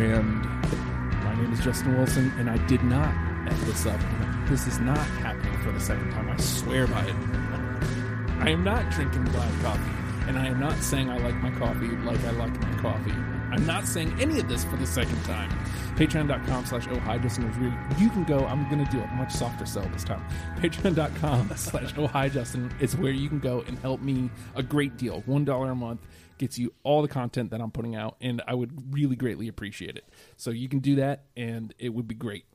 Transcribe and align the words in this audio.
Deprogrammed. 0.00 1.24
My 1.24 1.34
name 1.34 1.52
is 1.52 1.60
Justin 1.60 1.96
Wilson, 1.96 2.32
and 2.38 2.48
I 2.48 2.56
did 2.66 2.82
not 2.82 3.14
F 3.46 3.60
this 3.66 3.84
up. 3.84 4.00
This 4.48 4.66
is 4.66 4.78
not 4.80 4.98
happening 4.98 5.56
for 5.58 5.72
the 5.72 5.80
second 5.80 6.10
time. 6.12 6.30
I 6.30 6.36
swear 6.38 6.86
by 6.86 7.04
it. 7.04 7.14
I 8.38 8.48
am 8.48 8.64
not 8.64 8.90
drinking 8.90 9.24
black 9.24 9.52
coffee, 9.60 9.92
and 10.26 10.38
I 10.38 10.46
am 10.46 10.58
not 10.58 10.76
saying 10.78 11.10
I 11.10 11.18
like 11.18 11.34
my 11.36 11.50
coffee 11.50 11.88
like 11.88 12.18
I 12.24 12.30
like 12.30 12.58
my 12.62 12.72
coffee. 12.80 13.12
I'm 13.52 13.66
not 13.66 13.86
saying 13.86 14.14
any 14.20 14.38
of 14.38 14.48
this 14.48 14.64
for 14.64 14.76
the 14.76 14.86
second 14.86 15.22
time. 15.24 15.50
Patreon.com 15.96 16.66
slash 16.66 16.86
oh 16.90 16.98
hi 17.00 17.18
Justin 17.18 17.44
is 17.44 17.56
where 17.58 17.98
you 17.98 18.08
can 18.10 18.24
go. 18.24 18.46
I'm 18.46 18.64
going 18.70 18.84
to 18.84 18.90
do 18.90 19.00
a 19.00 19.06
much 19.08 19.32
softer 19.32 19.66
sell 19.66 19.88
this 19.92 20.04
time. 20.04 20.24
Patreon.com 20.58 21.52
slash 21.56 21.92
oh 21.98 22.06
hi 22.06 22.28
Justin 22.28 22.72
is 22.80 22.96
where 22.96 23.12
you 23.12 23.28
can 23.28 23.40
go 23.40 23.62
and 23.66 23.78
help 23.78 24.00
me 24.00 24.30
a 24.54 24.62
great 24.62 24.96
deal. 24.96 25.22
$1 25.22 25.70
a 25.70 25.74
month 25.74 26.00
gets 26.38 26.58
you 26.58 26.72
all 26.84 27.02
the 27.02 27.08
content 27.08 27.50
that 27.50 27.60
I'm 27.60 27.70
putting 27.70 27.94
out, 27.94 28.16
and 28.20 28.42
I 28.48 28.54
would 28.54 28.94
really 28.94 29.14
greatly 29.14 29.46
appreciate 29.46 29.96
it. 29.96 30.08
So 30.36 30.50
you 30.50 30.68
can 30.68 30.78
do 30.78 30.94
that, 30.96 31.24
and 31.36 31.74
it 31.78 31.90
would 31.90 32.08
be 32.08 32.14
great. 32.14 32.46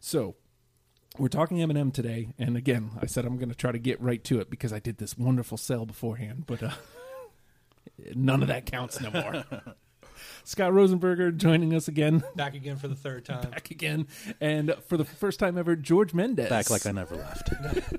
So 0.00 0.34
we're 1.18 1.28
talking 1.28 1.58
Eminem 1.58 1.92
today, 1.92 2.28
and 2.38 2.56
again, 2.56 2.92
I 3.00 3.06
said 3.06 3.26
I'm 3.26 3.36
going 3.36 3.50
to 3.50 3.54
try 3.54 3.70
to 3.70 3.78
get 3.78 4.00
right 4.00 4.24
to 4.24 4.40
it 4.40 4.48
because 4.48 4.72
I 4.72 4.78
did 4.78 4.96
this 4.96 5.18
wonderful 5.18 5.58
sell 5.58 5.84
beforehand, 5.84 6.44
but 6.46 6.62
uh, 6.62 6.70
none 8.14 8.40
of 8.40 8.48
that 8.48 8.64
counts 8.66 9.00
no 9.00 9.10
more. 9.10 9.44
Scott 10.46 10.70
Rosenberger 10.72 11.36
joining 11.36 11.74
us 11.74 11.88
again, 11.88 12.22
Back 12.36 12.54
again 12.54 12.76
for 12.76 12.86
the 12.88 12.94
third 12.94 13.24
time. 13.24 13.50
back 13.50 13.70
again, 13.70 14.06
and 14.40 14.74
for 14.86 14.96
the 14.96 15.04
first 15.04 15.40
time 15.40 15.58
ever, 15.58 15.74
George 15.74 16.14
Mendez 16.14 16.48
Back 16.48 16.70
like 16.70 16.86
I 16.86 16.92
never 16.92 17.16
left. 17.16 17.50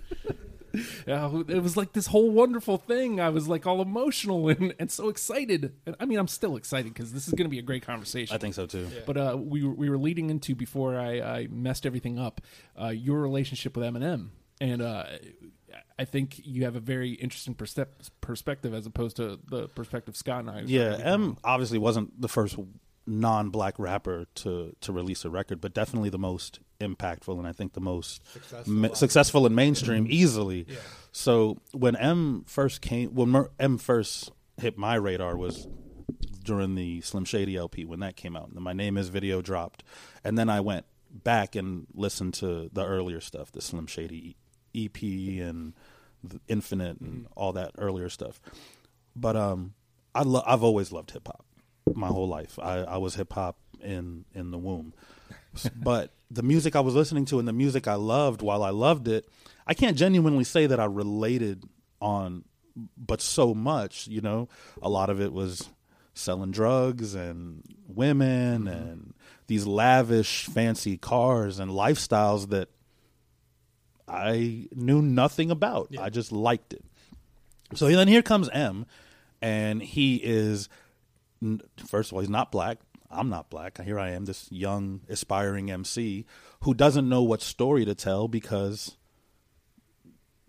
Yeah, 1.08 1.42
it 1.48 1.64
was 1.64 1.76
like 1.76 1.94
this 1.94 2.06
whole 2.08 2.30
wonderful 2.30 2.78
thing. 2.78 3.20
I 3.20 3.30
was 3.30 3.48
like 3.48 3.66
all 3.66 3.82
emotional 3.82 4.48
and, 4.50 4.76
and 4.78 4.92
so 4.92 5.10
excited. 5.10 5.74
And 5.88 5.96
I 6.00 6.06
mean, 6.06 6.20
I'm 6.20 6.28
still 6.28 6.56
excited 6.56 6.94
because 6.94 7.14
this 7.14 7.28
is 7.28 7.34
going 7.34 7.46
to 7.46 7.50
be 7.50 7.58
a 7.58 7.64
great 7.64 7.84
conversation. 7.84 8.36
I 8.36 8.38
think 8.38 8.54
so 8.54 8.68
too. 8.68 8.88
But 9.08 9.18
uh, 9.18 9.38
we 9.40 9.64
were- 9.64 9.74
we 9.74 9.90
were 9.90 9.98
leading 9.98 10.30
into 10.30 10.54
before 10.54 10.96
I, 11.00 11.20
I 11.20 11.48
messed 11.50 11.88
everything 11.88 12.20
up. 12.20 12.42
Uh, 12.80 12.90
your 12.90 13.22
relationship 13.22 13.76
with 13.76 13.88
Eminem, 13.88 14.28
and 14.62 14.84
uh, 14.84 15.06
I 16.00 16.06
think 16.06 16.42
you 16.46 16.66
have 16.66 16.76
a 16.76 16.80
very 16.80 17.12
interesting 17.12 17.56
perspe- 17.56 18.10
perspective 18.22 18.74
as 18.74 18.86
opposed 18.86 19.16
to 19.18 19.40
the 19.50 19.68
perspective 19.70 20.16
Scott 20.16 20.42
and 20.42 20.50
I. 20.50 20.62
Yeah, 20.66 20.98
M 21.02 21.38
obviously 21.44 21.80
wasn't 21.80 22.20
the 22.22 22.28
first 22.28 22.58
non-black 23.08 23.80
rapper 23.80 24.26
to 24.36 24.76
to 24.82 24.92
release 24.92 25.26
a 25.26 25.30
record, 25.30 25.62
but 25.62 25.74
definitely 25.74 26.10
the 26.10 26.20
most 26.20 26.60
impactful 26.80 27.38
and 27.38 27.48
I 27.48 27.54
think 27.54 27.74
the 27.74 27.80
most 27.82 28.22
Successful, 28.34 28.74
ma- 28.74 28.94
successful 28.94 29.46
in 29.48 29.56
mainstream 29.56 30.06
easily. 30.10 30.66
Yeah. 30.68 30.76
So 31.12 31.58
when 31.72 31.96
M 31.96 32.44
first 32.48 32.82
came, 32.82 33.16
when 33.16 33.30
Mer- 33.30 33.52
M 33.60 33.78
first 33.78 34.32
hit 34.58 34.78
my 34.78 34.96
radar 34.96 35.36
was 35.38 35.68
during 36.44 36.76
the 36.76 37.02
Slim 37.02 37.26
Shady 37.26 37.56
LP 37.58 37.86
when 37.86 38.00
that 38.02 38.16
came 38.16 38.36
out. 38.36 38.50
And 38.50 38.60
my 38.62 38.74
name 38.74 38.98
is 38.98 39.10
video 39.10 39.42
dropped, 39.42 39.84
and 40.24 40.38
then 40.38 40.50
I 40.50 40.60
went 40.60 40.86
back 41.12 41.56
and 41.56 41.88
listened 41.94 42.34
to 42.36 42.70
the 42.72 42.86
earlier 42.86 43.20
stuff, 43.22 43.52
the 43.52 43.62
Slim 43.62 43.88
Shady 43.88 44.36
EP 44.76 45.02
and 45.04 45.74
the 46.24 46.40
Infinite 46.48 47.00
and 47.00 47.28
all 47.36 47.54
that 47.54 47.72
earlier 47.78 48.10
stuff. 48.10 48.42
But 49.16 49.36
um, 49.36 49.74
I 50.14 50.24
lo- 50.24 50.44
I've 50.46 50.64
always 50.64 50.92
loved 50.92 51.12
hip 51.12 51.28
hop 51.28 51.46
my 51.94 52.08
whole 52.08 52.28
life. 52.28 52.60
I, 52.62 52.80
I 52.80 52.98
was 52.98 53.16
hip 53.16 53.34
hop 53.34 53.58
in 53.82 54.26
in 54.34 54.52
the 54.52 54.58
womb, 54.58 54.94
but 55.76 56.12
the 56.30 56.44
music 56.44 56.76
I 56.76 56.82
was 56.82 56.96
listening 56.96 57.26
to 57.26 57.40
and 57.40 57.48
the 57.48 57.54
music 57.54 57.88
I 57.88 57.96
loved, 57.96 58.42
while 58.42 58.64
I 58.64 58.70
loved 58.70 59.08
it, 59.08 59.28
I 59.66 59.74
can't 59.74 59.98
genuinely 59.98 60.44
say 60.44 60.66
that 60.68 60.80
I 60.80 60.86
related 60.86 61.64
on, 62.02 62.44
but 62.98 63.22
so 63.22 63.54
much. 63.54 64.08
You 64.08 64.22
know, 64.22 64.50
a 64.82 64.90
lot 64.90 65.10
of 65.10 65.22
it 65.22 65.34
was 65.34 65.70
selling 66.14 66.52
drugs 66.52 67.14
and 67.14 67.64
women 67.88 68.68
and 68.68 69.14
these 69.48 69.66
lavish, 69.66 70.46
fancy 70.46 70.98
cars 70.98 71.60
and 71.60 71.72
lifestyles 71.72 72.50
that 72.50 72.70
I 74.08 74.68
knew 74.74 75.02
nothing 75.02 75.52
about. 75.52 75.94
I 76.00 76.10
just 76.10 76.32
liked 76.32 76.74
it. 76.74 76.84
So 77.76 77.88
then 77.90 78.08
here 78.08 78.22
comes 78.22 78.48
M, 78.50 78.86
and 79.42 79.82
he 79.82 80.16
is 80.24 80.70
first 81.86 82.10
of 82.12 82.14
all 82.16 82.22
he's 82.22 82.30
not 82.30 82.52
black. 82.52 82.80
I'm 83.12 83.30
not 83.30 83.50
black. 83.50 83.82
Here 83.84 84.00
I 84.00 84.10
am, 84.12 84.26
this 84.26 84.52
young 84.52 85.02
aspiring 85.10 85.70
MC 85.72 86.26
who 86.62 86.74
doesn't 86.74 87.08
know 87.08 87.22
what 87.24 87.42
story 87.42 87.86
to 87.86 87.94
tell 87.96 88.28
because 88.28 88.96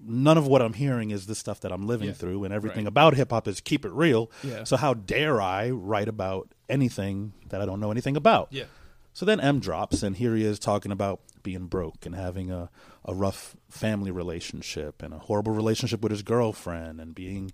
none 0.00 0.38
of 0.38 0.46
what 0.46 0.62
I'm 0.62 0.74
hearing 0.74 1.10
is 1.10 1.26
the 1.26 1.34
stuff 1.34 1.60
that 1.60 1.72
I'm 1.72 1.86
living 1.86 2.08
Yeah. 2.08 2.14
through, 2.14 2.44
and 2.44 2.54
everything 2.54 2.84
Right. 2.84 2.88
about 2.88 3.14
hip 3.14 3.30
hop 3.30 3.48
is 3.48 3.60
keep 3.60 3.84
it 3.84 3.92
real. 3.92 4.30
Yeah. 4.44 4.64
So 4.64 4.76
how 4.76 4.94
dare 4.94 5.40
I 5.42 5.70
write 5.70 6.08
about 6.08 6.48
anything 6.68 7.32
that 7.48 7.60
I 7.60 7.66
don't 7.66 7.80
know 7.80 7.90
anything 7.90 8.16
about? 8.16 8.48
Yeah. 8.52 8.64
So 9.12 9.26
then 9.26 9.40
M 9.40 9.58
drops, 9.58 10.02
and 10.04 10.16
here 10.16 10.36
he 10.36 10.44
is 10.44 10.58
talking 10.60 10.92
about 10.92 11.20
being 11.48 11.66
broke 11.66 12.04
and 12.04 12.14
having 12.14 12.50
a, 12.50 12.68
a 13.06 13.14
rough 13.14 13.56
family 13.70 14.10
relationship 14.10 15.02
and 15.02 15.14
a 15.14 15.18
horrible 15.18 15.52
relationship 15.52 16.02
with 16.02 16.12
his 16.12 16.22
girlfriend 16.22 17.00
and 17.00 17.14
being 17.14 17.50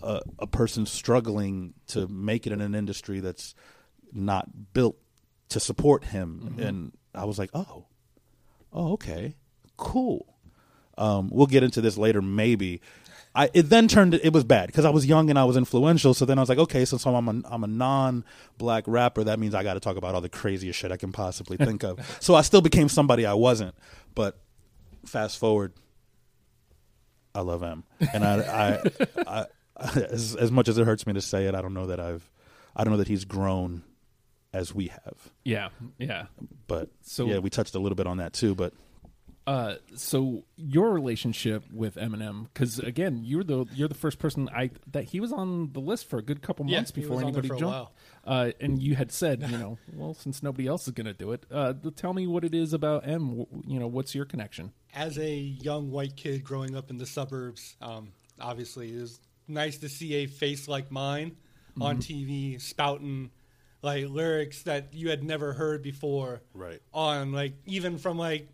a, 0.00 0.20
a 0.38 0.46
person 0.46 0.86
struggling 0.86 1.74
to 1.88 2.06
make 2.06 2.46
it 2.46 2.52
in 2.52 2.60
an 2.60 2.72
industry 2.72 3.18
that's 3.18 3.52
not 4.12 4.72
built 4.72 4.96
to 5.48 5.58
support 5.58 6.04
him. 6.04 6.54
And 6.64 6.92
I 7.12 7.24
was 7.24 7.36
like, 7.36 7.50
oh, 7.52 7.86
oh, 8.72 8.92
okay, 8.92 9.34
cool. 9.76 10.36
Um, 10.96 11.30
we'll 11.32 11.48
get 11.48 11.64
into 11.64 11.80
this 11.80 11.98
later, 11.98 12.22
maybe. 12.22 12.80
I 13.34 13.48
it 13.54 13.62
then 13.70 13.86
turned 13.86 14.14
it 14.14 14.32
was 14.32 14.42
bad 14.44 14.66
because 14.66 14.84
I 14.84 14.90
was 14.90 15.06
young 15.06 15.30
and 15.30 15.38
I 15.38 15.44
was 15.44 15.56
influential. 15.56 16.14
So 16.14 16.24
then 16.24 16.36
I 16.38 16.42
was 16.42 16.48
like, 16.48 16.58
okay, 16.58 16.84
so, 16.84 16.96
so 16.96 17.14
I'm 17.14 17.28
a 17.28 17.42
I'm 17.48 17.62
a 17.64 17.68
non 17.68 18.24
black 18.58 18.84
rapper. 18.86 19.22
That 19.24 19.38
means 19.38 19.54
I 19.54 19.62
got 19.62 19.74
to 19.74 19.80
talk 19.80 19.96
about 19.96 20.14
all 20.14 20.20
the 20.20 20.28
craziest 20.28 20.78
shit 20.78 20.90
I 20.90 20.96
can 20.96 21.12
possibly 21.12 21.56
think 21.66 21.84
of. 21.84 21.98
So 22.20 22.34
I 22.34 22.42
still 22.42 22.60
became 22.60 22.88
somebody 22.88 23.24
I 23.26 23.34
wasn't. 23.34 23.74
But 24.14 24.38
fast 25.06 25.38
forward, 25.38 25.72
I 27.34 27.40
love 27.42 27.62
M, 27.62 27.84
and 28.12 28.24
I, 28.24 28.36
I, 29.26 29.46
I 29.78 29.90
as 30.10 30.34
as 30.34 30.50
much 30.50 30.68
as 30.68 30.76
it 30.78 30.84
hurts 30.84 31.06
me 31.06 31.12
to 31.12 31.20
say 31.20 31.46
it, 31.46 31.54
I 31.54 31.62
don't 31.62 31.74
know 31.74 31.86
that 31.86 32.00
I've 32.00 32.28
I 32.74 32.82
don't 32.84 32.92
know 32.92 32.98
that 32.98 33.08
he's 33.08 33.24
grown 33.24 33.84
as 34.52 34.74
we 34.74 34.88
have. 34.88 35.30
yeah, 35.44 35.68
yeah. 35.98 36.26
But 36.66 36.90
So- 37.02 37.26
yeah, 37.26 37.38
we 37.38 37.50
touched 37.50 37.76
a 37.76 37.78
little 37.78 37.94
bit 37.94 38.08
on 38.08 38.16
that 38.16 38.32
too. 38.32 38.56
But 38.56 38.72
Uh, 39.50 39.74
so 39.96 40.44
your 40.56 40.92
relationship 40.92 41.64
with 41.72 41.96
Eminem, 41.96 42.46
because 42.54 42.78
again, 42.78 43.22
you're 43.24 43.42
the 43.42 43.66
you're 43.74 43.88
the 43.88 43.96
first 43.96 44.20
person 44.20 44.48
I 44.54 44.70
that 44.92 45.06
he 45.06 45.18
was 45.18 45.32
on 45.32 45.72
the 45.72 45.80
list 45.80 46.08
for 46.08 46.20
a 46.20 46.22
good 46.22 46.40
couple 46.40 46.64
months 46.66 46.92
he 46.94 47.00
before 47.00 47.16
was 47.16 47.24
on 47.24 47.32
there 47.32 47.40
anybody 47.42 47.60
for 47.60 47.72
jumped. 47.72 47.92
Uh, 48.24 48.52
and 48.60 48.80
you 48.80 48.94
had 48.94 49.10
said, 49.10 49.42
you 49.42 49.58
know, 49.58 49.76
well, 49.92 50.14
since 50.14 50.40
nobody 50.40 50.68
else 50.68 50.86
is 50.86 50.92
going 50.92 51.06
to 51.08 51.12
do 51.12 51.32
it, 51.32 51.46
uh, 51.50 51.72
tell 51.96 52.14
me 52.14 52.28
what 52.28 52.44
it 52.44 52.54
is 52.54 52.72
about 52.72 53.08
M. 53.08 53.38
W- 53.38 53.46
You 53.66 53.80
know, 53.80 53.88
what's 53.88 54.14
your 54.14 54.24
connection? 54.24 54.70
As 54.94 55.18
a 55.18 55.34
young 55.34 55.90
white 55.90 56.14
kid 56.14 56.44
growing 56.44 56.76
up 56.76 56.88
in 56.88 56.98
the 56.98 57.06
suburbs, 57.06 57.74
um, 57.82 58.12
obviously 58.40 58.94
it 58.94 59.00
was 59.00 59.18
nice 59.48 59.78
to 59.78 59.88
see 59.88 60.14
a 60.14 60.26
face 60.26 60.68
like 60.68 60.92
mine 60.92 61.34
on 61.80 61.96
TV 61.96 62.60
spouting 62.60 63.30
like 63.82 64.06
lyrics 64.06 64.62
that 64.62 64.94
you 64.94 65.08
had 65.10 65.24
never 65.24 65.54
heard 65.54 65.82
before. 65.82 66.42
Right. 66.54 66.80
On 66.94 67.32
like 67.32 67.54
even 67.66 67.98
from 67.98 68.16
like 68.16 68.48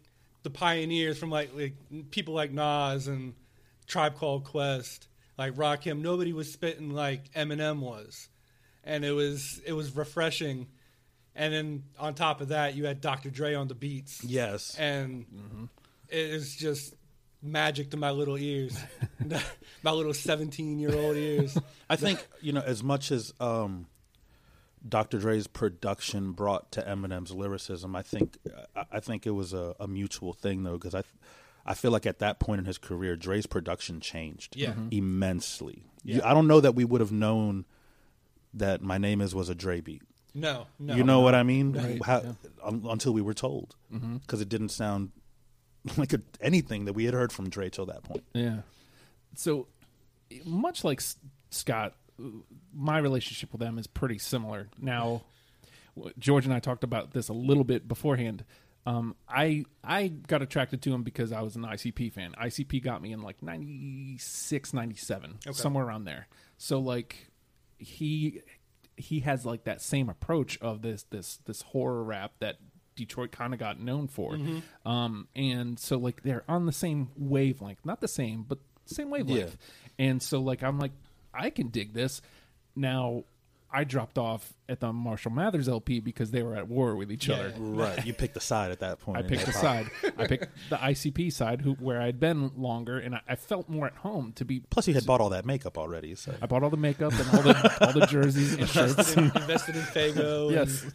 the 0.46 0.50
pioneers 0.50 1.18
from 1.18 1.28
like 1.28 1.50
like 1.56 1.74
people 2.12 2.32
like 2.32 2.52
Nas 2.52 3.08
and 3.08 3.34
Tribe 3.88 4.14
Called 4.14 4.44
Quest, 4.44 5.08
like 5.36 5.54
Rakim. 5.54 6.02
Nobody 6.02 6.32
was 6.32 6.52
spitting 6.52 6.90
like 6.90 7.32
Eminem 7.32 7.80
was, 7.80 8.28
and 8.84 9.04
it 9.04 9.10
was 9.10 9.60
it 9.66 9.72
was 9.72 9.96
refreshing. 9.96 10.68
And 11.34 11.52
then 11.52 11.82
on 11.98 12.14
top 12.14 12.40
of 12.40 12.48
that, 12.48 12.76
you 12.76 12.86
had 12.86 13.00
Dr. 13.00 13.28
Dre 13.28 13.54
on 13.54 13.66
the 13.66 13.74
beats 13.74 14.22
yes, 14.22 14.76
and 14.78 15.68
it 16.08 16.30
is 16.30 16.54
just 16.54 16.94
magic 17.42 17.90
to 17.90 17.96
my 17.96 18.12
little 18.12 18.38
ears, 18.38 18.78
my 19.82 19.90
little 19.90 20.14
seventeen-year-old 20.14 21.16
ears. 21.16 21.58
I 21.90 21.96
think 21.96 22.24
you 22.40 22.52
know 22.52 22.62
as 22.62 22.84
much 22.84 23.10
as 23.10 23.34
um, 23.40 23.88
Dr. 24.88 25.18
Dre's 25.18 25.46
production 25.46 26.32
brought 26.32 26.70
to 26.72 26.82
Eminem's 26.82 27.32
lyricism. 27.32 27.96
I 27.96 28.02
think 28.02 28.36
I, 28.76 28.84
I 28.92 29.00
think 29.00 29.26
it 29.26 29.30
was 29.32 29.52
a, 29.52 29.74
a 29.80 29.88
mutual 29.88 30.32
thing 30.32 30.62
though, 30.62 30.74
because 30.78 30.94
I 30.94 31.02
I 31.64 31.74
feel 31.74 31.90
like 31.90 32.06
at 32.06 32.20
that 32.20 32.38
point 32.38 32.60
in 32.60 32.64
his 32.64 32.78
career, 32.78 33.16
Dre's 33.16 33.46
production 33.46 34.00
changed 34.00 34.54
Yeah. 34.56 34.72
Mhm. 34.74 34.92
immensely. 34.92 35.84
You- 36.04 36.16
Yeah. 36.18 36.30
I 36.30 36.34
don't 36.34 36.46
know 36.46 36.60
that 36.60 36.74
we 36.76 36.84
would 36.84 37.00
have 37.00 37.10
known 37.12 37.64
that 38.54 38.80
my 38.82 38.98
name 38.98 39.20
is 39.20 39.34
was 39.34 39.48
a 39.48 39.54
Dre 39.54 39.80
beat. 39.80 40.02
No, 40.34 40.66
no, 40.78 40.94
you 40.94 41.02
know 41.02 41.20
what 41.20 41.34
I 41.34 41.42
mean? 41.42 41.72
Right, 41.72 42.02
How, 42.04 42.36
un, 42.62 42.84
until 42.88 43.12
we 43.14 43.22
were 43.22 43.32
told, 43.34 43.74
because 43.90 44.40
it 44.42 44.48
didn't 44.50 44.68
sound 44.68 45.10
like 45.96 46.12
a, 46.12 46.20
anything 46.42 46.84
that 46.84 46.92
we 46.92 47.06
had 47.06 47.14
heard 47.14 47.32
from 47.32 47.48
Dre 47.48 47.70
till 47.70 47.86
that 47.86 48.02
point. 48.04 48.22
Yeah. 48.34 48.60
So, 49.34 49.66
much 50.44 50.84
like 50.84 51.00
S- 51.00 51.16
Scott, 51.50 51.94
my 52.74 52.98
relationship 52.98 53.52
with 53.52 53.60
them 53.60 53.78
is 53.78 53.86
pretty 53.86 54.18
similar. 54.18 54.68
Now, 54.80 55.22
George 56.18 56.44
and 56.44 56.54
I 56.54 56.60
talked 56.60 56.84
about 56.84 57.12
this 57.12 57.28
a 57.28 57.32
little 57.32 57.64
bit 57.64 57.86
beforehand. 57.88 58.44
Um, 58.86 59.16
I 59.28 59.64
I 59.82 60.08
got 60.08 60.42
attracted 60.42 60.80
to 60.82 60.94
him 60.94 61.02
because 61.02 61.32
I 61.32 61.40
was 61.42 61.56
an 61.56 61.62
ICP 61.62 62.12
fan. 62.12 62.34
ICP 62.40 62.82
got 62.84 63.02
me 63.02 63.12
in 63.12 63.20
like 63.22 63.42
96, 63.42 64.72
97, 64.72 65.38
Okay. 65.46 65.52
somewhere 65.52 65.84
around 65.84 66.04
there. 66.04 66.28
So 66.58 66.78
like 66.78 67.30
he 67.78 68.40
he 68.96 69.20
has 69.20 69.44
like 69.44 69.64
that 69.64 69.82
same 69.82 70.08
approach 70.08 70.58
of 70.60 70.82
this 70.82 71.02
this 71.10 71.38
this 71.46 71.62
horror 71.62 72.02
rap 72.04 72.32
that 72.40 72.56
Detroit 72.94 73.32
kind 73.32 73.52
of 73.52 73.58
got 73.60 73.80
known 73.80 74.06
for. 74.08 74.38
Um, 74.86 75.28
and 75.34 75.78
so 75.78 75.98
like 75.98 76.22
they're 76.22 76.44
on 76.48 76.64
the 76.66 76.72
same 76.72 77.10
wavelength, 77.16 77.84
not 77.84 78.00
the 78.00 78.08
same, 78.08 78.44
but 78.48 78.58
same 78.86 79.10
wavelength. 79.10 79.56
And 79.98 80.22
so 80.22 80.40
like 80.40 80.62
I'm 80.62 80.78
like 80.78 80.92
I 81.36 81.50
can 81.50 81.68
dig 81.68 81.92
this. 81.92 82.20
Now 82.74 83.24
I 83.76 83.84
dropped 83.84 84.16
off 84.16 84.54
at 84.68 84.80
the 84.80 84.92
Marshall 84.92 85.32
Mathers 85.32 85.68
LP 85.68 86.00
because 86.00 86.30
they 86.30 86.42
were 86.42 86.54
at 86.54 86.68
war 86.68 86.94
with 86.94 87.10
each 87.10 87.28
other. 87.28 87.52
Right. 87.58 88.06
You 88.06 88.14
picked 88.14 88.34
the 88.34 88.40
side 88.40 88.70
at 88.70 88.80
that 88.80 89.00
point. 89.00 89.18
I 89.18 89.20
in 89.20 89.26
picked 89.26 89.44
the 89.46 89.52
hip-hop. 89.52 89.62
side. 89.62 89.90
I 90.16 90.26
picked 90.26 90.46
the 90.70 90.76
ICP 90.76 91.32
side, 91.32 91.60
who 91.60 91.74
where 91.74 92.00
I'd 92.00 92.18
been 92.20 92.52
longer, 92.56 92.98
and 92.98 93.16
I, 93.16 93.20
I 93.28 93.36
felt 93.36 93.68
more 93.68 93.86
at 93.86 93.96
home 93.96 94.32
to 94.36 94.44
be. 94.44 94.60
Plus, 94.70 94.86
you 94.88 94.94
had 94.94 95.04
bought 95.04 95.20
all 95.20 95.30
that 95.30 95.44
makeup 95.44 95.78
already. 95.78 96.14
So 96.14 96.32
I 96.40 96.46
bought 96.46 96.62
all 96.62 96.70
the 96.70 96.76
makeup 96.76 97.12
and 97.12 97.28
all 97.30 97.42
the 97.42 97.86
all 97.86 97.92
the 97.92 98.06
jerseys 98.06 98.54
and 98.54 98.68
shirts. 98.68 99.16
invested 99.16 99.76
in 99.76 99.82
Faygo. 99.82 100.50
Yes, 100.50 100.86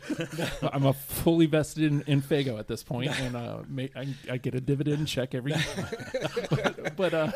I'm 0.63 0.85
a 0.85 0.93
fully 0.93 1.47
vested 1.47 1.83
in, 1.83 2.01
in 2.07 2.21
Faygo 2.21 2.57
at 2.57 2.67
this 2.67 2.83
point, 2.83 3.11
and 3.19 3.35
uh, 3.35 3.59
ma- 3.67 3.83
I, 3.95 4.07
I 4.31 4.37
get 4.37 4.55
a 4.55 4.61
dividend 4.61 5.07
check 5.07 5.35
every. 5.35 5.53
but 6.95 7.13
uh, 7.13 7.31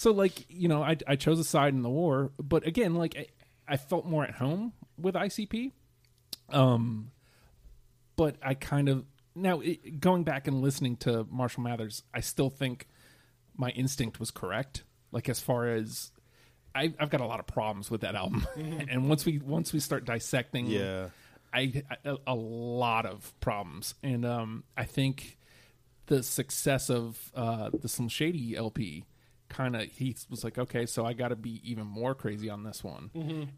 so 0.00 0.12
like 0.12 0.46
you 0.48 0.66
know, 0.66 0.82
I 0.82 0.96
I 1.06 1.16
chose 1.16 1.38
a 1.38 1.44
side 1.44 1.74
in 1.74 1.82
the 1.82 1.90
war, 1.90 2.32
but 2.42 2.66
again, 2.66 2.94
like 2.94 3.18
I, 3.18 3.26
I 3.68 3.76
felt 3.76 4.06
more 4.06 4.24
at 4.24 4.30
home 4.30 4.72
with 4.96 5.14
ICP. 5.14 5.72
Um, 6.48 7.10
but 8.16 8.36
I 8.42 8.54
kind 8.54 8.88
of 8.88 9.04
now 9.34 9.60
it, 9.60 10.00
going 10.00 10.24
back 10.24 10.46
and 10.46 10.62
listening 10.62 10.96
to 11.04 11.26
Marshall 11.30 11.64
Mathers, 11.64 12.02
I 12.14 12.20
still 12.20 12.48
think 12.48 12.88
my 13.54 13.68
instinct 13.72 14.18
was 14.18 14.30
correct. 14.30 14.84
Like 15.12 15.28
as 15.28 15.38
far 15.38 15.68
as 15.68 16.12
I, 16.74 16.94
I've 16.98 17.10
got 17.10 17.20
a 17.20 17.26
lot 17.26 17.38
of 17.38 17.46
problems 17.46 17.90
with 17.90 18.00
that 18.00 18.14
album, 18.14 18.46
and 18.56 19.06
once 19.06 19.26
we 19.26 19.36
once 19.36 19.74
we 19.74 19.80
start 19.80 20.06
dissecting, 20.06 20.64
Yeah. 20.64 21.08
I, 21.52 21.82
I 21.90 22.16
a 22.26 22.34
lot 22.34 23.04
of 23.04 23.38
problems, 23.40 23.96
and 24.02 24.24
um, 24.24 24.64
I 24.78 24.84
think 24.84 25.36
the 26.06 26.22
success 26.22 26.88
of 26.88 27.30
uh, 27.34 27.68
the 27.78 27.88
Slim 27.88 28.08
Shady 28.08 28.56
LP 28.56 29.04
kind 29.50 29.76
of 29.76 29.82
he 29.82 30.16
was 30.30 30.42
like, 30.44 30.56
okay, 30.56 30.86
so 30.86 31.04
I 31.04 31.12
got 31.12 31.28
to 31.28 31.36
be 31.36 31.60
even 31.70 31.86
more 31.86 32.14
crazy 32.14 32.48
on 32.48 32.62
this 32.64 32.82
one, 32.82 33.10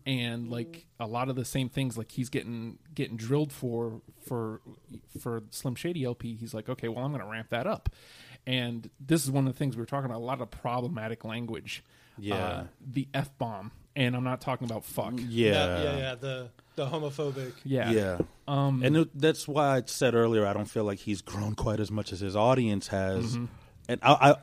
and 0.04 0.48
like 0.50 0.86
a 0.98 1.06
lot 1.06 1.28
of 1.28 1.36
the 1.36 1.44
same 1.44 1.68
things, 1.68 1.96
like 1.96 2.10
he's 2.10 2.28
getting 2.28 2.78
getting 2.94 3.16
drilled 3.16 3.52
for 3.52 4.00
for 4.26 4.60
for 5.20 5.42
Slim 5.50 5.76
Shady 5.76 6.02
LP. 6.04 6.34
He's 6.34 6.52
like, 6.54 6.68
okay, 6.68 6.88
well 6.88 7.04
I'm 7.04 7.12
going 7.12 7.22
to 7.22 7.30
ramp 7.30 7.50
that 7.50 7.66
up, 7.68 7.88
and 8.46 8.90
this 8.98 9.22
is 9.22 9.30
one 9.30 9.46
of 9.46 9.52
the 9.52 9.58
things 9.58 9.76
we 9.76 9.80
were 9.80 9.86
talking 9.86 10.06
about. 10.06 10.18
A 10.18 10.24
lot 10.24 10.40
of 10.40 10.50
problematic 10.50 11.24
language, 11.24 11.84
Yeah. 12.18 12.34
uh, 12.36 12.64
the 12.84 13.06
f 13.14 13.30
bomb, 13.38 13.70
and 13.94 14.16
I'm 14.16 14.24
not 14.24 14.40
talking 14.40 14.64
about 14.68 14.84
fuck. 14.84 15.14
yeah. 15.16 15.52
yeah, 15.52 15.82
yeah, 15.82 15.96
yeah. 15.98 16.14
The 16.16 16.50
the 16.74 16.86
homophobic. 16.86 17.52
Yeah, 17.64 17.90
Yeah. 17.90 18.18
Um, 18.48 18.82
and 18.82 18.96
it, 18.96 19.10
that's 19.14 19.46
why 19.46 19.76
I 19.76 19.82
said 19.86 20.14
earlier 20.14 20.46
I 20.46 20.52
don't 20.54 20.64
feel 20.64 20.84
like 20.84 20.98
he's 20.98 21.20
grown 21.22 21.54
quite 21.54 21.78
as 21.80 21.90
much 21.90 22.12
as 22.12 22.20
his 22.20 22.34
audience 22.34 22.88
has. 22.88 23.34
Mm-hmm. 23.36 23.44
And 23.88 24.00
I, 24.02 24.12
I, 24.30 24.36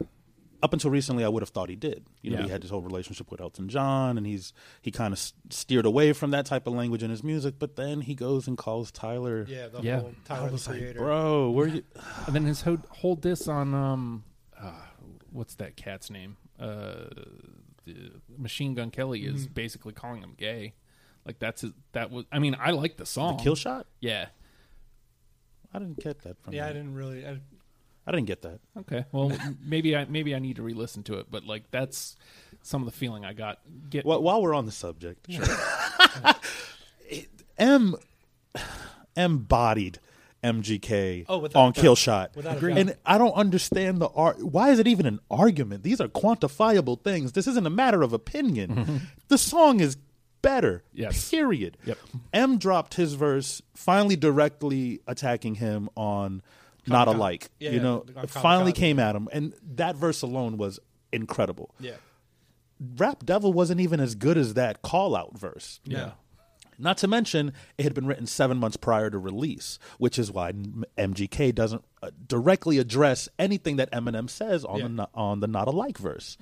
up 0.62 0.74
until 0.74 0.92
recently, 0.92 1.24
I 1.24 1.30
would 1.30 1.42
have 1.42 1.50
thought 1.50 1.70
he 1.70 1.76
did. 1.76 2.06
You 2.22 2.32
know, 2.32 2.38
Yeah. 2.40 2.44
he 2.46 2.50
had 2.50 2.62
this 2.62 2.70
whole 2.70 2.82
relationship 2.82 3.32
with 3.32 3.40
Elton 3.42 3.70
John, 3.70 4.18
and 4.18 4.26
he's 4.28 4.54
he 4.82 4.92
kind 4.92 5.14
of 5.14 5.20
steered 5.50 5.86
away 5.86 6.14
from 6.14 6.32
that 6.32 6.46
type 6.46 6.68
of 6.68 6.74
language 6.74 7.02
in 7.04 7.10
his 7.10 7.24
music. 7.24 7.56
But 7.60 7.76
then 7.76 8.02
he 8.02 8.16
goes 8.16 8.48
and 8.48 8.58
calls 8.58 8.92
Tyler. 8.92 9.46
Yeah, 9.48 9.68
the 9.70 9.82
Yeah. 9.82 10.00
whole 10.02 10.10
I 10.26 10.28
Tyler 10.28 10.46
the 10.48 10.52
was 10.54 10.68
like, 10.68 10.78
Creator. 10.80 11.00
bro, 11.00 11.50
where 11.52 11.68
you? 11.68 11.84
And 12.28 12.36
then 12.36 12.44
his 12.46 12.62
whole, 12.62 12.80
whole 12.90 13.16
diss 13.16 13.48
on 13.48 13.74
um, 13.74 14.24
uh, 14.60 14.72
what's 15.32 15.56
that 15.56 15.76
cat's 15.78 16.10
name? 16.10 16.38
Uh, 16.60 17.06
the 17.86 18.12
Machine 18.38 18.74
Gun 18.76 18.92
Kelly 18.92 19.26
is 19.26 19.46
Mm-hmm. 19.46 19.54
basically 19.54 19.94
calling 19.94 20.22
him 20.22 20.34
gay. 20.38 20.74
Like 21.26 21.40
that's 21.40 21.62
his, 21.62 21.72
that 21.94 22.12
was. 22.12 22.26
I 22.32 22.40
mean, 22.40 22.56
I 22.60 22.72
like 22.72 22.98
the 22.98 23.06
song. 23.06 23.38
Kill 23.40 23.56
shot? 23.56 23.88
Yeah. 24.00 24.28
I 25.74 25.80
didn't 25.80 26.00
get 26.00 26.22
that 26.24 26.42
from. 26.42 26.54
yeah, 26.54 26.66
I 26.66 26.70
didn't 26.74 26.96
really. 26.96 27.26
I, 27.28 27.40
I 28.08 28.12
didn't 28.12 28.28
get 28.28 28.42
that. 28.42 28.60
Okay. 28.80 29.06
Well, 29.12 29.32
maybe 29.64 29.96
I 29.96 30.06
maybe 30.06 30.34
I 30.34 30.40
need 30.40 30.56
to 30.56 30.64
re-listen 30.64 31.04
to 31.04 31.16
it, 31.20 31.28
but 31.30 31.46
like 31.46 31.70
that's 31.72 32.16
some 32.64 32.82
of 32.82 32.86
the 32.86 32.92
feeling 32.98 33.26
I 33.26 33.34
got. 33.34 33.60
Get 33.90 34.06
While, 34.06 34.22
while 34.24 34.42
we're 34.42 34.56
on 34.56 34.66
the 34.66 34.72
subject, 34.72 35.28
sure. 35.32 35.46
M 37.58 37.96
embodied 39.16 40.00
MGK 40.44 41.26
Oh, 41.28 41.40
without 41.40 41.60
on. 41.60 41.74
Kill 41.74 41.96
Shot. 41.96 42.36
Without 42.36 42.64
a 42.64 42.68
and 42.68 42.96
I 43.06 43.18
don't 43.18 43.34
understand 43.34 44.02
the 44.02 44.08
art. 44.08 44.42
Why 44.44 44.70
is 44.72 44.80
it 44.80 44.88
even 44.88 45.06
an 45.06 45.20
argument? 45.30 45.84
These 45.84 46.00
are 46.00 46.08
quantifiable 46.08 47.02
things. 47.02 47.34
This 47.34 47.48
isn't 47.48 47.66
a 47.68 47.70
matter 47.70 48.02
of 48.02 48.14
opinion. 48.14 48.76
Mm-hmm. 48.76 48.98
The 49.28 49.38
song 49.38 49.82
is 49.82 49.98
better. 50.42 50.84
Yes. 50.94 51.30
Period. 51.30 51.78
Yep. 51.86 51.98
M 52.34 52.58
dropped 52.58 52.94
his 52.94 53.16
verse, 53.16 53.62
finally 53.76 54.16
directly 54.16 55.02
attacking 55.06 55.56
him 55.56 55.90
on 55.96 56.42
not 56.88 57.08
Kamikaze. 57.08 57.16
alike. 57.16 57.50
Yeah, 57.60 57.70
you 57.72 57.78
yeah, 57.78 57.84
know, 57.84 58.06
on 58.16 58.28
finally 58.28 58.72
came 58.74 59.00
at 59.00 59.16
him, 59.16 59.28
and 59.32 59.54
that 59.76 59.96
verse 59.96 60.22
alone 60.22 60.58
was 60.58 60.80
incredible. 61.12 61.74
yeah, 61.80 61.96
Rap 62.98 63.26
Devil 63.26 63.52
wasn't 63.54 63.82
even 63.82 64.00
as 64.00 64.16
good 64.16 64.38
as 64.38 64.54
that 64.56 64.82
call 64.82 65.16
out 65.16 65.38
verse. 65.38 65.80
yeah. 65.84 66.12
Not 66.82 66.98
to 67.00 67.10
mention, 67.10 67.52
it 67.78 67.84
had 67.84 67.94
been 67.94 68.06
written 68.08 68.26
seven 68.26 68.58
months 68.58 68.78
prior 68.78 69.10
to 69.10 69.18
release, 69.18 69.80
which 69.98 70.18
is 70.18 70.32
why 70.32 70.54
MGK 70.54 71.54
doesn't 71.54 71.84
uh, 72.02 72.12
directly 72.26 72.78
address 72.78 73.28
anything 73.38 73.76
that 73.76 73.92
Eminem 73.92 74.30
says 74.30 74.64
on 74.64 74.80
Yeah. 74.80 74.88
the 74.88 75.10
on 75.14 75.42
the 75.42 75.48
not 75.48 75.68
alike 75.68 75.98
verse. 75.98 76.38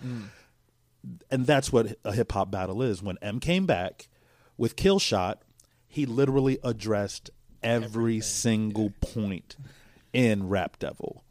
And 1.32 1.46
that's 1.48 1.72
what 1.72 1.98
a 2.04 2.12
hip 2.14 2.32
hop 2.32 2.52
battle 2.52 2.84
is. 2.84 3.02
When 3.02 3.18
M 3.22 3.40
came 3.40 3.66
back 3.66 4.10
with 4.58 4.76
Kill 4.76 5.00
Shot, 5.00 5.42
he 5.88 6.06
literally 6.06 6.60
addressed 6.64 7.30
every 7.64 8.20
single 8.20 8.92
point 9.02 9.56
in 10.14 10.48
Rap 10.50 10.80
Devil, 10.80 11.24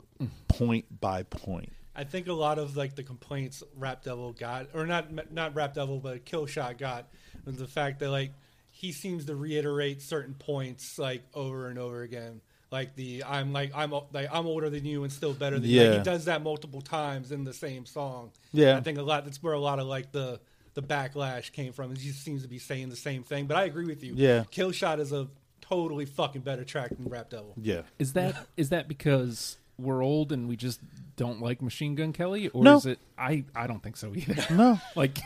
point 0.49 1.01
by 1.01 1.23
point. 1.23 1.73
I 1.95 2.05
think 2.05 2.27
a 2.27 2.33
lot 2.33 2.59
of 2.59 2.77
like 2.77 2.95
the 2.95 3.03
complaints 3.03 3.63
Rap 3.77 4.05
Devil 4.05 4.33
got, 4.33 4.69
or 4.75 4.87
not 4.87 5.33
not 5.33 5.55
Rap 5.55 5.75
Devil, 5.75 5.99
but 5.99 6.25
Kill 6.25 6.47
Shot 6.47 6.79
got, 6.79 7.07
was 7.45 7.57
the 7.57 7.67
fact 7.67 8.01
that 8.01 8.11
like 8.11 8.33
he 8.71 8.93
seems 8.93 9.25
to 9.27 9.35
reiterate 9.35 10.03
certain 10.03 10.35
points 10.35 10.99
like 10.99 11.23
over 11.35 11.69
and 11.69 11.79
over 11.79 12.03
again. 12.03 12.43
Like 12.71 12.95
the 12.95 13.25
I'm 13.25 13.53
like 13.53 13.73
I'm 13.75 13.93
like 14.13 14.29
I'm 14.31 14.47
older 14.47 14.69
than 14.69 14.85
you 14.85 15.05
and 15.05 15.13
still 15.13 15.33
better 15.33 15.59
than 15.59 15.71
you. 15.71 15.83
Like, 15.83 15.99
he 15.99 16.05
does 16.05 16.27
that 16.27 16.43
multiple 16.43 16.83
times 16.83 17.33
in 17.33 17.45
the 17.45 17.55
same 17.55 17.87
song. 17.87 18.33
Yeah. 18.53 18.77
I 18.77 18.81
think 18.81 18.99
a 18.99 19.03
lot. 19.03 19.25
That's 19.25 19.43
where 19.43 19.55
a 19.55 19.59
lot 19.59 19.79
of 19.79 19.87
like 19.87 20.13
the 20.13 20.41
the 20.75 20.83
backlash 20.83 21.53
came 21.53 21.73
from. 21.73 21.93
Is 21.93 22.03
he 22.03 22.11
just 22.11 22.23
seems 22.23 22.43
to 22.43 22.49
be 22.49 22.59
saying 22.59 22.91
the 22.91 22.97
same 22.97 23.23
thing. 23.23 23.47
But 23.47 23.57
I 23.57 23.65
agree 23.65 23.87
with 23.87 24.05
you. 24.05 24.13
Yeah. 24.15 24.45
Kill 24.51 24.73
Shot 24.73 25.01
is 25.01 25.13
a 25.13 25.29
totally 25.69 26.05
fucking 26.05 26.43
better 26.43 26.65
track 26.65 26.91
than 26.91 27.09
Rap 27.09 27.31
Devil. 27.31 27.55
Yeah. 27.61 27.83
Is 27.99 28.13
that 28.15 28.35
is 28.57 28.69
that 28.71 28.89
because 28.89 29.57
we're 29.79 30.03
old 30.03 30.33
and 30.33 30.49
we 30.49 30.57
just 30.57 30.81
don't 31.17 31.41
like 31.41 31.61
Machine 31.63 31.95
Gun 31.95 32.13
Kelly, 32.13 32.49
or 32.49 32.63
No. 32.65 32.77
is 32.79 32.87
it? 32.87 32.99
I 33.19 33.45
I 33.55 33.67
don't 33.67 33.83
think 33.83 33.97
so 33.97 34.13
either. 34.15 34.55
No. 34.55 34.81
like, 34.97 35.19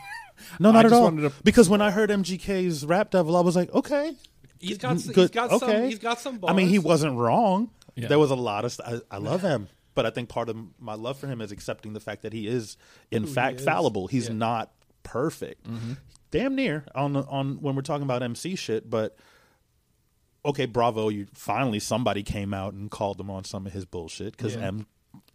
No, 0.58 0.70
I 0.70 0.72
not 0.72 0.84
at 0.86 0.88
just 0.90 0.94
all. 0.94 1.04
wanted 1.04 1.22
to- 1.30 1.42
Because 1.44 1.68
when 1.68 1.80
I 1.82 1.90
heard 1.90 2.10
MGK's 2.10 2.84
Rap 2.86 3.10
Devil, 3.10 3.36
I 3.36 3.40
was 3.40 3.54
like, 3.56 3.72
okay, 3.74 4.14
He's 4.58 4.78
got 4.78 4.92
s- 4.96 5.06
good. 5.06 5.16
he's 5.16 5.30
got 5.30 5.50
okay. 5.52 5.66
some 5.66 5.84
he's 5.84 5.98
got 5.98 6.20
some. 6.20 6.38
Bars. 6.38 6.52
I 6.52 6.56
mean, 6.56 6.68
he 6.68 6.78
wasn't 6.78 7.16
wrong. 7.16 7.70
Yeah. 7.94 8.08
There 8.08 8.18
was 8.18 8.30
a 8.30 8.34
lot 8.36 8.64
of. 8.64 8.72
St- 8.72 9.02
I, 9.10 9.16
I 9.16 9.18
love 9.18 9.40
him, 9.42 9.68
but 9.94 10.04
I 10.06 10.10
think 10.10 10.28
part 10.28 10.48
of 10.48 10.56
my 10.78 10.94
love 10.94 11.18
for 11.18 11.26
him 11.26 11.40
is 11.40 11.50
accepting 11.52 11.92
the 11.94 12.00
fact 12.00 12.22
that 12.22 12.32
he 12.32 12.46
is, 12.46 12.76
in 13.10 13.24
he 13.24 13.32
fact, 13.32 13.60
is. 13.60 13.64
fallible. 13.64 14.06
He's 14.06 14.28
Yeah. 14.28 14.34
not 14.34 14.70
perfect. 15.02 15.66
Mm-hmm. 15.66 15.92
Damn 16.30 16.54
near 16.54 16.84
on 16.94 17.16
on 17.16 17.60
when 17.62 17.74
we're 17.74 17.82
talking 17.82 18.04
about 18.04 18.22
MC 18.22 18.54
shit, 18.56 18.88
but. 18.90 19.16
Okay, 20.44 20.66
bravo! 20.66 21.08
You 21.08 21.26
finally 21.34 21.78
somebody 21.80 22.22
came 22.22 22.54
out 22.54 22.72
and 22.72 22.90
called 22.90 23.20
him 23.20 23.30
on 23.30 23.44
some 23.44 23.66
of 23.66 23.72
his 23.72 23.84
bullshit 23.84 24.36
because 24.36 24.54
Yeah. 24.54 24.66
M 24.68 24.86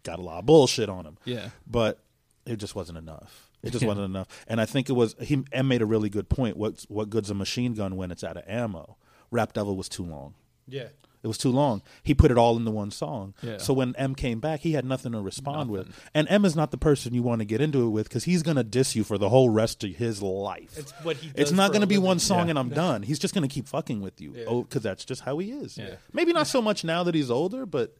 got 0.02 0.18
a 0.18 0.22
lot 0.22 0.38
of 0.38 0.46
bullshit 0.46 0.88
on 0.88 1.04
him 1.04 1.18
yeah, 1.24 1.50
but 1.66 1.98
it 2.46 2.56
just 2.56 2.74
wasn't 2.74 2.96
enough. 2.98 3.50
It 3.62 3.70
just 3.72 3.84
wasn't 3.90 4.06
enough. 4.06 4.28
And 4.46 4.60
I 4.60 4.64
think 4.64 4.88
it 4.88 4.92
was 4.94 5.14
he 5.20 5.44
M 5.52 5.68
made 5.68 5.82
a 5.82 5.86
really 5.86 6.08
good 6.08 6.28
point. 6.28 6.56
What 6.56 6.84
what 6.88 7.10
good's 7.10 7.30
a 7.30 7.34
machine 7.34 7.74
gun 7.74 7.96
when 7.96 8.10
it's 8.10 8.24
out 8.24 8.36
of 8.36 8.44
ammo? 8.48 8.96
Rap 9.30 9.52
Devil 9.52 9.76
was 9.76 9.88
too 9.88 10.04
long. 10.04 10.34
Yeah. 10.68 10.88
It 11.26 11.28
was 11.28 11.38
too 11.38 11.50
long. 11.50 11.82
He 12.04 12.14
put 12.14 12.30
it 12.30 12.38
all 12.38 12.56
into 12.56 12.70
one 12.70 12.92
song. 12.92 13.34
Yeah. 13.42 13.58
So 13.58 13.74
when 13.74 13.96
M 13.96 14.14
came 14.14 14.38
back, 14.38 14.60
he 14.60 14.74
had 14.74 14.84
nothing 14.84 15.10
to 15.10 15.20
respond 15.20 15.70
Nothing. 15.70 15.72
with. 15.88 16.08
And 16.14 16.28
M 16.30 16.44
is 16.44 16.54
not 16.54 16.70
the 16.70 16.76
person 16.78 17.14
you 17.14 17.22
want 17.24 17.40
to 17.40 17.44
get 17.44 17.60
into 17.60 17.84
it 17.84 17.88
with 17.90 18.08
because 18.08 18.22
he's 18.22 18.44
going 18.44 18.56
to 18.56 18.62
diss 18.62 18.94
you 18.94 19.02
for 19.02 19.18
the 19.18 19.28
whole 19.28 19.50
rest 19.50 19.82
of 19.82 19.90
his 19.96 20.22
life. 20.22 20.78
It's 20.78 20.92
what 21.02 21.16
he 21.16 21.32
It's 21.34 21.50
not 21.50 21.72
going 21.72 21.80
to 21.80 21.86
a 21.86 21.88
be 21.88 21.98
one 21.98 22.20
song 22.20 22.46
Yeah. 22.46 22.50
and 22.50 22.58
I'm 22.60 22.68
done. 22.68 23.02
He's 23.02 23.18
just 23.18 23.34
going 23.34 23.42
to 23.46 23.52
keep 23.52 23.66
fucking 23.66 24.00
with 24.00 24.20
you. 24.20 24.34
Yeah. 24.36 24.44
Oh, 24.46 24.62
because 24.62 24.82
that's 24.82 25.04
just 25.04 25.22
how 25.22 25.38
he 25.38 25.50
is. 25.50 25.76
Yeah. 25.76 25.96
Maybe 26.12 26.32
not 26.32 26.46
so 26.46 26.62
much 26.62 26.84
now 26.84 27.02
that 27.02 27.14
he's 27.16 27.28
older, 27.30 27.66
but 27.66 27.96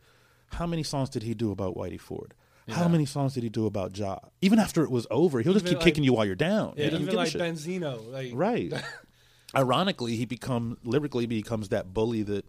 how 0.52 0.66
many 0.66 0.84
songs 0.84 1.08
did 1.08 1.24
he 1.24 1.34
do 1.34 1.50
about 1.50 1.74
Whitey 1.76 2.00
Ford? 2.00 2.32
How 2.68 2.86
many 2.86 3.06
songs 3.06 3.34
did 3.34 3.42
he 3.42 3.48
do 3.48 3.66
about 3.66 3.96
Ja? 3.98 4.18
Even 4.40 4.60
after 4.60 4.84
it 4.84 4.90
was 4.90 5.06
over, 5.10 5.40
he'll 5.40 5.52
just 5.52 5.66
keep 5.66 5.78
like- 5.78 5.84
kicking 5.84 6.04
you 6.04 6.12
while 6.12 6.24
you're 6.26 6.36
down. 6.36 6.74
Yeah, 6.76 6.90
He 6.90 6.96
even 6.98 7.14
like 7.16 7.30
shit. 7.30 7.40
Benzino, 7.40 8.08
like 8.12 8.30
Right. 8.34 8.72
Ironically, 9.54 10.16
he 10.16 10.24
become 10.26 10.76
lyrically 10.84 11.26
becomes 11.26 11.68
that 11.70 11.94
bully 11.94 12.22
that 12.24 12.44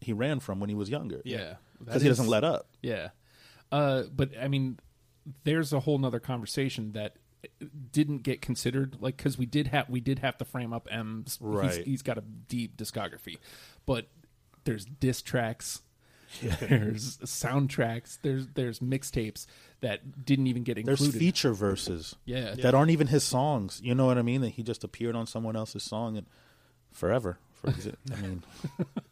he 0.00 0.12
ran 0.12 0.40
from 0.40 0.60
when 0.60 0.68
he 0.68 0.74
was 0.74 0.88
younger. 0.90 1.20
yeah, 1.24 1.54
Because 1.84 2.02
he 2.02 2.08
doesn't 2.08 2.28
let 2.28 2.44
up. 2.44 2.68
Yeah. 2.82 3.08
Uh, 3.72 4.04
but 4.14 4.30
I 4.40 4.48
mean, 4.48 4.78
there's 5.44 5.72
a 5.72 5.80
whole 5.80 5.98
nother 5.98 6.20
conversation 6.20 6.92
that 6.92 7.16
didn't 7.92 8.18
get 8.24 8.40
considered 8.42 8.96
like 9.00 9.16
because 9.16 9.38
we 9.38 9.46
did 9.46 9.68
have 9.68 9.88
we 9.88 10.00
did 10.00 10.18
have 10.20 10.36
to 10.38 10.44
frame 10.44 10.72
up 10.72 10.88
M's 10.90 11.38
Right. 11.40 11.74
He's, 11.76 11.84
he's 11.84 12.02
got 12.02 12.18
a 12.18 12.22
deep 12.48 12.76
discography, 12.76 13.38
but 13.86 14.06
there's 14.64 14.84
diss 14.84 15.22
tracks, 15.22 15.82
there's 16.60 17.18
soundtracks, 17.18 18.18
there's 18.22 18.48
there's 18.54 18.80
mixtapes 18.80 19.46
that 19.80 20.24
didn't 20.24 20.46
even 20.48 20.62
get 20.64 20.76
included 20.78 21.04
There's 21.04 21.16
feature 21.16 21.52
verses 21.52 22.16
Yeah. 22.24 22.54
that 22.54 22.74
aren't 22.74 22.90
even 22.90 23.06
his 23.08 23.22
songs. 23.22 23.80
You 23.82 23.94
know 23.94 24.06
what 24.06 24.18
I 24.18 24.22
mean? 24.22 24.40
That 24.40 24.50
he 24.50 24.62
just 24.64 24.82
appeared 24.82 25.14
on 25.14 25.26
someone 25.26 25.54
else's 25.56 25.82
song 25.84 26.16
and 26.16 26.26
forever. 26.92 27.38
For 27.54 27.68
exa- 27.70 27.94
I 28.12 28.20
mean, 28.22 28.42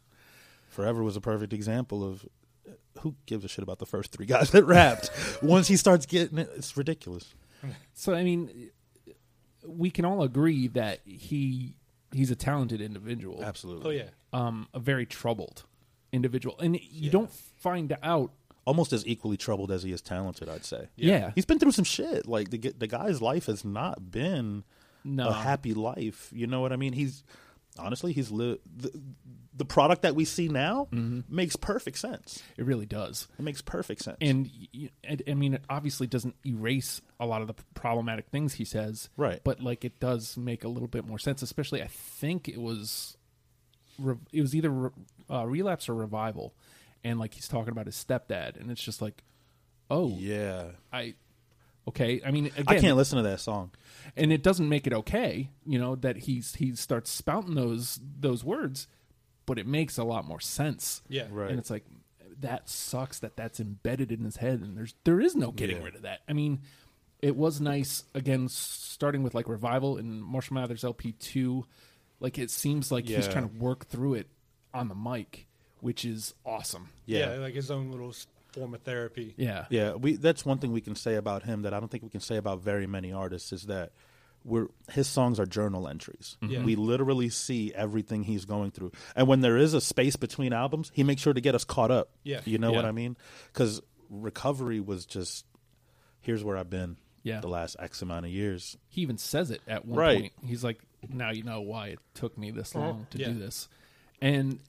forever 0.75 1.01
was 1.01 1.15
a 1.15 1.21
perfect 1.21 1.53
example 1.53 2.03
of 2.03 2.25
uh, 2.67 2.73
who 2.99 3.15
gives 3.25 3.45
a 3.45 3.47
shit 3.47 3.63
about 3.63 3.79
the 3.79 3.85
first 3.85 4.11
three 4.11 4.25
guys 4.25 4.51
that 4.51 4.65
rapped. 4.65 5.09
Once 5.41 5.67
he 5.67 5.77
starts 5.77 6.05
getting 6.05 6.37
it, 6.37 6.49
it's 6.55 6.75
ridiculous. 6.77 7.33
So 7.93 8.13
I 8.13 8.23
mean, 8.23 8.69
we 9.65 9.89
can 9.89 10.05
all 10.05 10.21
agree 10.21 10.67
that 10.67 10.99
he 11.05 11.75
he's 12.13 12.29
a 12.29 12.35
talented 12.35 12.81
individual. 12.81 13.43
Absolutely. 13.43 13.87
Oh 13.87 13.89
yeah. 14.03 14.09
um, 14.33 14.67
a 14.73 14.79
very 14.79 15.05
troubled 15.05 15.63
individual, 16.11 16.59
and 16.59 16.79
you 16.79 17.09
don't 17.09 17.31
find 17.31 17.97
out. 18.03 18.31
Almost 18.65 18.93
as 18.93 19.05
equally 19.05 19.37
troubled 19.37 19.71
as 19.71 19.83
he 19.83 19.91
is 19.91 20.01
talented, 20.01 20.49
I'd 20.49 20.65
say. 20.65 20.87
Yeah, 20.95 21.31
He's 21.35 21.45
been 21.45 21.59
through 21.59 21.73
some 21.73 21.85
shit. 21.85 22.27
Like 22.27 22.49
the 22.49 22.57
the 22.57 22.87
guy's 22.87 23.21
life 23.21 23.45
has 23.45 23.63
not 23.63 24.09
been 24.11 24.63
no, 25.03 25.29
a 25.29 25.33
happy 25.33 25.73
life. 25.75 26.29
You 26.33 26.47
know 26.47 26.61
what 26.61 26.73
I 26.73 26.75
mean? 26.75 26.93
He's 26.93 27.23
honestly 27.77 28.13
he's 28.13 28.31
li- 28.31 28.59
the, 28.77 28.91
the 29.57 29.65
product 29.65 30.01
that 30.01 30.15
we 30.15 30.25
see 30.25 30.47
now 30.49 30.87
Mm-hmm. 30.91 31.33
makes 31.33 31.55
perfect 31.55 31.97
sense. 31.97 32.41
it 32.57 32.65
really 32.65 32.85
does. 32.85 33.27
It 33.39 33.41
makes 33.43 33.61
perfect 33.61 34.01
sense. 34.03 34.17
And 34.21 34.49
I 35.29 35.33
mean, 35.33 35.53
it 35.53 35.63
obviously 35.69 36.07
doesn't 36.07 36.35
erase 36.45 37.01
a 37.19 37.25
lot 37.25 37.41
of 37.41 37.47
the 37.47 37.55
problematic 37.73 38.27
things 38.27 38.55
he 38.55 38.65
says, 38.65 39.09
Right. 39.17 39.39
But 39.43 39.61
like, 39.61 39.85
it 39.85 39.99
does 39.99 40.35
make 40.37 40.63
a 40.63 40.67
little 40.67 40.89
bit 40.89 41.05
more 41.07 41.19
sense. 41.19 41.41
Especially, 41.41 41.81
I 41.81 41.87
think 41.87 42.47
it 42.49 42.59
was, 42.59 43.15
it 44.33 44.41
was 44.41 44.53
either 44.55 44.69
re- 44.69 44.89
uh, 45.29 45.45
relapse 45.47 45.87
or 45.87 45.95
revival, 45.95 46.53
and 47.03 47.17
like 47.19 47.33
he's 47.33 47.47
talking 47.47 47.71
about 47.71 47.85
his 47.85 47.95
stepdad, 47.95 48.59
and 48.59 48.69
it's 48.69 48.83
just 48.83 49.01
like, 49.01 49.23
oh, 49.89 50.15
yeah, 50.19 50.71
I. 50.91 51.13
Okay, 51.87 52.19
I 52.25 52.31
mean, 52.31 52.47
again, 52.47 52.65
I 52.67 52.79
can't 52.79 52.97
listen 52.97 53.17
to 53.17 53.23
that 53.29 53.39
song. 53.39 53.71
and 54.15 54.31
it 54.33 54.41
doesn't 54.41 54.67
make 54.69 54.87
it 54.87 54.93
okay 54.93 55.49
you 55.65 55.77
know 55.79 55.95
that 55.95 56.15
he's 56.17 56.55
he 56.55 56.75
starts 56.75 57.09
spouting 57.11 57.53
those 57.55 57.99
those 58.19 58.43
words 58.43 58.87
but 59.45 59.59
it 59.59 59.67
makes 59.67 59.97
a 59.97 60.03
lot 60.03 60.25
more 60.25 60.39
sense 60.39 61.01
Yeah. 61.09 61.27
Right. 61.29 61.49
and 61.49 61.59
it's 61.59 61.69
like 61.69 61.85
that 62.39 62.69
sucks 62.69 63.19
that 63.19 63.35
that's 63.35 63.59
embedded 63.59 64.11
in 64.11 64.23
his 64.23 64.37
head 64.37 64.61
and 64.61 64.77
there's 64.77 64.93
there 65.03 65.19
is 65.19 65.35
no 65.35 65.51
getting 65.51 65.77
Yeah. 65.77 65.83
rid 65.85 65.95
of 65.95 66.01
that 66.03 66.21
i 66.29 66.33
mean 66.33 66.59
it 67.21 67.35
was 67.35 67.59
nice 67.61 68.03
again 68.13 68.47
starting 68.47 69.21
with 69.23 69.33
like 69.35 69.47
revival 69.49 69.97
and 69.97 70.21
marshall 70.23 70.53
mathers 70.55 70.83
lp2 70.83 71.63
like 72.19 72.37
it 72.39 72.49
seems 72.51 72.91
like 72.91 73.07
he's 73.07 73.27
trying 73.27 73.49
to 73.49 73.55
work 73.57 73.85
through 73.87 74.13
it 74.15 74.27
on 74.73 74.87
the 74.87 74.95
mic 74.95 75.47
which 75.81 76.05
is 76.05 76.33
awesome 76.45 76.89
Yeah. 77.05 77.33
Yeah. 77.35 77.39
like 77.41 77.53
his 77.55 77.69
own 77.71 77.91
little 77.91 78.09
s- 78.09 78.27
form 78.55 78.73
of 78.73 78.81
therapy. 78.81 79.33
yeah 79.37 79.65
Yeah, 79.69 79.93
we 79.93 80.15
that's 80.15 80.45
one 80.45 80.57
thing 80.59 80.71
we 80.71 80.81
can 80.81 80.95
say 80.95 81.15
about 81.15 81.43
him 81.43 81.61
that 81.63 81.73
I 81.73 81.79
don't 81.79 81.89
think 81.91 82.03
we 82.03 82.09
can 82.09 82.21
say 82.21 82.37
about 82.37 82.61
very 82.61 82.87
many 82.87 83.11
artists 83.13 83.51
is 83.53 83.63
that 83.63 83.91
we're 84.43 84.67
his 84.91 85.07
songs 85.07 85.39
are 85.39 85.45
journal 85.45 85.87
entries. 85.87 86.37
Mm-hmm. 86.41 86.53
Yeah. 86.53 86.63
We 86.63 86.75
literally 86.75 87.29
see 87.29 87.73
everything 87.73 88.23
he's 88.23 88.45
going 88.45 88.71
through. 88.71 88.91
And 89.15 89.27
when 89.27 89.41
there 89.41 89.57
is 89.57 89.73
a 89.73 89.81
space 89.81 90.15
between 90.15 90.53
albums, 90.53 90.91
he 90.93 91.03
makes 91.03 91.21
sure 91.21 91.33
to 91.33 91.41
get 91.41 91.55
us 91.55 91.63
caught 91.63 91.89
up. 91.91 92.09
Yeah. 92.23 92.41
You 92.45 92.57
know 92.59 92.71
what 92.71 92.85
I 92.85 92.91
mean? 92.91 93.17
Cuz 93.53 93.81
recovery 94.09 94.79
was 94.79 95.05
just 95.05 95.45
here's 96.21 96.43
where 96.43 96.57
I've 96.57 96.69
been 96.69 96.97
Yeah. 97.23 97.39
the 97.41 97.47
last 97.47 97.75
X 97.79 98.01
amount 98.03 98.25
of 98.25 98.31
years. 98.31 98.77
he 98.87 99.01
even 99.01 99.17
says 99.17 99.49
it 99.51 99.61
at 99.67 99.85
one 99.85 99.97
Right. 99.99 100.19
point. 100.21 100.33
He's 100.45 100.63
like, 100.63 100.79
"Now 101.09 101.31
you 101.31 101.43
know 101.43 101.61
why 101.61 101.87
it 101.89 101.99
took 102.13 102.37
me 102.37 102.51
this 102.51 102.75
uh-huh. 102.75 102.85
long 102.85 103.07
to 103.11 103.17
Yeah. 103.17 103.29
do 103.29 103.39
this." 103.39 103.67
And 104.21 104.59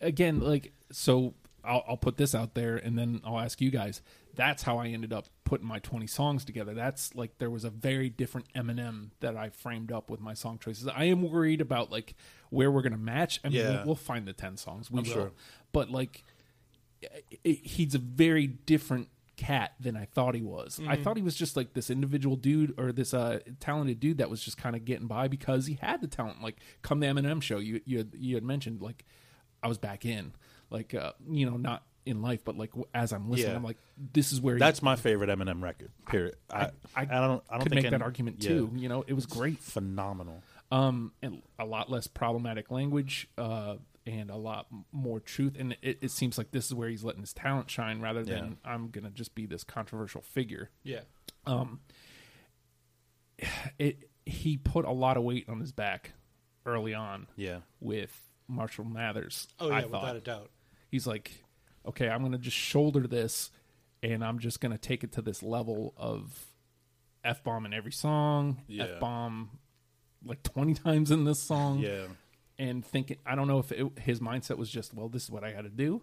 again, 0.00 0.40
like, 0.40 0.72
so 0.90 1.34
I'll, 1.66 1.84
I'll 1.88 1.96
put 1.96 2.16
this 2.16 2.34
out 2.34 2.54
there, 2.54 2.76
and 2.76 2.98
then 2.98 3.20
I'll 3.24 3.38
ask 3.38 3.60
you 3.60 3.70
guys. 3.70 4.00
That's 4.34 4.62
how 4.62 4.76
I 4.78 4.88
ended 4.88 5.12
up 5.12 5.26
putting 5.44 5.66
my 5.66 5.78
twenty 5.78 6.06
songs 6.06 6.44
together. 6.44 6.74
That's 6.74 7.14
like 7.14 7.38
there 7.38 7.50
was 7.50 7.64
a 7.64 7.70
very 7.70 8.08
different 8.10 8.52
Eminem 8.54 9.10
that 9.20 9.36
I 9.36 9.48
framed 9.48 9.90
up 9.90 10.10
with 10.10 10.20
my 10.20 10.34
song 10.34 10.58
choices. 10.58 10.86
I 10.88 11.04
am 11.04 11.22
worried 11.30 11.60
about 11.62 11.90
like 11.90 12.14
where 12.50 12.70
we're 12.70 12.82
gonna 12.82 12.98
match. 12.98 13.40
I 13.44 13.48
mean, 13.48 13.58
Yeah. 13.58 13.70
we'll, 13.78 13.86
we'll 13.86 13.94
find 13.94 14.26
the 14.28 14.32
ten 14.34 14.56
songs. 14.56 14.90
We 14.90 14.98
I'm 15.00 15.04
will, 15.06 15.12
sure. 15.12 15.32
but 15.72 15.90
like 15.90 16.22
it, 17.00 17.66
he's 17.66 17.94
a 17.94 17.98
very 17.98 18.46
different 18.46 19.08
cat 19.36 19.74
than 19.78 19.96
I 19.96 20.06
thought 20.06 20.34
he 20.34 20.42
was. 20.42 20.80
I 20.88 20.96
thought 20.96 21.16
he 21.18 21.22
was 21.22 21.34
just 21.34 21.56
like 21.56 21.74
this 21.74 21.90
individual 21.90 22.36
dude 22.36 22.72
or 22.78 22.90
this 22.90 23.12
uh, 23.12 23.40
talented 23.60 24.00
dude 24.00 24.18
that 24.18 24.30
was 24.30 24.42
just 24.42 24.56
kind 24.56 24.74
of 24.74 24.84
getting 24.86 25.06
by 25.06 25.28
because 25.28 25.66
he 25.66 25.74
had 25.74 26.00
the 26.00 26.06
talent. 26.08 26.42
Like 26.42 26.56
come 26.82 27.00
the 27.00 27.06
Eminem 27.06 27.42
show, 27.42 27.58
you 27.58 27.80
you 27.84 27.98
had, 27.98 28.12
you 28.16 28.34
had 28.34 28.44
mentioned 28.44 28.80
like 28.80 29.04
I 29.62 29.68
was 29.68 29.78
back 29.78 30.04
in, 30.06 30.32
like 30.70 30.94
uh, 30.94 31.12
you 31.30 31.46
know 31.50 31.56
not 31.56 31.82
in 32.04 32.22
life, 32.22 32.44
but 32.44 32.56
like 32.56 32.70
as 32.94 33.12
I'm 33.12 33.28
listening, 33.30 33.50
Yeah. 33.50 33.56
I'm 33.56 33.64
like 33.64 33.78
this 34.12 34.32
is 34.32 34.40
where 34.40 34.54
he- 34.54 34.58
That's 34.60 34.80
my 34.82 34.94
favorite 34.96 35.28
Eminem 35.30 35.62
record. 35.62 35.90
Period. 36.08 36.36
I 36.50 36.70
I, 36.94 37.04
don't 37.04 37.42
I 37.48 37.54
don't 37.54 37.62
could 37.62 37.62
think 37.62 37.74
make 37.74 37.82
that 37.84 37.94
any- 37.94 38.02
argument 38.04 38.42
yeah, 38.42 38.48
too. 38.50 38.70
You 38.76 38.88
know, 38.88 39.04
it 39.06 39.12
was 39.14 39.26
great. 39.26 39.58
Phenomenal. 39.58 40.42
um, 40.70 41.12
and 41.22 41.42
a 41.58 41.64
lot 41.64 41.90
less 41.90 42.06
problematic 42.06 42.70
language, 42.70 43.28
uh, 43.38 43.76
and 44.06 44.30
a 44.30 44.36
lot 44.36 44.66
m- 44.72 44.84
more 44.92 45.18
truth. 45.20 45.54
And 45.58 45.76
it, 45.82 45.98
it 46.00 46.10
seems 46.12 46.38
like 46.38 46.50
this 46.52 46.66
is 46.66 46.74
where 46.74 46.88
he's 46.88 47.02
letting 47.02 47.22
his 47.22 47.32
talent 47.32 47.70
shine, 47.70 48.00
rather 48.00 48.22
than 48.24 48.58
I'm 48.64 48.90
gonna 48.90 49.10
just 49.10 49.34
be 49.34 49.46
this 49.46 49.64
controversial 49.64 50.22
figure. 50.22 50.70
Yeah. 50.84 51.00
It 53.78 54.08
he 54.24 54.56
put 54.56 54.84
a 54.84 54.90
lot 54.90 55.16
of 55.16 55.22
weight 55.22 55.48
on 55.48 55.60
his 55.60 55.70
back 55.72 56.12
early 56.64 56.94
on 56.94 57.26
Yeah. 57.36 57.58
with 57.80 58.10
Marshall 58.48 58.84
Mathers. 58.84 59.46
Oh 59.60 59.68
yeah, 59.68 59.76
I 59.76 59.82
thought 59.82 59.90
without 59.92 60.16
a 60.16 60.20
doubt. 60.20 60.50
He's 60.90 61.06
like, 61.06 61.44
okay, 61.86 62.08
I'm 62.08 62.22
gonna 62.22 62.38
just 62.38 62.56
shoulder 62.56 63.06
this, 63.06 63.50
and 64.02 64.24
I'm 64.24 64.38
just 64.38 64.60
gonna 64.60 64.78
take 64.78 65.04
it 65.04 65.12
to 65.12 65.22
this 65.22 65.42
level 65.42 65.94
of 65.96 66.46
f 67.24 67.42
bomb 67.42 67.66
in 67.66 67.72
every 67.74 67.92
song, 67.92 68.62
Yeah. 68.68 68.84
f 68.84 69.00
bomb 69.00 69.50
like 70.24 70.42
20 70.42 70.74
times 70.84 71.10
in 71.10 71.24
this 71.24 71.40
song. 71.40 71.78
Yeah. 71.80 72.06
and 72.58 72.84
thinking 72.84 73.18
I 73.26 73.34
don't 73.34 73.48
know 73.48 73.58
if 73.58 73.70
it, 73.72 73.98
his 73.98 74.20
mindset 74.20 74.56
was 74.56 74.70
just 74.70 74.94
well 74.94 75.08
this 75.08 75.24
is 75.24 75.30
what 75.30 75.44
I 75.44 75.52
got 75.52 75.62
to 75.62 75.68
do 75.68 76.02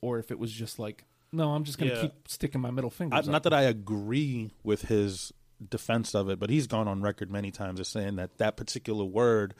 or 0.00 0.18
if 0.18 0.30
it 0.30 0.38
was 0.38 0.50
just 0.50 0.78
like 0.78 1.04
no 1.32 1.50
I'm 1.54 1.64
just 1.64 1.78
going 1.78 1.90
to 1.90 1.96
Yeah. 1.96 2.02
keep 2.02 2.28
sticking 2.28 2.60
my 2.60 2.70
middle 2.70 2.90
finger. 2.90 3.20
Not 3.22 3.42
that 3.42 3.52
I 3.52 3.62
agree 3.62 4.52
with 4.62 4.82
his 4.82 5.32
defense 5.68 6.14
of 6.14 6.28
it, 6.30 6.38
but 6.40 6.48
he's 6.50 6.66
gone 6.66 6.88
on 6.88 7.02
record 7.02 7.30
many 7.30 7.50
times 7.50 7.78
as 7.78 7.88
saying 7.88 8.16
that 8.16 8.38
that 8.38 8.56
particular 8.56 9.04
word, 9.04 9.54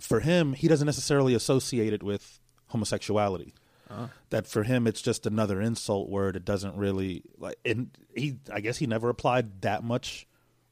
for 0.00 0.20
him, 0.20 0.52
he 0.54 0.68
doesn't 0.68 0.86
necessarily 0.86 1.34
associate 1.34 1.92
it 1.92 2.02
with 2.02 2.38
homosexuality. 2.68 3.54
Uh-huh. 3.90 4.08
That 4.30 4.46
for 4.46 4.64
him, 4.64 4.86
it's 4.86 5.00
just 5.00 5.26
another 5.26 5.60
insult 5.60 6.10
word. 6.10 6.36
It 6.36 6.44
doesn't 6.44 6.76
really 6.76 7.22
like, 7.38 7.56
and 7.64 7.90
he, 8.14 8.36
I 8.52 8.60
guess, 8.60 8.76
he 8.76 8.86
never 8.86 9.08
applied 9.08 9.62
that 9.62 9.82
much 9.82 10.26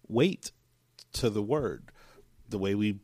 weight 0.06 0.52
to 1.14 1.30
the 1.30 1.42
word, 1.42 1.90
the 2.48 2.58
way 2.58 2.74
we 2.74 2.98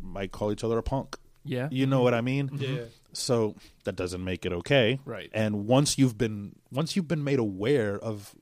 might 0.00 0.32
call 0.32 0.52
each 0.52 0.64
other 0.64 0.78
a 0.78 0.82
punk. 0.82 1.16
yeah 1.44 1.68
You 1.70 1.86
know 1.86 1.96
mm-hmm. 1.96 2.04
what 2.04 2.14
I 2.14 2.20
mean? 2.22 2.50
Yeah. 2.54 2.84
So 3.12 3.56
that 3.84 3.94
doesn't 3.94 4.24
make 4.24 4.46
it 4.46 4.52
okay. 4.52 5.00
Right. 5.04 5.30
And 5.32 5.66
once 5.66 5.98
you've 5.98 6.16
been 6.16 6.56
once 6.70 6.96
you've 6.96 7.08
been 7.08 7.24
made 7.24 7.38
aware 7.38 7.98
of 7.98 8.34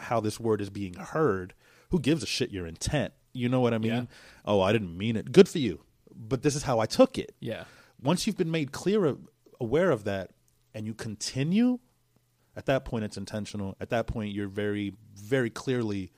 how 0.00 0.20
this 0.20 0.40
word 0.40 0.60
is 0.60 0.70
being 0.70 0.94
heard, 0.94 1.54
who 1.90 2.00
gives 2.00 2.22
a 2.22 2.26
shit 2.26 2.50
your 2.50 2.66
intent? 2.66 3.12
You 3.32 3.48
know 3.48 3.60
what 3.60 3.74
I 3.74 3.78
mean? 3.78 3.92
Yeah. 3.92 4.04
Oh, 4.44 4.60
I 4.60 4.72
didn't 4.72 4.96
mean 4.96 5.16
it. 5.16 5.32
Good 5.32 5.48
for 5.48 5.58
you. 5.58 5.80
But 6.14 6.42
this 6.42 6.54
is 6.54 6.62
how 6.62 6.78
I 6.78 6.86
took 6.86 7.18
it. 7.18 7.34
yeah 7.40 7.64
Once 8.00 8.26
you've 8.26 8.36
been 8.36 8.50
made 8.50 8.72
clear 8.72 9.04
of, 9.04 9.18
aware 9.64 9.90
of 9.90 10.04
that 10.04 10.30
and 10.74 10.86
you 10.86 10.94
continue, 10.94 11.78
at 12.56 12.66
that 12.66 12.84
point 12.84 13.04
it's 13.04 13.16
intentional. 13.16 13.76
At 13.80 13.90
that 13.90 14.06
point 14.06 14.32
you're 14.32 14.48
very 14.64 14.94
very 15.16 15.50
clearly 15.50 16.12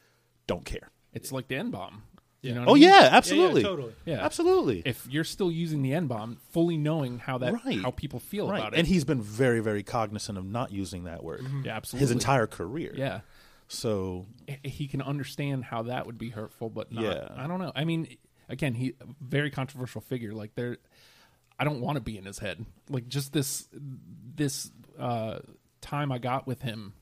don't 0.46 0.64
care. 0.64 0.90
it's 1.12 1.32
like 1.32 1.48
the 1.48 1.56
N 1.56 1.70
bomb 1.70 2.02
you 2.42 2.50
Yeah. 2.50 2.56
know 2.58 2.64
Oh 2.68 2.70
I 2.72 2.74
mean? 2.74 2.82
yeah, 2.84 3.08
absolutely. 3.18 3.62
totally. 3.62 3.92
Yeah. 4.04 4.24
Absolutely. 4.24 4.82
if 4.84 5.06
you're 5.10 5.24
still 5.36 5.50
using 5.50 5.80
the 5.82 5.92
N 5.94 6.06
bomb 6.06 6.36
fully 6.52 6.76
knowing 6.76 7.18
how 7.18 7.38
that 7.38 7.52
Right. 7.64 7.80
how 7.80 7.90
people 7.90 8.20
feel 8.20 8.46
right. 8.48 8.58
about 8.60 8.74
it 8.74 8.78
And 8.78 8.86
he's 8.86 9.04
been 9.04 9.22
very 9.22 9.60
very 9.60 9.82
cognizant 9.82 10.36
of 10.38 10.44
not 10.44 10.70
using 10.82 11.04
that 11.04 11.22
word. 11.24 11.40
Mm-hmm. 11.42 11.62
yeah 11.66 11.76
absolutely 11.76 12.02
His 12.04 12.10
entire 12.12 12.46
career. 12.46 12.92
yeah 12.96 13.20
So 13.68 14.26
he 14.62 14.86
can 14.86 15.02
understand 15.02 15.64
how 15.64 15.82
that 15.84 16.06
would 16.06 16.18
be 16.18 16.30
hurtful 16.30 16.68
but 16.70 16.92
not 16.92 17.02
Yeah. 17.04 17.28
I 17.36 17.46
don't 17.48 17.58
know 17.64 17.72
I 17.74 17.84
mean 17.84 18.16
again 18.48 18.74
he 18.74 18.94
very 19.20 19.50
controversial 19.50 20.00
figure 20.00 20.32
like 20.32 20.54
there 20.54 20.76
I 21.58 21.64
don't 21.64 21.80
want 21.80 21.96
to 21.96 22.00
be 22.02 22.18
in 22.18 22.24
his 22.24 22.38
head 22.38 22.64
like 22.88 23.08
just 23.08 23.32
this 23.32 23.68
this 24.34 24.70
uh 24.98 25.38
time 25.80 26.12
I 26.12 26.18
got 26.18 26.46
with 26.46 26.62
him 26.62 26.92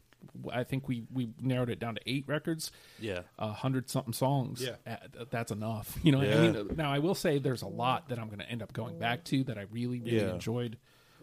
I 0.52 0.64
think 0.64 0.88
we 0.88 1.04
we 1.12 1.30
narrowed 1.40 1.70
it 1.70 1.78
down 1.78 1.94
to 1.94 2.00
eight 2.06 2.24
records 2.26 2.72
yeah. 2.98 3.20
a 3.38 3.52
hundred 3.52 3.88
something 3.88 4.12
songs. 4.12 4.62
Yeah. 4.62 4.76
uh, 4.86 5.24
that's 5.30 5.52
enough. 5.52 5.96
You 6.02 6.12
know, 6.12 6.22
Yeah. 6.22 6.36
I 6.36 6.40
mean, 6.52 6.76
now 6.76 6.92
I 6.92 6.98
will 6.98 7.14
say 7.14 7.38
there's 7.38 7.62
a 7.62 7.68
lot 7.68 8.08
that 8.08 8.18
I'm 8.18 8.26
going 8.26 8.40
to 8.40 8.50
end 8.50 8.62
up 8.62 8.72
going 8.72 8.98
back 8.98 9.24
to 9.24 9.44
that 9.44 9.58
I 9.58 9.62
really, 9.70 10.00
really 10.00 10.18
Yeah. 10.18 10.32
enjoyed. 10.32 10.78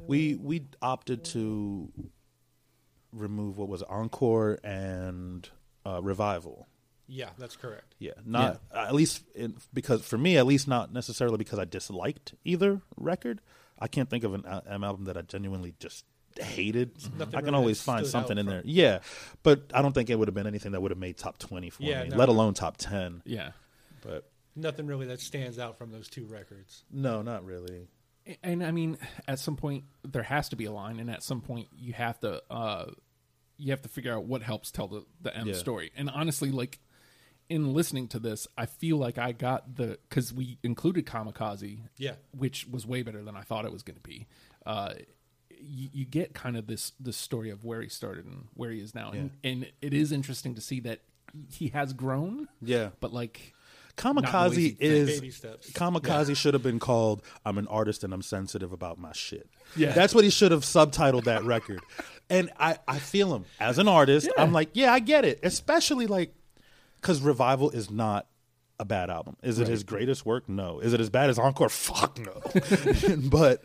We 0.07 0.35
we 0.35 0.67
opted 0.81 1.23
to 1.25 1.91
remove 3.11 3.57
what 3.57 3.67
was 3.67 3.83
encore 3.83 4.59
and 4.63 5.47
uh, 5.85 6.01
revival. 6.01 6.67
Yeah, 7.13 7.29
that's 7.37 7.57
correct. 7.57 7.93
Yeah, 7.99 8.11
not 8.25 8.61
at 8.73 8.95
least 8.95 9.23
in, 9.35 9.55
because 9.73 10.01
for 10.05 10.17
me, 10.17 10.37
at 10.37 10.45
least 10.45 10.65
not 10.67 10.93
necessarily 10.93 11.37
because 11.37 11.59
I 11.59 11.65
disliked 11.65 12.33
either 12.45 12.81
record. 12.95 13.41
I 13.77 13.87
can't 13.87 14.09
think 14.09 14.23
of 14.23 14.33
an 14.33 14.45
uh, 14.45 14.61
M 14.69 14.83
album 14.83 15.05
that 15.05 15.17
I 15.17 15.21
genuinely 15.23 15.73
just 15.79 16.05
hated. 16.39 16.91
Nothing 17.17 17.35
I 17.35 17.39
can 17.39 17.45
really 17.47 17.55
always 17.57 17.81
find 17.81 18.07
something 18.07 18.37
in 18.37 18.45
from- 18.45 18.53
there. 18.53 18.61
Yeah, 18.63 18.99
but 19.43 19.63
I 19.73 19.81
don't 19.81 19.91
think 19.91 20.09
it 20.09 20.17
would 20.17 20.29
have 20.29 20.35
been 20.35 20.47
anything 20.47 20.71
that 20.71 20.81
would 20.81 20.91
have 20.91 20.97
made 20.99 21.17
top 21.17 21.37
twenty 21.37 21.69
for 21.69 21.83
Yeah, 21.83 22.03
me, 22.03 22.09
no. 22.09 22.17
let 22.17 22.29
alone 22.29 22.53
top 22.53 22.77
ten. 22.77 23.21
Yeah. 23.25 23.51
But 24.01 24.29
Nothing 24.55 24.87
really 24.87 25.05
that 25.07 25.19
stands 25.21 25.59
out 25.59 25.77
from 25.77 25.91
those 25.91 26.07
two 26.09 26.25
records. 26.25 26.83
no, 26.91 27.21
not 27.21 27.43
really. 27.45 27.87
And 28.43 28.63
I 28.63 28.71
mean, 28.71 28.97
at 29.27 29.39
some 29.39 29.55
point 29.57 29.83
there 30.03 30.23
has 30.23 30.47
to 30.49 30.55
be 30.55 30.65
a 30.65 30.71
line, 30.71 30.99
and 30.99 31.09
at 31.09 31.23
some 31.23 31.41
point 31.41 31.67
you 31.75 31.91
have 31.93 32.19
to 32.21 32.41
uh, 32.49 32.85
you 33.57 33.71
have 33.71 33.81
to 33.81 33.89
figure 33.89 34.13
out 34.13 34.23
what 34.25 34.41
helps 34.43 34.71
tell 34.71 34.87
the 34.87 35.03
the 35.21 35.35
M 35.35 35.47
Yeah. 35.47 35.53
story. 35.55 35.91
And 35.97 36.09
honestly, 36.09 36.51
like 36.51 36.79
in 37.51 37.73
listening 37.73 38.07
to 38.09 38.19
this, 38.19 38.47
I 38.57 38.65
feel 38.65 38.97
like 38.97 39.17
I 39.17 39.31
got 39.33 39.75
the 39.75 39.99
because 40.09 40.33
we 40.33 40.57
included 40.63 41.05
Kamikaze, 41.05 41.81
Yeah. 41.97 42.13
which 42.35 42.65
was 42.67 42.85
way 42.87 43.03
better 43.03 43.23
than 43.23 43.35
I 43.35 43.41
thought 43.41 43.65
it 43.65 43.71
was 43.71 43.83
going 43.83 43.97
to 43.97 44.01
be. 44.01 44.27
Uh, 44.65 44.93
you, 45.59 45.89
you 45.93 46.05
get 46.05 46.33
kind 46.33 46.57
of 46.57 46.65
this 46.67 46.93
this 46.99 47.17
story 47.17 47.49
of 47.51 47.63
where 47.63 47.81
he 47.81 47.89
started 47.89 48.25
and 48.25 48.47
where 48.55 48.71
he 48.71 48.79
is 48.79 48.95
now, 48.95 49.11
and, 49.11 49.31
and 49.43 49.71
it 49.81 49.93
is 49.93 50.11
interesting 50.11 50.55
to 50.55 50.61
see 50.61 50.79
that 50.79 51.01
he 51.51 51.67
has 51.69 51.93
grown. 51.93 52.47
Yeah. 52.61 52.89
but 52.99 53.13
like 53.13 53.53
Kamikaze 53.97 54.77
is 54.79 55.09
Baby 55.19 55.31
steps. 55.31 55.69
Kamikaze 55.71 56.35
should 56.35 56.53
have 56.53 56.63
been 56.63 56.79
called 56.79 57.21
"I'm 57.45 57.57
an 57.57 57.67
artist 57.67 58.03
and 58.03 58.13
I'm 58.13 58.21
sensitive 58.21 58.71
about 58.71 58.97
my 58.97 59.11
shit." 59.11 59.47
Yeah. 59.75 59.91
that's 59.91 60.15
what 60.15 60.23
he 60.23 60.29
should 60.29 60.51
have 60.51 60.63
subtitled 60.63 61.25
that 61.25 61.43
record. 61.43 61.81
And 62.29 62.49
I, 62.59 62.77
I 62.87 62.99
feel 62.99 63.35
him 63.35 63.45
as 63.59 63.77
an 63.77 63.87
artist. 63.87 64.27
Yeah. 64.35 64.41
I'm 64.43 64.51
like, 64.53 64.69
yeah, 64.73 64.91
I 64.93 64.99
get 64.99 65.25
it. 65.25 65.39
Especially 65.43 66.07
like 66.07 66.33
because 67.01 67.21
Revival 67.21 67.69
is 67.71 67.89
not 67.89 68.27
a 68.79 68.85
bad 68.85 69.09
album. 69.09 69.37
Is 69.43 69.59
it 69.59 69.67
his 69.67 69.83
greatest 69.83 70.25
work? 70.25 70.49
No. 70.49 70.79
Is 70.79 70.93
it 70.93 70.99
as 70.99 71.09
bad 71.09 71.29
as 71.29 71.37
Encore? 71.37 71.69
Fuck 71.69 72.19
no. 72.19 72.41
but 73.29 73.63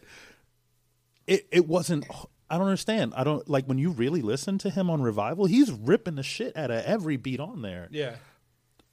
it 1.27 1.47
it 1.51 1.67
wasn't. 1.67 2.07
I 2.49 2.59
don't 2.59 2.67
understand. 2.67 3.13
I 3.17 3.25
don't 3.25 3.49
like 3.49 3.67
when 3.67 3.79
you 3.79 3.91
really 3.91 4.23
listen 4.23 4.59
to 4.59 4.71
him 4.71 4.91
on 4.91 5.03
Revival. 5.03 5.47
He's 5.47 5.73
ripping 5.73 6.15
the 6.15 6.23
shit 6.23 6.57
out 6.57 6.71
of 6.71 6.85
every 6.85 7.17
beat 7.17 7.41
on 7.41 7.63
there. 7.63 7.89
Yeah. 7.91 8.17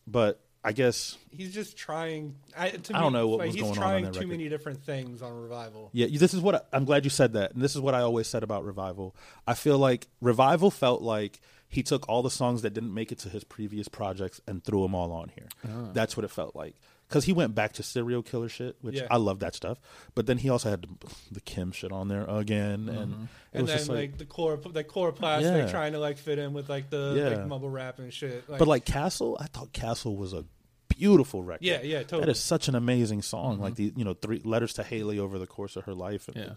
But 0.07 0.39
I 0.63 0.71
guess 0.71 1.17
He's 1.29 1.53
just 1.53 1.75
trying. 1.75 2.35
I, 2.57 2.69
to 2.69 2.95
I 2.95 3.01
don't 3.01 3.11
know 3.11 3.27
what 3.27 3.39
like, 3.39 3.47
was 3.47 3.55
he's 3.55 3.63
going 3.63 3.77
on 3.77 3.83
on 3.83 3.89
trying 3.89 4.03
too 4.05 4.19
record. 4.19 4.29
many 4.29 4.49
different 4.49 4.83
things 4.85 5.21
on 5.21 5.33
Revival. 5.33 5.89
Yeah, 5.93 6.07
this 6.09 6.33
is 6.33 6.39
what 6.39 6.55
I, 6.55 6.61
I'm 6.71 6.85
glad 6.85 7.03
you 7.03 7.09
said 7.09 7.33
that. 7.33 7.53
And 7.53 7.61
this 7.61 7.75
is 7.75 7.81
what 7.81 7.93
I 7.93 7.99
always 7.99 8.27
said 8.27 8.43
about 8.43 8.63
Revival. 8.63 9.15
I 9.45 9.55
feel 9.55 9.77
like 9.77 10.07
Revival 10.21 10.71
felt 10.71 11.01
like 11.01 11.41
he 11.73 11.83
took 11.83 12.07
all 12.07 12.21
the 12.23 12.29
songs 12.31 12.61
that 12.61 12.73
didn't 12.73 12.93
make 12.93 13.11
it 13.11 13.19
to 13.19 13.29
his 13.29 13.43
previous 13.43 13.87
projects 13.87 14.39
and 14.47 14.63
threw 14.63 14.81
them 14.83 14.95
all 14.95 15.11
on 15.11 15.29
here. 15.35 15.47
Ah. 15.67 15.89
That's 15.93 16.15
what 16.15 16.23
it 16.23 16.31
felt 16.31 16.55
like. 16.55 16.75
Because 17.09 17.25
he 17.25 17.33
went 17.33 17.53
back 17.53 17.73
to 17.73 17.83
serial 17.83 18.23
killer 18.23 18.49
shit, 18.49 18.75
which 18.81 18.95
Yeah. 18.95 19.07
I 19.11 19.17
love 19.17 19.39
that 19.39 19.53
stuff. 19.53 19.79
But 20.15 20.25
then 20.25 20.39
he 20.39 20.49
also 20.49 20.69
had 20.71 20.81
the, 20.83 20.87
the 21.31 21.41
Kim 21.41 21.71
shit 21.71 21.91
on 21.91 22.07
there 22.07 22.25
again, 22.25 22.89
and 22.89 23.13
mm-hmm. 23.13 23.23
it 23.23 23.29
And 23.53 23.61
was 23.63 23.69
then 23.69 23.77
just 23.77 23.89
like, 23.89 23.97
like. 23.97 24.17
the 24.17 24.25
core, 24.25 24.57
the 24.57 24.83
core 24.83 25.11
plastic 25.11 25.65
Yeah. 25.65 25.69
trying 25.71 25.91
to 25.93 25.99
like 25.99 26.17
fit 26.17 26.39
in 26.39 26.53
with 26.53 26.69
like 26.69 26.89
the 26.89 27.13
Yeah. 27.15 27.37
like 27.37 27.47
mumble 27.47 27.69
rap 27.69 27.99
and 27.99 28.11
shit. 28.11 28.49
Like, 28.49 28.57
but 28.59 28.67
like 28.67 28.85
Castle, 28.85 29.37
I 29.39 29.45
thought 29.47 29.73
Castle 29.73 30.15
was 30.15 30.33
a 30.33 30.45
beautiful 30.89 31.43
record. 31.43 31.63
Yeah, 31.65 31.81
yeah, 31.83 31.99
That 31.99 32.07
totally. 32.07 32.31
is 32.31 32.39
such 32.39 32.67
an 32.67 32.73
amazing 32.75 33.21
song. 33.21 33.55
Mm-hmm. 33.55 33.63
Like 33.63 33.75
the 33.75 33.93
you 33.95 34.05
know 34.05 34.13
three 34.13 34.41
letters 34.43 34.73
to 34.73 34.83
Hailie 34.83 35.19
over 35.19 35.37
the 35.37 35.47
course 35.47 35.75
of 35.75 35.83
her 35.85 35.93
life. 35.93 36.27
and- 36.29 36.37
Yeah. 36.37 36.49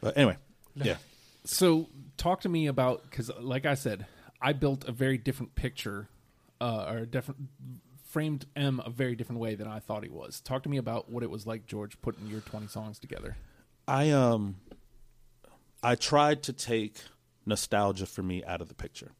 But 0.00 0.16
anyway, 0.18 0.36
yeah. 0.74 0.96
So, 1.44 1.88
talk 2.16 2.40
to 2.42 2.48
me 2.48 2.66
about 2.66 3.02
because, 3.10 3.30
like 3.40 3.66
I 3.66 3.74
said, 3.74 4.06
I 4.40 4.52
built 4.52 4.84
a 4.88 4.92
very 4.92 5.18
different 5.18 5.54
picture, 5.54 6.08
uh, 6.60 6.86
or 6.88 6.98
a 6.98 7.06
different 7.06 7.48
framed 8.04 8.46
M 8.56 8.80
a 8.84 8.90
very 8.90 9.14
different 9.16 9.40
way 9.40 9.54
than 9.54 9.66
I 9.66 9.78
thought 9.80 10.02
he 10.02 10.08
was. 10.10 10.40
Talk 10.40 10.62
to 10.62 10.68
me 10.68 10.76
about 10.78 11.10
what 11.10 11.22
it 11.22 11.30
was 11.30 11.46
like, 11.46 11.66
George, 11.66 12.00
putting 12.00 12.26
your 12.26 12.40
twenty 12.40 12.66
songs 12.68 12.98
together. 12.98 13.36
I 13.88 14.10
um 14.10 14.56
I 15.82 15.94
tried 15.94 16.42
to 16.44 16.52
take 16.52 17.00
nostalgia 17.44 18.06
for 18.06 18.22
me 18.22 18.42
out 18.44 18.60
of 18.60 18.68
the 18.68 18.74
picture. 18.74 19.12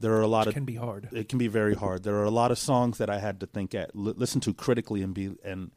There 0.00 0.12
are 0.12 0.20
a 0.20 0.26
lot 0.26 0.46
It 0.46 0.48
of 0.48 0.54
can 0.54 0.64
be 0.64 0.74
hard. 0.74 1.08
it 1.12 1.28
can 1.28 1.38
be 1.38 1.46
very 1.48 1.74
hard. 1.74 2.02
There 2.02 2.16
are 2.16 2.24
a 2.24 2.30
lot 2.30 2.50
of 2.50 2.58
songs 2.58 2.98
that 2.98 3.08
I 3.08 3.18
had 3.18 3.40
to 3.40 3.46
think 3.46 3.74
at 3.74 3.94
li- 3.96 4.14
listen 4.16 4.40
to 4.42 4.52
critically 4.52 5.02
and 5.02 5.14
be 5.14 5.36
and 5.44 5.70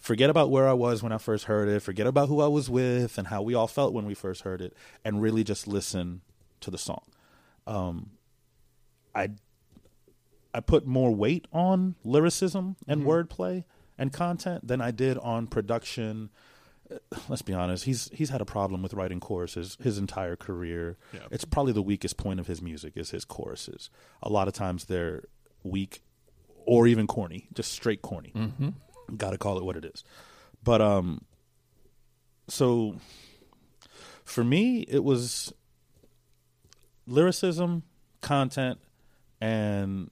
forget 0.00 0.30
about 0.30 0.50
where 0.50 0.66
I 0.68 0.72
was 0.72 1.02
when 1.02 1.12
I 1.12 1.18
first 1.18 1.44
heard 1.44 1.68
it, 1.68 1.80
forget 1.80 2.06
about 2.06 2.28
who 2.28 2.40
I 2.40 2.48
was 2.48 2.68
with 2.68 3.18
and 3.18 3.28
how 3.28 3.42
we 3.42 3.54
all 3.54 3.68
felt 3.68 3.92
when 3.92 4.06
we 4.06 4.14
first 4.14 4.42
heard 4.42 4.60
it 4.60 4.74
and 5.04 5.22
really 5.22 5.44
just 5.44 5.68
listen 5.68 6.22
to 6.60 6.70
the 6.70 6.78
song. 6.78 7.04
Um 7.66 8.10
I 9.14 9.30
I 10.52 10.60
put 10.60 10.86
more 10.86 11.14
weight 11.14 11.46
on 11.52 11.94
lyricism 12.04 12.76
and 12.88 13.02
wordplay 13.02 13.64
and 13.98 14.12
content 14.12 14.66
than 14.66 14.80
I 14.80 14.90
did 14.90 15.18
on 15.18 15.46
production. 15.46 16.30
Uh, 16.90 16.96
Let's 17.28 17.42
be 17.42 17.52
honest, 17.52 17.84
he's 17.84 18.10
he's 18.12 18.30
had 18.30 18.40
a 18.40 18.44
problem 18.46 18.82
with 18.82 18.94
writing 18.94 19.20
choruses 19.20 19.76
his 19.80 19.98
entire 19.98 20.34
career. 20.36 20.96
Yeah. 21.12 21.20
It's 21.30 21.44
probably 21.44 21.72
the 21.72 21.82
weakest 21.82 22.16
point 22.16 22.40
of 22.40 22.46
his 22.46 22.60
music 22.60 22.94
is 22.96 23.10
his 23.10 23.24
choruses. 23.24 23.90
A 24.22 24.28
lot 24.28 24.48
of 24.48 24.54
times 24.54 24.86
they're 24.86 25.24
weak 25.62 26.02
or 26.66 26.86
even 26.86 27.06
corny, 27.06 27.48
just 27.54 27.72
straight 27.72 28.02
corny. 28.02 28.32
Mm-hmm. 28.34 28.70
Got 29.16 29.30
to 29.30 29.38
call 29.38 29.58
it 29.58 29.64
what 29.64 29.76
it 29.76 29.84
is. 29.84 30.04
But 30.62 30.80
um, 30.80 31.24
so 32.48 32.96
for 34.24 34.44
me, 34.44 34.80
it 34.88 35.02
was 35.04 35.52
lyricism, 37.06 37.82
content, 38.20 38.78
and 39.40 40.10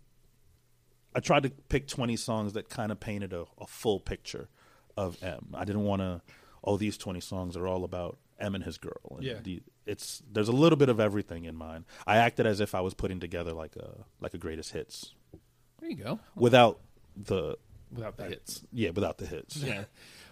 I 1.14 1.20
tried 1.20 1.44
to 1.44 1.50
pick 1.50 1.87
20 1.88 2.16
songs 2.16 2.52
that 2.54 2.68
kind 2.68 2.92
of 2.92 3.00
painted 3.00 3.32
a, 3.32 3.44
a 3.61 3.66
full 3.66 4.00
picture 4.00 4.48
of 4.96 5.22
M. 5.22 5.48
I 5.54 5.64
didn't 5.64 5.84
want 5.84 6.02
to, 6.02 6.22
oh, 6.64 6.76
these 6.76 6.96
20 6.98 7.20
songs 7.20 7.56
are 7.56 7.66
all 7.66 7.84
about 7.84 8.18
M 8.40 8.54
and 8.54 8.64
his 8.64 8.78
girl. 8.78 9.16
And 9.16 9.22
Yeah. 9.24 9.38
the- 9.42 9.62
it's 9.87 10.22
there's 10.30 10.48
a 10.48 10.52
little 10.52 10.76
bit 10.76 10.90
of 10.90 11.00
everything 11.00 11.46
in 11.46 11.54
mine. 11.56 11.87
I 12.06 12.18
acted 12.18 12.46
as 12.46 12.61
if 12.61 12.74
I 12.74 12.82
was 12.82 12.92
putting 12.92 13.20
together 13.20 13.54
like 13.54 13.74
a 13.76 14.04
like 14.20 14.34
a 14.34 14.38
greatest 14.38 14.72
hits 14.72 15.14
There 15.80 15.88
you 15.88 15.96
go. 15.96 16.20
without 16.34 16.80
the 17.16 17.56
Without 17.92 18.16
the 18.16 18.24
hits. 18.24 18.62
yeah 18.72 18.90
without 18.90 19.18
the 19.18 19.27
hits. 19.27 19.57
Yeah. 19.57 19.85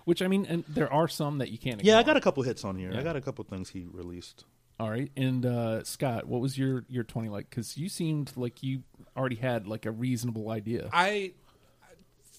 Which 0.04 0.22
I 0.22 0.28
mean, 0.28 0.46
and 0.48 0.64
there 0.68 0.92
are 0.92 1.08
some 1.08 1.38
that 1.38 1.50
you 1.50 1.58
can't. 1.58 1.82
Yeah, 1.82 1.98
I 1.98 2.04
got 2.04 2.16
a 2.16 2.20
couple 2.20 2.42
hits 2.44 2.64
on 2.64 2.76
here. 2.76 2.92
Yeah. 2.92 3.00
I 3.00 3.02
got 3.02 3.16
a 3.16 3.20
couple 3.20 3.42
things 3.44 3.70
he 3.70 3.86
released. 3.90 4.44
All 4.78 4.90
right, 4.90 5.10
and 5.16 5.44
uh, 5.44 5.84
Scott, 5.84 6.26
what 6.26 6.40
was 6.40 6.56
your 6.58 6.84
your 6.88 7.02
twenty 7.02 7.28
like? 7.28 7.48
Because 7.48 7.76
you 7.78 7.88
seemed 7.88 8.30
like 8.36 8.62
you 8.62 8.82
already 9.16 9.36
had 9.36 9.66
like 9.66 9.86
a 9.86 9.90
reasonable 9.90 10.50
idea. 10.50 10.90
I 10.92 11.32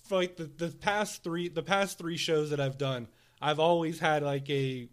for 0.05 0.15
like 0.15 0.37
the, 0.37 0.45
the 0.45 0.69
past 0.69 1.23
three 1.23 1.49
the 1.49 1.63
past 1.63 1.97
three 1.97 2.15
shows 2.15 2.51
that 2.51 2.59
I've 2.59 2.77
done, 2.77 3.07
I've 3.41 3.59
always 3.59 3.99
had 3.99 4.23
like 4.23 4.49
a 4.49 4.87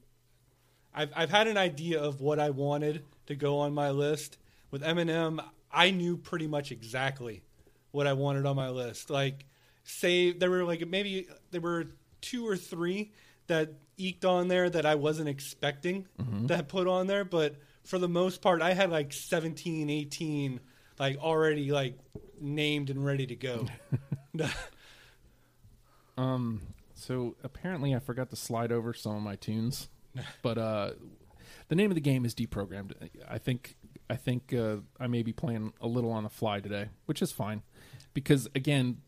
I've 0.95 1.13
I've 1.15 1.31
had 1.31 1.47
an 1.47 1.57
idea 1.57 2.01
of 2.01 2.21
what 2.21 2.39
I 2.39 2.51
wanted 2.51 3.05
to 3.27 3.35
go 3.35 3.59
on 3.59 3.75
my 3.75 3.91
list. 3.91 4.39
With 4.71 4.83
Eminem, 4.83 5.45
I 5.71 5.91
knew 5.91 6.17
pretty 6.17 6.47
much 6.47 6.73
exactly 6.73 7.43
what 7.91 8.07
I 8.07 8.15
wanted 8.15 8.47
on 8.47 8.57
my 8.57 8.71
list. 8.71 9.11
Like 9.11 9.45
say 9.85 10.33
there 10.33 10.51
were 10.51 10.65
like 10.65 10.87
maybe 10.89 11.29
there 11.51 11.61
were 11.61 11.87
two 12.21 12.47
or 12.47 12.57
three 12.57 13.13
that 13.47 13.75
eked 13.97 14.25
on 14.25 14.49
there 14.49 14.69
that 14.69 14.85
I 14.87 14.97
wasn't 14.97 15.29
expecting 15.29 16.07
that 16.49 16.69
put 16.69 16.89
on 16.89 17.07
there, 17.07 17.25
but 17.25 17.57
for 17.85 17.99
the 17.99 18.09
most 18.09 18.43
part 18.43 18.61
I 18.63 18.73
had 18.75 18.91
like 18.91 19.13
17, 19.13 19.89
18 19.91 20.61
like 20.99 21.19
already 21.19 21.71
like 21.71 21.99
named 22.41 22.91
and 22.91 23.05
ready 23.05 23.27
to 23.27 23.37
go. 23.37 23.67
Um, 26.17 26.61
so 26.95 27.35
apparently 27.43 27.95
I 27.95 27.99
forgot 27.99 28.31
to 28.31 28.37
slide 28.37 28.71
over 28.73 28.95
some 28.95 29.17
of 29.17 29.23
my 29.23 29.37
tunes, 29.37 29.89
but 30.43 30.59
uh, 30.59 30.91
the 31.69 31.75
name 31.75 31.91
of 31.91 31.95
the 31.95 32.01
game 32.01 32.25
is 32.25 32.35
deprogrammed. 32.35 32.93
I 33.29 33.39
think 33.39 33.77
I 34.09 34.17
think 34.17 34.53
uh, 34.55 34.77
I 35.01 35.07
may 35.07 35.23
be 35.23 35.33
playing 35.33 35.73
a 35.81 35.87
little 35.87 36.13
on 36.13 36.25
the 36.25 36.31
fly 36.31 36.61
today, 36.61 36.89
which 37.07 37.23
is 37.23 37.33
fine, 37.33 37.63
because 38.13 38.49
again, 38.55 38.99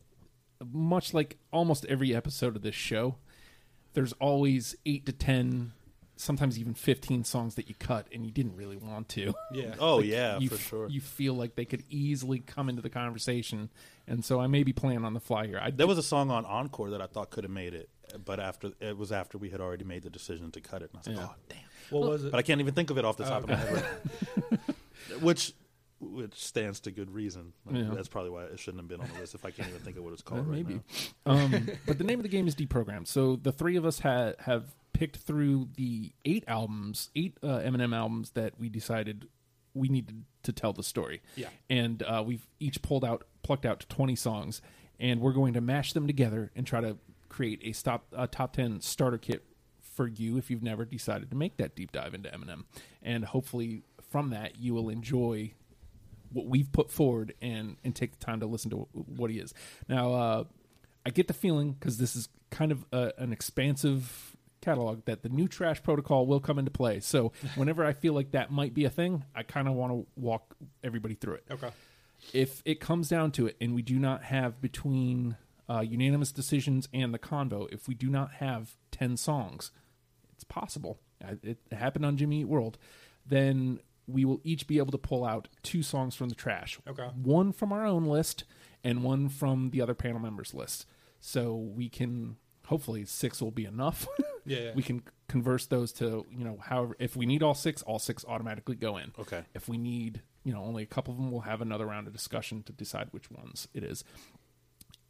much 0.71 1.13
like 1.13 1.37
almost 1.51 1.85
every 1.85 2.15
episode 2.15 2.55
of 2.55 2.61
this 2.61 2.75
show, 2.75 3.15
there's 3.93 4.13
always 4.13 4.75
eight 4.85 5.05
to 5.05 5.11
ten, 5.11 5.71
sometimes 6.15 6.57
even 6.59 6.73
fifteen 6.73 7.23
songs 7.23 7.55
that 7.55 7.67
you 7.69 7.75
cut 7.79 8.07
and 8.13 8.25
you 8.25 8.31
didn't 8.31 8.55
really 8.55 8.77
want 8.77 9.09
to. 9.09 9.33
yeah. 9.51 9.75
Oh 9.79 9.99
yeah, 10.01 10.37
you 10.39 10.49
for 10.49 10.57
sure. 10.57 10.89
You 10.89 11.01
feel 11.01 11.33
like 11.33 11.55
they 11.55 11.65
could 11.65 11.83
easily 11.89 12.39
come 12.39 12.69
into 12.69 12.81
the 12.81 12.89
conversation, 12.89 13.69
and 14.07 14.23
so 14.25 14.39
I 14.39 14.47
may 14.47 14.63
be 14.63 14.73
playing 14.73 15.03
on 15.05 15.13
the 15.13 15.19
fly 15.19 15.47
here. 15.47 15.59
I 15.61 15.71
There 15.71 15.87
was 15.87 15.97
a 15.97 16.03
song 16.03 16.31
on 16.31 16.45
Encore 16.45 16.89
that 16.91 17.01
I 17.01 17.07
thought 17.07 17.29
could 17.29 17.43
have 17.43 17.51
made 17.51 17.73
it, 17.73 17.89
but 18.25 18.39
after 18.39 18.71
it 18.79 18.97
was 18.97 19.11
after 19.11 19.37
we 19.37 19.49
had 19.49 19.61
already 19.61 19.83
made 19.85 20.03
the 20.03 20.09
decision 20.09 20.51
to 20.51 20.61
cut 20.61 20.81
it. 20.81 20.91
And 20.93 20.97
I 20.97 20.99
was 20.99 21.07
like, 21.07 21.17
Yeah. 21.17 21.31
oh 21.31 21.35
damn! 21.49 21.99
What 21.99 22.09
was 22.09 22.23
it? 22.25 22.31
But 22.31 22.37
I 22.37 22.41
can't 22.41 22.59
even 22.61 22.73
think 22.73 22.89
of 22.89 22.97
it 22.97 23.05
off 23.05 23.17
the 23.17 23.23
top 23.25 23.43
of 23.43 23.49
my 23.49 23.55
head. 23.55 23.83
right 24.51 24.59
which 25.21 25.53
which 25.99 26.35
stands 26.35 26.79
to 26.81 26.91
good 26.91 27.11
reason. 27.11 27.53
Like, 27.65 27.75
Yeah. 27.83 27.89
That's 27.93 28.07
probably 28.07 28.29
why 28.31 28.43
it 28.45 28.59
shouldn't 28.59 28.81
have 28.81 28.87
been 28.87 29.01
on 29.01 29.07
the 29.13 29.19
list 29.19 29.33
if 29.35 29.45
I 29.45 29.51
can't 29.51 29.69
even 29.69 29.81
think 29.81 29.97
of 29.97 30.03
what 30.03 30.13
it's 30.13 30.21
Uh, 30.21 30.29
called 30.29 30.47
right 30.47 30.57
maybe. 30.65 30.81
now. 31.25 31.31
um, 31.33 31.69
but 31.85 31.97
the 31.97 32.03
name 32.03 32.19
of 32.19 32.23
the 32.23 32.29
game 32.29 32.47
is 32.47 32.55
deprogrammed. 32.55 33.07
So 33.07 33.35
the 33.35 33.51
three 33.51 33.75
of 33.75 33.85
us 33.85 33.99
ha- 33.99 34.33
have 34.39 34.75
picked 34.93 35.17
through 35.17 35.69
the 35.75 36.11
eight 36.25 36.43
albums, 36.47 37.09
eight 37.15 37.37
uh, 37.43 37.59
Eminem 37.59 37.95
albums 37.95 38.31
that 38.31 38.59
we 38.59 38.69
decided 38.69 39.27
we 39.73 39.89
needed 39.89 40.23
to 40.43 40.51
tell 40.51 40.73
the 40.73 40.83
story. 40.83 41.21
Yeah. 41.35 41.49
and 41.69 42.01
uh, 42.03 42.23
we've 42.25 42.47
each 42.59 42.81
pulled 42.81 43.03
out 43.05 43.25
plucked 43.43 43.65
out 43.65 43.85
20 43.89 44.15
songs, 44.15 44.61
and 44.99 45.21
we're 45.21 45.33
going 45.33 45.53
to 45.53 45.61
mash 45.61 45.93
them 45.93 46.05
together 46.07 46.51
and 46.55 46.65
try 46.67 46.81
to 46.81 46.97
create 47.29 47.61
a 47.63 47.71
stop 47.73 48.05
a 48.11 48.25
top 48.27 48.53
10 48.53 48.81
starter 48.81 49.17
kit 49.17 49.43
for 49.81 50.07
you 50.07 50.37
if 50.37 50.49
you've 50.51 50.63
never 50.63 50.85
decided 50.85 51.29
to 51.29 51.35
make 51.35 51.57
that 51.57 51.75
deep 51.75 51.91
dive 51.91 52.13
into 52.13 52.29
Eminem. 52.29 52.65
And 53.03 53.25
hopefully, 53.25 53.83
from 54.09 54.29
that, 54.31 54.57
you 54.59 54.73
will 54.73 54.89
enjoy 54.89 55.53
what 56.31 56.45
we've 56.47 56.71
put 56.71 56.91
forward 56.91 57.33
and 57.41 57.77
and 57.83 57.95
take 57.95 58.17
the 58.17 58.25
time 58.25 58.39
to 58.39 58.45
listen 58.45 58.69
to 58.71 58.87
what 58.93 59.29
he 59.29 59.39
is. 59.39 59.53
Now, 59.87 60.13
uh, 60.13 60.43
I 61.05 61.09
get 61.09 61.27
the 61.27 61.33
feeling 61.33 61.73
because 61.73 61.97
this 61.97 62.15
is 62.15 62.29
kind 62.49 62.71
of 62.71 62.85
a, 62.91 63.13
an 63.17 63.31
expansive 63.31 64.35
catalog 64.61 65.05
that 65.05 65.23
the 65.23 65.29
new 65.29 65.47
trash 65.47 65.81
protocol 65.81 66.25
will 66.25 66.39
come 66.39 66.59
into 66.59 66.71
play. 66.71 66.99
So 66.99 67.31
whenever 67.55 67.85
I 67.85 67.93
feel 67.93 68.13
like 68.13 68.31
that 68.31 68.51
might 68.51 68.73
be 68.73 68.85
a 68.85 68.89
thing, 68.89 69.23
I 69.35 69.43
kind 69.43 69.67
of 69.67 69.73
want 69.75 69.93
to 69.93 70.07
walk 70.15 70.55
everybody 70.83 71.15
through 71.15 71.35
it. 71.35 71.43
Okay. 71.51 71.69
If 72.33 72.61
it 72.65 72.79
comes 72.79 73.09
down 73.09 73.31
to 73.33 73.47
it, 73.47 73.55
and 73.61 73.75
we 73.75 73.81
do 73.81 73.99
not 73.99 74.23
have 74.23 74.59
between 74.59 75.37
uh, 75.69 75.81
unanimous 75.81 76.31
decisions 76.31 76.89
and 76.93 77.13
the 77.13 77.19
convo, 77.19 77.71
if 77.71 77.87
we 77.87 77.93
do 77.93 78.09
not 78.09 78.33
have 78.33 78.75
ten 78.91 79.17
songs, 79.17 79.71
it's 80.33 80.43
possible. 80.43 80.99
It 81.43 81.57
happened 81.71 82.05
on 82.05 82.17
Jimmy 82.17 82.41
Eat 82.41 82.47
World. 82.47 82.77
Then 83.25 83.79
we 84.07 84.25
will 84.25 84.39
each 84.43 84.67
be 84.67 84.77
able 84.77 84.91
to 84.91 84.97
pull 84.97 85.25
out 85.25 85.47
two 85.63 85.83
songs 85.83 86.15
from 86.15 86.29
the 86.29 86.35
trash. 86.35 86.79
Okay. 86.87 87.07
One 87.21 87.51
from 87.51 87.71
our 87.73 87.85
own 87.85 88.05
list 88.05 88.45
and 88.83 89.03
one 89.03 89.29
from 89.29 89.69
the 89.71 89.81
other 89.81 89.93
panel 89.93 90.19
members' 90.19 90.53
list. 90.53 90.85
So 91.19 91.55
we 91.55 91.89
can 91.89 92.37
hopefully 92.65 93.05
six 93.05 93.41
will 93.41 93.51
be 93.51 93.65
enough. 93.65 94.07
Yeah, 94.47 94.59
yeah. 94.59 94.71
we 94.75 94.81
can 94.81 95.01
converse 95.27 95.65
those 95.65 95.91
to 95.91 96.25
you 96.31 96.45
know 96.45 96.57
however 96.63 96.95
if 96.99 97.17
we 97.17 97.25
need 97.25 97.43
all 97.43 97.53
six, 97.53 97.81
all 97.81 97.99
six 97.99 98.23
automatically 98.25 98.75
go 98.75 98.95
in. 98.95 99.11
Okay. 99.19 99.43
If 99.53 99.67
we 99.67 99.77
need 99.77 100.21
you 100.45 100.53
know 100.53 100.63
only 100.63 100.83
a 100.83 100.85
couple 100.85 101.13
of 101.13 101.19
them, 101.19 101.31
we'll 101.31 101.41
have 101.41 101.59
another 101.59 101.85
round 101.85 102.07
of 102.07 102.13
discussion 102.13 102.63
to 102.63 102.71
decide 102.71 103.09
which 103.11 103.29
ones 103.29 103.67
it 103.73 103.83
is. 103.83 104.05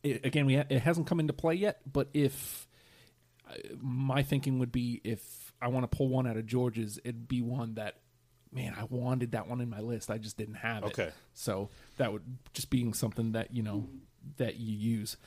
It, 0.02 0.26
again, 0.26 0.48
we 0.48 0.56
ha- 0.56 0.66
it 0.70 0.80
hasn't 0.80 1.06
come 1.06 1.20
into 1.20 1.34
play 1.34 1.54
yet, 1.54 1.82
but 1.86 2.10
if 2.16 2.68
uh, 3.48 3.54
my 3.80 4.24
thinking 4.24 4.58
would 4.58 4.72
be 4.72 5.02
if 5.04 5.54
I 5.62 5.68
want 5.68 5.90
to 5.90 5.96
pull 5.96 6.08
one 6.08 6.26
out 6.26 6.38
of 6.38 6.48
George's, 6.48 6.98
it'd 7.04 7.28
be 7.28 7.42
one 7.42 7.76
that, 7.76 7.98
man, 8.52 8.76
I 8.80 8.84
wanted 8.86 9.32
that 9.32 9.48
one 9.48 9.62
in 9.62 9.70
my 9.70 9.80
list. 9.82 10.10
I 10.10 10.18
just 10.18 10.38
didn't 10.38 10.56
have 10.56 10.84
it. 10.84 10.88
Okay. 10.88 11.10
So 11.34 11.70
that 11.98 12.12
would 12.14 12.24
just 12.54 12.70
being 12.70 12.94
something 12.94 13.34
that, 13.34 13.54
you 13.56 13.64
know, 13.64 13.88
that 14.38 14.58
you 14.58 14.76
use. 14.76 15.18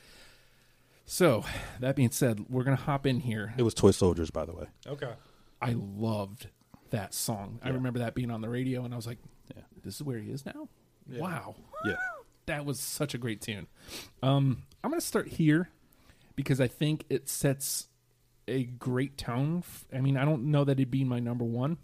So 1.05 1.43
that 1.79 1.95
being 1.95 2.11
said, 2.11 2.45
we're 2.49 2.63
going 2.63 2.77
to 2.77 2.83
hop 2.83 3.05
in 3.05 3.19
here. 3.19 3.53
It 3.57 3.63
was 3.63 3.73
Toy 3.73 3.91
Soldiers, 3.91 4.31
by 4.31 4.45
the 4.45 4.53
way. 4.53 4.65
Okay. 4.87 5.11
I 5.61 5.75
loved 5.77 6.47
that 6.91 7.13
song. 7.13 7.59
I 7.63 7.69
remember 7.69 7.99
that 7.99 8.15
being 8.15 8.31
on 8.31 8.41
the 8.41 8.49
radio 8.49 8.83
and 8.85 8.93
I 8.93 8.97
was 8.97 9.07
like, 9.07 9.19
Yeah. 9.55 9.61
this 9.83 9.95
is 9.95 10.03
where 10.03 10.19
he 10.19 10.31
is 10.31 10.45
now? 10.45 10.67
Yeah. 11.09 11.21
Wow. 11.21 11.55
Yeah. 11.85 11.95
That 12.47 12.65
was 12.65 12.79
such 12.79 13.13
a 13.13 13.17
great 13.17 13.41
tune. 13.41 13.67
Um, 14.23 14.63
I'm 14.83 14.89
going 14.89 14.99
to 14.99 15.05
start 15.05 15.27
here 15.27 15.69
because 16.35 16.59
I 16.59 16.67
think 16.67 17.05
it 17.09 17.29
sets 17.29 17.87
a 18.47 18.63
great 18.63 19.17
tone. 19.17 19.63
I 19.93 19.99
mean, 20.01 20.17
I 20.17 20.25
don't 20.25 20.45
know 20.45 20.63
that 20.63 20.73
it'd 20.73 20.91
be 20.91 21.03
my 21.03 21.19
number 21.19 21.45
one, 21.45 21.77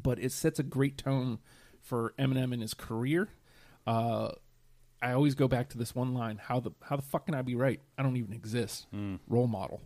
but 0.00 0.18
it 0.18 0.32
sets 0.32 0.58
a 0.58 0.62
great 0.62 0.98
tone 0.98 1.38
for 1.80 2.14
Eminem 2.18 2.52
in 2.52 2.60
his 2.60 2.74
career. 2.74 3.28
Uh, 3.86 4.32
I 5.00 5.12
always 5.12 5.34
go 5.34 5.46
back 5.48 5.68
to 5.70 5.78
this 5.78 5.94
one 5.94 6.14
line: 6.14 6.38
"How 6.42 6.60
the 6.60 6.72
how 6.82 6.96
the 6.96 7.02
fuck 7.02 7.26
can 7.26 7.34
I 7.34 7.42
be 7.42 7.54
right? 7.54 7.80
I 7.96 8.02
don't 8.02 8.16
even 8.16 8.32
exist." 8.32 8.86
Role 9.28 9.46
model. 9.46 9.80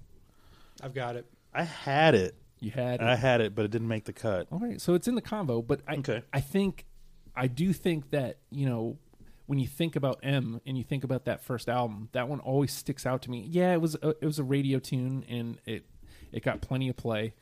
I've 0.83 0.95
got 0.95 1.17
it. 1.17 1.27
I 1.53 1.65
had 1.65 2.15
it. 2.15 2.37
You 2.61 2.71
had 2.71 3.01
I 3.01 3.17
had 3.17 3.41
it, 3.41 3.55
but 3.55 3.65
it 3.65 3.71
didn't 3.71 3.89
make 3.89 4.05
the 4.05 4.13
cut. 4.13 4.47
All 4.53 4.59
right, 4.59 4.81
so 4.81 4.95
it's 4.95 5.09
in 5.09 5.15
the 5.15 5.23
convo, 5.23 5.67
but 5.67 5.81
I 5.87 5.97
Okay. 5.97 6.23
I 6.33 6.41
think 6.41 6.87
I 7.35 7.47
do 7.47 7.73
think 7.73 8.11
that 8.11 8.39
you 8.51 8.67
know 8.67 8.99
when 9.47 9.59
you 9.59 9.67
think 9.67 9.97
about 9.97 10.21
M 10.23 10.61
and 10.65 10.79
you 10.79 10.85
think 10.85 11.03
about 11.03 11.25
that 11.25 11.43
first 11.43 11.69
album, 11.69 12.09
that 12.13 12.29
one 12.29 12.39
always 12.39 12.73
sticks 12.73 13.05
out 13.05 13.23
to 13.23 13.31
me. 13.31 13.47
Yeah, 13.51 13.73
it 13.73 13.81
was 13.81 13.97
a, 13.97 14.11
it 14.11 14.25
was 14.25 14.39
a 14.39 14.45
radio 14.45 14.79
tune 14.79 15.25
and 15.29 15.59
it 15.67 15.87
it 16.31 16.45
got 16.45 16.61
plenty 16.61 16.89
of 16.89 16.97
play, 16.97 17.35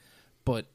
but 0.45 0.67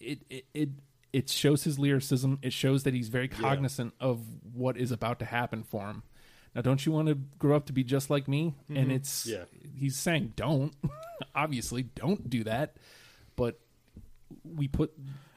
it 0.00 0.20
it 0.28 0.44
it, 0.52 0.68
it 1.12 1.28
shows 1.28 1.64
his 1.64 1.78
lyricism. 1.78 2.38
It 2.42 2.52
shows 2.52 2.84
that 2.84 2.94
he's 2.94 3.08
very 3.08 3.28
cognizant 3.28 3.94
of 4.00 4.20
what 4.54 4.76
is 4.76 4.90
about 4.92 5.18
to 5.18 5.24
happen 5.24 5.62
for 5.62 5.86
him. 5.86 6.02
Now, 6.54 6.60
don't 6.62 6.84
you 6.84 6.92
want 6.92 7.08
to 7.08 7.14
grow 7.38 7.56
up 7.56 7.66
to 7.66 7.72
be 7.72 7.82
just 7.84 8.10
like 8.10 8.28
me? 8.28 8.54
And 8.68 8.76
mm-hmm. 8.78 8.90
it's 8.92 9.26
Yeah. 9.26 9.44
he's 9.74 9.96
saying 9.96 10.34
don't 10.36 10.74
obviously 11.34 11.82
don't 11.82 12.28
do 12.28 12.44
that, 12.44 12.76
but 13.36 13.58
we 14.44 14.68
put 14.68 14.92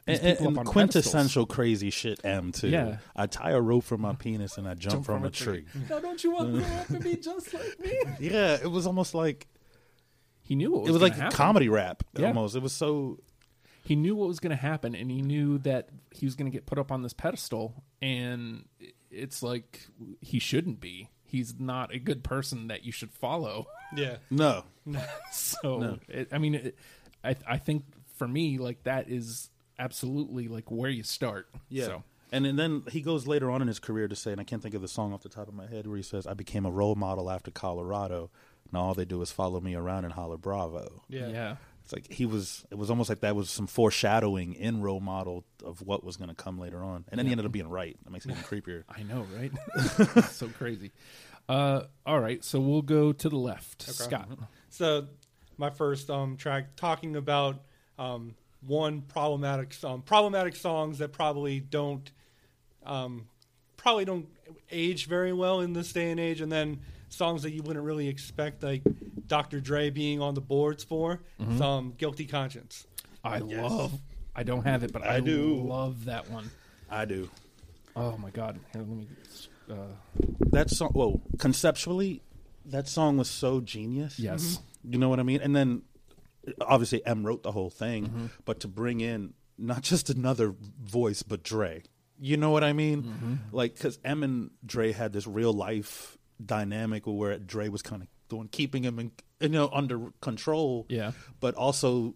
these 0.05 0.19
And, 0.19 0.37
people 0.37 0.47
and 0.49 0.57
up 0.57 0.59
on 0.61 0.65
quintessential 0.71 1.45
crazy 1.45 1.89
shit 1.89 2.19
M 2.25 2.51
too. 2.51 2.69
Yeah. 2.69 2.97
I 3.15 3.27
tie 3.27 3.51
a 3.51 3.61
rope 3.61 3.83
from 3.85 4.01
my 4.01 4.13
penis 4.13 4.57
and 4.57 4.67
I 4.67 4.73
jump, 4.75 5.05
pedestals. 5.05 5.05
from, 5.05 5.25
a 5.25 5.29
tree. 5.31 5.65
Now, 5.89 5.99
don't 5.99 6.23
you 6.23 6.31
want 6.31 6.53
to 6.55 6.61
grow 6.61 6.75
up 6.77 6.89
and 6.89 7.03
be 7.03 7.15
just 7.21 7.53
like 7.53 7.79
me? 7.79 7.97
Yeah, 8.19 8.57
it 8.61 8.69
was 8.69 8.85
almost 8.85 9.13
like 9.15 9.47
He 10.43 10.55
knew 10.55 10.71
what 10.71 10.81
was 10.81 10.89
it 10.89 10.93
was 10.93 11.01
like 11.01 11.15
happen. 11.15 11.31
comedy 11.35 11.69
rap 11.69 12.03
Yeah. 12.17 12.27
almost. 12.27 12.55
It 12.55 12.61
was 12.61 12.73
so 12.73 13.19
He 13.85 13.95
knew 13.95 14.15
what 14.15 14.27
was 14.27 14.39
going 14.39 14.49
to 14.49 14.61
happen, 14.61 14.95
and 14.95 15.11
he 15.11 15.21
knew 15.21 15.59
that 15.59 15.89
he 16.11 16.25
was 16.25 16.33
going 16.35 16.51
to 16.51 16.55
get 16.55 16.65
put 16.65 16.79
up 16.79 16.91
on 16.91 17.03
this 17.03 17.13
pedestal. 17.13 17.83
And 18.01 18.65
it's 19.11 19.43
like 19.43 19.87
he 20.21 20.39
shouldn't 20.39 20.79
be. 20.81 21.09
He's 21.23 21.59
not 21.59 21.93
a 21.93 21.99
good 21.99 22.23
person 22.23 22.67
that 22.67 22.83
you 22.83 22.91
should 22.91 23.11
follow. 23.11 23.67
Yeah. 23.95 24.17
no. 24.29 24.63
So, 25.31 25.99
it, 26.07 26.29
I 26.31 26.37
mean, 26.39 26.55
it, 26.55 26.77
I 27.23 27.35
I 27.47 27.57
think 27.57 27.83
for 28.15 28.27
me, 28.27 28.57
like 28.57 28.83
that 28.83 29.09
is 29.09 29.49
absolutely 29.77 30.47
like 30.47 30.71
where 30.71 30.89
you 30.89 31.03
start. 31.03 31.47
Yeah. 31.69 31.85
So, 31.85 32.03
And, 32.31 32.45
and 32.47 32.57
then 32.57 32.83
he 32.91 33.01
goes 33.01 33.27
later 33.27 33.51
on 33.51 33.61
in 33.61 33.67
his 33.67 33.79
career 33.79 34.07
to 34.07 34.15
say, 34.15 34.31
and 34.31 34.41
I 34.41 34.43
can't 34.43 34.61
think 34.63 34.73
of 34.75 34.81
the 34.81 34.87
song 34.87 35.13
off 35.13 35.21
the 35.21 35.29
top 35.29 35.47
of 35.47 35.53
my 35.53 35.67
head, 35.67 35.85
where 35.87 35.97
he 35.97 36.03
says, 36.03 36.25
I 36.25 36.33
became 36.33 36.65
a 36.65 36.71
role 36.71 36.95
model 36.95 37.29
after 37.29 37.51
Colorado. 37.51 38.31
Now 38.71 38.81
all 38.81 38.93
they 38.93 39.05
do 39.05 39.21
is 39.21 39.31
follow 39.31 39.59
me 39.61 39.75
around 39.75 40.05
and 40.05 40.13
holler 40.13 40.37
bravo. 40.37 41.03
Yeah. 41.07 41.27
yeah. 41.27 41.55
It's 41.85 41.93
like 41.93 42.11
he 42.11 42.25
was, 42.25 42.65
it 42.71 42.79
was 42.79 42.89
almost 42.89 43.09
like 43.09 43.19
that 43.19 43.35
was 43.35 43.47
some 43.47 43.67
foreshadowing 43.67 44.55
in 44.55 44.81
role 44.81 44.99
model 44.99 45.45
of 45.63 45.83
what 45.83 46.03
was 46.03 46.17
going 46.17 46.29
to 46.29 46.35
come 46.35 46.57
later 46.57 46.83
on. 46.83 47.05
And 47.09 47.19
then 47.19 47.27
he 47.27 47.31
ended 47.31 47.45
up 47.45 47.51
being 47.51 47.69
right. 47.69 47.95
That 48.03 48.09
makes 48.09 48.25
it 48.25 48.31
even 48.31 48.43
creepier. 48.43 48.83
I 48.89 49.03
know, 49.03 49.27
right? 49.37 50.25
so 50.31 50.47
crazy. 50.47 50.91
Uh, 51.47 51.83
all 52.03 52.19
right, 52.19 52.43
so 52.43 52.59
we'll 52.59 52.81
go 52.81 53.11
to 53.13 53.29
the 53.29 53.35
left. 53.35 53.83
Scott. 53.83 54.27
So, 54.69 55.05
my 55.57 55.69
first 55.69 56.09
um, 56.09 56.37
track 56.37 56.75
talking 56.75 57.15
about 57.15 57.61
um, 57.99 58.33
one 58.65 59.01
problematic 59.01 59.71
song, 59.71 60.01
problematic 60.01 60.55
songs 60.55 60.97
that 60.97 61.13
probably 61.13 61.59
don't, 61.59 62.09
um, 62.83 63.27
probably 63.77 64.05
don't 64.05 64.27
age 64.71 65.05
very 65.05 65.33
well 65.33 65.61
in 65.61 65.73
this 65.73 65.93
day 65.93 66.09
and 66.09 66.19
age, 66.19 66.41
and 66.41 66.51
then 66.51 66.79
songs 67.09 67.43
that 67.43 67.51
you 67.51 67.61
wouldn't 67.63 67.85
really 67.85 68.07
expect, 68.07 68.63
like 68.63 68.81
Dr. 69.27 69.59
Dre 69.59 69.89
being 69.89 70.21
on 70.21 70.33
the 70.33 70.41
boards 70.41 70.83
for. 70.83 71.21
Mm-hmm. 71.41 71.57
Some 71.57 71.93
guilty 71.97 72.25
conscience. 72.25 72.85
I 73.23 73.39
love. 73.39 73.93
I 74.35 74.43
don't 74.43 74.63
have 74.65 74.83
it, 74.83 74.91
but 74.91 75.03
I, 75.03 75.15
I 75.15 75.19
do. 75.19 75.55
love 75.55 76.05
that 76.05 76.29
one. 76.29 76.49
I 76.89 77.05
do. 77.05 77.29
Oh 77.95 78.17
my 78.17 78.29
god! 78.29 78.59
Here, 78.73 78.81
let 78.81 78.87
me. 78.89 79.07
Uh, 79.69 79.75
That 80.51 80.69
song, 80.69 80.91
well, 80.93 81.21
conceptually, 81.39 82.21
that 82.65 82.87
song 82.87 83.17
was 83.17 83.29
so 83.29 83.61
genius. 83.61 84.19
yes. 84.19 84.43
Mm-hmm. 84.43 84.93
You 84.93 84.99
know 84.99 85.09
what 85.09 85.19
I 85.19 85.23
mean? 85.23 85.41
And 85.41 85.55
then 85.55 85.81
obviously 86.61 87.03
M 87.05 87.25
wrote 87.25 87.41
the 87.41 87.51
whole 87.51 87.69
thing, 87.71 88.05
mm-hmm. 88.05 88.25
but 88.43 88.59
to 88.59 88.67
bring 88.67 88.99
in 89.01 89.33
not 89.57 89.81
just 89.81 90.09
another 90.09 90.53
voice, 90.83 91.23
but 91.23 91.41
Dre. 91.41 91.81
You 92.19 92.37
know 92.37 92.51
what 92.51 92.63
I 92.63 92.71
mean? 92.73 93.39
Like, 93.51 93.73
because 93.73 93.99
M 94.05 94.23
and 94.23 94.51
Dre 94.65 94.91
had 94.93 95.11
this 95.11 95.25
real 95.27 95.51
life 95.51 96.17
dynamic 96.43 97.03
where 97.05 97.37
Dre 97.37 97.69
was 97.69 97.81
kind 97.81 98.01
of 98.01 98.07
doing, 98.29 98.47
keeping 98.49 98.83
him 98.83 98.99
in, 98.99 99.11
you 99.39 99.49
know, 99.49 99.69
under 99.71 100.11
control. 100.21 100.85
Yeah. 100.89 101.11
But 101.39 101.55
also 101.55 102.15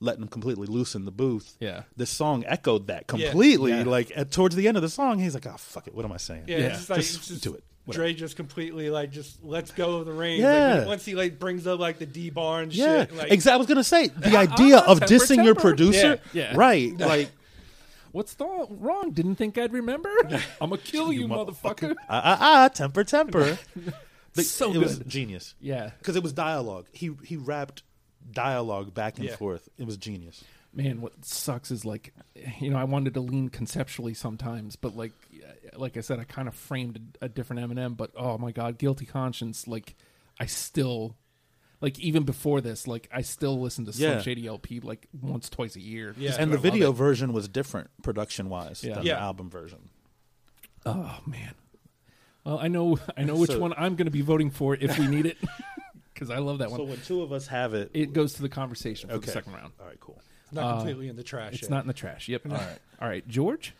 letting 0.00 0.22
him 0.22 0.28
completely 0.28 0.66
loose 0.66 0.94
in 0.94 1.04
the 1.04 1.10
booth. 1.10 1.56
Yeah. 1.60 1.82
This 1.96 2.10
song 2.10 2.44
echoed 2.46 2.88
that 2.88 3.06
completely. 3.06 3.72
Yeah. 3.72 3.84
Like, 3.84 4.12
at, 4.16 4.30
towards 4.30 4.54
the 4.56 4.68
end 4.68 4.76
of 4.76 4.82
the 4.82 4.88
song, 4.90 5.18
he's 5.18 5.34
like, 5.34 5.46
oh, 5.46 5.56
fuck 5.56 5.86
it. 5.86 5.94
What 5.94 6.04
am 6.04 6.12
I 6.12 6.18
saying? 6.18 6.44
Yeah, 6.46 6.58
Yeah, 6.58 6.66
it's 6.66 6.76
just 6.78 6.90
like 6.90 7.00
just 7.00 7.16
it's 7.16 7.28
just 7.28 7.42
do 7.42 7.54
it. 7.54 7.64
Whatever. 7.86 8.02
Dre 8.02 8.14
just 8.14 8.34
completely 8.36 8.90
like 8.90 9.12
just 9.12 9.42
lets 9.44 9.70
go 9.70 9.98
of 9.98 10.06
the 10.06 10.12
reins. 10.12 10.40
Yeah. 10.42 10.78
Like, 10.78 10.86
once 10.88 11.04
he 11.04 11.14
like 11.14 11.38
brings 11.38 11.68
up 11.68 11.78
like 11.78 11.98
the 11.98 12.06
Dee 12.06 12.30
Barnes 12.30 12.76
Yeah, 12.76 13.04
shit. 13.06 13.14
Like, 13.14 13.30
exactly. 13.30 13.54
I 13.54 13.56
was 13.58 13.66
gonna 13.68 13.84
say 13.84 14.08
the 14.08 14.36
idea 14.36 14.78
of 14.78 14.98
temper, 14.98 15.14
dissing 15.14 15.44
your 15.44 15.54
producer, 15.54 16.20
Yeah, 16.32 16.50
yeah. 16.50 16.56
right? 16.56 16.98
Like, 16.98 17.30
What's 18.16 18.32
the 18.32 18.66
wrong? 18.70 19.10
Didn't 19.10 19.34
think 19.34 19.58
I'd 19.58 19.74
remember. 19.74 20.08
I'm 20.58 20.70
gonna 20.70 20.78
kill 20.78 21.12
you, 21.12 21.28
motherfucker. 21.28 21.94
ah, 22.08 22.22
ah, 22.24 22.38
ah, 22.40 22.68
temper, 22.68 23.04
temper. 23.04 23.58
So 24.34 24.70
it 24.72 24.78
was 24.78 24.98
good. 24.98 25.08
genius 25.08 25.54
Yeah, 25.60 25.90
because 25.98 26.16
it 26.16 26.22
was 26.22 26.32
dialogue. 26.32 26.86
He 26.92 27.10
he 27.24 27.36
rapped 27.36 27.82
dialogue 28.30 28.92
back 28.94 29.18
and 29.18 29.26
Yeah. 29.26 29.36
forth. 29.36 29.68
It 29.78 29.86
was 29.86 29.96
genius. 29.98 30.44
man. 30.74 31.00
What 31.02 31.24
sucks 31.24 31.70
is 31.70 31.84
like, 31.86 32.12
you 32.58 32.70
know, 32.70 32.76
I 32.78 32.84
wanted 32.84 33.14
to 33.14 33.20
lean 33.20 33.48
conceptually 33.50 34.12
sometimes, 34.14 34.76
but 34.76 34.94
like, 34.96 35.12
like 35.74 35.96
I 35.96 36.00
said, 36.00 36.18
I 36.18 36.24
kind 36.24 36.48
of 36.48 36.54
framed 36.54 37.16
a, 37.20 37.26
a 37.26 37.28
different 37.30 37.62
Eminem. 37.62 37.96
But 37.96 38.10
oh 38.16 38.36
my 38.38 38.52
god, 38.52 38.76
guilty 38.78 39.06
conscience. 39.06 39.66
Like, 39.66 39.94
I 40.40 40.46
still. 40.46 41.16
Like 41.80 41.98
even 41.98 42.22
before 42.24 42.60
this, 42.62 42.86
like 42.86 43.08
I 43.12 43.20
still 43.20 43.60
listen 43.60 43.84
to 43.84 43.92
Slim 43.92 44.12
Yeah. 44.12 44.22
Shady 44.22 44.46
LP 44.46 44.80
like 44.80 45.06
once, 45.20 45.50
twice 45.50 45.76
a 45.76 45.80
year. 45.80 46.14
Yeah. 46.16 46.28
just 46.28 46.40
and 46.40 46.50
to 46.50 46.56
the 46.56 46.62
love 46.62 46.72
video 46.72 46.90
it. 46.90 46.94
version 46.94 47.32
was 47.34 47.48
different 47.48 47.90
production 48.02 48.48
wise 48.48 48.82
Yeah. 48.82 48.94
than 48.94 49.04
Yeah. 49.06 49.14
the 49.16 49.20
album 49.20 49.50
version. 49.50 49.90
Oh 50.84 51.18
man, 51.26 51.54
Well, 52.44 52.58
I 52.58 52.68
know 52.68 52.98
I 53.16 53.24
know 53.24 53.36
which 53.40 53.50
So- 53.50 53.58
one 53.58 53.74
I'm 53.76 53.96
going 53.96 54.06
to 54.06 54.10
be 54.12 54.22
voting 54.22 54.50
for 54.50 54.74
if 54.74 54.98
we 54.98 55.06
need 55.06 55.26
it 55.26 55.36
because 56.14 56.30
I 56.30 56.38
love 56.38 56.58
that 56.58 56.70
one. 56.70 56.78
So 56.80 56.84
when 56.84 57.00
two 57.00 57.22
of 57.22 57.32
us 57.32 57.48
have 57.48 57.74
it, 57.74 57.90
It 57.92 58.12
goes 58.12 58.34
to 58.34 58.42
the 58.42 58.48
conversation 58.48 59.10
for 59.10 59.16
okay. 59.16 59.26
the 59.26 59.32
second 59.32 59.52
round. 59.52 59.72
All 59.80 59.86
right, 59.86 60.00
cool. 60.00 60.20
It's 60.44 60.52
not 60.52 60.64
Uh, 60.64 60.76
completely 60.76 61.08
in 61.08 61.16
the 61.16 61.24
trash. 61.24 61.54
It's 61.54 61.62
yet. 61.62 61.70
not 61.70 61.80
in 61.82 61.88
the 61.88 61.92
trash. 61.92 62.28
Yep. 62.28 62.46
All 62.50 62.56
right. 62.56 62.78
All 63.02 63.08
right, 63.08 63.26
George. 63.28 63.74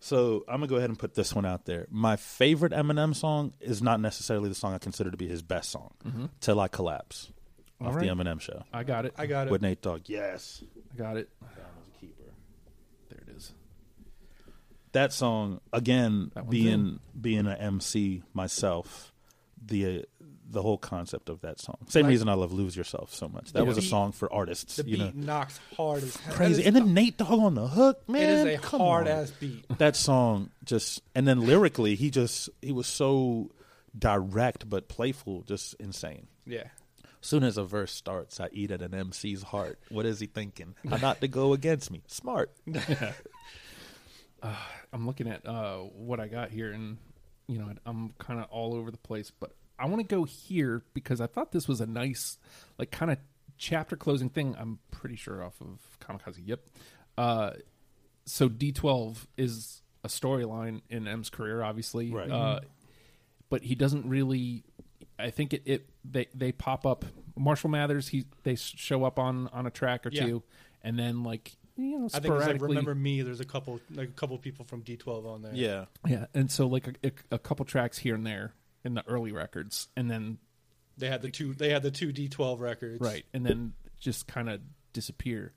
So 0.00 0.44
I'm 0.48 0.56
gonna 0.60 0.66
go 0.66 0.76
ahead 0.76 0.90
and 0.90 0.98
put 0.98 1.14
this 1.14 1.34
one 1.34 1.46
out 1.46 1.64
there. 1.66 1.86
My 1.90 2.16
favorite 2.16 2.72
Eminem 2.72 3.14
song 3.14 3.52
is 3.60 3.82
not 3.82 4.00
necessarily 4.00 4.48
the 4.48 4.54
song 4.54 4.74
I 4.74 4.78
consider 4.78 5.10
to 5.10 5.16
be 5.16 5.28
his 5.28 5.42
best 5.42 5.70
song. 5.70 6.30
"Till 6.40 6.58
I 6.60 6.68
Collapse" 6.68 7.30
All 7.80 7.88
off 7.88 7.96
right. 7.96 8.06
the 8.08 8.14
Eminem 8.14 8.40
Show 8.40 8.62
I 8.72 8.84
got 8.84 9.04
it. 9.06 9.14
I 9.18 9.26
got 9.26 9.46
it. 9.48 9.50
with 9.50 9.62
Nate 9.62 9.82
Dogg. 9.82 10.02
Yes, 10.06 10.62
I 10.94 10.96
got 10.96 11.16
it. 11.16 11.28
that 11.40 11.66
was 11.76 11.86
a 11.94 12.00
keeper. 12.00 12.22
There 13.10 13.20
it 13.26 13.36
is. 13.36 13.52
That 14.92 15.12
song 15.12 15.60
again, 15.72 16.30
That 16.34 16.44
one's 16.44 16.50
being 16.50 17.00
being 17.20 17.46
an 17.46 17.56
MC 17.58 18.22
myself, 18.32 19.12
the 19.64 20.06
the 20.48 20.62
whole 20.62 20.78
concept 20.78 21.28
of 21.28 21.40
that 21.40 21.58
song. 21.60 21.76
Same 21.88 22.04
Like- 22.04 22.10
reason 22.10 22.28
I 22.28 22.34
love 22.34 22.52
"Lose 22.52 22.76
Yourself" 22.76 23.12
so 23.12 23.28
much. 23.28 23.52
That 23.52 23.58
The 23.60 23.64
was 23.66 23.76
a 23.78 23.82
song 23.82 24.12
for 24.12 24.32
artists. 24.32 24.76
The 24.76 24.88
you 24.88 24.96
beat 24.96 25.14
know, 25.16 25.24
knocks 25.26 25.58
hard 25.76 26.02
as 26.04 26.16
hell. 26.16 26.34
crazy. 26.34 26.64
And 26.64 26.74
then 26.74 26.94
Nate 26.94 27.18
Dogg 27.18 27.40
on 27.40 27.54
the 27.56 27.66
hook, 27.66 28.08
man. 28.08 28.22
it 28.22 28.28
is 28.52 28.58
a 28.58 28.62
come 28.62 28.80
hard 28.80 29.06
on. 29.08 29.12
ass 29.12 29.32
beat. 29.32 29.66
that 29.78 29.96
song 29.96 30.50
just 30.64 31.02
and 31.14 31.26
then 31.28 31.40
lyrically 31.42 31.94
he 31.96 32.10
just 32.10 32.48
he 32.62 32.70
was 32.72 32.86
so 32.86 33.50
direct 33.98 34.68
but 34.70 34.88
playful 34.88 35.42
just 35.42 35.74
insane 35.74 36.28
Yeah. 36.46 36.68
Soon 37.26 37.42
as 37.42 37.56
a 37.56 37.64
verse 37.64 37.92
starts 37.92 38.40
i 38.40 38.48
eat 38.52 38.70
at 38.70 38.82
an 38.82 38.92
mc's 38.92 39.42
heart 39.42 39.78
what 39.90 40.06
is 40.06 40.20
he 40.20 40.26
thinking 40.26 40.74
how 40.88 40.96
not 40.96 41.20
to 41.20 41.28
go 41.28 41.52
against 41.52 41.90
me 41.90 42.02
smart 42.06 42.50
I'm 44.92 45.06
looking 45.06 45.28
at 45.28 45.46
uh, 45.46 45.78
what 45.78 46.20
I 46.20 46.28
got 46.28 46.50
here, 46.50 46.72
and 46.72 46.98
you 47.46 47.58
know, 47.58 47.70
I'm 47.84 48.14
kind 48.18 48.40
of 48.40 48.46
all 48.50 48.74
over 48.74 48.90
the 48.90 48.98
place. 48.98 49.30
But 49.30 49.52
I 49.78 49.86
want 49.86 50.06
to 50.06 50.14
go 50.14 50.24
here 50.24 50.82
because 50.94 51.20
I 51.20 51.26
thought 51.26 51.52
this 51.52 51.68
was 51.68 51.80
a 51.80 51.86
nice, 51.86 52.38
like, 52.78 52.90
kind 52.90 53.10
of 53.10 53.18
chapter 53.58 53.96
closing 53.96 54.30
thing. 54.30 54.56
I'm 54.58 54.78
pretty 54.90 55.16
sure 55.16 55.42
off 55.42 55.60
of 55.60 55.98
Kamikaze. 56.00 56.42
Yep. 56.44 56.60
Uh, 57.18 57.50
so 58.24 58.48
D12 58.48 59.26
is 59.36 59.82
a 60.02 60.08
storyline 60.08 60.82
in 60.88 61.06
M's 61.06 61.30
career, 61.30 61.62
obviously. 61.62 62.10
Right. 62.10 62.30
Uh, 62.30 62.60
but 63.48 63.62
he 63.62 63.74
doesn't 63.74 64.08
really. 64.08 64.64
I 65.18 65.30
think 65.30 65.52
it, 65.54 65.62
it 65.64 65.88
they 66.04 66.26
they 66.34 66.52
pop 66.52 66.86
up. 66.86 67.04
Marshall 67.38 67.70
Mathers, 67.70 68.08
he 68.08 68.24
they 68.44 68.54
show 68.56 69.04
up 69.04 69.18
on 69.18 69.48
on 69.48 69.66
a 69.66 69.70
track 69.70 70.06
or 70.06 70.10
Yeah. 70.10 70.26
two, 70.26 70.42
and 70.82 70.98
then 70.98 71.22
like 71.22 71.52
you 71.76 71.98
know 71.98 72.08
I 72.14 72.20
think 72.20 72.34
like 72.34 72.60
remember 72.62 72.94
me. 72.94 73.22
There's 73.22 73.40
a 73.40 73.44
couple 73.44 73.80
like 73.94 74.08
a 74.08 74.12
couple 74.12 74.38
people 74.38 74.64
from 74.64 74.82
D12 74.82 75.26
on 75.26 75.42
there. 75.42 75.52
yeah 75.54 75.84
Yeah, 76.06 76.26
and 76.34 76.50
so 76.50 76.66
like 76.66 76.88
a, 76.88 76.92
a, 77.08 77.12
a 77.32 77.38
couple 77.38 77.64
tracks 77.66 77.98
here 77.98 78.14
and 78.14 78.26
there 78.26 78.54
in 78.84 78.94
the 78.94 79.04
early 79.06 79.32
records, 79.32 79.88
and 79.96 80.10
then 80.10 80.38
They 80.96 81.08
had 81.08 81.20
the 81.22 81.30
two. 81.30 81.52
They 81.54 81.68
had 81.70 81.82
the 81.82 81.90
two 81.90 82.12
D12 82.12 82.60
records. 82.60 83.00
right, 83.00 83.24
and 83.34 83.44
then 83.44 83.72
just 84.00 84.26
kind 84.26 84.48
of 84.48 84.60
disappear, 84.94 85.52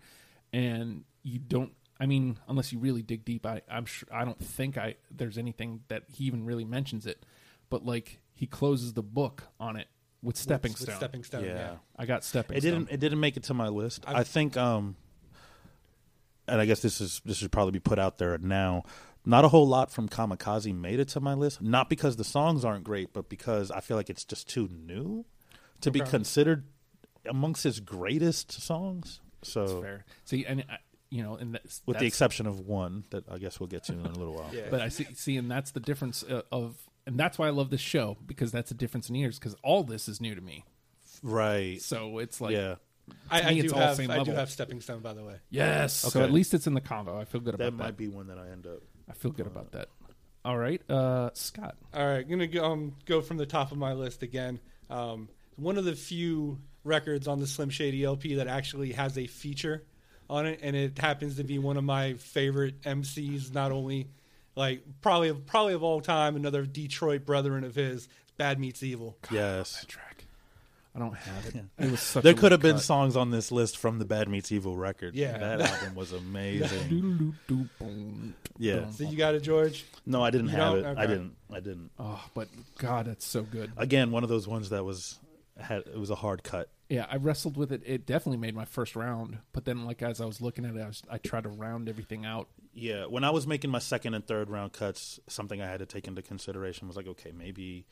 and 0.53 1.03
you 1.23 1.39
don't. 1.39 1.71
I 2.01 2.05
mean, 2.05 2.37
unless 2.47 2.71
you 2.71 2.79
really 2.79 3.01
dig 3.03 3.25
deep, 3.25 3.45
I, 3.45 3.61
I'm 3.69 3.85
sure 3.85 4.07
I 4.11 4.23
don't 4.25 4.39
think 4.41 4.77
I 4.77 4.95
there's 5.11 5.37
anything 5.37 5.81
that 5.89 6.03
he 6.13 6.25
even 6.25 6.45
really 6.45 6.63
mentions 6.65 7.05
it, 7.05 7.25
but 7.69 7.85
like 7.85 8.19
he 8.39 8.47
closes 8.47 8.93
the 8.93 9.03
book 9.03 9.43
on 9.59 9.75
it 9.75 9.87
with 10.23 10.37
Stepping 10.37 10.71
with 10.71 10.81
Stone. 10.81 10.95
Stepping 10.95 11.23
Stone. 11.23 11.43
yeah, 11.43 11.55
Yeah. 11.55 11.75
I 11.97 12.05
got 12.05 12.23
Stepping 12.23 12.55
it 12.57 12.61
Stone. 12.61 12.71
didn't 12.85 12.91
it 12.91 12.99
didn't 12.99 13.19
make 13.19 13.35
it 13.37 13.43
to 13.43 13.53
my 13.53 13.67
list 13.67 14.03
i 14.07 14.19
I've- 14.19 14.29
think 14.29 14.55
um 14.57 14.95
and 16.47 16.59
i 16.61 16.65
guess 16.65 16.81
this 16.81 16.99
is 17.01 17.21
this 17.25 17.37
should 17.37 17.51
probably 17.51 17.71
be 17.71 17.79
put 17.79 17.99
out 17.99 18.17
there 18.17 18.37
now 18.37 18.83
not 19.25 19.45
a 19.45 19.49
whole 19.49 19.67
lot 19.67 19.91
from 19.91 20.07
kamikaze 20.09 20.73
made 20.73 20.99
it 20.99 21.07
to 21.09 21.19
my 21.19 21.33
list 21.33 21.61
not 21.61 21.89
because 21.89 22.15
the 22.15 22.23
songs 22.23 22.63
aren't 22.65 22.83
great 22.83 23.13
but 23.13 23.29
because 23.29 23.71
i 23.71 23.79
feel 23.79 23.97
like 23.97 24.09
it's 24.09 24.25
just 24.25 24.47
too 24.49 24.67
new 24.71 25.25
to 25.81 25.91
be 25.91 25.99
considered 25.99 26.63
amongst 27.25 27.63
his 27.63 27.79
greatest 27.79 28.51
songs 28.51 29.19
so 29.41 29.61
That's 29.65 29.81
fair. 29.81 30.05
See, 30.25 30.45
and 30.45 30.65
I, 30.69 30.77
you 31.09 31.23
know, 31.23 31.35
and 31.37 31.55
that's, 31.55 31.81
with 31.85 31.97
the 31.97 32.05
exception 32.05 32.45
of 32.45 32.59
one 32.59 33.05
that 33.11 33.23
I 33.31 33.37
guess 33.37 33.57
we'll 33.57 33.67
get 33.67 33.85
to 33.85 33.93
in 33.93 34.05
a 34.05 34.09
little 34.11 34.33
while. 34.33 34.49
Yeah. 34.53 34.63
But 34.69 34.81
I 34.81 34.89
see, 34.89 35.05
see, 35.15 35.37
and 35.37 35.49
that's 35.49 35.71
the 35.71 35.79
difference 35.79 36.23
uh, 36.29 36.41
of, 36.51 36.75
and 37.09 37.19
that's 37.19 37.39
why 37.39 37.47
I 37.47 37.49
love 37.49 37.71
this 37.71 37.81
show 37.81 38.17
because 38.27 38.51
that's 38.51 38.71
a 38.71 38.75
difference 38.75 39.09
in 39.09 39.15
years 39.15 39.39
because 39.39 39.55
all 39.63 39.83
this 39.83 40.07
is 40.07 40.21
new 40.21 40.35
to 40.35 40.41
me. 40.41 40.63
Right. 41.23 41.81
So 41.81 42.19
it's 42.19 42.39
like, 42.39 42.53
yeah. 42.53 42.75
I, 43.31 43.41
I 43.41 43.53
do 43.55 43.61
it's 43.61 43.73
all 43.73 43.79
have. 43.79 43.95
same 43.95 44.11
I 44.11 44.23
do 44.23 44.31
have 44.31 44.51
Stepping 44.51 44.79
Stone, 44.79 44.99
by 44.99 45.13
the 45.13 45.23
way. 45.23 45.37
yes. 45.49 45.93
So 45.93 46.21
at 46.21 46.31
least 46.31 46.53
it's 46.53 46.67
in 46.67 46.75
the 46.75 46.81
combo. 46.81 47.19
I 47.19 47.25
feel 47.25 47.41
good 47.41 47.55
about 47.55 47.63
That 47.63 47.69
about 47.69 47.83
might 47.83 47.97
be 47.97 48.07
one 48.07 48.27
that 48.27 48.37
I 48.37 48.49
end 48.51 48.67
up. 48.67 48.83
I 49.09 49.13
feel 49.13 49.31
good 49.31 49.47
about 49.47 49.71
that. 49.71 49.89
All 50.45 50.57
right, 50.57 50.81
uh, 50.89 51.31
Scott. 51.33 51.75
All 51.93 52.05
right, 52.05 52.27
gonna 52.27 52.47
go, 52.47 52.63
um, 52.63 52.95
go 53.05 53.21
from 53.21 53.37
the 53.37 53.45
top 53.45 53.71
of 53.71 53.77
my 53.77 53.93
list 53.93 54.21
again. 54.23 54.59
Um, 54.89 55.27
one 55.57 55.77
of 55.77 55.85
the 55.85 55.95
few 55.95 56.59
records 56.83 57.27
on 57.27 57.39
the 57.39 57.47
Slim 57.47 57.69
Shady 57.69 58.03
LP 58.03 58.35
that 58.35 58.47
actually 58.47 58.93
has 58.93 59.17
a 59.17 59.27
feature 59.27 59.83
on 60.29 60.45
it, 60.45 60.59
and 60.61 60.75
it 60.75 60.97
happens 60.97 61.35
to 61.37 61.43
be 61.43 61.57
one 61.57 61.75
of 61.75 61.83
my 61.83 62.13
favorite 62.13 62.81
MCs. 62.83 63.53
Not 63.53 63.71
only 63.71 64.07
like 64.55 64.83
probably 65.01 65.33
probably 65.33 65.73
of 65.73 65.83
all 65.83 66.01
time, 66.01 66.35
another 66.35 66.65
Detroit 66.65 67.25
brethren 67.25 67.63
of 67.63 67.75
his, 67.75 68.07
Bad 68.37 68.59
Meets 68.59 68.83
Evil. 68.83 69.17
Yes. 69.31 69.85
Track. 69.87 70.05
I 70.95 70.99
don't 70.99 71.13
have 71.15 71.45
it. 71.45 71.55
It 71.77 71.91
was 71.91 71.99
such. 72.01 72.23
There 72.23 72.33
a 72.33 72.35
could 72.35 72.51
have 72.51 72.61
weak 72.63 72.71
been 72.71 72.75
cut. 72.77 72.83
songs 72.83 73.15
on 73.15 73.29
this 73.29 73.51
list 73.51 73.77
from 73.77 73.99
the 73.99 74.05
Bad 74.05 74.27
Meets 74.27 74.51
Evil 74.51 74.75
record. 74.75 75.13
Yeah. 75.15 75.37
That 75.37 75.61
album 75.71 75.95
was 75.95 76.11
amazing. 76.13 77.35
Yeah. 78.57 78.89
So 78.89 79.03
you 79.03 79.15
got 79.17 79.35
it, 79.35 79.41
George. 79.41 79.85
No, 80.05 80.23
I 80.23 80.31
didn't 80.31 80.47
You 80.47 80.55
have 80.55 80.73
don't? 80.73 80.85
it. 80.85 80.97
I 80.97 81.05
didn't. 81.05 81.35
I 81.51 81.59
didn't. 81.59 81.91
Oh, 81.99 82.23
but 82.33 82.47
God, 82.79 83.05
that's 83.05 83.25
so 83.25 83.43
good. 83.43 83.71
Again, 83.77 84.11
one 84.11 84.23
of 84.23 84.29
those 84.29 84.47
ones 84.47 84.69
that 84.69 84.83
was 84.83 85.19
had 85.59 85.79
it 85.81 85.97
was 85.97 86.09
a 86.09 86.15
hard 86.15 86.43
cut. 86.43 86.69
Yeah, 86.89 87.05
I 87.07 87.17
wrestled 87.17 87.55
with 87.55 87.71
it. 87.71 87.83
It 87.85 88.07
definitely 88.07 88.39
made 88.39 88.55
my 88.55 88.65
first 88.65 88.95
round, 88.95 89.37
but 89.53 89.63
then 89.65 89.85
like 89.85 90.01
as 90.01 90.19
I 90.19 90.25
was 90.25 90.41
looking 90.41 90.65
at 90.65 90.75
it, 90.75 90.81
I, 90.81 90.87
was, 90.87 91.03
I 91.09 91.17
tried 91.19 91.43
to 91.43 91.49
round 91.49 91.87
everything 91.87 92.25
out. 92.25 92.47
Yeah, 92.73 93.05
when 93.05 93.23
I 93.23 93.29
was 93.29 93.45
making 93.45 93.69
my 93.69 93.77
second 93.79 94.15
and 94.15 94.25
third 94.25 94.49
round 94.49 94.73
cuts, 94.73 95.19
something 95.27 95.61
I 95.61 95.67
had 95.67 95.79
to 95.79 95.85
take 95.85 96.07
into 96.07 96.21
consideration 96.23 96.87
was 96.87 96.97
like, 96.97 97.07
okay, 97.07 97.31
maybe, 97.31 97.85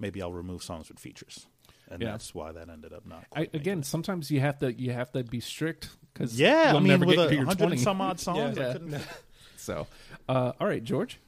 maybe 0.00 0.20
I'll 0.20 0.32
remove 0.32 0.64
songs 0.64 0.88
with 0.88 0.98
features, 0.98 1.46
and 1.88 2.02
Yeah. 2.02 2.10
that's 2.10 2.34
why 2.34 2.50
that 2.50 2.68
ended 2.68 2.92
up 2.92 3.06
not. 3.06 3.18
I, 3.18 3.22
quite 3.22 3.40
making 3.52 3.60
again, 3.60 3.78
it. 3.80 3.86
sometimes 3.86 4.30
you 4.32 4.40
have 4.40 4.58
to 4.58 4.72
you 4.72 4.90
have 4.92 5.12
to 5.12 5.22
be 5.22 5.38
strict 5.38 5.90
because 6.12 6.38
yeah, 6.38 6.68
you'll 6.70 6.78
I 6.78 6.80
mean, 6.80 6.88
never 6.88 7.06
with 7.06 7.18
a 7.20 7.28
to 7.28 7.34
your 7.36 7.44
hundred 7.44 7.60
and 7.62 7.68
twenty. 7.70 7.76
some 7.84 8.00
odd 8.00 8.18
songs, 8.20 8.58
I 8.58 8.62
Yeah. 8.66 8.72
couldn't- 8.72 9.02
So, 9.56 9.86
uh, 10.28 10.52
all 10.60 10.66
right, 10.66 10.82
George. 10.82 11.20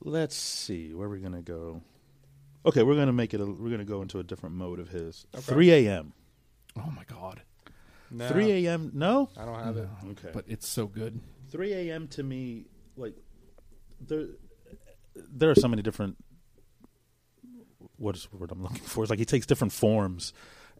Let's 0.00 0.36
see 0.36 0.94
where 0.94 1.08
we're 1.08 1.18
gonna 1.18 1.42
go. 1.42 1.82
Okay, 2.66 2.82
we're 2.82 2.96
gonna 2.96 3.12
make 3.12 3.32
it. 3.34 3.40
A, 3.40 3.46
we're 3.46 3.70
gonna 3.70 3.84
go 3.84 4.02
into 4.02 4.18
a 4.18 4.22
different 4.24 4.54
mode 4.56 4.78
of 4.80 4.88
his. 4.88 5.26
Okay. 5.34 5.42
Three 5.44 5.70
a.m. 5.70 6.12
Oh 6.76 6.90
my 6.94 7.04
God, 7.04 7.42
No, 8.10 8.28
Three 8.28 8.66
a.m. 8.66 8.90
No. 8.94 9.28
I 9.36 9.44
don't 9.44 9.62
have 9.64 9.76
it. 9.76 9.88
Okay. 10.10 10.30
but 10.32 10.44
it's 10.48 10.66
so 10.68 10.86
good. 10.86 11.20
3 11.50 11.72
a.m. 11.72 12.06
to 12.08 12.22
me, 12.22 12.66
like 12.96 13.14
there, 14.06 14.26
there 15.16 15.50
are 15.50 15.54
so 15.54 15.66
many 15.66 15.80
different. 15.82 16.16
What 17.96 18.14
is 18.16 18.28
the 18.30 18.36
word 18.36 18.50
I'm 18.52 18.62
looking 18.62 18.78
for? 18.78 19.02
It's 19.02 19.10
like 19.10 19.18
he 19.18 19.24
takes 19.24 19.46
different 19.46 19.72
forms, 19.72 20.32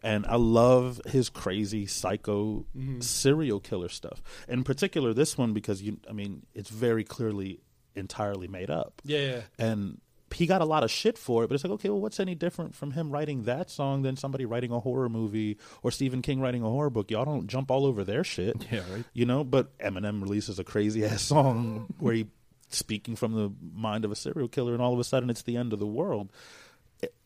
and 0.03 0.25
I 0.27 0.35
love 0.35 1.01
his 1.07 1.29
crazy 1.29 1.85
psycho 1.85 2.65
Mhm. 2.77 3.03
serial 3.03 3.59
killer 3.59 3.89
stuff. 3.89 4.21
In 4.47 4.63
particular, 4.63 5.13
this 5.13 5.37
one 5.37 5.53
because 5.53 5.81
you, 5.81 5.97
I 6.09 6.13
mean, 6.13 6.45
it's 6.53 6.69
very 6.69 7.03
clearly 7.03 7.59
entirely 7.95 8.47
made 8.47 8.69
up, 8.69 9.01
Yeah, 9.03 9.19
yeah. 9.19 9.41
and 9.57 9.99
he 10.33 10.45
got 10.45 10.61
a 10.61 10.65
lot 10.65 10.83
of 10.83 10.91
shit 10.91 11.17
for 11.17 11.43
it. 11.43 11.47
But 11.47 11.55
it's 11.55 11.63
like, 11.63 11.73
okay, 11.73 11.89
well, 11.89 11.99
what's 12.01 12.19
any 12.19 12.35
different 12.35 12.75
from 12.75 12.91
him 12.91 13.11
writing 13.11 13.43
that 13.43 13.69
song 13.69 14.01
than 14.03 14.15
somebody 14.17 14.45
writing 14.45 14.71
a 14.71 14.79
horror 14.79 15.09
movie 15.09 15.57
or 15.83 15.91
Stephen 15.91 16.21
King 16.21 16.39
writing 16.41 16.61
a 16.63 16.69
horror 16.69 16.89
book? 16.89 17.11
Y'all 17.11 17.25
don't 17.25 17.47
jump 17.47 17.71
all 17.71 17.85
over 17.85 18.03
their 18.03 18.23
shit 18.23 18.65
Yeah, 18.71 18.81
right. 18.93 19.03
you 19.13 19.25
know. 19.25 19.43
But 19.43 19.77
Eminem 19.79 20.21
releases 20.21 20.59
a 20.59 20.63
crazy 20.63 21.05
ass 21.05 21.21
song 21.21 21.93
where 21.99 22.13
he 22.13 22.27
speaking 22.69 23.15
from 23.15 23.33
the 23.33 23.51
mind 23.73 24.05
of 24.05 24.11
a 24.11 24.15
serial 24.15 24.47
killer, 24.47 24.73
and 24.73 24.81
all 24.81 24.93
of 24.93 24.99
a 24.99 25.03
sudden 25.03 25.29
it's 25.29 25.41
the 25.43 25.57
end 25.57 25.73
of 25.73 25.79
the 25.79 25.87
world. 25.87 26.31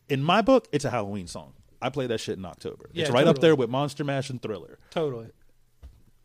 In 0.08 0.22
my 0.22 0.42
book, 0.42 0.68
it's 0.72 0.84
a 0.84 0.90
Halloween 0.90 1.26
song. 1.26 1.52
I 1.82 1.90
play 1.90 2.06
that 2.06 2.18
shit 2.20 2.38
in 2.38 2.44
October. 2.44 2.88
Yeah, 2.92 3.04
it's 3.04 3.10
right 3.12 3.26
up 3.26 3.38
there 3.40 3.54
with 3.54 3.68
Monster 3.70 4.04
Mash 4.04 4.30
and 4.30 4.40
Thriller. 4.40 4.78
Totally. 4.90 5.28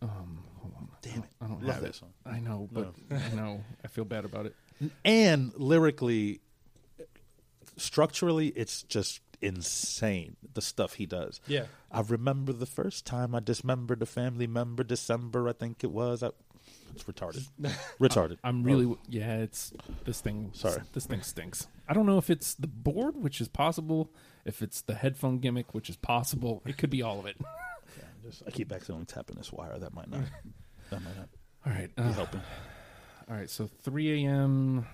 Um, 0.02 0.44
hold 0.58 0.74
on. 0.78 0.88
Damn 1.02 1.24
it, 1.24 1.30
I 1.42 1.48
don't 1.48 1.62
love 1.63 1.74
have 1.76 1.82
that 1.84 1.89
it. 1.89 1.96
song. 1.96 2.10
I 2.26 2.39
know, 2.39 2.70
but 2.72 2.94
I 3.12 3.36
know. 3.36 3.63
I 3.84 3.88
feel 3.89 4.06
bad 4.06 4.24
about 4.26 4.46
it. 4.46 4.56
And 5.04 5.52
lyrically, 5.58 6.39
structurally, 7.80 8.48
it's 8.50 8.84
just 8.84 9.22
insane 9.42 10.36
the 10.54 10.62
stuff 10.62 10.94
he 10.96 11.06
does. 11.06 11.39
Yeah. 11.48 11.65
I 11.92 12.02
remember 12.02 12.54
the 12.54 12.65
first 12.65 13.06
time 13.06 13.34
I 13.34 13.39
dismembered 13.39 14.02
a 14.02 14.06
family 14.06 14.48
member. 14.48 14.84
December, 14.84 15.48
I 15.48 15.54
think 15.54 15.84
it 15.84 15.92
was. 15.92 16.24
I, 16.24 16.30
it's 16.94 17.04
retarded. 17.04 17.48
retarded. 18.00 18.38
I'm 18.44 18.63
really 18.63 18.96
yeah. 19.08 19.38
It's 19.38 19.72
this 20.06 20.22
thing. 20.22 20.52
Sorry. 20.54 20.82
this 20.94 21.06
thing 21.06 21.22
stinks. 21.22 21.68
I 21.88 21.94
don't 21.94 22.06
know 22.06 22.18
if 22.18 22.30
it's 22.30 22.54
the 22.56 22.68
board, 22.68 23.15
which 23.15 23.39
is 23.42 23.48
possible. 23.48 24.12
If 24.46 24.62
it's 24.62 24.82
the 24.82 24.96
headphone 24.96 25.39
gimmick, 25.39 25.74
which 25.74 25.89
is 25.89 25.98
possible. 25.98 26.62
It 26.65 26.78
could 26.78 26.89
be 26.89 27.02
all 27.02 27.20
of 27.20 27.26
it. 27.26 27.38
Yeah, 27.98 28.30
just, 28.30 28.44
I 28.46 28.52
keep 28.52 28.72
accidentally 28.72 29.08
tapping 29.08 29.36
this 29.36 29.52
wire. 29.52 29.80
That 29.80 29.94
might 29.96 30.10
not. 30.10 30.22
that 30.92 31.02
might 31.04 31.18
not 31.18 31.28
All 31.65 31.74
right. 31.74 31.94
be 31.96 32.04
uh, 32.04 32.12
helping. 32.13 32.42
all 33.28 33.36
right. 33.36 33.50
So 33.50 33.68
3 33.82 34.26
a.m. 34.26 34.86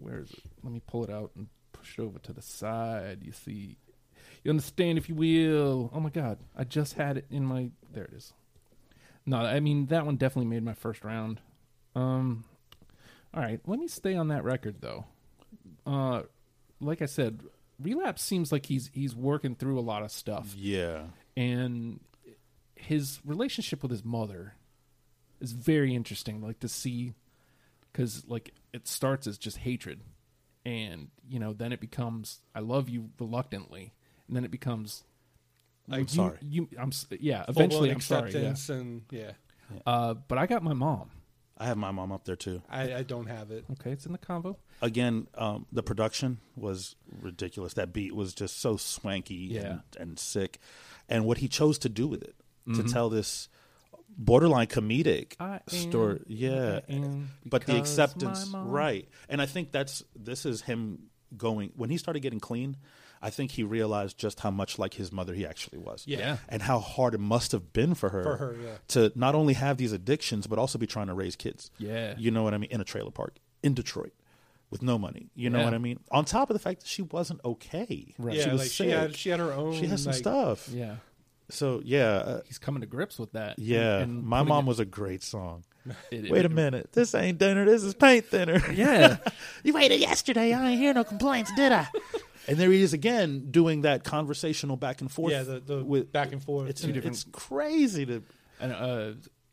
where 0.00 0.20
is 0.20 0.30
it? 0.30 0.42
Let 0.62 0.72
me 0.72 0.80
pull 0.86 1.04
it 1.04 1.10
out 1.10 1.32
and 1.36 1.48
push 1.74 1.98
it 1.98 2.02
over 2.02 2.18
to 2.20 2.32
the 2.32 2.40
side. 2.42 3.18
You 3.22 3.32
see, 3.32 3.76
you 4.42 4.50
understand, 4.50 4.96
if 4.96 5.08
you 5.10 5.14
will. 5.14 5.90
Oh 5.92 6.00
my 6.00 6.08
God, 6.10 6.38
I 6.56 6.64
just 6.64 6.94
had 6.94 7.18
it 7.18 7.26
in 7.30 7.44
my. 7.44 7.70
There 7.92 8.04
it 8.04 8.14
is. 8.14 8.32
No, 9.26 9.38
I 9.38 9.60
mean 9.60 9.86
that 9.86 10.06
one 10.06 10.16
definitely 10.16 10.50
made 10.50 10.62
my 10.64 10.74
first 10.74 11.04
round. 11.04 11.40
Um, 11.94 12.44
all 13.32 13.42
right, 13.42 13.60
let 13.66 13.78
me 13.78 13.88
stay 13.88 14.14
on 14.14 14.28
that 14.28 14.44
record 14.44 14.76
though. 14.80 15.04
Uh, 15.86 16.22
like 16.80 17.00
I 17.02 17.06
said, 17.06 17.40
relapse 17.80 18.22
seems 18.22 18.50
like 18.52 18.66
he's 18.66 18.90
he's 18.92 19.14
working 19.14 19.54
through 19.54 19.78
a 19.78 19.82
lot 19.82 20.02
of 20.02 20.10
stuff 20.10 20.54
Yeah. 20.56 21.04
and 21.36 22.00
his 22.76 23.20
relationship 23.24 23.82
with 23.82 23.90
his 23.90 24.04
mother 24.04 24.54
is 25.40 25.52
very 25.52 25.94
interesting 25.94 26.40
like 26.42 26.60
to 26.60 26.68
see 26.68 27.14
because 27.92 28.24
like 28.28 28.52
it 28.74 28.86
starts 28.86 29.26
as 29.26 29.38
just 29.38 29.56
hatred 29.58 30.00
and 30.64 31.08
you 31.28 31.38
know 31.38 31.52
then 31.52 31.72
it 31.72 31.80
becomes 31.80 32.40
i 32.54 32.60
love 32.60 32.88
you 32.88 33.10
reluctantly 33.20 33.92
and 34.28 34.36
then 34.36 34.44
it 34.44 34.50
becomes 34.50 35.04
Like, 35.88 36.00
you- 36.02 36.08
sorry. 36.08 36.38
you, 36.42 36.68
i'm 36.78 36.88
s- 36.88 37.06
yeah 37.20 37.44
Full-blown 37.44 37.56
eventually 37.66 37.90
i'm 37.90 38.00
sorry 38.00 38.32
yeah. 38.32 38.54
and 38.74 39.02
yeah, 39.10 39.32
uh 39.86 40.14
but 40.14 40.38
i 40.38 40.46
got 40.46 40.62
my 40.62 40.74
mom 40.74 41.10
I 41.56 41.66
have 41.66 41.76
my 41.76 41.92
mom 41.92 42.10
up 42.10 42.24
there 42.24 42.34
too. 42.34 42.62
I, 42.68 42.94
I 42.94 43.02
don't 43.04 43.28
have 43.28 43.52
it. 43.52 43.64
okay 43.74 43.92
it's 43.92 44.06
in 44.06 44.10
the 44.12 44.18
convo 44.18 44.56
Again, 44.82 45.28
um, 45.36 45.66
the 45.70 45.84
production 45.84 46.38
was 46.56 46.96
ridiculous. 47.22 47.74
That 47.74 47.92
beat 47.92 48.12
was 48.12 48.34
just 48.34 48.60
so 48.60 48.76
swanky 48.76 49.34
Yeah. 49.52 49.60
and, 49.60 49.80
and 50.00 50.18
sick. 50.18 50.58
And 51.08 51.24
what 51.24 51.38
he 51.38 51.46
chose 51.46 51.78
to 51.78 51.88
do 51.88 52.08
with 52.08 52.24
it 52.24 52.34
to 52.74 52.82
Mhm. 52.82 52.92
tell 52.92 53.08
this 53.08 53.48
borderline 54.16 54.66
comedic 54.66 55.34
I 55.40 55.60
story. 55.66 56.16
am 56.18 56.24
Yeah. 56.28 56.80
But 57.44 57.66
the 57.66 57.76
acceptance 57.76 58.48
right 58.54 59.08
and 59.28 59.40
i 59.42 59.46
think 59.46 59.72
that's 59.72 60.02
this 60.14 60.46
is 60.46 60.62
him 60.62 61.10
going 61.36 61.72
when 61.76 61.90
he 61.90 61.96
started 61.96 62.20
getting 62.20 62.38
clean 62.40 62.76
i 63.20 63.28
think 63.30 63.50
he 63.52 63.64
realized 63.64 64.16
just 64.16 64.40
how 64.40 64.50
much 64.50 64.78
like 64.78 64.94
his 64.94 65.10
mother 65.10 65.34
he 65.34 65.44
actually 65.44 65.78
was 65.78 66.04
Yeah. 66.06 66.18
yeah 66.18 66.36
and 66.48 66.62
how 66.62 66.78
hard 66.78 67.14
it 67.14 67.18
must 67.20 67.50
have 67.52 67.72
been 67.72 67.94
for 67.94 68.10
her, 68.10 68.22
For 68.22 68.36
her, 68.36 68.56
yeah. 68.62 68.76
to 68.88 69.10
not 69.16 69.34
only 69.34 69.54
have 69.54 69.76
these 69.78 69.92
addictions 69.92 70.46
but 70.46 70.58
also 70.60 70.78
be 70.78 70.86
trying 70.86 71.08
to 71.08 71.14
raise 71.14 71.34
kids 71.34 71.70
yeah 71.78 72.14
you 72.16 72.30
know 72.30 72.42
what 72.44 72.54
i 72.54 72.58
mean 72.58 72.70
in 72.70 72.80
a 72.80 72.84
trailer 72.84 73.10
park 73.10 73.36
in 73.64 73.74
detroit 73.74 74.12
with 74.70 74.82
no 74.82 74.96
money 74.98 75.30
you 75.34 75.50
know 75.50 75.58
Yeah. 75.58 75.64
what 75.64 75.74
i 75.74 75.78
mean 75.78 75.98
on 76.12 76.24
top 76.24 76.50
of 76.50 76.54
the 76.54 76.60
fact 76.60 76.80
that 76.80 76.88
she 76.88 77.02
wasn't 77.02 77.40
okay 77.44 78.14
Right. 78.18 78.36
Yeah, 78.36 78.44
she 78.44 78.50
was 78.50 78.60
like 78.60 78.70
sick 78.70 78.86
she 78.86 78.90
had 78.90 79.16
she 79.16 79.28
had 79.30 79.40
her 79.40 79.52
own. 79.52 79.74
She 79.74 79.86
had 79.86 79.98
some 79.98 80.12
like, 80.12 80.18
stuff 80.18 80.68
yeah 80.68 80.96
so 81.50 81.80
yeah 81.84 82.14
uh, 82.16 82.40
he's 82.46 82.58
coming 82.58 82.80
to 82.80 82.86
grips 82.86 83.18
with 83.18 83.32
that 83.32 83.58
yeah 83.58 83.98
and 83.98 84.22
my 84.24 84.42
mom 84.42 84.64
it- 84.64 84.68
was 84.68 84.80
a 84.80 84.84
great 84.84 85.22
song 85.22 85.62
it- 86.10 86.30
wait 86.30 86.42
a 86.42 86.46
it- 86.46 86.50
minute 86.52 86.92
this 86.92 87.14
ain't 87.14 87.38
dinner 87.38 87.64
this 87.64 87.82
is 87.82 87.94
paint 87.94 88.24
thinner 88.26 88.60
yeah 88.72 89.16
You 89.62 89.72
waited 89.72 90.00
yesterday. 90.00 90.52
I 90.52 90.70
ain't 90.70 90.80
hear 90.80 90.92
no 90.92 91.04
complaints, 91.04 91.50
did 91.56 91.72
I? 91.72 91.86
and 92.48 92.58
there 92.58 92.70
he 92.70 92.82
is 92.82 92.92
again 92.92 93.48
doing 93.50 93.82
that 93.82 94.04
conversational 94.04 94.76
back 94.76 95.00
and 95.00 95.10
forth. 95.10 95.32
Yeah, 95.32 95.42
the, 95.42 95.60
the 95.60 95.82
with 95.84 96.12
back 96.12 96.32
and 96.32 96.42
forth. 96.42 96.68
it's 96.68 96.82
two 96.82 96.92
different- 96.92 97.16
it's 97.16 97.24
crazy 97.32 98.04
to 98.06 98.22
and 98.60 98.72
uh 98.72 99.12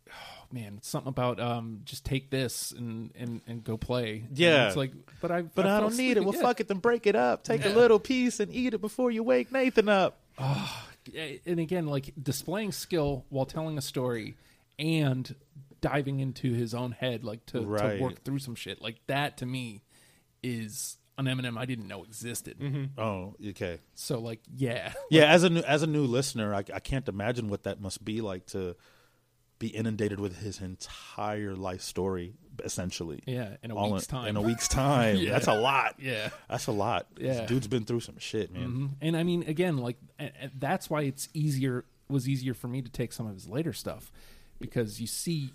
oh 0.10 0.45
man 0.51 0.75
it's 0.77 0.89
something 0.89 1.08
about 1.10 1.39
um 1.39 1.80
just 1.86 2.04
take 2.06 2.30
this 2.30 2.71
and 2.73 3.12
and 3.17 3.39
and 3.47 3.63
go 3.63 3.77
play 3.77 4.23
And 4.27 4.38
Yeah. 4.38 4.67
it's 4.67 4.75
like 4.75 4.91
but 5.21 5.32
i 5.32 5.41
but 5.43 5.65
I, 5.65 5.80
don't 5.80 5.95
need 5.97 6.17
it. 6.17 6.23
Well, 6.23 6.34
fuck 6.34 6.60
it, 6.60 6.67
then 6.67 6.80
break 6.80 7.08
it 7.08 7.15
up. 7.15 7.43
Take 7.43 7.65
a 7.65 7.69
little 7.69 7.99
piece 7.99 8.39
and 8.41 8.54
eat 8.54 8.73
it 8.73 8.82
before 8.82 9.12
you 9.12 9.23
wake 9.23 9.51
Nathan 9.51 9.88
up. 9.89 10.17
And 11.45 11.59
again 11.59 11.87
like 11.87 12.13
displaying 12.21 12.71
skill 12.71 13.25
while 13.29 13.45
telling 13.45 13.77
a 13.77 13.81
story 13.81 14.35
and 14.79 15.35
diving 15.81 16.19
into 16.19 16.53
his 16.53 16.73
own 16.73 16.91
head 16.91 17.23
like 17.23 17.45
to, 17.47 17.61
Right. 17.61 17.97
to 17.97 18.03
work 18.03 18.23
through 18.23 18.39
some 18.39 18.55
shit 18.55 18.81
like 18.81 18.97
that 19.07 19.37
to 19.37 19.45
me 19.45 19.83
is 20.43 20.97
an 21.17 21.25
Eminem 21.25 21.57
I 21.57 21.65
didn't 21.65 21.87
know 21.87 22.03
existed. 22.03 22.59
Mm-hmm. 22.59 22.99
Oh, 22.99 23.35
okay. 23.49 23.79
So 23.95 24.19
like 24.19 24.39
yeah. 24.55 24.93
Yeah, 25.11 25.25
as 25.25 25.43
a 25.43 25.49
new 25.49 25.61
as 25.61 25.83
a 25.83 25.87
new 25.87 26.03
listener, 26.05 26.53
I, 26.55 26.59
I 26.73 26.79
can't 26.79 27.07
imagine 27.07 27.49
what 27.49 27.63
that 27.63 27.81
must 27.81 28.03
be 28.03 28.21
like 28.21 28.45
to 28.47 28.75
be 29.59 29.67
inundated 29.67 30.19
with 30.19 30.37
his 30.39 30.59
entire 30.61 31.55
life 31.55 31.81
story, 31.81 32.33
essentially. 32.63 33.21
Yeah, 33.25 33.55
in 33.63 33.71
a 33.71 33.75
All 33.75 33.91
week's 33.93 34.05
in, 34.05 34.11
time. 34.11 34.27
In 34.27 34.35
a 34.37 34.41
week's 34.41 34.67
time. 34.85 35.17
Yeah. 35.17 35.31
That's 35.31 35.47
a 35.47 35.53
lot. 35.53 35.95
yeah. 35.99 36.29
That's 36.49 36.67
a 36.67 36.71
lot. 36.71 37.07
This 37.15 37.37
Yeah. 37.37 37.45
dude's 37.45 37.67
been 37.67 37.85
through 37.85 38.01
some 38.01 38.17
shit, 38.19 38.51
man. 38.51 38.63
hmm 38.63 38.87
And 39.01 39.15
I 39.17 39.23
mean, 39.23 39.43
again, 39.43 39.77
like 39.77 39.97
a- 40.19 40.25
a- 40.45 40.51
that's 40.57 40.89
why 40.89 41.01
it's 41.03 41.29
easier 41.33 41.85
was 42.09 42.27
easier 42.27 42.53
for 42.53 42.67
me 42.67 42.81
to 42.81 42.89
take 42.89 43.13
some 43.13 43.25
of 43.27 43.33
his 43.33 43.47
later 43.47 43.71
stuff 43.71 44.11
because 44.59 44.99
you 44.99 45.07
see 45.07 45.53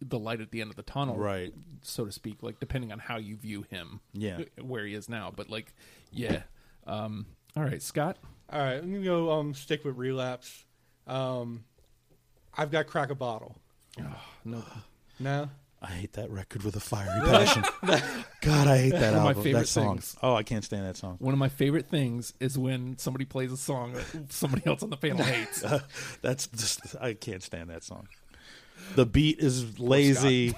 the 0.00 0.18
light 0.18 0.40
at 0.40 0.50
the 0.50 0.60
end 0.60 0.70
of 0.70 0.76
the 0.76 0.82
tunnel, 0.82 1.16
Right. 1.16 1.52
So 1.82 2.04
to 2.04 2.12
speak, 2.12 2.42
like 2.42 2.58
depending 2.60 2.90
on 2.92 2.98
how 2.98 3.16
you 3.18 3.36
view 3.36 3.62
him, 3.70 4.00
Yeah. 4.12 4.40
where 4.60 4.84
he 4.86 4.94
is 4.94 5.08
now. 5.08 5.32
But 5.34 5.50
like, 5.50 5.72
yeah. 6.12 6.42
Um, 6.86 7.26
all 7.56 7.62
right, 7.62 7.80
Scott. 7.82 8.16
All 8.50 8.58
right, 8.60 8.74
I'm 8.82 8.92
gonna 8.92 9.04
go 9.04 9.30
um, 9.32 9.54
stick 9.54 9.84
with 9.84 9.96
relapse. 9.96 10.64
Um, 11.06 11.64
I've 12.56 12.70
got 12.70 12.86
crack 12.86 13.10
a 13.10 13.14
bottle. 13.14 13.56
No, 14.44 14.62
No, 15.20 15.48
I 15.86 15.92
hate 15.92 16.14
that 16.14 16.30
record 16.30 16.62
with 16.62 16.76
a 16.76 16.80
fiery 16.80 17.20
passion. 17.26 17.62
God, 18.40 18.66
I 18.68 18.78
hate 18.78 18.90
that 18.92 19.12
One 19.12 19.16
of 19.16 19.22
my 19.22 19.28
album. 19.28 19.42
favorite 19.44 19.60
that 19.60 19.68
song. 19.68 19.96
things. 19.98 20.16
Oh, 20.22 20.34
I 20.34 20.42
can't 20.42 20.64
stand 20.64 20.86
that 20.86 20.96
song. 20.96 21.16
one 21.18 21.34
of 21.34 21.38
my 21.38 21.48
favorite 21.50 21.88
things 21.88 22.32
is 22.40 22.56
when 22.56 22.96
somebody 22.98 23.24
plays 23.26 23.52
a 23.52 23.56
song 23.56 23.92
that 23.92 24.32
somebody 24.32 24.62
else 24.66 24.82
on 24.82 24.90
the 24.90 24.96
panel 24.96 25.22
hates. 25.24 25.62
That's 26.22 26.46
just 26.48 26.96
I 27.00 27.12
can't 27.14 27.42
stand 27.42 27.68
that 27.70 27.84
song. 27.84 28.08
The 28.96 29.06
beat 29.06 29.38
is 29.40 29.78
lazy. 29.78 30.54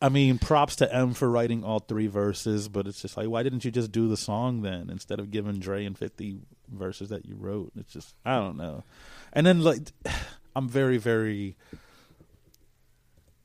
I 0.00 0.08
mean, 0.08 0.38
props 0.38 0.76
to 0.76 0.92
M 0.94 1.14
for 1.14 1.30
writing 1.30 1.64
all 1.64 1.78
three 1.80 2.06
verses, 2.08 2.68
but 2.68 2.86
it's 2.86 3.00
just 3.02 3.16
like, 3.16 3.28
why 3.28 3.42
didn't 3.42 3.64
you 3.64 3.70
just 3.70 3.92
do 3.92 4.08
the 4.08 4.16
song 4.16 4.62
then 4.62 4.90
instead 4.90 5.18
of 5.20 5.30
giving 5.30 5.58
Dre 5.60 5.84
and 5.84 5.96
Fifty 5.96 6.38
verses 6.68 7.08
that 7.10 7.24
you 7.26 7.36
wrote? 7.36 7.72
It's 7.78 7.92
just 7.92 8.14
I 8.24 8.36
don't 8.36 8.56
know. 8.56 8.84
And 9.32 9.46
then 9.46 9.60
like, 9.62 9.78
I'm 10.56 10.68
very 10.68 10.98
very 10.98 11.56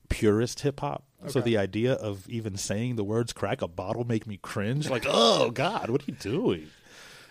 purist 0.09 0.61
hip 0.61 0.79
hop. 0.79 1.03
So 1.27 1.41
the 1.41 1.57
idea 1.57 1.93
of 1.93 2.29
even 2.29 2.57
saying 2.57 2.95
the 2.95 3.03
words 3.03 3.33
"crack 3.33 3.61
a 3.61 3.67
bottle" 3.67 4.03
make 4.05 4.27
me 4.27 4.37
cringe. 4.37 4.89
Like, 4.89 5.05
oh 5.07 5.49
God, 5.49 5.89
what 5.89 6.01
are 6.01 6.05
you 6.05 6.13
doing? 6.13 6.67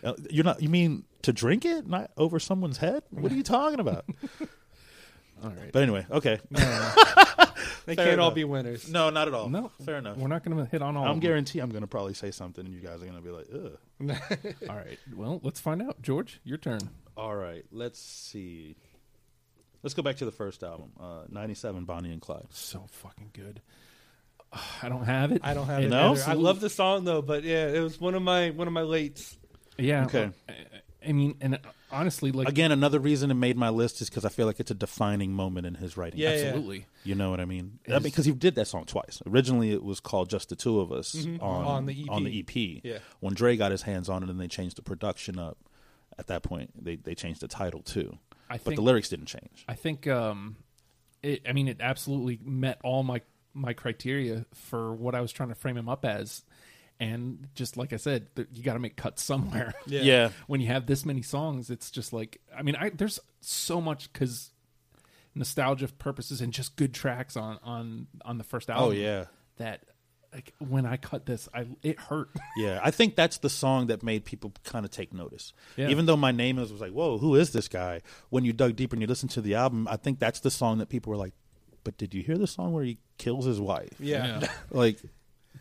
Uh, 0.03 0.15
You're 0.29 0.45
not. 0.45 0.61
You 0.61 0.69
mean 0.69 1.05
to 1.23 1.33
drink 1.33 1.65
it, 1.65 1.87
not 1.87 2.11
over 2.17 2.39
someone's 2.39 2.79
head? 2.79 3.05
What 3.11 3.33
are 3.33 3.35
you 3.35 3.43
talking 3.43 3.81
about? 3.81 4.05
All 5.43 5.51
right. 5.51 5.71
But 5.73 5.83
anyway, 5.83 6.07
okay. 6.11 6.41
they 6.51 7.95
Fair 7.95 8.07
can't 8.07 8.21
all 8.21 8.31
be 8.31 8.45
winners. 8.45 8.91
No, 8.91 9.11
not 9.11 9.29
at 9.29 9.35
all. 9.35 9.51
No. 9.51 9.71
fair 9.85 9.97
enough. 9.97 10.17
We're 10.17 10.29
not 10.29 10.43
going 10.43 10.57
to 10.57 10.65
hit 10.65 10.81
on 10.81 10.97
all. 10.97 11.05
I'm 11.05 11.11
of 11.11 11.17
them. 11.17 11.21
guarantee 11.21 11.59
I'm 11.59 11.69
going 11.69 11.83
to 11.83 11.87
probably 11.87 12.15
say 12.15 12.31
something, 12.31 12.65
and 12.65 12.75
you 12.75 12.81
guys 12.81 13.03
are 13.03 13.07
going 13.07 13.17
to 13.17 13.21
be 13.21 13.31
like, 13.31 13.47
"Ugh." 13.53 13.79
All 14.71 14.77
right. 14.77 14.99
Well, 15.15 15.41
let's 15.43 15.61
find 15.61 15.83
out. 15.83 16.01
George, 16.01 16.41
your 16.43 16.57
turn. 16.57 16.81
All 17.17 17.35
right, 17.35 17.65
let's 17.71 17.99
see. 17.99 18.77
Let's 19.87 19.95
go 19.95 20.03
back 20.03 20.17
to 20.17 20.25
the 20.25 20.33
first 20.33 20.65
album, 20.65 20.91
uh, 20.99 21.23
'97, 21.29 21.85
Bonnie 21.85 22.11
and 22.11 22.21
Clyde. 22.21 22.49
So 22.51 22.87
fucking 22.91 23.31
good. 23.33 23.63
I 24.83 24.89
don't 24.89 25.05
have 25.05 25.31
it. 25.31 25.43
I 25.45 25.55
don't 25.55 25.69
have 25.69 25.81
it. 25.81 25.91
know? 25.91 26.15
either. 26.15 26.25
I 26.27 26.33
love 26.33 26.59
the 26.59 26.69
song 26.69 27.05
though, 27.05 27.23
but 27.23 27.45
yeah, 27.45 27.69
it 27.69 27.79
was 27.79 28.01
one 28.01 28.17
of 28.17 28.23
my 28.23 28.51
one 28.51 28.67
of 28.67 28.73
my 28.73 28.81
lates. 28.83 29.37
Yeah. 29.79 30.07
Okay. 30.07 30.31
I, 30.49 30.55
I 31.09 31.13
mean, 31.13 31.37
and 31.41 31.61
honestly, 31.93 32.33
like 32.33 32.49
Again, 32.49 32.73
another 32.73 32.99
reason 32.99 33.31
it 33.31 33.35
made 33.35 33.57
my 33.57 33.69
list 33.69 34.01
is 34.01 34.11
because 34.11 34.25
I 34.25 34.29
feel 34.29 34.47
like 34.47 34.59
it's 34.59 34.73
a 34.73 34.75
defining 34.75 35.31
moment 35.31 35.69
in 35.69 35.77
his 35.77 35.97
writing. 35.97 36.19
Yeah, 36.19 36.31
yeah. 36.35 36.45
absolutely. 36.47 36.87
You 37.05 37.15
know 37.15 37.31
what 37.31 37.39
I 37.39 37.45
mean? 37.45 37.79
I 37.87 37.93
mean, 37.93 38.03
because 38.03 38.25
he 38.25 38.33
did 38.33 38.57
that 38.57 38.67
song 38.67 38.87
twice. 38.87 39.23
Originally, 39.25 39.71
it 39.71 39.85
was 39.85 40.01
called 40.01 40.31
"Just 40.31 40.49
the 40.49 40.57
Two 40.57 40.81
of 40.81 40.91
Us" 40.91 41.15
Mhm. 41.15 41.41
on, 41.41 41.65
On 41.65 41.87
the 41.87 42.03
EP. 42.03 42.09
On 42.11 42.25
the 42.25 42.41
EP. 42.41 42.81
Yeah. 42.83 42.99
When 43.21 43.35
Dre 43.35 43.57
got 43.57 43.71
his 43.71 43.83
hands 43.83 44.09
on 44.09 44.25
it, 44.25 44.31
and 44.31 44.41
they 44.41 44.49
changed 44.49 44.79
the 44.79 44.83
production 44.83 45.39
up. 45.39 45.59
At 46.19 46.27
that 46.27 46.43
point, 46.43 46.73
they 46.83 46.97
they 46.97 47.15
changed 47.15 47.41
the 47.41 47.47
title 47.49 47.83
too, 47.83 48.19
I 48.49 48.59
but 48.59 48.77
the 48.77 48.83
lyrics 48.83 49.09
didn't 49.09 49.27
change. 49.27 49.65
I 49.69 49.75
think 49.75 50.07
um, 50.07 50.57
it, 51.23 51.43
I 51.49 51.53
mean, 51.53 51.69
it 51.69 51.79
absolutely 51.81 52.39
met 52.45 52.81
all 52.85 53.03
my 53.03 53.23
my 53.55 53.73
criteria 53.73 54.45
for 54.55 54.95
what 54.95 55.15
I 55.15 55.21
was 55.21 55.33
trying 55.33 55.49
to 55.49 55.55
frame 55.55 55.77
him 55.77 55.89
up 55.89 56.05
as, 56.05 56.43
and 57.01 57.49
just 57.55 57.77
like 57.77 57.93
I 57.93 57.97
said, 57.97 58.35
th- 58.37 58.49
you 58.53 58.63
got 58.63 58.75
to 58.75 58.79
make 58.79 58.97
cuts 58.97 59.23
somewhere. 59.23 59.75
Yeah. 59.87 60.03
yeah. 60.03 60.31
when 60.47 60.61
you 60.61 60.67
have 60.67 60.87
this 60.87 61.05
many 61.05 61.23
songs, 61.23 61.71
it's 61.71 61.91
just 61.91 62.13
like 62.13 62.41
I 62.57 62.63
mean, 62.63 62.77
I 62.77 62.91
there's 62.91 63.19
so 63.41 63.81
much 63.81 64.13
because 64.13 64.51
nostalgia 65.35 65.89
purposes 65.89 66.41
and 66.41 66.53
just 66.53 66.77
good 66.77 66.95
tracks 66.95 67.37
on 67.37 67.59
on 67.63 68.07
on 68.25 68.39
the 68.39 68.45
first 68.45 68.71
album. 68.71 68.89
Oh 68.89 68.91
yeah. 68.93 69.25
that 69.59 69.85
like 70.33 70.53
when 70.59 70.85
I 70.87 70.97
cut 70.97 71.27
this, 71.27 71.49
I 71.55 71.67
it 71.83 71.99
hurt. 71.99 72.29
Yeah, 72.57 72.81
I 72.83 72.91
think 72.91 73.17
that's 73.17 73.39
the 73.39 73.51
song 73.51 73.87
that 73.89 74.03
made 74.03 74.25
people 74.25 74.53
kind 74.65 74.85
of 74.85 74.91
take 74.91 75.13
notice. 75.13 75.53
Yeah. 75.77 75.89
Even 75.89 76.07
though 76.07 76.17
my 76.17 76.33
name 76.33 76.59
is 76.59 76.71
was 76.73 76.81
like, 76.81 76.93
"Whoa, 76.93 77.19
who 77.19 77.35
is 77.35 77.53
this 77.53 77.69
guy?" 77.69 78.01
When 78.31 78.45
you 78.45 78.53
dug 78.53 78.77
deeper 78.77 78.95
and 78.97 79.01
you 79.03 79.07
listened 79.07 79.31
to 79.33 79.41
the 79.41 79.55
album, 79.55 79.87
I 79.91 79.97
think 79.97 80.19
that's 80.19 80.41
the 80.41 80.51
song 80.51 80.79
that 80.79 80.89
people 80.89 81.11
were 81.11 81.17
like, 81.19 81.33
"But 81.85 81.97
did 81.99 82.15
you 82.15 82.23
hear 82.23 82.39
the 82.39 82.47
song 82.47 82.73
where 82.73 82.85
he 82.85 82.99
kills 83.19 83.45
his 83.45 83.61
wife?" 83.61 83.95
Yeah, 84.01 84.47
Like 84.71 84.99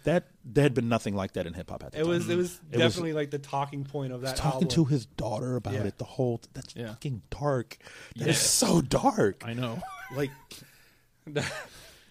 that. 0.04 0.28
There 0.46 0.62
had 0.64 0.74
been 0.74 0.88
nothing 0.90 1.16
like 1.16 1.34
that 1.34 1.48
in 1.48 1.54
hip 1.54 1.70
hop 1.72 1.84
at 1.84 1.92
the 1.94 1.98
it 2.00 2.02
time. 2.02 2.10
was 2.10 2.30
it 2.30 2.36
was 2.36 2.62
It 2.72 2.78
was- 2.78 2.94
definitely 2.94 3.14
like 3.14 3.32
the 3.32 3.40
talking 3.40 3.84
point 3.84 4.14
of 4.14 4.22
He's 4.22 4.30
that 4.32 4.38
talking 4.38 4.68
album. 4.68 4.70
to 4.70 4.86
his 4.86 5.06
daughter 5.06 5.56
about 5.56 5.74
Yeah. 5.74 5.84
it. 5.84 5.98
The 5.98 6.06
whole 6.06 6.42
that's 6.54 6.76
Yeah. 6.76 6.90
fucking 6.90 7.24
dark. 7.32 7.78
That 8.16 8.26
Yeah. 8.26 8.32
is 8.32 8.38
so 8.40 8.82
dark. 8.82 9.44
I 9.46 9.54
know. 9.54 9.82
like 10.16 10.30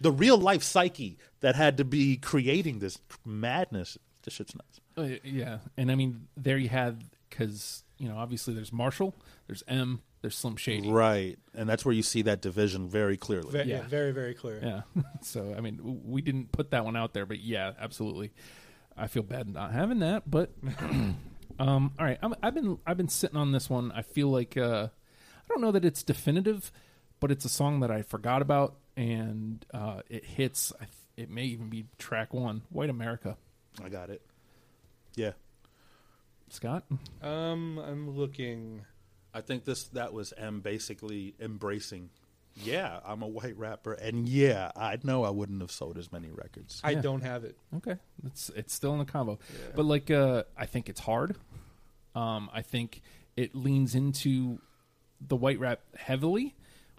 the 0.01 0.12
real 0.12 0.36
life 0.36 0.62
psyche 0.62 1.18
that 1.40 1.55
had 1.55 1.76
to 1.78 1.84
be 1.84 2.16
creating 2.16 2.78
this 2.78 2.99
madness 3.24 3.99
this 4.24 4.34
shit's 4.34 4.55
nuts. 4.55 4.80
Uh, 4.97 5.18
yeah, 5.22 5.59
and 5.76 5.90
I 5.90 5.95
mean, 5.95 6.28
there 6.36 6.57
you 6.57 6.68
had 6.68 7.05
because 7.28 7.84
you 7.99 8.09
know 8.09 8.16
obviously 8.16 8.55
there's 8.55 8.72
Marshall, 8.72 9.14
there's 9.47 9.62
M, 9.68 10.03
there's 10.22 10.36
Slim 10.36 10.57
Shady. 10.57 10.90
Right, 10.90 11.38
and 11.55 11.68
that's 11.68 11.84
where 11.84 11.95
you 11.95 12.03
see 12.03 12.22
that 12.22 12.40
division 12.40 12.88
very 12.88 13.16
clearly. 13.16 13.51
Ve- 13.53 13.68
yeah. 13.70 13.76
Yeah. 13.76 13.82
very 13.82 14.12
very 14.12 14.34
clear. 14.34 14.61
Yeah. 14.62 15.03
so 15.22 15.55
I 15.57 15.61
mean, 15.61 16.01
we 16.05 16.22
didn't 16.22 16.53
put 16.53 16.70
that 16.70 16.84
one 16.84 16.97
out 16.97 17.12
there, 17.12 17.26
but 17.26 17.40
yeah, 17.40 17.72
absolutely. 17.78 18.32
I 18.97 19.09
feel 19.09 19.22
bad 19.22 19.49
not 19.49 19.72
having 19.72 19.99
that, 20.01 20.30
but 20.30 20.51
um, 21.59 21.92
all 21.99 22.07
right. 22.07 22.18
I'm, 22.22 22.34
I've 22.42 22.55
been 22.55 22.78
I've 22.86 22.97
been 22.97 23.09
sitting 23.09 23.36
on 23.36 23.53
this 23.53 23.68
one. 23.68 23.92
I 23.92 24.03
feel 24.03 24.28
like 24.28 24.57
uh, 24.57 24.88
I 24.88 25.47
don't 25.49 25.61
know 25.61 25.72
that 25.72 25.84
it's 25.84 26.03
definitive, 26.03 26.72
but 27.20 27.30
it's 27.30 27.45
a 27.45 27.49
song 27.49 27.80
that 27.80 27.90
I 27.90 28.03
forgot 28.03 28.40
about, 28.40 28.76
and 28.97 29.64
uh, 29.72 30.01
it 30.09 30.24
hits. 30.24 30.72
I 30.80 30.86
it 31.16 31.30
may 31.30 31.45
even 31.45 31.68
be 31.68 31.86
track 31.99 32.34
one. 32.34 32.62
White 32.70 32.90
America, 32.90 33.36
I 33.84 33.88
got 33.88 34.11
it. 34.11 34.22
Yeah, 35.16 35.32
Scott. 36.51 36.84
Um, 37.22 37.78
I'm 37.78 38.11
looking. 38.16 38.82
I 39.32 39.40
think 39.40 39.64
this 39.64 39.84
that 39.88 40.12
was 40.12 40.32
M 40.36 40.61
basically 40.61 41.34
embracing. 41.40 42.11
Yeah, 42.57 43.01
I'm 43.05 43.22
a 43.22 43.26
white 43.26 43.57
rapper, 43.59 43.95
and 43.95 44.28
yeah, 44.28 44.70
I 44.76 44.97
know 45.03 45.24
I 45.24 45.30
wouldn't 45.30 45.61
have 45.61 45.72
sold 45.72 45.99
as 45.99 46.12
many 46.12 46.30
records. 46.30 46.80
I 46.84 46.92
Yeah. 46.92 47.01
don't 47.01 47.22
have 47.22 47.42
it. 47.45 47.57
Okay, 47.76 47.97
it's 48.24 48.49
it's 48.55 48.72
still 48.72 48.92
in 48.92 49.01
the 49.01 49.05
combo, 49.05 49.38
but 49.74 49.84
like 49.84 50.11
uh, 50.11 50.45
I 50.57 50.66
think 50.66 50.88
it's 50.88 51.01
hard. 51.01 51.36
Um, 52.14 52.49
I 52.53 52.62
think 52.62 53.03
it 53.36 53.57
leans 53.57 53.97
into 53.97 54.61
the 55.20 55.34
white 55.34 55.59
rap 55.59 55.80
heavily, 55.97 56.55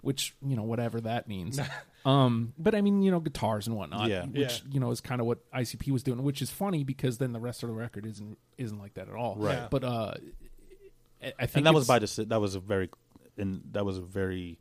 which 0.06 0.34
you 0.40 0.56
know 0.56 0.62
whatever 0.62 1.00
that 1.02 1.28
means. 1.28 1.58
um, 2.06 2.54
but 2.58 2.74
I 2.74 2.80
mean 2.80 3.02
you 3.02 3.10
know 3.10 3.20
guitars 3.20 3.66
and 3.66 3.76
whatnot, 3.76 4.08
Yeah. 4.08 4.24
which 4.24 4.62
Yeah. 4.64 4.72
you 4.72 4.80
know 4.80 4.90
is 4.90 5.00
kind 5.00 5.20
of 5.20 5.26
what 5.26 5.38
ICP 5.52 5.90
was 5.90 6.02
doing, 6.02 6.22
which 6.22 6.40
is 6.40 6.50
funny 6.50 6.84
because 6.84 7.18
then 7.18 7.32
the 7.32 7.40
rest 7.40 7.62
of 7.62 7.68
the 7.68 7.74
record 7.74 8.06
isn't 8.06 8.38
isn't 8.56 8.78
like 8.78 8.94
that 8.94 9.08
at 9.08 9.14
all. 9.14 9.36
Right. 9.36 9.54
Yeah. 9.54 9.68
But 9.70 9.84
uh, 9.84 10.14
I 11.22 11.32
I 11.38 11.46
think 11.46 11.56
and 11.58 11.66
that 11.66 11.74
was 11.74 11.84
it's- 11.90 12.00
by 12.16 12.22
deci- 12.22 12.28
that 12.28 12.40
was 12.40 12.54
a 12.54 12.60
very 12.60 12.88
and 13.36 13.62
that 13.72 13.84
was 13.84 13.98
a 13.98 14.02
very 14.02 14.58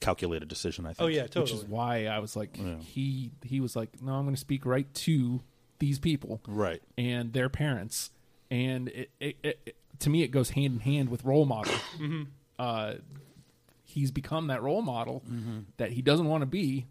calculated 0.00 0.48
decision. 0.48 0.84
I 0.86 0.90
think. 0.90 1.00
Oh 1.00 1.06
yeah, 1.06 1.22
totally. 1.22 1.44
which 1.44 1.52
is 1.54 1.64
why 1.64 2.06
I 2.06 2.18
was 2.18 2.36
like 2.36 2.56
Yeah. 2.58 2.76
he 2.78 3.32
he 3.44 3.60
was 3.60 3.74
like 3.74 4.02
no 4.02 4.12
I'm 4.14 4.24
going 4.24 4.34
to 4.34 4.40
speak 4.40 4.66
right 4.66 4.92
to 4.94 5.40
these 5.78 5.98
people 5.98 6.40
right. 6.46 6.80
and 6.96 7.32
their 7.32 7.48
parents, 7.48 8.10
and 8.52 8.88
it, 8.88 9.10
it, 9.18 9.36
it, 9.42 9.60
it- 9.66 9.76
to 9.98 10.10
me 10.10 10.22
it 10.22 10.28
goes 10.28 10.50
hand 10.50 10.74
in 10.74 10.80
hand 10.80 11.08
with 11.08 11.24
role 11.24 11.44
model. 11.44 11.74
uh, 12.58 12.94
he's 13.92 14.10
become 14.10 14.48
that 14.48 14.62
role 14.62 14.82
model 14.82 15.22
that 15.76 15.92
he 15.92 16.02
doesn't 16.02 16.26
want 16.26 16.42
to 16.42 16.46
be, 16.46 16.86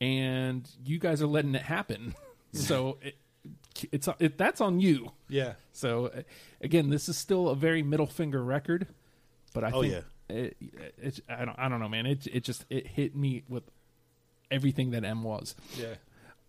and 0.00 0.68
you 0.84 0.98
guys 0.98 1.22
are 1.22 1.26
letting 1.26 1.54
it 1.54 1.62
happen. 1.62 2.14
so 2.52 2.98
it, 3.02 3.16
it's 3.92 4.08
it, 4.18 4.36
that's 4.38 4.60
on 4.60 4.80
you. 4.80 5.12
yeah. 5.28 5.54
So 5.72 6.06
uh, 6.06 6.22
again, 6.60 6.90
this 6.90 7.08
is 7.08 7.16
still 7.16 7.48
a 7.48 7.54
very 7.54 7.82
middle 7.82 8.06
finger 8.06 8.42
record, 8.42 8.86
but 9.54 9.64
I 9.64 9.70
Oh, 9.70 9.82
think 9.82 9.94
yeah. 9.94 10.36
it, 10.36 10.56
it's 11.00 11.20
I 11.28 11.44
don't 11.44 11.58
I 11.58 11.68
don't 11.68 11.80
know, 11.80 11.88
man. 11.88 12.06
It 12.06 12.26
it 12.26 12.44
just 12.44 12.64
it 12.70 12.86
hit 12.86 13.14
me 13.14 13.44
with 13.48 13.64
everything 14.50 14.90
that 14.92 15.04
M 15.04 15.22
was 15.22 15.54
Yeah. 15.78 15.94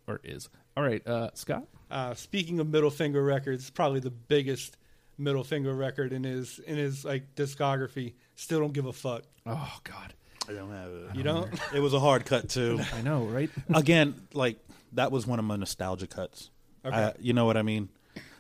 or 0.08 0.20
is. 0.24 0.50
All 0.78 0.84
right, 0.84 1.06
uh, 1.06 1.30
Scott. 1.34 1.66
Uh, 1.92 2.14
speaking 2.14 2.60
of 2.60 2.68
middle 2.70 2.90
finger 2.92 3.22
records, 3.24 3.70
probably 3.70 4.00
the 4.00 4.12
biggest 4.12 4.78
middle 5.20 5.44
finger 5.44 5.74
record 5.74 6.14
in 6.14 6.24
his 6.24 6.60
in 6.60 6.78
his 6.78 7.04
like 7.06 7.36
discography. 7.36 8.14
Still 8.36 8.60
don't 8.62 8.74
give 8.74 8.86
a 8.86 8.94
fuck. 8.94 9.24
Oh 9.46 9.78
God, 9.84 10.14
I 10.48 10.54
don't 10.54 10.72
have 10.72 10.92
it. 10.92 11.16
You 11.16 11.24
don't? 11.24 11.50
It 11.74 11.80
was 11.80 11.94
a 11.94 12.00
hard 12.00 12.26
cut 12.26 12.50
too. 12.50 12.80
I 12.94 13.02
know, 13.02 13.26
right? 13.26 13.50
Again, 13.74 14.16
like 14.34 14.58
that 14.94 15.12
was 15.12 15.28
one 15.28 15.38
of 15.40 15.46
my 15.46 15.56
nostalgia 15.58 16.08
cuts. 16.08 16.50
Okay. 16.86 16.96
I- 16.96 17.14
you 17.20 17.34
know 17.34 17.46
what 17.46 17.58
I 17.58 17.62
mean? 17.62 17.90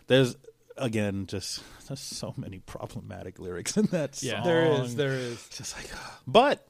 There's 0.07 0.36
again 0.77 1.25
just 1.27 1.61
there's 1.88 1.99
so 1.99 2.34
many 2.38 2.59
problematic 2.59 3.38
lyrics 3.38 3.75
in 3.77 3.86
that 3.88 4.15
song. 4.15 4.30
Yeah. 4.30 4.43
There 4.43 4.82
is, 4.84 4.95
there 4.95 5.13
is. 5.13 5.47
Just 5.49 5.75
like, 5.77 5.89
but 6.27 6.65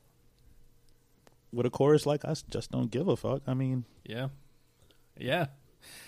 with 1.54 1.66
a 1.66 1.70
chorus 1.70 2.06
like 2.06 2.26
us, 2.26 2.42
just 2.44 2.72
don't 2.72 2.90
give 2.92 3.08
a 3.08 3.16
fuck. 3.16 3.42
I 3.48 3.54
mean, 3.54 3.86
Yeah, 4.04 4.30
yeah. 5.18 5.48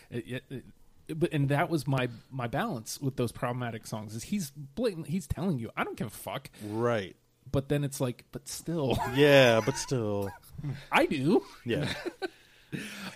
It- 0.10 0.28
it- 0.28 0.44
it- 0.50 0.66
but 1.08 1.32
and 1.34 1.50
that 1.50 1.70
was 1.70 1.88
my 1.88 2.10
my 2.30 2.48
balance 2.48 3.00
with 3.02 3.16
those 3.18 3.32
problematic 3.32 3.86
songs 3.88 4.16
is 4.16 4.24
he's 4.24 4.52
blatant. 4.52 5.08
He's 5.08 5.28
telling 5.28 5.60
you, 5.60 5.70
I 5.76 5.84
don't 5.84 5.98
give 5.98 6.08
a 6.08 6.12
fuck. 6.12 6.50
right? 6.68 7.16
But 7.52 7.68
then 7.70 7.84
it's 7.84 8.00
like, 8.00 8.26
but 8.32 8.48
still, 8.48 8.98
Yeah, 9.16 9.60
but 9.66 9.76
still, 9.78 10.30
I 10.92 11.06
do. 11.06 11.44
yeah. 11.66 11.88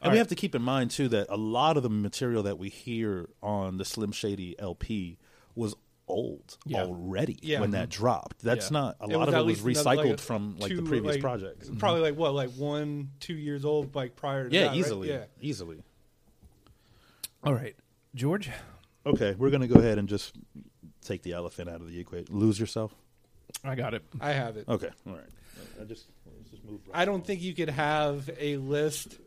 And 0.02 0.12
we 0.12 0.18
have 0.18 0.28
to 0.28 0.36
keep 0.36 0.54
in 0.54 0.62
mind 0.62 0.92
too 0.92 1.08
that 1.10 1.28
a 1.30 1.38
lot 1.38 1.78
of 1.78 1.84
the 1.84 1.90
material 1.90 2.44
that 2.44 2.58
we 2.60 2.68
hear 2.68 3.30
on 3.42 3.78
the 3.78 3.86
Slim 3.86 4.12
Shady 4.12 4.60
LP 4.60 5.18
was 5.56 5.74
old 6.10 6.58
Yeah. 6.66 6.84
already 6.84 7.40
Yeah. 7.42 7.62
when 7.62 7.72
that 7.72 7.90
mm-hmm. 7.90 8.02
dropped. 8.04 8.40
That's 8.44 8.70
Yeah. 8.70 8.80
not 8.80 8.98
a 9.00 9.06
It 9.10 9.16
lot 9.18 9.30
of 9.30 9.34
it 9.34 9.38
was 9.46 9.64
least 9.64 9.82
another, 9.86 10.02
recycled 10.04 10.10
like, 10.10 10.20
from 10.20 10.58
like 10.60 10.76
the 10.76 10.82
previous 10.82 11.14
like, 11.16 11.22
projects. 11.22 11.70
Probably 11.80 12.02
mm-hmm. 12.02 12.04
like 12.04 12.16
what, 12.18 12.34
like 12.34 12.50
one, 12.52 13.12
two 13.22 13.34
years 13.34 13.64
old, 13.64 13.96
like 13.96 14.18
prior 14.18 14.50
to 14.50 14.54
Yeah, 14.54 14.64
that, 14.64 14.68
right? 14.70 14.78
easily, 14.78 15.10
Yeah. 15.10 15.24
easily. 15.40 15.82
All 17.46 17.54
right, 17.54 17.76
George. 18.16 18.50
Okay, 19.06 19.36
we're 19.38 19.52
gonna 19.52 19.68
go 19.68 19.80
ahead 19.80 19.98
and 20.00 20.10
just 20.10 20.36
take 21.04 21.22
the 21.22 21.34
elephant 21.34 21.70
out 21.70 21.82
of 21.82 21.88
the 21.92 22.00
equation. 22.00 22.28
Lose 22.38 22.60
yourself. 22.60 22.94
I 23.64 23.76
got 23.76 23.94
it. 23.94 24.04
I 24.20 24.32
have 24.32 24.58
it. 24.58 24.68
Okay, 24.68 24.90
all 25.08 25.14
right. 25.14 25.24
I 25.80 25.84
just 25.86 26.06
let's 26.38 26.50
just 26.50 26.64
move. 26.66 26.82
Right 26.88 27.02
I 27.02 27.06
don't 27.06 27.26
think 27.26 27.42
you 27.42 27.54
could 27.54 27.70
have 27.70 28.30
a 28.40 28.58
list, 28.58 29.18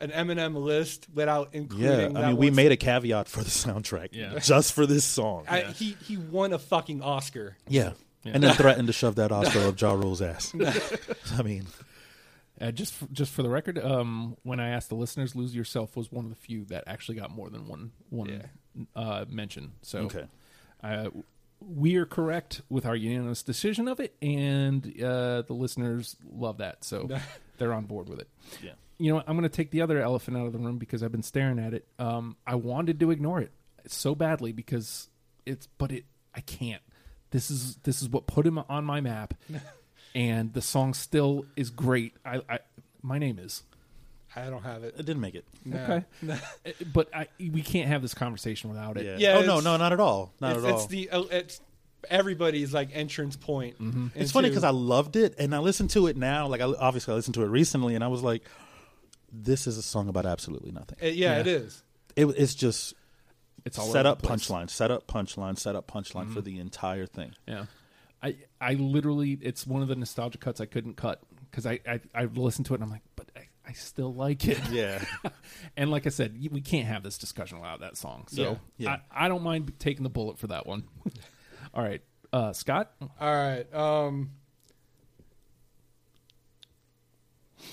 an 0.00 0.10
Eminem 0.10 0.54
list, 0.54 1.06
without 1.14 1.50
including. 1.52 1.88
Yeah, 2.12 2.18
I 2.18 2.22
that 2.22 2.28
mean, 2.28 2.36
we 2.36 2.50
made 2.50 2.72
a 2.72 2.76
caveat 2.76 3.28
for 3.28 3.40
the 3.42 3.50
soundtrack, 3.50 4.08
Yeah. 4.12 4.38
just 4.42 4.74
for 4.74 4.84
this 4.86 5.04
song. 5.04 5.46
I, 5.48 5.62
he 5.62 5.96
he 6.04 6.16
won 6.18 6.52
a 6.52 6.58
fucking 6.58 7.02
Oscar. 7.02 7.56
yeah. 7.68 7.92
Yeah. 8.24 8.34
and 8.34 8.42
then 8.44 8.54
threatened 8.54 8.86
to 8.86 8.92
shove 8.92 9.16
that 9.16 9.32
Oscar 9.32 9.66
up 9.66 9.80
Ja 9.80 9.94
Rule's 9.94 10.22
ass. 10.22 10.54
I 11.36 11.42
mean, 11.42 11.66
Uh, 12.62 12.70
just 12.70 12.94
for, 12.94 13.06
just 13.06 13.32
for 13.32 13.42
the 13.42 13.50
record, 13.50 13.76
um, 13.78 14.36
when 14.44 14.60
I 14.60 14.68
asked 14.68 14.88
the 14.88 14.94
listeners, 14.94 15.34
"Lose 15.34 15.54
Yourself" 15.54 15.96
was 15.96 16.12
one 16.12 16.24
of 16.24 16.30
the 16.30 16.36
few 16.36 16.64
that 16.66 16.84
actually 16.86 17.16
got 17.18 17.30
more 17.30 17.50
than 17.50 17.66
one 17.66 17.90
one 18.10 18.28
uh, 18.94 19.24
mention. 19.28 19.72
So 19.82 19.98
okay, 20.00 20.24
uh, 20.82 21.08
we 21.60 21.96
are 21.96 22.06
correct 22.06 22.62
with 22.68 22.86
our 22.86 22.94
unanimous 22.96 23.42
decision 23.42 23.88
of 23.88 23.98
it, 24.00 24.14
and 24.22 24.86
uh, 25.02 25.42
the 25.42 25.54
listeners 25.54 26.16
love 26.32 26.58
that, 26.58 26.84
so 26.84 27.08
they're 27.58 27.72
on 27.72 27.84
board 27.86 28.08
with 28.08 28.20
it. 28.20 28.28
yeah, 28.62 28.72
You 28.98 29.10
know, 29.10 29.14
what? 29.16 29.28
I'm 29.28 29.36
going 29.36 29.48
to 29.48 29.56
take 29.56 29.70
the 29.70 29.80
other 29.82 30.00
elephant 30.00 30.36
out 30.36 30.46
of 30.46 30.52
the 30.52 30.58
room 30.58 30.78
because 30.78 31.02
I've 31.02 31.12
been 31.12 31.22
staring 31.22 31.58
at 31.58 31.74
it. 31.74 31.86
Um, 31.98 32.36
I 32.46 32.54
wanted 32.56 32.98
to 33.00 33.10
ignore 33.10 33.40
it 33.40 33.52
so 33.86 34.14
badly 34.14 34.52
because 34.52 35.08
it's, 35.46 35.66
but 35.78 35.92
it, 35.92 36.04
I 36.34 36.40
can't. 36.40 36.82
This 37.30 37.50
is 37.50 37.76
this 37.84 38.02
is 38.02 38.08
what 38.08 38.26
put 38.26 38.46
him 38.46 38.58
on 38.68 38.84
my 38.84 39.00
map, 39.00 39.34
and 40.14 40.52
the 40.52 40.62
song 40.62 40.94
still 40.94 41.44
is 41.56 41.70
great. 41.70 42.14
I, 42.24 42.40
I 42.48 42.58
my 43.02 43.18
name 43.18 43.38
is 43.38 43.62
I 44.34 44.48
don't 44.48 44.62
have 44.62 44.82
it. 44.84 44.94
it 44.98 45.04
didn't 45.04 45.20
make 45.20 45.34
it. 45.34 45.44
No. 45.64 46.02
okay, 46.24 46.74
but 46.92 47.14
I, 47.14 47.28
we 47.38 47.62
can't 47.62 47.88
have 47.88 48.00
this 48.02 48.14
conversation 48.14 48.70
without 48.70 48.96
it. 48.96 49.04
Yeah. 49.04 49.16
Yeah, 49.34 49.38
oh 49.38 49.40
no, 49.40 49.58
it's- 49.58 49.64
no, 49.64 49.76
not 49.76 49.92
at 49.92 50.00
all. 50.00 50.32
Not 50.40 50.56
it's, 50.56 50.64
at 50.64 50.70
all. 50.70 50.78
it's 50.78 50.86
the 50.86 51.10
uh, 51.10 51.22
it's 51.30 51.60
everybody's 52.10 52.72
like 52.74 52.90
entrance 52.94 53.36
point. 53.36 53.76
It's 54.14 54.32
funny 54.32 54.48
because 54.48 54.64
I 54.64 54.70
loved 54.70 55.16
it, 55.16 55.34
and 55.38 55.54
I 55.54 55.58
listened 55.58 55.90
to 55.90 56.06
it 56.06 56.16
now. 56.16 56.46
Like, 56.48 56.60
I, 56.60 56.64
obviously, 56.64 57.12
I 57.12 57.16
listened 57.16 57.34
to 57.34 57.42
it 57.42 57.48
recently, 57.48 57.94
and 57.94 58.02
I 58.02 58.08
was 58.08 58.22
like, 58.22 58.42
"This 59.32 59.66
is 59.66 59.76
a 59.78 59.82
song 59.82 60.08
about 60.08 60.26
absolutely 60.26 60.72
nothing." 60.72 60.98
Uh, 61.02 61.06
yeah, 61.06 61.34
Yeah. 61.34 61.40
it 61.40 61.46
is. 61.46 61.82
It, 62.16 62.26
it's 62.26 62.54
just 62.54 62.94
It's 63.64 63.78
all 63.78 63.86
set 63.92 64.06
over 64.06 64.12
up 64.12 64.22
the 64.22 64.28
place. 64.28 64.48
punchline, 64.48 64.68
set 64.70 64.90
up 64.90 65.06
punchline, 65.06 65.58
set 65.58 65.76
up 65.76 65.90
punchline 65.90 66.32
for 66.32 66.40
the 66.40 66.58
entire 66.58 67.06
thing. 67.06 67.32
Yeah. 67.46 67.66
I 68.22 68.36
I 68.60 68.74
literally 68.74 69.38
it's 69.40 69.66
one 69.66 69.82
of 69.82 69.88
the 69.88 69.96
nostalgia 69.96 70.38
cuts 70.38 70.60
I 70.60 70.66
couldn't 70.66 70.96
cut 70.96 71.20
because 71.50 71.66
I, 71.66 71.80
I 71.86 72.00
I 72.14 72.24
listened 72.26 72.66
to 72.66 72.74
it 72.74 72.76
and 72.76 72.84
I'm 72.84 72.90
like, 72.90 73.02
but 73.16 73.30
I, 73.36 73.48
I 73.68 73.72
still 73.72 74.14
like 74.14 74.46
it. 74.46 74.60
Yeah, 74.70 75.04
And 75.76 75.90
like 75.90 76.06
I 76.06 76.10
said, 76.10 76.38
we 76.50 76.60
can't 76.60 76.86
have 76.86 77.02
this 77.02 77.18
discussion 77.18 77.58
without 77.58 77.80
that 77.80 77.96
song. 77.96 78.26
So 78.28 78.42
Yeah, 78.42 78.56
yeah. 78.78 78.96
I, 79.12 79.26
I 79.26 79.28
don't 79.28 79.42
mind 79.42 79.72
taking 79.78 80.02
the 80.04 80.10
bullet 80.10 80.38
for 80.38 80.48
that 80.48 80.66
one. 80.66 80.84
All 81.74 81.82
right, 81.82 82.02
uh, 82.32 82.52
Scott. 82.52 82.92
All 83.00 83.34
right. 83.34 83.72
Um, 83.74 84.30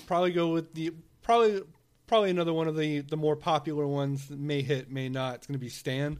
probably 0.06 0.32
go 0.32 0.48
with 0.48 0.74
the 0.74 0.92
probably 1.22 1.62
probably 2.06 2.30
another 2.30 2.52
one 2.52 2.66
of 2.68 2.76
the 2.76 3.00
the 3.00 3.16
more 3.16 3.36
popular 3.36 3.86
ones. 3.86 4.28
that 4.28 4.38
May 4.38 4.62
hit, 4.62 4.90
may 4.90 5.08
not. 5.08 5.36
It's 5.36 5.46
going 5.46 5.54
to 5.54 5.58
be 5.60 5.68
Stan. 5.68 6.18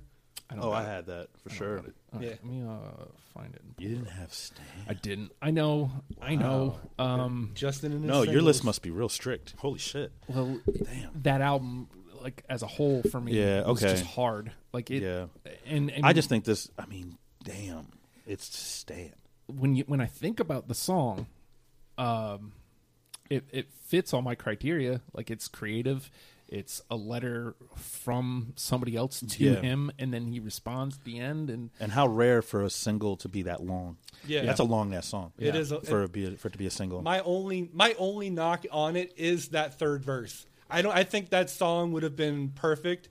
I 0.50 0.54
don't 0.56 0.64
oh, 0.64 0.70
I 0.72 0.82
it. 0.82 0.86
had 0.86 1.06
that 1.06 1.28
for 1.42 1.50
I 1.50 1.54
sure. 1.54 1.76
got 1.76 1.84
it. 1.86 1.94
Yeah. 2.20 2.28
Let 2.30 2.44
me 2.44 2.62
uh, 2.62 3.04
find 3.34 3.54
it. 3.54 3.62
You 3.78 3.88
didn't 3.90 4.06
have 4.10 4.32
Stan. 4.34 4.64
I 4.88 4.94
didn't. 4.94 5.30
I 5.40 5.50
know. 5.52 5.90
I 6.20 6.34
know. 6.34 6.78
Um, 6.98 7.52
Justin 7.54 7.92
and 7.92 8.02
his 8.02 8.08
No, 8.08 8.16
your 8.18 8.26
singles. 8.26 8.44
list 8.44 8.64
must 8.64 8.82
be 8.82 8.90
real 8.90 9.08
strict. 9.08 9.54
Holy 9.58 9.78
shit! 9.78 10.10
well, 10.28 10.58
Damn. 10.84 11.10
that 11.22 11.40
album, 11.40 11.88
like 12.20 12.42
as 12.48 12.62
a 12.62 12.66
whole, 12.66 13.02
for 13.04 13.20
me, 13.20 13.32
Yeah, 13.40 13.62
was 13.66 13.82
okay. 13.82 13.92
just 13.92 14.04
hard. 14.06 14.50
Like 14.72 14.90
it. 14.90 15.02
yeah, 15.02 15.26
And, 15.66 15.90
and 15.90 16.04
I 16.04 16.12
just 16.12 16.28
think 16.28 16.44
this. 16.44 16.68
I 16.78 16.86
mean, 16.86 17.16
damn, 17.44 17.86
it's 18.26 18.44
Stan. 18.56 19.12
when 19.46 19.76
you 19.76 19.84
when 19.86 20.00
I 20.00 20.06
think 20.06 20.40
about 20.40 20.66
the 20.66 20.74
song, 20.74 21.26
um, 21.96 22.52
it 23.28 23.44
it 23.52 23.72
fits 23.86 24.12
all 24.12 24.22
my 24.22 24.34
criteria. 24.34 25.00
Like 25.12 25.30
it's 25.30 25.48
creative, 25.48 26.10
it's 26.50 26.82
a 26.90 26.96
letter 26.96 27.54
from 27.76 28.52
somebody 28.56 28.96
else 28.96 29.20
to 29.20 29.44
Yeah. 29.44 29.60
him, 29.60 29.90
and 29.98 30.12
then 30.12 30.26
he 30.26 30.40
responds 30.40 30.96
at 30.96 31.04
the 31.04 31.18
end. 31.18 31.48
And 31.48 31.70
And 31.80 31.92
how 31.92 32.06
rare 32.08 32.42
for 32.42 32.62
a 32.62 32.70
single 32.70 33.16
to 33.18 33.28
be 33.28 33.42
that 33.42 33.62
long. 33.64 33.96
Yeah. 34.26 34.44
that's 34.44 34.60
a 34.60 34.64
long 34.64 34.92
ass 34.92 35.06
song. 35.06 35.32
It 35.38 35.54
is 35.56 35.70
a- 35.72 35.80
for 35.80 36.02
it, 36.02 36.12
be 36.12 36.34
for 36.36 36.48
it 36.48 36.52
to 36.52 36.58
be 36.58 36.66
a 36.66 36.70
single. 36.70 37.00
My 37.02 37.20
only 37.20 37.70
my 37.72 37.94
only 37.98 38.28
knock 38.30 38.66
on 38.70 38.96
it 38.96 39.12
is 39.16 39.48
that 39.48 39.78
third 39.78 40.04
verse. 40.04 40.44
I 40.68 40.82
don't. 40.82 40.94
I 40.94 41.04
think 41.04 41.30
that 41.30 41.50
song 41.50 41.92
would 41.92 42.02
have 42.02 42.16
been 42.16 42.50
perfect. 42.50 43.08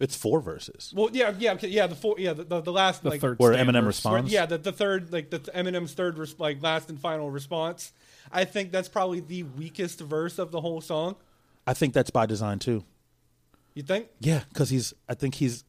it's 0.00 0.16
four 0.16 0.40
verses. 0.40 0.92
Well, 0.94 1.08
yeah, 1.12 1.32
yeah, 1.38 1.52
okay, 1.52 1.68
yeah. 1.68 1.86
The 1.86 1.94
four, 1.94 2.16
yeah, 2.18 2.32
the, 2.32 2.44
the, 2.44 2.60
the 2.60 2.72
last 2.72 3.02
the 3.04 3.10
like 3.10 3.20
third 3.20 3.38
Where 3.38 3.52
stand 3.54 3.68
Eminem 3.68 3.84
verse. 3.84 4.04
where- 4.04 4.14
responds. 4.14 4.32
yeah, 4.32 4.44
the, 4.44 4.58
the 4.58 4.72
third 4.72 5.12
like 5.12 5.30
the 5.30 5.38
Eminem's 5.38 5.94
third 5.94 6.18
res- 6.18 6.38
like 6.38 6.62
last 6.62 6.88
and 6.90 6.98
final 7.00 7.30
response. 7.30 7.92
I 8.32 8.44
think 8.44 8.72
that's 8.72 8.88
probably 8.88 9.20
the 9.20 9.44
weakest 9.44 10.00
verse 10.00 10.38
of 10.38 10.50
the 10.50 10.60
whole 10.60 10.80
song. 10.80 11.16
I 11.66 11.74
think 11.74 11.94
that's 11.94 12.10
by 12.10 12.26
design 12.26 12.58
too. 12.58 12.84
You 13.74 13.82
think? 13.82 14.08
Yeah, 14.20 14.42
because 14.48 14.70
he's. 14.70 14.94
I 15.08 15.14
think 15.14 15.36
he's. 15.36 15.64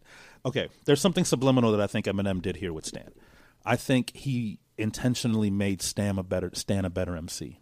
Okay, 0.46 0.70
there's 0.86 1.02
something 1.02 1.26
subliminal 1.26 1.72
that 1.72 1.82
I 1.82 1.88
think 1.88 2.06
Eminem 2.06 2.42
did 2.42 2.58
here 2.58 2.72
with 2.72 2.86
Stan. 2.86 3.12
I 3.66 3.76
think 3.76 4.16
he 4.16 4.60
intentionally 4.78 5.50
made 5.50 5.82
Stan 5.82 6.20
a 6.20 6.24
better 6.24 6.52
Stan 6.54 6.86
a 6.86 6.90
better 6.90 7.16
MC. 7.16 7.60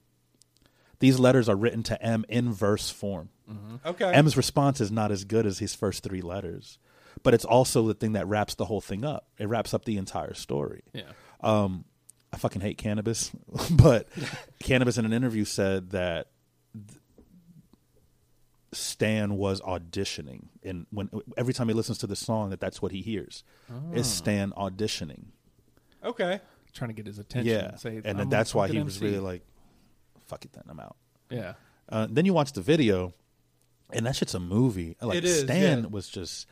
These 1.00 1.20
letters 1.20 1.50
are 1.50 1.56
written 1.56 1.84
to 1.84 2.02
M 2.02 2.26
in 2.30 2.54
verse 2.54 2.90
form. 2.90 3.30
Okay. 3.86 4.12
M's 4.14 4.38
response 4.38 4.80
is 4.80 4.90
not 4.92 5.12
as 5.12 5.26
good 5.26 5.46
as 5.46 5.60
his 5.60 5.76
first 5.76 6.02
three 6.04 6.22
letters, 6.22 6.80
but 7.24 7.34
it's 7.34 7.44
also 7.46 7.86
the 7.88 7.94
thing 7.94 8.14
that 8.14 8.28
wraps 8.28 8.56
the 8.56 8.66
whole 8.66 8.80
thing 8.82 9.04
up. 9.04 9.28
It 9.38 9.48
wraps 9.50 9.74
up 9.74 9.86
the 9.86 9.98
entire 9.98 10.34
story. 10.34 10.84
Yeah. 10.94 11.12
Um, 11.42 11.84
I 12.32 12.38
fucking 12.38 12.62
hate 12.62 12.78
Canibus, 12.78 13.32
but 13.78 14.10
Canibus 14.64 14.98
in 14.98 15.06
an 15.06 15.14
interview 15.14 15.46
said 15.46 15.92
that 15.92 16.28
th- 16.28 16.33
Stan 18.74 19.38
was 19.38 19.62
auditioning, 19.62 20.48
and 20.64 20.86
when 20.92 21.10
every 21.38 21.54
time 21.54 21.68
he 21.68 21.74
listens 21.74 21.98
to 22.00 22.08
the 22.08 22.16
song, 22.16 22.50
that 22.50 22.60
that's 22.60 22.82
what 22.82 22.92
he 22.92 23.02
hears 23.02 23.44
is 23.94 24.08
Stan 24.08 24.52
auditioning. 24.52 25.26
okay. 26.04 26.40
Trying 26.74 26.90
to 26.90 26.96
get 26.96 27.06
his 27.06 27.20
attention. 27.20 27.54
Yeah, 27.54 27.70
and, 27.70 27.80
say, 27.80 28.02
and 28.04 28.18
then 28.18 28.30
that's 28.30 28.56
why 28.56 28.66
he 28.66 28.74
fucking 28.74 28.86
was 28.86 29.00
really 29.00 29.20
like, 29.20 29.44
"Fuck 30.26 30.44
it, 30.46 30.54
then 30.54 30.64
I'm 30.68 30.80
out." 30.80 30.96
yeah. 31.30 31.54
Uh, 31.88 32.08
then 32.10 32.26
you 32.26 32.34
watch 32.34 32.54
the 32.54 32.62
video, 32.62 33.14
and 33.92 34.08
that 34.08 34.16
shit's 34.16 34.34
a 34.34 34.40
movie. 34.40 34.96
Like 35.00 35.20
It 35.20 35.26
is, 35.26 35.42
Stan 35.42 35.84
yeah. 35.84 35.86
was 35.88 36.10
just, 36.10 36.48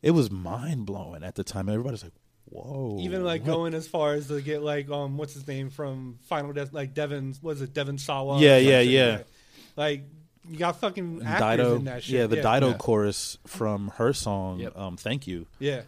it 0.00 0.12
was 0.12 0.30
mind 0.30 0.86
blowing 0.86 1.22
at 1.22 1.34
the 1.34 1.44
time. 1.44 1.68
Everybody's 1.68 2.02
like, 2.02 2.14
"Whoa!" 2.46 2.96
Even 3.00 3.24
like 3.24 3.42
what 3.42 3.52
going 3.52 3.74
as 3.74 3.86
far 3.86 4.14
as 4.14 4.28
to 4.28 4.40
get 4.40 4.62
like 4.62 4.88
um 4.90 5.18
what's 5.18 5.34
his 5.34 5.46
name 5.46 5.68
from 5.68 6.18
Final 6.28 6.54
Death 6.54 6.72
like 6.72 6.94
Devon 6.94 7.34
was 7.42 7.60
it 7.60 7.74
Devon 7.74 7.98
Sawa? 7.98 8.36
or 8.36 8.40
Yeah, 8.40 8.56
yeah, 8.56 8.78
something, 8.78 8.90
yeah. 8.90 9.22
Like 9.76 10.04
you 10.50 10.56
got 10.58 10.80
fucking 10.80 11.22
actors 11.24 11.56
Dido, 11.66 11.76
in 11.76 11.84
that 11.84 12.02
shit. 12.02 12.14
yeah, 12.14 12.26
the 12.26 12.36
Dido 12.36 12.70
Yeah. 12.70 12.76
chorus 12.76 13.38
from 13.46 13.88
her 13.96 14.12
song, 14.12 14.60
Yep. 14.60 14.76
um, 14.78 14.96
"Thank 14.96 15.26
You." 15.26 15.46
Yeah. 15.58 15.82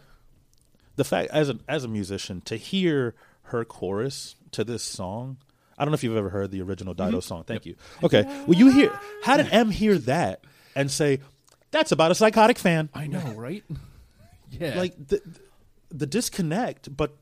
The 0.95 1.03
fact, 1.03 1.29
as 1.31 1.49
a 1.49 1.57
as 1.67 1.83
a 1.83 1.87
musician, 1.87 2.41
to 2.41 2.55
hear 2.57 3.15
her 3.43 3.65
chorus 3.65 4.35
to 4.51 4.63
this 4.63 4.83
song, 4.83 5.37
I 5.77 5.83
don't 5.85 5.91
know 5.91 5.95
if 5.95 6.03
you've 6.03 6.15
ever 6.17 6.29
heard 6.29 6.51
the 6.51 6.61
original 6.61 6.93
Dido 6.93 7.19
song. 7.21 7.43
Thank 7.43 7.65
you. 7.65 7.75
Okay, 8.03 8.23
well, 8.47 8.57
you 8.57 8.71
hear 8.71 8.97
how 9.23 9.37
did 9.37 9.47
M 9.51 9.71
hear 9.71 9.97
that 9.99 10.43
and 10.75 10.91
say 10.91 11.19
that's 11.71 11.91
about 11.91 12.11
a 12.11 12.15
psychotic 12.15 12.59
fan? 12.59 12.89
I 12.93 13.07
know, 13.07 13.33
right? 13.33 13.63
yeah. 14.51 14.77
Like 14.77 15.07
the 15.07 15.21
the 15.89 16.05
disconnect, 16.05 16.95
but 16.95 17.15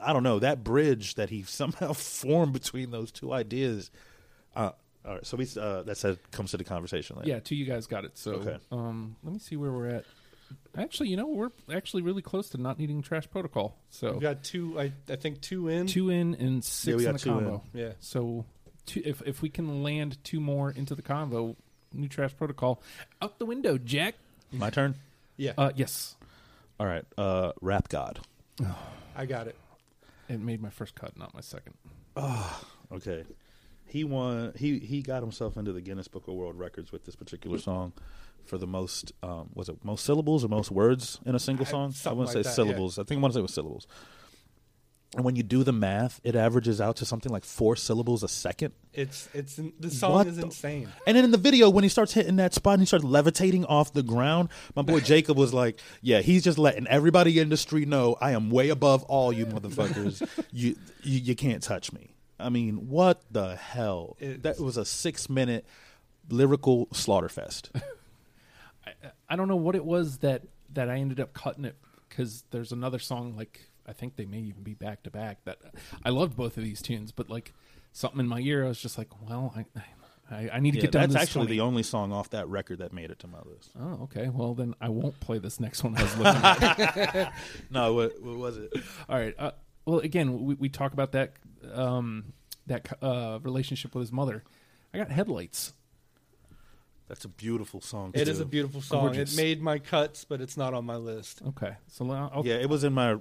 I 0.00 0.12
don't 0.12 0.22
know 0.24 0.38
that 0.40 0.64
bridge 0.64 1.14
that 1.14 1.30
he 1.30 1.42
somehow 1.46 1.92
formed 1.92 2.52
between 2.52 2.90
those 2.90 3.12
two 3.12 3.32
ideas. 3.32 3.90
Uh, 4.56 4.72
all 5.04 5.14
right, 5.14 5.26
so 5.26 5.36
we 5.36 5.46
uh, 5.60 5.82
that 5.82 5.96
said 5.96 6.18
comes 6.30 6.50
to 6.52 6.56
the 6.56 6.64
conversation. 6.64 7.16
Later. 7.16 7.28
yeah, 7.28 7.40
two 7.40 7.56
you 7.56 7.64
guys 7.64 7.86
got 7.86 8.04
it. 8.04 8.16
So, 8.18 8.32
Okay. 8.34 8.56
um, 8.70 9.16
let 9.24 9.32
me 9.32 9.38
see 9.38 9.56
where 9.56 9.72
we're 9.72 9.88
at. 9.88 10.04
Actually, 10.76 11.08
you 11.08 11.16
know, 11.16 11.26
we're 11.26 11.50
actually 11.72 12.02
really 12.02 12.20
close 12.22 12.50
to 12.50 12.58
not 12.58 12.78
needing 12.78 13.00
trash 13.02 13.28
protocol. 13.30 13.74
So 13.90 14.12
We 14.14 14.20
got 14.20 14.44
two 14.44 14.78
I 14.78 14.92
I 15.08 15.16
think 15.16 15.40
two 15.40 15.68
in. 15.68 15.86
two 15.86 16.10
in 16.10 16.34
and 16.34 16.62
six 16.64 16.96
we 16.98 17.06
in 17.06 17.12
got 17.12 17.20
the 17.20 17.24
two 17.24 17.30
in. 17.30 17.44
combo. 17.44 17.62
Yeah. 17.74 17.92
So, 18.00 18.44
two, 18.86 19.02
if 19.04 19.22
if 19.26 19.40
we 19.42 19.48
can 19.48 19.82
land 19.82 20.22
two 20.24 20.40
more 20.40 20.70
into 20.70 20.94
the 20.94 21.02
convo, 21.02 21.56
new 21.92 22.08
trash 22.08 22.36
protocol 22.36 22.82
out 23.20 23.38
the 23.38 23.46
window, 23.46 23.78
Jack. 23.78 24.14
my 24.52 24.70
turn. 24.70 24.94
Yeah. 25.38 25.52
Uh, 25.56 25.72
yes, 25.74 26.14
All 26.78 26.86
right, 26.86 27.04
uh, 27.16 27.52
Rap 27.62 27.88
God. 27.88 28.20
I 29.16 29.24
got 29.26 29.46
it. 29.48 29.56
it 30.28 30.38
made 30.40 30.60
my 30.62 30.68
first 30.70 30.94
cut, 30.94 31.16
not 31.18 31.32
my 31.34 31.40
second. 31.40 31.74
Okay. 32.92 33.24
He 33.92 34.04
won. 34.04 34.54
He 34.56 34.78
he 34.78 35.02
got 35.02 35.22
himself 35.22 35.58
into 35.58 35.72
the 35.72 35.82
Guinness 35.82 36.08
Book 36.08 36.26
of 36.26 36.32
World 36.34 36.58
Records 36.58 36.92
with 36.92 37.04
this 37.04 37.14
particular 37.14 37.58
song 37.58 37.92
for 38.46 38.56
the 38.56 38.66
most. 38.66 39.12
Um, 39.22 39.50
was 39.54 39.68
it 39.68 39.84
most 39.84 40.06
syllables 40.06 40.44
or 40.44 40.48
most 40.48 40.70
words 40.70 41.20
in 41.26 41.34
a 41.34 41.38
single 41.38 41.66
song? 41.66 41.90
I 41.90 41.92
something 41.92 42.18
want 42.18 42.30
to 42.30 42.38
like 42.38 42.44
say 42.44 42.48
that, 42.48 42.54
syllables. 42.54 42.98
I 42.98 43.02
think 43.02 43.18
I 43.18 43.20
want 43.20 43.32
to 43.32 43.36
say 43.36 43.40
it 43.40 43.42
was 43.42 43.52
syllables. 43.54 43.86
And 45.14 45.26
when 45.26 45.36
you 45.36 45.42
do 45.42 45.62
the 45.62 45.74
math, 45.74 46.22
it 46.24 46.34
averages 46.34 46.80
out 46.80 46.96
to 46.96 47.04
something 47.04 47.30
like 47.30 47.44
four 47.44 47.76
syllables 47.76 48.22
a 48.22 48.28
second. 48.28 48.72
It's 48.94 49.28
it's 49.34 49.60
the 49.78 49.90
song 49.90 50.12
What 50.14 50.26
is 50.26 50.36
the- 50.36 50.44
insane. 50.44 50.88
And 51.06 51.14
then 51.14 51.24
in 51.26 51.30
the 51.30 51.36
video, 51.36 51.68
when 51.68 51.84
he 51.84 51.90
starts 51.90 52.14
hitting 52.14 52.36
that 52.36 52.54
spot 52.54 52.74
and 52.74 52.80
he 52.82 52.86
starts 52.86 53.04
levitating 53.04 53.66
off 53.66 53.92
the 53.92 54.02
ground, 54.02 54.48
my 54.74 54.80
boy 54.80 55.00
Jacob 55.12 55.36
was 55.36 55.52
like, 55.52 55.80
"Yeah, 56.00 56.22
he's 56.22 56.42
just 56.42 56.56
letting 56.56 56.86
everybody 56.86 57.38
in 57.38 57.50
the 57.50 57.58
street 57.58 57.88
know 57.88 58.16
I 58.22 58.30
am 58.30 58.48
way 58.48 58.70
above 58.70 59.02
all 59.02 59.34
you 59.34 59.44
motherfuckers. 59.44 60.26
you, 60.50 60.76
you 61.02 61.18
you 61.20 61.34
can't 61.36 61.62
touch 61.62 61.92
me." 61.92 62.11
I 62.42 62.48
mean, 62.48 62.88
what 62.88 63.22
the 63.30 63.56
hell? 63.56 64.16
It's- 64.20 64.40
that 64.42 64.60
was 64.60 64.76
a 64.76 64.84
six 64.84 65.28
minute 65.30 65.64
lyrical 66.28 66.86
slaughterfest. 66.88 67.70
I 69.28 69.36
don't 69.36 69.48
know 69.48 69.56
what 69.56 69.74
it 69.76 69.84
was 69.84 70.18
that 70.18 70.42
that 70.72 70.88
I 70.90 70.96
ended 70.96 71.20
up 71.20 71.32
cutting 71.34 71.64
it 71.64 71.76
because 72.08 72.44
there's 72.50 72.72
another 72.72 72.98
song 72.98 73.36
like 73.36 73.68
I 73.86 73.92
think 73.92 74.16
they 74.16 74.26
may 74.26 74.38
even 74.40 74.62
be 74.62 74.74
back 74.74 75.02
to 75.04 75.10
back 75.10 75.44
that 75.44 75.58
I 76.04 76.10
loved 76.10 76.36
both 76.36 76.56
of 76.56 76.64
these 76.64 76.82
tunes, 76.82 77.12
but 77.12 77.28
like 77.30 77.52
something 77.92 78.20
in 78.20 78.26
my 78.28 78.40
ear, 78.40 78.64
I 78.64 78.68
was 78.68 78.80
just 78.80 78.98
like, 78.98 79.08
well, 79.28 79.54
I 79.56 79.64
I, 80.30 80.50
I 80.54 80.60
need 80.60 80.72
to 80.72 80.76
Yeah, 80.78 80.82
get 80.82 80.92
down. 80.92 81.10
that's 81.10 81.14
actually 81.22 81.46
20. 81.46 81.56
the 81.56 81.60
only 81.60 81.82
song 81.82 82.12
off 82.12 82.30
that 82.30 82.48
record 82.48 82.78
that 82.78 82.92
made 82.92 83.10
it 83.10 83.18
to 83.20 83.26
my 83.26 83.40
list. 83.44 83.70
Oh, 83.78 84.04
okay. 84.04 84.28
Well, 84.28 84.54
then 84.54 84.74
I 84.80 84.88
won't 84.88 85.18
play 85.20 85.38
this 85.38 85.60
next 85.60 85.84
one. 85.84 85.96
I 85.96 86.02
was 86.02 86.16
looking 86.16 86.42
at. 86.42 87.32
No, 87.70 87.92
what, 87.94 88.22
what 88.22 88.36
was 88.38 88.56
it? 88.56 88.72
All 89.08 89.18
right. 89.18 89.34
Uh, 89.38 89.50
well, 89.84 89.98
again, 90.00 90.44
we, 90.44 90.54
we 90.54 90.68
talk 90.68 90.92
about 90.92 91.12
that 91.12 91.32
um, 91.72 92.32
that 92.66 92.86
uh, 93.02 93.38
relationship 93.42 93.94
with 93.94 94.02
his 94.02 94.12
mother. 94.12 94.42
I 94.94 94.98
got 94.98 95.10
headlights. 95.10 95.72
That's 97.08 97.24
a 97.24 97.28
beautiful 97.28 97.80
song. 97.80 98.12
It 98.14 98.24
too. 98.24 98.30
is 98.30 98.40
a 98.40 98.44
beautiful 98.44 98.80
song. 98.80 99.06
Gorgeous. 99.06 99.34
It 99.34 99.36
made 99.36 99.60
my 99.60 99.78
cuts, 99.78 100.24
but 100.24 100.40
it's 100.40 100.56
not 100.56 100.72
on 100.72 100.84
my 100.86 100.96
list. 100.96 101.42
Okay, 101.48 101.74
so 101.88 102.10
I'll, 102.10 102.30
I'll, 102.36 102.46
Yeah, 102.46 102.54
it 102.54 102.68
was 102.68 102.84
in 102.84 102.92
my. 102.94 103.12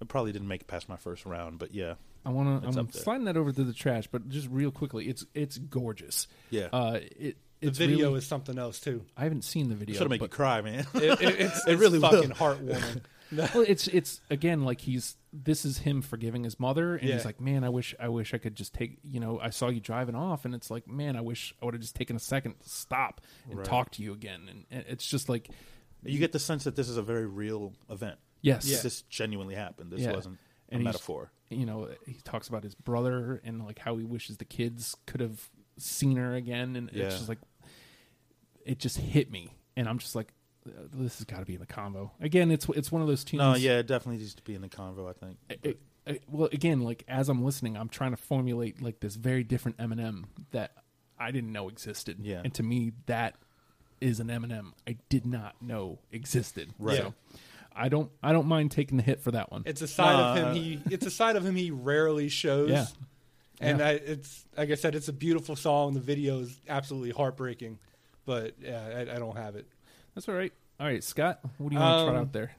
It 0.00 0.08
probably 0.08 0.32
didn't 0.32 0.48
make 0.48 0.60
it 0.62 0.66
past 0.66 0.88
my 0.88 0.96
first 0.96 1.24
round, 1.24 1.58
but 1.58 1.72
yeah, 1.74 1.94
I 2.26 2.30
want 2.30 2.62
to. 2.62 2.78
I'm 2.78 2.90
sliding 2.92 3.24
that 3.24 3.36
over 3.36 3.50
to 3.52 3.64
the 3.64 3.72
trash, 3.72 4.06
but 4.06 4.28
just 4.28 4.48
real 4.50 4.70
quickly, 4.70 5.06
it's 5.08 5.24
it's 5.34 5.56
gorgeous. 5.58 6.28
yeah. 6.50 6.68
Uh, 6.72 7.00
it 7.18 7.36
The 7.60 7.70
video 7.70 8.08
really- 8.08 8.18
is 8.18 8.26
something 8.26 8.58
else 8.58 8.80
too. 8.80 9.04
I 9.16 9.24
haven't 9.24 9.42
seen 9.44 9.68
the 9.70 9.74
video. 9.74 9.94
Should 9.94 10.02
have 10.02 10.10
make 10.10 10.20
you 10.20 10.28
but- 10.28 10.36
cry, 10.36 10.60
man. 10.60 10.86
It, 10.94 11.02
it, 11.02 11.20
it's, 11.20 11.20
It 11.66 11.72
it's 11.72 11.80
really 11.80 11.98
will. 11.98 12.10
fucking 12.10 12.30
heartwarming. 12.30 13.00
well, 13.54 13.64
it's 13.66 13.86
it's 13.88 14.20
again 14.30 14.64
like 14.64 14.80
he's 14.82 15.16
this 15.32 15.64
is 15.64 15.78
him 15.78 16.00
forgiving 16.02 16.44
his 16.44 16.58
mother, 16.58 16.96
and 16.96 17.08
Yeah. 17.08 17.16
he's 17.16 17.24
like, 17.24 17.40
man, 17.40 17.62
I 17.64 17.68
wish 17.68 17.94
I 18.00 18.08
wish 18.08 18.32
I 18.34 18.38
could 18.38 18.54
just 18.54 18.72
take 18.74 18.98
you 19.04 19.20
know 19.20 19.38
I 19.40 19.50
saw 19.50 19.68
you 19.68 19.80
driving 19.80 20.14
off, 20.14 20.44
and 20.44 20.54
it's 20.54 20.70
like, 20.70 20.86
man, 20.88 21.16
I 21.16 21.20
wish 21.20 21.54
I 21.60 21.64
would 21.64 21.74
have 21.74 21.80
just 21.82 21.94
taken 21.96 22.16
a 22.16 22.20
second 22.20 22.58
to 22.60 22.68
stop 22.68 23.20
and 23.48 23.58
Right. 23.58 23.66
talk 23.66 23.90
to 23.92 24.02
you 24.02 24.12
again, 24.12 24.42
and, 24.48 24.64
and 24.70 24.84
it's 24.88 25.06
just 25.06 25.28
like, 25.28 25.48
you 26.04 26.18
get 26.18 26.32
the 26.32 26.38
sense 26.38 26.64
that 26.64 26.76
this 26.76 26.88
is 26.88 26.96
a 26.96 27.02
very 27.02 27.26
real 27.26 27.74
event. 27.90 28.18
yes. 28.40 28.64
This 28.82 29.02
genuinely 29.02 29.54
happened. 29.54 29.90
This 29.92 30.00
Yeah. 30.00 30.12
wasn't 30.12 30.38
And 30.70 30.80
a 30.80 30.84
he's- 30.84 30.94
metaphor. 30.94 31.30
you 31.50 31.66
know 31.66 31.88
he 32.06 32.14
talks 32.24 32.48
about 32.48 32.62
his 32.62 32.74
brother 32.74 33.40
and 33.44 33.64
like 33.64 33.78
how 33.80 33.96
he 33.96 34.04
wishes 34.04 34.36
the 34.38 34.44
kids 34.44 34.96
could 35.06 35.20
have 35.20 35.48
seen 35.76 36.16
her 36.16 36.34
again, 36.34 36.76
and 36.76 36.90
Yeah. 36.92 37.04
it's 37.06 37.16
just 37.16 37.28
like 37.28 37.38
it 38.64 38.78
just 38.78 38.98
hit 38.98 39.30
me, 39.30 39.52
and 39.76 39.88
I'm 39.88 39.98
just 39.98 40.14
like. 40.14 40.32
Uh, 40.68 40.82
This 40.92 41.18
has 41.18 41.24
got 41.24 41.38
to 41.40 41.44
be 41.44 41.54
in 41.54 41.60
the 41.60 41.66
combo 41.66 42.12
again. 42.20 42.50
It's 42.50 42.68
it's 42.70 42.90
one 42.92 43.02
of 43.02 43.08
those 43.08 43.24
tunes. 43.24 43.38
No, 43.40 43.54
yeah, 43.54 43.78
it 43.78 43.86
definitely 43.86 44.18
needs 44.18 44.34
to 44.34 44.42
be 44.42 44.54
in 44.54 44.62
the 44.62 44.68
convo. 44.68 45.08
I 45.08 45.12
think. 45.12 45.36
it, 45.50 45.78
it, 46.06 46.22
well 46.30 46.48
again 46.52 46.80
like 46.80 47.04
as 47.06 47.28
i'm 47.28 47.44
listening 47.44 47.76
i'm 47.76 47.90
trying 47.90 48.12
to 48.12 48.16
formulate 48.16 48.80
like 48.80 48.98
this 49.00 49.14
very 49.14 49.44
different 49.44 49.76
eminem 49.76 50.24
that 50.52 50.72
i 51.18 51.30
didn't 51.30 51.52
know 51.52 51.68
existed 51.68 52.16
Yeah. 52.22 52.40
and 52.42 52.54
to 52.54 52.62
me 52.62 52.92
that 53.04 53.34
is 54.00 54.18
an 54.18 54.28
eminem 54.28 54.72
i 54.86 54.96
did 55.10 55.26
not 55.26 55.60
know 55.60 55.98
existed 56.10 56.70
Right. 56.78 56.96
so 56.96 57.12
i 57.76 57.90
don't 57.90 58.10
i 58.22 58.32
don't 58.32 58.46
mind 58.46 58.70
taking 58.70 58.96
the 58.96 59.02
hit 59.02 59.20
for 59.20 59.32
that 59.32 59.52
one 59.52 59.64
It's 59.66 59.82
a 59.82 59.86
side 59.86 60.16
No, 60.16 60.24
of 60.24 60.36
him 60.38 60.44
uh, 60.46 60.54
he. 60.54 60.80
It's 60.90 61.04
a 61.04 61.10
side 61.10 61.36
of 61.36 61.44
him 61.44 61.54
he 61.56 61.70
rarely 61.70 62.30
shows. 62.30 62.70
Yeah. 62.70 62.86
And 63.60 63.80
Yeah. 63.80 63.86
I, 63.88 63.90
it's 63.90 64.46
like 64.56 64.70
I 64.70 64.76
said, 64.76 64.94
it's 64.94 65.08
a 65.08 65.12
beautiful 65.12 65.56
song. 65.56 65.92
The 65.92 66.00
video 66.00 66.38
is 66.40 66.58
absolutely 66.70 67.10
heartbreaking, 67.10 67.78
but 68.24 68.54
yeah, 68.62 68.80
I, 69.10 69.16
I 69.16 69.18
don't 69.18 69.36
have 69.36 69.56
it. 69.56 69.66
That's 70.18 70.28
all 70.28 70.34
right 70.34 70.52
all 70.80 70.86
right 70.86 71.04
scott 71.04 71.38
what 71.58 71.70
do 71.70 71.76
you 71.76 71.80
want 71.80 71.98
to 72.00 72.04
try 72.06 72.14
Um, 72.16 72.20
out 72.22 72.32
there 72.32 72.50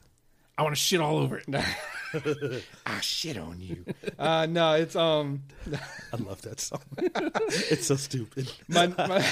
i 0.56 0.62
want 0.62 0.74
to 0.74 0.80
shit 0.80 0.98
all 1.00 1.18
over 1.18 1.36
it 1.38 1.44
I 2.86 3.00
shit 3.00 3.36
on 3.36 3.60
you. 3.60 3.84
uh, 4.18 4.46
no, 4.50 4.72
it's 4.74 4.96
um 4.96 5.42
I 6.12 6.16
love 6.16 6.42
that 6.42 6.58
song. 6.58 6.80
it's 6.98 7.86
so 7.86 7.94
stupid. 7.94 8.50
my 8.66 8.88
my, 8.88 9.24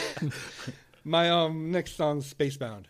My 1.04 1.30
um 1.30 1.72
next 1.72 1.96
song's 1.96 2.32
Spacebound. 2.32 2.84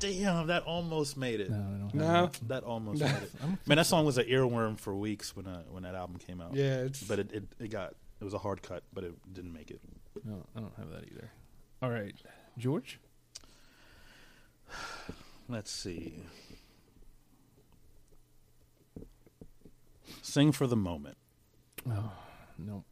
Damn, 0.00 0.48
that 0.48 0.64
almost 0.64 1.16
made 1.16 1.40
it. 1.40 1.50
No, 1.50 1.56
I 1.56 1.60
don't 1.78 1.80
have 1.90 1.94
No, 1.94 2.26
that. 2.26 2.48
That 2.48 2.64
almost 2.64 3.00
made 3.02 3.10
it. 3.10 3.32
Man, 3.66 3.76
that 3.76 3.86
song 3.86 4.04
was 4.04 4.18
an 4.18 4.26
earworm 4.26 4.80
for 4.80 4.96
weeks 4.96 5.36
when 5.36 5.46
uh, 5.46 5.62
when 5.70 5.84
that 5.84 5.94
album 5.94 6.16
came 6.18 6.40
out. 6.40 6.54
yeah, 6.54 6.78
it's 6.78 7.00
But 7.02 7.20
it, 7.20 7.32
it, 7.32 7.44
it 7.60 7.70
got 7.70 7.94
it 8.20 8.24
was 8.24 8.34
a 8.34 8.38
hard 8.38 8.62
cut, 8.62 8.82
but 8.92 9.04
it 9.04 9.12
didn't 9.32 9.52
make 9.52 9.70
it. 9.70 9.80
No, 10.24 10.44
I 10.56 10.60
don't 10.60 10.74
have 10.76 10.90
that 10.90 11.04
either. 11.10 11.30
All 11.82 11.90
right, 11.90 12.14
George. 12.58 12.98
Let's 15.48 15.70
see. 15.70 16.14
Sing 20.22 20.52
for 20.52 20.66
the 20.66 20.76
moment. 20.76 21.16
Oh 21.88 22.12
no, 22.58 22.84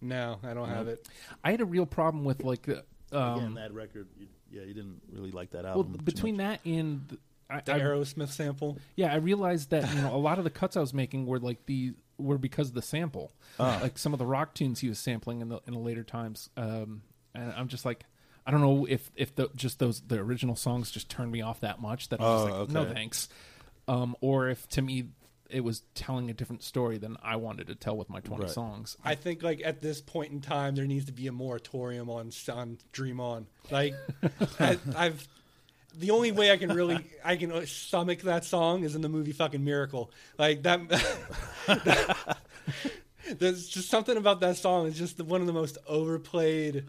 no, 0.00 0.38
I 0.42 0.54
don't 0.54 0.68
have 0.68 0.88
it. 0.88 1.06
I 1.44 1.50
had 1.50 1.60
a 1.60 1.64
real 1.64 1.86
problem 1.86 2.24
with 2.24 2.42
like 2.42 2.68
uh, 2.68 2.82
Again, 3.12 3.44
um, 3.46 3.54
that 3.54 3.72
record, 3.72 4.08
you, 4.18 4.26
yeah, 4.50 4.62
you 4.62 4.74
didn't 4.74 5.00
really 5.12 5.30
like 5.30 5.50
that 5.50 5.62
well 5.64 5.74
album. 5.78 5.94
too 5.98 6.02
between 6.04 6.36
much. 6.38 6.60
that 6.64 6.68
and 6.70 7.08
th- 7.08 7.20
I, 7.48 7.60
The 7.60 7.74
I- 7.74 7.80
Aerosmith 7.80 8.30
sample. 8.30 8.78
yeah, 8.96 9.12
I 9.12 9.16
realized 9.16 9.70
that 9.70 9.92
you 9.94 10.00
know 10.02 10.14
a 10.14 10.18
lot 10.18 10.38
of 10.38 10.44
the 10.44 10.50
cuts 10.50 10.76
I 10.76 10.80
was 10.80 10.92
making 10.94 11.26
were 11.26 11.38
like 11.38 11.66
the 11.66 11.94
were 12.18 12.38
because 12.38 12.68
of 12.68 12.74
the 12.74 12.82
sample, 12.82 13.32
Ah. 13.60 13.78
like 13.82 13.98
some 13.98 14.12
of 14.12 14.18
the 14.18 14.26
rock 14.26 14.54
tunes 14.54 14.80
he 14.80 14.88
was 14.88 14.98
sampling 14.98 15.40
in 15.40 15.48
the 15.50 15.60
in 15.66 15.74
the 15.74 15.78
later 15.80 16.02
times. 16.04 16.50
Um, 16.56 17.02
and 17.34 17.52
I'm 17.52 17.68
just 17.68 17.84
like. 17.84 18.04
I 18.46 18.50
don't 18.52 18.60
know 18.60 18.86
if 18.88 19.10
if 19.16 19.34
the, 19.34 19.48
just 19.56 19.78
those 19.80 20.00
the 20.02 20.18
original 20.18 20.54
songs 20.56 20.90
just 20.90 21.08
turned 21.08 21.32
me 21.32 21.42
off 21.42 21.60
that 21.60 21.80
much 21.80 22.08
that 22.10 22.20
I'm 22.20 22.26
just 22.36 22.46
Oh, 22.54 22.60
like 22.60 22.70
no 22.70 22.82
okay. 22.82 22.94
thanks, 22.94 23.28
um, 23.88 24.14
or 24.20 24.48
if 24.48 24.68
to 24.70 24.82
me 24.82 25.08
it 25.48 25.60
was 25.62 25.82
telling 25.94 26.28
a 26.28 26.34
different 26.34 26.62
story 26.64 26.98
than 26.98 27.16
I 27.22 27.36
wanted 27.36 27.68
to 27.68 27.74
tell 27.76 27.96
with 27.96 28.10
my 28.10 28.18
20 28.20 28.42
Right. 28.44 28.50
songs. 28.52 28.96
I 29.04 29.14
think 29.14 29.42
like 29.44 29.62
at 29.64 29.80
this 29.80 30.00
point 30.00 30.32
in 30.32 30.40
time, 30.40 30.74
there 30.74 30.86
needs 30.86 31.04
to 31.06 31.12
be 31.12 31.26
a 31.28 31.32
moratorium 31.32 32.08
on 32.10 32.30
on 32.52 32.78
Dream 32.92 33.20
On. 33.20 33.46
Like 33.70 33.94
I, 34.60 34.78
I've 34.96 35.26
the 35.98 36.10
only 36.10 36.30
way 36.32 36.50
I 36.52 36.56
can 36.56 36.72
really 36.72 36.98
I 37.24 37.36
can 37.36 37.64
stomach 37.66 38.20
that 38.22 38.44
song 38.44 38.82
is 38.84 38.94
in 38.94 39.02
the 39.02 39.08
movie 39.08 39.32
fucking 39.32 39.64
Miracle. 39.64 40.10
Like 40.38 40.62
that. 40.64 40.80
there's 43.38 43.68
just 43.68 43.88
something 43.88 44.16
about 44.16 44.40
that 44.40 44.56
song. 44.56 44.86
It's 44.86 44.98
just 44.98 45.20
one 45.20 45.40
of 45.40 45.46
the 45.46 45.52
most 45.52 45.78
overplayed. 45.86 46.84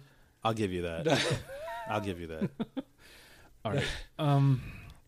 I'll 0.48 0.54
give 0.54 0.72
you 0.72 0.84
that. 0.84 1.22
I'll 1.90 2.00
give 2.00 2.22
you 2.22 2.28
that. 2.28 2.50
All 3.66 3.74
right. 3.74 3.84
Um, 4.18 4.62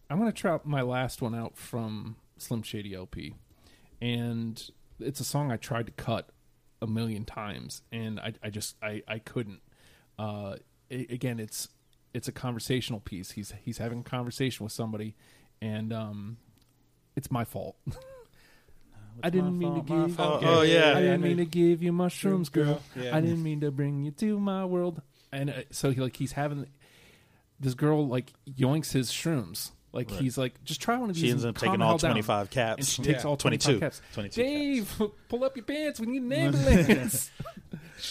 I'm 0.10 0.20
gonna 0.20 0.34
try 0.34 0.60
my 0.66 0.82
last 0.82 1.22
one 1.22 1.34
out 1.34 1.58
from 1.58 2.18
Slim 2.38 2.62
Shady 2.62 2.94
LP, 2.94 3.36
and 4.02 4.62
it's 5.00 5.22
a 5.22 5.24
song 5.24 5.50
I 5.50 5.56
tried 5.56 5.86
to 5.86 5.94
cut 5.94 6.30
a 6.82 6.88
million 6.88 7.24
times, 7.24 7.84
and 7.92 8.20
I, 8.20 8.34
I 8.44 8.50
just 8.50 8.76
I, 8.84 9.02
I 9.08 9.20
couldn't. 9.20 9.62
Uh, 10.18 10.56
a- 10.92 11.08
again, 11.10 11.40
it's 11.40 11.70
it's 12.14 12.28
a 12.28 12.34
conversational 12.34 13.00
piece. 13.00 13.32
He's 13.32 13.54
he's 13.64 13.78
having 13.78 14.00
a 14.02 14.04
conversation 14.04 14.66
with 14.66 14.74
somebody, 14.74 15.16
and 15.62 15.94
um, 15.94 16.38
it's 17.16 17.32
my 17.32 17.46
fault. 17.46 17.78
I 19.24 19.30
didn't 19.30 19.58
mean 19.58 19.76
to 19.76 19.82
give. 19.82 20.16
fault. 20.16 20.44
Oh 20.46 20.64
yeah, 20.64 20.92
yeah. 20.92 20.98
I 20.98 21.02
didn't 21.02 21.22
mean 21.22 21.38
to 21.38 21.46
give 21.46 21.82
you 21.84 21.92
mushrooms, 21.94 22.50
girl. 22.50 22.82
Yeah. 22.96 23.16
I 23.16 23.22
didn't 23.22 23.44
mean 23.44 23.62
to 23.62 23.72
bring 23.72 24.04
you 24.04 24.12
to 24.12 24.38
my 24.40 24.66
world. 24.66 25.02
And 25.32 25.50
uh, 25.50 25.54
so 25.72 25.92
he 25.92 26.02
like 26.02 26.16
he's 26.16 26.32
having 26.34 26.68
this 27.60 27.74
girl 27.74 28.08
like 28.08 28.34
yoinks 28.50 28.92
his 28.94 29.12
shrooms. 29.12 29.72
Like 29.92 30.12
Right. 30.12 30.20
he's 30.22 30.38
like, 30.38 30.64
just 30.66 30.82
try 30.82 30.98
one 30.98 31.10
of 31.10 31.16
these. 31.16 31.24
She 31.26 31.32
ends 31.32 31.44
up 31.44 31.58
taking 31.58 31.82
all 31.82 31.90
hell 31.90 31.98
down." 31.98 32.12
twenty 32.12 32.22
five 32.22 32.42
And 32.42 32.52
caps. 32.52 32.90
she 32.90 33.02
takes 33.02 33.24
Yeah. 33.24 33.30
all 33.30 33.38
22 33.38 33.80
22. 33.80 33.80
caps. 33.80 34.02
22 34.14 34.42
Dave, 34.44 35.02
pull 35.30 35.44
up 35.44 35.56
your 35.56 35.66
pants. 35.66 36.00
We 36.00 36.06
need 36.08 36.22
an 36.32 36.32
ambulance. 36.32 37.32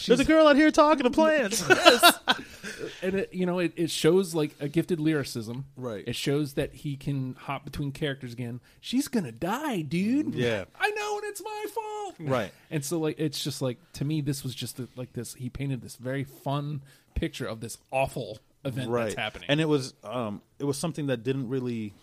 There's 0.07 0.19
a 0.21 0.25
girl 0.25 0.49
out 0.49 0.57
here 0.57 0.71
talking 0.73 1.05
to 1.05 1.11
plants. 1.11 1.63
and 3.03 3.15
it, 3.15 3.33
you 3.33 3.47
know, 3.47 3.59
it, 3.59 3.73
it 3.77 3.91
shows 3.91 4.35
like 4.35 4.55
a 4.61 4.69
gifted 4.69 5.01
lyricism. 5.01 5.67
Right. 5.77 6.05
It 6.07 6.17
shows 6.17 6.55
that 6.55 6.75
he 6.75 6.97
can 6.97 7.37
hop 7.39 7.65
between 7.65 7.93
characters 7.93 8.33
again. 8.33 8.61
She's 8.81 9.09
gonna 9.09 9.33
die, 9.33 9.83
dude. 9.83 10.35
Yeah. 10.35 10.65
I 10.79 10.91
know, 10.91 11.17
and 11.19 11.25
it's 11.27 11.43
my 11.43 11.65
fault. 11.73 12.15
right. 12.19 12.53
And 12.71 12.85
so, 12.85 12.99
like, 12.99 13.19
it's 13.19 13.43
just 13.43 13.63
like 13.63 13.79
to 13.95 14.05
me, 14.05 14.21
this 14.21 14.43
was 14.43 14.55
just 14.55 14.79
a, 14.81 14.89
like 14.97 15.13
this. 15.13 15.35
He 15.35 15.49
painted 15.49 15.81
this 15.81 15.97
very 15.97 16.25
fun 16.25 16.83
picture 17.19 17.47
of 17.47 17.61
this 17.61 17.79
awful 17.91 18.39
event 18.65 18.91
right. 18.91 19.05
that's 19.05 19.17
happening. 19.17 19.47
And 19.49 19.61
it 19.61 19.69
was 19.69 19.95
um 20.05 20.43
it 20.59 20.65
was 20.65 20.79
something 20.79 21.07
that 21.07 21.23
didn't 21.23 21.49
really 21.49 21.95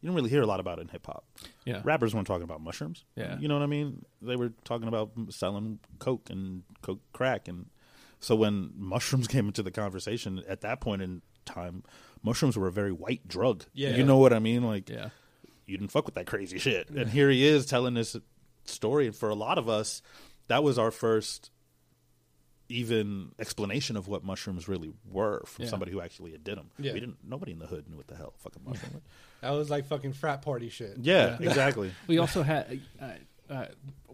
you 0.00 0.06
didn't 0.06 0.14
really 0.16 0.30
hear 0.30 0.42
a 0.42 0.46
lot 0.46 0.60
about 0.60 0.78
in 0.78 0.88
hip 0.88 1.06
hop. 1.06 1.24
yeah, 1.64 1.80
Rappers 1.84 2.14
weren't 2.14 2.26
talking 2.26 2.44
about 2.44 2.60
mushrooms. 2.60 3.04
Yeah. 3.16 3.38
You 3.38 3.48
know 3.48 3.54
what 3.54 3.62
I 3.62 3.66
mean? 3.66 4.04
They 4.22 4.36
were 4.36 4.52
talking 4.64 4.88
about 4.88 5.12
selling 5.28 5.78
coke 5.98 6.30
and 6.30 6.62
coke 6.82 7.00
crack 7.12 7.48
and 7.48 7.66
so 8.20 8.36
when 8.36 8.72
mushrooms 8.76 9.28
came 9.28 9.46
into 9.46 9.62
the 9.62 9.70
conversation 9.70 10.42
at 10.48 10.60
that 10.62 10.80
point 10.80 11.02
in 11.02 11.22
time, 11.46 11.84
mushrooms 12.22 12.56
were 12.56 12.68
a 12.68 12.72
very 12.72 12.92
white 12.92 13.26
drug. 13.26 13.64
Yeah. 13.72 13.96
You 13.96 14.04
know 14.04 14.18
what 14.18 14.32
I 14.32 14.38
mean? 14.38 14.62
Like 14.62 14.88
yeah, 14.88 15.10
you 15.66 15.76
didn't 15.76 15.92
fuck 15.92 16.06
with 16.06 16.14
that 16.14 16.26
crazy 16.26 16.58
shit. 16.58 16.90
And 16.90 17.08
here 17.08 17.30
he 17.30 17.46
is 17.46 17.66
telling 17.66 17.94
this 17.94 18.16
story. 18.64 19.06
And 19.06 19.16
for 19.16 19.28
a 19.28 19.34
lot 19.34 19.58
of 19.58 19.68
us, 19.68 20.02
that 20.48 20.62
was 20.62 20.78
our 20.78 20.90
first 20.90 21.50
even 22.70 23.32
explanation 23.38 23.96
of 23.96 24.08
what 24.08 24.24
mushrooms 24.24 24.68
really 24.68 24.90
were 25.10 25.42
from 25.46 25.64
Yeah. 25.64 25.70
somebody 25.70 25.92
who 25.92 26.00
actually 26.00 26.30
did 26.32 26.56
them. 26.56 26.70
Yeah. 26.78 26.92
We 26.92 27.00
didn't. 27.00 27.16
Nobody 27.26 27.52
in 27.52 27.58
the 27.58 27.66
hood 27.66 27.88
knew 27.88 27.96
what 27.96 28.06
the 28.06 28.16
hell 28.16 28.32
fucking 28.38 28.62
mushroom. 28.64 28.92
was. 28.94 29.02
That 29.42 29.50
was 29.52 29.70
like 29.70 29.86
fucking 29.86 30.12
frat 30.12 30.42
party 30.42 30.68
shit. 30.68 30.98
Yeah, 31.00 31.38
Yeah. 31.40 31.48
exactly. 31.48 31.92
we 32.06 32.18
also 32.18 32.42
had. 32.42 32.78
Uh, 33.00 33.06
uh, 33.48 33.66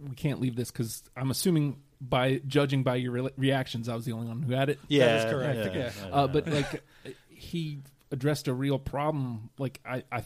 we 0.09 0.15
can't 0.15 0.41
leave 0.41 0.55
this 0.57 0.71
because 0.71 1.03
I'm 1.17 1.31
assuming 1.33 1.79
by 2.01 2.41
judging 2.47 2.83
by 2.85 2.95
your 2.97 3.11
re- 3.13 3.31
reactions, 3.37 3.89
I 3.89 3.97
was 3.97 4.05
the 4.05 4.13
only 4.13 4.29
one 4.29 4.41
who 4.43 4.53
had 4.55 4.71
it. 4.71 4.79
Yeah, 4.89 5.25
is 5.27 5.31
correct, 5.33 5.75
Yeah, 5.75 5.91
yeah. 6.07 6.15
Uh, 6.15 6.27
but 6.29 6.47
like, 6.49 6.83
he 7.29 7.81
addressed 8.13 8.47
a 8.49 8.55
real 8.55 8.79
problem. 8.79 9.51
Like 9.59 9.81
I, 9.85 10.05
I 10.13 10.25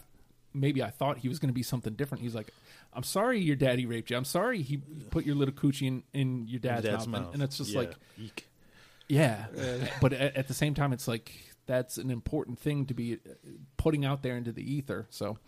maybe 0.52 0.82
I 0.82 0.90
thought 0.90 1.16
he 1.18 1.28
was 1.28 1.38
going 1.38 1.48
to 1.48 1.54
be 1.54 1.62
something 1.62 1.94
different. 1.94 2.22
He's 2.22 2.34
like, 2.34 2.52
"I'm 2.92 3.02
sorry, 3.02 3.40
your 3.40 3.56
daddy 3.56 3.86
raped 3.86 4.10
you. 4.10 4.16
I'm 4.16 4.24
sorry 4.24 4.62
he 4.62 4.78
put 5.10 5.24
your 5.26 5.34
little 5.36 5.54
coochie 5.54 5.86
in, 5.88 6.02
in 6.12 6.46
your 6.48 6.60
dad's, 6.60 6.84
Dad's 6.84 7.06
mouth." 7.06 7.16
And- 7.18 7.24
mouth. 7.26 7.34
And, 7.34 7.42
it's 7.42 7.58
just 7.58 7.70
Yeah. 7.70 7.78
like, 7.80 7.94
Eek. 8.18 8.48
yeah. 9.08 9.46
but 10.00 10.12
at, 10.12 10.36
at 10.36 10.48
the 10.48 10.54
same 10.54 10.74
time, 10.74 10.92
it's 10.92 11.06
like 11.08 11.32
that's 11.66 11.98
an 11.98 12.10
important 12.10 12.58
thing 12.58 12.86
to 12.86 12.94
be 12.94 13.14
uh, 13.14 13.32
putting 13.76 14.04
out 14.04 14.22
there 14.22 14.36
into 14.36 14.52
the 14.52 14.62
ether. 14.74 15.06
So, 15.10 15.38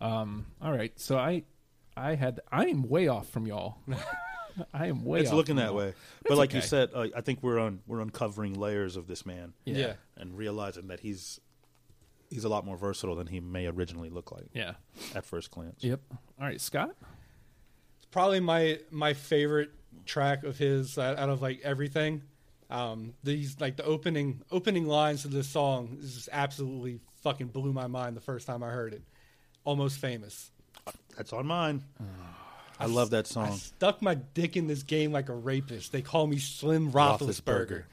um, 0.00 0.46
all 0.60 0.72
right. 0.72 0.98
So 1.00 1.16
I, 1.18 1.44
I 1.96 2.14
had 2.14 2.40
I 2.50 2.66
am 2.66 2.82
way 2.88 3.08
off 3.08 3.28
from 3.28 3.46
y'all. 3.46 3.78
I 4.74 4.88
am 4.88 5.04
way. 5.04 5.20
it's 5.20 5.30
off 5.30 5.36
looking 5.36 5.56
that 5.56 5.66
y'all. 5.68 5.76
way. 5.76 5.94
But 6.28 6.36
like 6.36 6.52
you 6.54 6.60
said, 6.60 6.90
uh, 6.94 7.06
I 7.16 7.20
think 7.20 7.42
we're 7.42 7.58
on 7.58 7.80
we're 7.86 8.00
uncovering 8.00 8.54
layers 8.54 8.96
of 8.96 9.06
this 9.06 9.24
man 9.24 9.54
Yeah. 9.64 9.76
Yeah. 9.78 9.92
and 10.16 10.36
realizing 10.36 10.88
that 10.88 11.00
he's 11.00 11.40
he's 12.30 12.44
a 12.44 12.48
lot 12.48 12.64
more 12.64 12.76
versatile 12.76 13.16
than 13.16 13.26
he 13.26 13.40
may 13.40 13.66
originally 13.66 14.08
look 14.10 14.32
like 14.32 14.46
Yeah. 14.54 14.74
at 15.14 15.24
first 15.24 15.50
glance. 15.50 15.82
Yep. 15.82 16.00
All 16.12 16.46
right, 16.46 16.60
Scott. 16.60 16.94
It's 17.96 18.06
probably 18.10 18.40
my 18.40 18.78
my 18.90 19.12
favorite 19.14 19.70
track 20.06 20.44
of 20.44 20.56
his 20.58 20.96
uh, 20.98 21.14
out 21.18 21.28
of 21.28 21.42
like 21.42 21.60
everything. 21.62 22.22
Um, 22.70 23.14
these 23.24 23.60
like 23.60 23.76
the 23.76 23.84
opening 23.84 24.42
opening 24.50 24.86
lines 24.86 25.24
of 25.24 25.32
this 25.32 25.48
song 25.48 25.98
is 26.00 26.14
just 26.14 26.28
absolutely 26.32 27.00
fucking 27.22 27.48
blew 27.48 27.72
my 27.72 27.86
mind 27.88 28.16
the 28.16 28.20
first 28.20 28.46
time 28.46 28.62
I 28.62 28.70
heard 28.70 28.94
it. 28.94 29.02
Almost 29.64 29.98
famous. 29.98 30.50
That's 31.16 31.32
on 31.32 31.46
mine. 31.46 31.82
I 32.80 32.86
love 32.86 33.10
that 33.10 33.26
I 33.26 33.28
song. 33.28 33.56
stuck 33.56 34.00
my 34.00 34.14
dick 34.14 34.56
in 34.56 34.66
this 34.66 34.82
game 34.82 35.12
like 35.12 35.28
a 35.28 35.34
rapist. 35.34 35.92
They 35.92 36.02
call 36.02 36.26
me 36.26 36.38
Slim 36.38 36.92
Roethlisberger. 36.92 37.84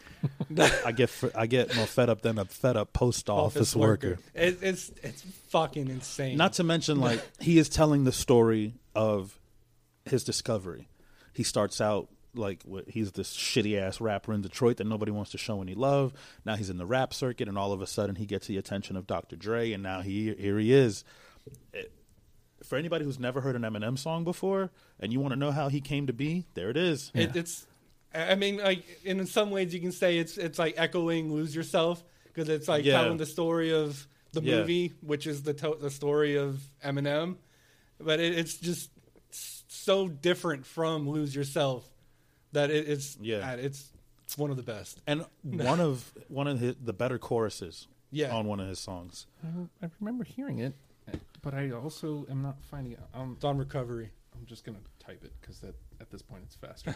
I 0.85 0.91
get 0.91 1.11
I 1.35 1.45
get 1.45 1.75
more 1.75 1.85
fed 1.85 2.09
up 2.09 2.21
than 2.21 2.37
a 2.37 2.45
fed 2.45 2.77
up 2.77 2.93
post 2.93 3.29
office, 3.29 3.75
worker. 3.75 4.17
It, 4.33 4.59
it's 4.61 4.91
it's 5.03 5.21
fucking 5.49 5.89
insane. 5.89 6.37
Not 6.37 6.53
to 6.53 6.63
mention, 6.63 6.99
like 6.99 7.21
he 7.39 7.57
is 7.59 7.69
telling 7.69 8.03
the 8.03 8.11
story 8.11 8.75
of 8.95 9.37
his 10.05 10.23
discovery. 10.23 10.87
He 11.33 11.43
starts 11.43 11.81
out 11.81 12.09
like 12.33 12.63
he's 12.87 13.11
this 13.13 13.35
shitty 13.35 13.79
ass 13.79 13.99
rapper 13.99 14.33
in 14.33 14.41
Detroit 14.41 14.77
that 14.77 14.87
nobody 14.87 15.11
wants 15.11 15.31
to 15.31 15.37
show 15.37 15.61
any 15.61 15.75
love. 15.75 16.13
Now 16.45 16.55
he's 16.55 16.69
in 16.69 16.77
the 16.77 16.85
rap 16.85 17.13
circuit, 17.13 17.47
and 17.47 17.57
all 17.57 17.73
of 17.73 17.81
a 17.81 17.87
sudden 17.87 18.15
he 18.15 18.25
gets 18.25 18.47
the 18.47 18.57
attention 18.57 18.95
of 18.95 19.05
Dr. 19.07 19.35
Dre, 19.35 19.71
and 19.71 19.83
now 19.83 20.01
he 20.01 20.33
here 20.33 20.57
he 20.59 20.73
is. 20.73 21.03
It- 21.73 21.91
for 22.63 22.77
anybody 22.77 23.05
who's 23.05 23.19
never 23.19 23.41
heard 23.41 23.55
an 23.55 23.61
Eminem 23.63 23.97
song 23.97 24.23
before, 24.23 24.71
and 24.99 25.11
you 25.13 25.19
want 25.19 25.33
to 25.33 25.39
know 25.39 25.51
how 25.51 25.69
he 25.69 25.81
came 25.81 26.07
to 26.07 26.13
be, 26.13 26.45
there 26.53 26.69
it 26.69 26.77
is. 26.77 27.11
It, 27.13 27.35
it's, 27.35 27.67
I 28.13 28.35
mean, 28.35 28.57
like 28.57 28.83
in 29.03 29.25
some 29.27 29.51
ways 29.51 29.73
you 29.73 29.79
can 29.79 29.91
say 29.91 30.17
it's 30.17 30.37
it's 30.37 30.57
like 30.57 30.73
echoing 30.77 31.31
"Lose 31.33 31.55
Yourself" 31.55 32.03
because 32.25 32.49
it's 32.49 32.67
like 32.67 32.83
Yeah. 32.85 33.01
telling 33.01 33.17
the 33.17 33.25
story 33.25 33.71
of 33.73 34.07
the 34.33 34.41
Yeah. 34.41 34.57
movie, 34.59 34.93
which 35.01 35.27
is 35.27 35.43
the 35.43 35.53
to- 35.53 35.77
the 35.79 35.89
story 35.91 36.35
of 36.37 36.61
Eminem, 36.83 37.35
but 37.99 38.19
it, 38.19 38.37
it's 38.37 38.57
just 38.57 38.89
so 39.31 40.07
different 40.07 40.65
from 40.65 41.07
"Lose 41.09 41.35
Yourself" 41.35 41.87
that 42.53 42.69
it, 42.71 42.87
it's 42.89 43.17
Yeah. 43.21 43.51
uh, 43.51 43.55
it's 43.57 43.89
it's 44.23 44.37
one 44.37 44.49
of 44.51 44.57
the 44.57 44.63
best. 44.63 45.01
and 45.07 45.25
one 45.43 45.79
of 45.79 46.11
one 46.27 46.47
of 46.47 46.59
his, 46.59 46.75
the 46.83 46.93
better 46.93 47.17
choruses 47.17 47.87
Yeah. 48.11 48.35
on 48.35 48.45
one 48.47 48.59
of 48.59 48.67
his 48.67 48.79
songs. 48.79 49.25
I, 49.43 49.85
I 49.85 49.89
remember 49.99 50.23
hearing 50.23 50.59
it, 50.59 50.73
but 51.41 51.53
I 51.53 51.71
also 51.71 52.25
am 52.29 52.41
not 52.41 52.57
finding 52.61 52.93
it. 52.93 52.99
Um, 53.13 53.33
It's 53.35 53.43
on 53.45 53.57
Recovery. 53.57 54.11
I'm 54.35 54.45
just 54.45 54.63
gonna 54.63 54.79
type 54.99 55.23
it 55.23 55.33
because 55.41 55.59
that 55.59 55.75
at 55.99 56.09
this 56.11 56.21
point 56.21 56.43
it's 56.45 56.55
faster. 56.55 56.93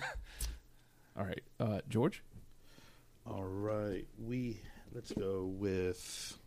All 1.18 1.26
right, 1.26 1.41
uh, 1.59 1.82
George. 1.89 2.24
All 3.26 3.43
right, 3.43 4.07
we 4.20 4.62
let's 4.93 5.12
go 5.12 5.45
with 5.45 6.38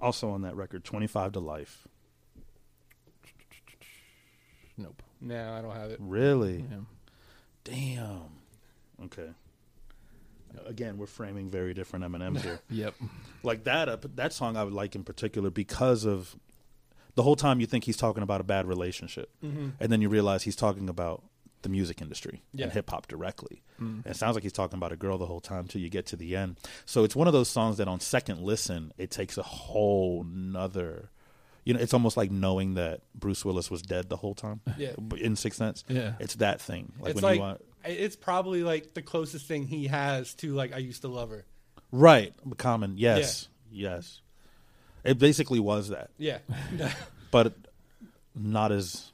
also 0.00 0.30
on 0.30 0.42
that 0.42 0.56
record, 0.56 0.84
Twenty 0.84 1.06
Five 1.06 1.32
to 1.32 1.40
Life. 1.40 1.86
Nope. 4.76 5.02
No, 5.20 5.52
I 5.54 5.60
don't 5.62 5.76
have 5.76 5.90
it. 5.90 5.98
Really? 6.00 6.64
Yeah. 6.70 6.78
Damn. 7.64 8.22
Okay. 9.04 9.28
Again, 10.66 10.98
we're 10.98 11.06
framing 11.06 11.50
very 11.50 11.74
different 11.74 12.04
Eminems 12.04 12.40
here. 12.42 12.60
Yep. 12.70 12.94
like 13.42 13.64
that 13.64 13.88
uh, 13.88 13.96
that 14.14 14.32
song 14.32 14.56
I 14.56 14.64
would 14.64 14.72
like 14.74 14.94
in 14.94 15.04
particular 15.04 15.50
because 15.50 16.04
of 16.04 16.34
the 17.14 17.22
whole 17.22 17.36
time 17.36 17.60
you 17.60 17.66
think 17.66 17.84
he's 17.84 17.96
talking 17.96 18.22
about 18.22 18.40
a 18.40 18.44
bad 18.44 18.66
relationship, 18.66 19.30
Mm-hmm. 19.44 19.68
and 19.80 19.92
then 19.92 20.00
you 20.00 20.08
realize 20.08 20.42
he's 20.44 20.56
talking 20.56 20.88
about 20.88 21.22
the 21.62 21.68
music 21.68 22.00
industry 22.02 22.42
Yeah. 22.52 22.64
and 22.64 22.72
hip 22.72 22.90
hop 22.90 23.06
directly. 23.06 23.62
Mm. 23.80 23.98
And 24.04 24.06
it 24.06 24.16
sounds 24.16 24.34
like 24.34 24.42
he's 24.42 24.52
talking 24.52 24.76
about 24.78 24.90
a 24.92 24.96
girl 24.96 25.16
the 25.18 25.26
whole 25.26 25.40
time 25.40 25.68
till 25.68 25.80
you 25.80 25.88
get 25.90 26.06
to 26.06 26.16
the 26.16 26.34
end. 26.34 26.56
So 26.86 27.04
it's 27.04 27.14
one 27.14 27.28
of 27.28 27.32
those 27.32 27.48
songs 27.48 27.76
that 27.76 27.86
on 27.86 28.00
second 28.00 28.40
listen 28.40 28.92
it 28.98 29.10
takes 29.12 29.38
a 29.38 29.42
whole 29.44 30.24
nother. 30.24 31.10
You 31.64 31.74
know, 31.74 31.80
it's 31.80 31.94
almost 31.94 32.16
like 32.16 32.32
knowing 32.32 32.74
that 32.74 33.02
Bruce 33.14 33.44
Willis 33.44 33.70
was 33.70 33.80
dead 33.82 34.08
the 34.08 34.16
whole 34.16 34.34
time. 34.34 34.60
Yeah. 34.76 34.94
In 35.20 35.36
Sixth 35.36 35.58
Sense. 35.58 35.84
Yeah. 35.86 36.14
It's 36.18 36.34
that 36.36 36.60
thing. 36.60 36.92
Like 36.98 37.12
it's 37.12 37.22
when 37.22 37.30
like 37.30 37.36
you 37.36 37.40
want 37.42 37.60
it's 37.84 38.16
probably 38.16 38.62
like 38.62 38.94
the 38.94 39.02
closest 39.02 39.46
thing 39.46 39.66
he 39.66 39.86
has 39.88 40.34
to 40.36 40.54
like 40.54 40.72
I 40.72 40.78
used 40.78 41.02
to 41.02 41.08
love 41.08 41.30
her. 41.30 41.44
Right. 41.90 42.32
Common. 42.56 42.94
Yes. 42.96 43.48
Yes. 43.70 44.20
It 45.04 45.18
basically 45.18 45.58
was 45.60 45.88
that. 45.88 46.10
Yeah, 46.16 46.38
but 47.32 47.54
not 48.36 48.70
as 48.70 49.10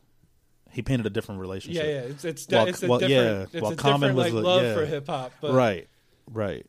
he 0.70 0.82
painted 0.82 1.06
a 1.06 1.10
different 1.10 1.40
relationship. 1.40 1.82
yeah. 1.82 1.90
It's 2.10 2.24
it's, 2.24 2.46
Well, 2.48 2.66
it's 2.66 2.82
a 2.82 2.88
well, 2.88 2.98
different, 2.98 3.38
yeah, 3.38 3.46
it's 3.58 3.62
well, 3.62 3.72
a 3.72 3.76
Common 3.76 4.14
different 4.14 4.16
was 4.16 4.24
like 4.26 4.32
the- 4.34 4.40
love 4.48 4.62
yeah. 4.62 4.74
for 4.74 4.84
hip 4.86 5.06
hop. 5.06 5.32
But 5.40 5.54
Right. 5.54 5.88
Right. 6.30 6.66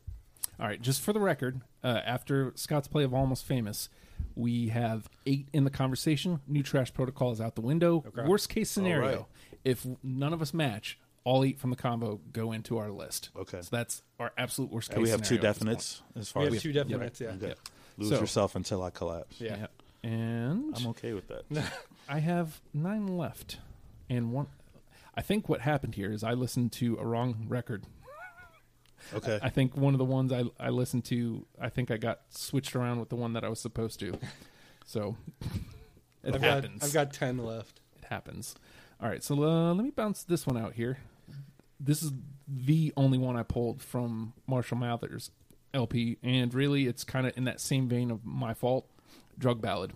All 0.58 0.66
right, 0.66 0.80
just 0.80 1.00
for 1.02 1.12
the 1.12 1.20
record, 1.20 1.60
uh, 1.82 2.00
after 2.04 2.52
Scott's 2.54 2.86
play 2.88 3.02
of 3.04 3.14
Almost 3.14 3.46
Famous, 3.46 3.88
we 4.34 4.68
have 4.68 5.08
eight 5.26 5.48
in 5.54 5.64
the 5.64 5.70
conversation. 5.70 6.40
New 6.46 6.62
Trash 6.62 6.92
Protocol 6.92 7.32
is 7.32 7.40
out 7.40 7.54
the 7.54 7.62
window. 7.62 8.04
Okay. 8.06 8.28
Worst 8.28 8.48
case 8.50 8.70
scenario, 8.70 9.10
All 9.10 9.16
right. 9.16 9.24
if 9.64 9.86
none 10.02 10.32
of 10.34 10.42
us 10.42 10.52
match, 10.52 10.98
all 11.24 11.44
eight 11.44 11.58
from 11.58 11.70
the 11.70 11.76
combo 11.76 12.20
go 12.32 12.52
into 12.52 12.78
our 12.78 12.90
list. 12.90 13.30
Okay. 13.36 13.60
So 13.62 13.68
that's 13.76 14.02
our 14.18 14.32
absolute 14.38 14.70
worst 14.70 14.88
case 14.88 14.94
And 14.96 15.02
we 15.04 15.10
have 15.10 15.20
two 15.22 15.36
scenario 15.36 15.50
at 15.50 15.56
definites 15.56 16.00
as 16.16 16.30
far 16.30 16.42
as. 16.44 16.50
we 16.50 16.56
have 16.56 16.62
two 16.62 16.72
definites. 16.72 17.20
Yeah. 17.20 17.28
Okay. 17.30 17.48
Yep. 17.48 17.58
lose 17.98 18.08
So- 18.10 18.20
yourself 18.20 18.54
until 18.56 18.82
I 18.82 18.90
collapse. 18.90 19.36
point. 19.38 19.50
Yeah. 19.50 19.66
And 20.02 20.74
I'm 20.76 20.86
okay 20.88 21.12
with 21.12 21.28
that. 21.28 21.44
I 22.08 22.20
have 22.20 22.60
nine 22.72 23.06
left. 23.18 23.58
And 24.08 24.32
one, 24.32 24.46
I 25.14 25.20
think 25.20 25.48
what 25.48 25.60
happened 25.60 25.94
here 25.94 26.10
is 26.10 26.24
I 26.24 26.32
listened 26.32 26.72
to 26.72 26.96
a 26.98 27.04
wrong 27.04 27.44
record. 27.48 27.84
Okay. 29.14 29.38
I 29.42 29.48
think 29.50 29.76
one 29.76 29.94
of 29.94 29.98
the 29.98 30.04
ones 30.04 30.32
I, 30.32 30.44
I 30.58 30.70
listened 30.70 31.04
to, 31.06 31.46
I 31.60 31.68
think 31.68 31.90
I 31.90 31.96
got 31.96 32.20
switched 32.30 32.74
around 32.76 33.00
with 33.00 33.08
the 33.08 33.16
one 33.16 33.32
that 33.34 33.44
I 33.44 33.48
was 33.48 33.58
supposed 33.60 33.98
to. 34.00 34.18
So 34.86 35.16
it 36.24 36.34
I've 36.34 36.40
happens. 36.42 36.80
got 36.80 36.86
I've 36.86 36.92
got 36.94 37.12
ten 37.12 37.38
left. 37.38 37.80
it 37.98 38.04
happens. 38.06 38.54
All 39.02 39.08
right, 39.08 39.22
so 39.22 39.42
uh, 39.42 39.72
let 39.74 39.82
me 39.84 39.90
bounce 39.90 40.24
this 40.24 40.46
one 40.46 40.58
out 40.58 40.74
here. 40.74 40.98
This 41.78 42.02
is 42.02 42.12
the 42.46 42.92
only 42.96 43.16
one 43.16 43.36
I 43.36 43.42
pulled 43.42 43.80
from 43.80 44.34
Marshall 44.46 44.76
Mathers 44.76 45.30
LP, 45.72 46.18
and 46.22 46.52
really, 46.52 46.86
it's 46.86 47.04
kind 47.04 47.26
of 47.26 47.36
in 47.36 47.44
that 47.44 47.60
same 47.60 47.88
vein 47.88 48.10
of 48.10 48.24
my 48.24 48.52
fault. 48.52 48.86
Drug 49.38 49.62
ballad. 49.62 49.92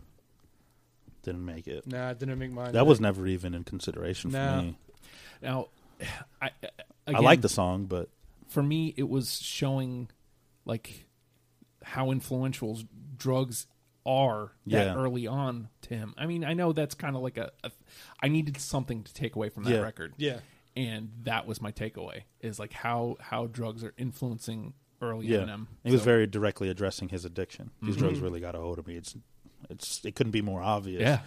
Didn't 1.22 1.44
make 1.44 1.66
it. 1.66 1.86
Nah, 1.86 2.10
it 2.10 2.18
didn't 2.18 2.38
make 2.38 2.52
mine. 2.52 2.72
That 2.72 2.86
was 2.86 3.00
never 3.00 3.26
even 3.26 3.54
in 3.54 3.64
consideration 3.64 4.30
for 4.30 4.36
me. 4.36 4.76
Now, 5.42 5.68
I 6.40 6.50
I 7.06 7.20
like 7.20 7.42
the 7.42 7.48
song, 7.48 7.84
but 7.84 8.08
for 8.48 8.62
me, 8.62 8.94
it 8.96 9.08
was 9.08 9.40
showing 9.40 10.08
like 10.64 11.06
how 11.82 12.10
influential 12.10 12.78
drugs 13.16 13.66
are 14.06 14.52
that 14.66 14.86
Yeah. 14.86 14.94
early 14.96 15.26
on 15.26 15.68
to 15.82 15.94
him. 15.94 16.14
I 16.18 16.26
mean, 16.26 16.44
I 16.44 16.52
know 16.54 16.72
that's 16.72 16.94
kind 16.94 17.16
of 17.16 17.22
like 17.22 17.38
a, 17.38 17.50
a. 17.62 17.70
I 18.22 18.28
needed 18.28 18.58
something 18.58 19.02
to 19.02 19.14
take 19.14 19.34
away 19.36 19.48
from 19.48 19.64
that 19.64 19.70
Yeah. 19.72 19.80
record. 19.80 20.14
Yeah. 20.16 20.40
and 20.76 21.10
that 21.22 21.46
was 21.46 21.62
my 21.62 21.70
takeaway 21.70 22.22
is 22.40 22.58
like 22.58 22.72
how 22.72 23.16
how 23.20 23.46
drugs 23.46 23.84
are 23.84 23.94
influencing 23.96 24.74
early 25.00 25.26
yeah, 25.28 25.46
him. 25.46 25.68
he 25.84 25.92
was 25.92 26.02
very 26.02 26.26
directly 26.26 26.68
addressing 26.68 27.10
his 27.10 27.24
addiction. 27.24 27.70
These 27.80 27.94
Mhm. 27.94 27.98
drugs 28.00 28.18
really 28.20 28.40
got 28.40 28.54
a 28.56 28.58
hold 28.58 28.78
of 28.80 28.86
me. 28.88 28.96
It's, 28.96 29.14
it's, 29.70 30.04
it 30.04 30.16
couldn't 30.16 30.32
be 30.32 30.42
more 30.42 30.60
obvious. 30.62 31.00
yeah, 31.02 31.20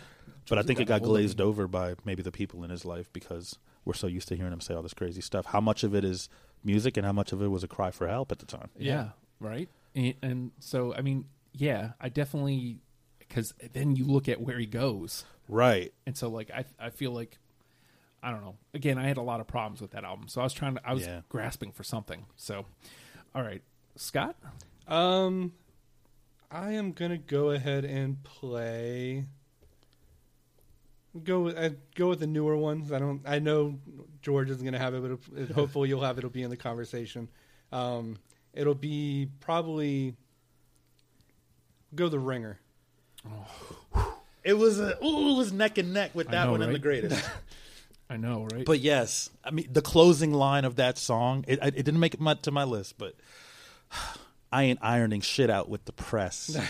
But 0.50 0.58
I 0.58 0.64
think 0.64 0.80
it 0.82 0.86
got 0.86 0.98
a 0.98 1.00
got 1.00 1.06
glazed 1.08 1.40
over 1.40 1.66
by 1.68 1.96
maybe 2.04 2.22
the 2.24 2.32
people 2.32 2.64
in 2.66 2.70
his 2.72 2.84
life 2.86 3.12
because 3.14 3.58
we're 3.86 3.94
so 3.94 4.08
used 4.08 4.28
to 4.30 4.36
hearing 4.36 4.52
him 4.52 4.60
say 4.60 4.74
all 4.74 4.82
this 4.84 4.94
crazy 4.94 5.22
stuff. 5.22 5.46
How 5.48 5.62
much 5.62 5.84
of 5.86 5.96
it 5.96 6.04
is 6.04 6.28
music 6.64 6.98
and 6.98 7.06
how 7.06 7.14
much 7.14 7.32
of 7.32 7.42
it 7.42 7.48
was 7.48 7.64
a 7.64 7.68
cry 7.70 7.92
for 7.92 8.08
help 8.10 8.32
at 8.34 8.40
the 8.40 8.46
time? 8.46 8.70
yeah, 8.78 9.12
right. 9.40 9.70
And, 9.96 10.14
and 10.22 10.52
so 10.60 10.94
I 10.94 11.02
mean, 11.02 11.26
yeah, 11.58 11.92
I 12.00 12.10
definitely 12.10 12.80
because 13.20 13.54
then 13.74 13.96
you 13.96 14.06
look 14.06 14.30
at 14.30 14.40
where 14.40 14.58
he 14.58 14.66
goes, 14.66 15.26
Right. 15.50 15.94
and 16.06 16.16
so 16.18 16.30
like 16.30 16.50
I 16.52 16.66
I 16.80 16.90
feel 16.92 17.12
like 17.12 17.38
I 18.24 18.32
don't 18.32 18.42
know. 18.42 18.56
Again, 18.74 18.98
I 18.98 19.08
had 19.08 19.18
a 19.18 19.22
lot 19.22 19.40
of 19.42 19.48
problems 19.48 19.82
with 19.82 19.92
that 19.92 20.04
album, 20.04 20.28
so 20.28 20.42
I 20.42 20.44
was 20.44 20.54
trying 20.54 20.76
to 20.76 20.88
I 20.88 20.94
was 20.94 21.06
Yeah. 21.06 21.22
grasping 21.30 21.72
for 21.72 21.84
something. 21.84 22.26
So, 22.36 22.66
all 23.36 23.44
right, 23.44 23.62
Scott. 23.96 24.36
Um, 24.88 25.54
I 26.50 26.72
am 26.72 26.94
gonna 26.94 27.18
go 27.18 27.52
ahead 27.52 27.84
and 27.86 28.24
play. 28.24 29.26
Go 31.24 31.42
with 31.42 31.58
I 31.58 31.72
go 31.96 32.10
with 32.10 32.20
the 32.20 32.28
newer 32.28 32.56
ones. 32.58 32.92
I 32.92 33.00
don't. 33.00 33.22
I 33.26 33.40
know 33.40 33.80
George 34.22 34.50
isn't 34.52 34.64
gonna 34.64 34.78
have 34.78 34.94
it, 34.94 35.02
but 35.36 35.50
hopefully 35.56 35.90
you'll 35.90 36.02
have 36.04 36.18
it. 36.18 36.20
It'll 36.20 36.30
be 36.30 36.44
in 36.44 36.50
the 36.50 36.58
conversation. 36.58 37.28
Um, 37.72 38.18
it'll 38.54 38.76
be 38.76 39.30
probably 39.40 40.16
go 41.96 42.10
the 42.10 42.20
ringer. 42.20 42.60
It 44.44 44.54
was 44.54 44.80
a, 44.80 44.98
ooh, 45.04 45.34
it 45.34 45.38
was 45.38 45.52
neck 45.52 45.78
and 45.78 45.94
neck 45.94 46.16
with 46.16 46.30
that 46.30 46.46
know, 46.46 46.52
one 46.54 46.62
and 46.62 46.74
the 46.74 46.80
greatest. 46.80 47.30
I 48.10 48.16
know, 48.16 48.48
right? 48.54 48.64
but 48.66 48.80
yes, 48.80 49.30
I 49.44 49.52
mean 49.52 49.68
the 49.72 49.82
closing 49.82 50.32
line 50.34 50.64
of 50.64 50.78
that 50.78 50.98
song. 50.98 51.44
It, 51.48 51.60
it 51.62 51.74
didn't 51.74 52.00
make 52.00 52.14
it 52.14 52.22
much 52.22 52.44
to 52.44 52.52
my 52.52 52.64
list, 52.64 52.98
but 52.98 53.16
I 54.52 54.64
ain't 54.64 54.80
ironing 54.82 55.20
shit 55.20 55.50
out 55.50 55.68
with 55.68 55.84
the 55.86 55.92
press. 55.92 56.58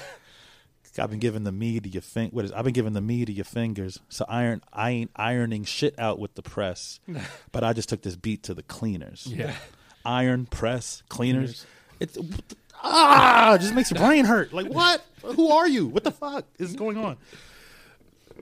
I've 1.00 1.12
been 1.12 1.20
giving 1.20 1.44
the 1.44 1.52
me 1.52 1.80
to 1.80 1.88
your 1.88 2.02
fin- 2.02 2.32
what 2.32 2.46
is 2.46 2.52
I've 2.52 2.64
been 2.64 2.74
giving 2.74 2.94
the 2.94 3.02
me 3.02 3.24
to 3.26 3.32
your 3.32 3.46
fingers. 3.46 4.00
So 4.10 4.26
iron 4.28 4.64
I 4.74 4.92
ain't 4.92 5.12
ironing 5.16 5.64
shit 5.64 5.98
out 6.00 6.20
with 6.20 6.36
the 6.36 6.42
press. 6.42 7.00
but 7.52 7.64
I 7.64 7.74
just 7.74 7.90
took 7.90 8.02
this 8.02 8.16
beat 8.16 8.44
to 8.44 8.54
the 8.54 8.64
cleaners. 8.64 9.28
yeah, 9.28 9.54
Iron 10.06 10.46
press 10.46 11.04
cleaners. 11.10 11.66
Cleaners. 12.00 12.18
It's 12.18 12.18
ah, 12.84 13.58
just 13.60 13.74
makes 13.74 13.92
your 13.92 14.00
brain 14.00 14.26
hurt. 14.26 14.54
Like 14.54 14.68
what? 14.72 15.04
Who 15.24 15.50
are 15.52 15.68
you? 15.68 15.88
What 15.88 16.04
the 16.04 16.12
fuck 16.12 16.46
is 16.58 16.74
going 16.76 16.98
on? 16.98 17.18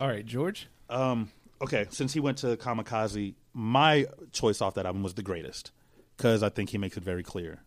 all 0.01 0.07
right, 0.07 0.25
George. 0.25 0.67
Um, 0.89 1.31
okay, 1.61 1.87
since 1.89 2.13
he 2.13 2.19
went 2.19 2.39
to 2.39 2.57
Kamikaze, 2.57 3.33
my 3.53 4.05
choice 4.31 4.61
off 4.61 4.75
that 4.75 4.85
album 4.85 5.03
was 5.03 5.13
the 5.13 5.23
greatest 5.23 5.71
because 6.17 6.43
I 6.43 6.49
think 6.49 6.69
he 6.69 6.77
makes 6.77 6.97
it 6.97 7.03
very 7.03 7.23
clear 7.23 7.59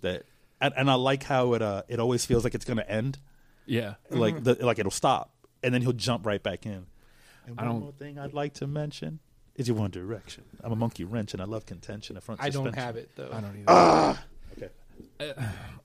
that, 0.00 0.24
and, 0.60 0.72
and 0.76 0.90
I 0.90 0.94
like 0.94 1.24
how 1.24 1.54
it 1.54 1.62
uh, 1.62 1.82
it 1.88 1.98
always 2.00 2.24
feels 2.24 2.44
like 2.44 2.54
it's 2.54 2.64
going 2.64 2.78
to 2.78 2.88
end, 2.90 3.18
Yeah, 3.66 3.94
like 4.10 4.42
the, 4.42 4.54
like 4.64 4.78
it'll 4.78 4.90
stop, 4.90 5.34
and 5.62 5.74
then 5.74 5.82
he'll 5.82 5.92
jump 5.92 6.24
right 6.24 6.42
back 6.42 6.64
in. 6.66 6.86
And 7.46 7.58
I 7.58 7.64
one 7.64 7.72
don't- 7.72 7.80
more 7.82 7.92
thing 7.92 8.18
I'd 8.18 8.32
like 8.34 8.54
to 8.54 8.66
mention 8.66 9.18
is 9.56 9.68
your 9.68 9.76
One 9.76 9.90
Direction. 9.90 10.44
I'm 10.62 10.72
a 10.72 10.76
monkey 10.76 11.04
wrench, 11.04 11.34
and 11.34 11.42
I 11.42 11.44
love 11.44 11.66
contention. 11.66 12.16
and 12.16 12.24
front 12.24 12.40
I 12.40 12.48
don't 12.48 12.66
suspension. 12.66 12.82
have 12.84 12.96
it 12.96 13.10
though. 13.16 13.28
I 13.32 13.40
don't 13.40 13.54
either. 13.56 13.64
Ah, 13.68 14.22
okay. 15.20 15.34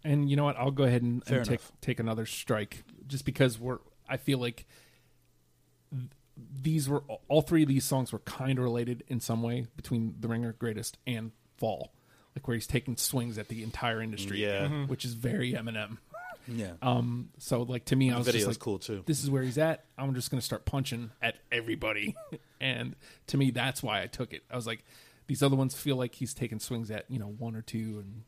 And 0.04 0.30
you 0.30 0.36
know 0.36 0.44
what? 0.46 0.58
I'll 0.58 0.72
go 0.72 0.84
ahead 0.84 1.02
and, 1.02 1.24
and 1.28 1.46
take 1.46 1.62
take 1.82 2.00
another 2.00 2.26
strike, 2.26 2.84
just 3.08 3.26
because 3.26 3.60
we're. 3.60 3.80
I 4.10 4.18
feel 4.18 4.40
like 4.40 4.66
th- 5.92 6.10
these 6.62 6.88
were 6.88 7.04
all 7.28 7.42
three 7.42 7.64
of 7.64 7.68
these 7.70 7.84
songs 7.86 8.14
were 8.14 8.20
kind 8.20 8.58
of 8.58 8.64
related 8.64 9.04
in 9.08 9.20
some 9.20 9.42
way 9.42 9.68
between 9.76 10.16
The 10.20 10.28
Ringer, 10.28 10.54
Greatest, 10.54 10.98
and 11.06 11.32
Fall, 11.58 11.92
like 12.36 12.48
where 12.48 12.56
he's 12.56 12.68
taking 12.68 12.96
swings 12.96 13.38
at 13.38 13.48
the 13.48 13.64
entire 13.64 14.02
industry. 14.02 14.44
Yeah. 14.44 14.68
Mhm. 14.68 14.88
which 14.88 15.04
is 15.06 15.14
very 15.14 15.54
Eminem. 15.54 15.98
Yeah, 16.50 16.74
Um, 16.82 17.32
so 17.40 17.64
like 17.64 17.84
to 17.86 17.98
me, 17.98 18.10
I 18.10 18.18
was 18.18 18.26
video 18.26 18.40
just 18.40 18.50
is 18.52 18.56
like, 18.56 18.60
cool 18.64 18.80
too. 18.80 19.04
this 19.06 19.22
is 19.22 19.30
where 19.30 19.44
he's 19.44 19.58
at. 19.58 19.84
I'm 19.98 20.14
just 20.16 20.32
going 20.32 20.40
to 20.40 20.46
start 20.46 20.64
punching 20.64 21.12
at 21.22 21.36
everybody. 21.52 22.16
and 22.62 22.96
to 23.28 23.36
me, 23.38 23.52
that's 23.52 23.84
why 23.84 24.02
I 24.02 24.06
took 24.08 24.32
it. 24.32 24.44
I 24.50 24.56
was 24.56 24.66
like, 24.66 24.86
these 25.28 25.44
other 25.44 25.58
ones 25.58 25.76
feel 25.76 25.98
like 25.98 26.16
he's 26.16 26.34
taking 26.34 26.60
swings 26.60 26.90
at, 26.90 27.04
you 27.12 27.20
know, 27.20 27.28
one 27.28 27.54
or 27.54 27.62
two. 27.62 28.02
And 28.02 28.24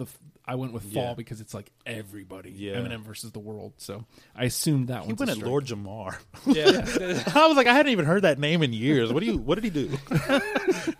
the 0.00 0.06
f- 0.06 0.18
I 0.44 0.56
went 0.56 0.72
with 0.72 0.82
Fall 0.92 1.04
Yeah. 1.04 1.14
because 1.14 1.40
it's 1.40 1.54
like 1.54 1.70
everybody. 1.86 2.50
Yeah. 2.50 2.74
Eminem 2.74 3.02
versus 3.02 3.30
the 3.30 3.38
world. 3.38 3.74
So 3.78 4.04
I 4.34 4.44
assumed 4.44 4.88
that 4.88 5.02
He 5.04 5.12
one. 5.12 5.16
went 5.16 5.30
at 5.30 5.38
Lord 5.38 5.64
Jamar. 5.66 6.16
Yeah, 6.46 7.22
I 7.34 7.46
was 7.46 7.56
like, 7.56 7.66
I 7.68 7.72
hadn't 7.72 7.92
even 7.92 8.04
heard 8.04 8.22
that 8.22 8.38
name 8.38 8.62
in 8.62 8.72
years. 8.72 9.12
What 9.12 9.20
do 9.20 9.26
you? 9.26 9.38
What 9.38 9.54
did 9.60 9.64
he 9.64 9.70
do? 9.70 9.90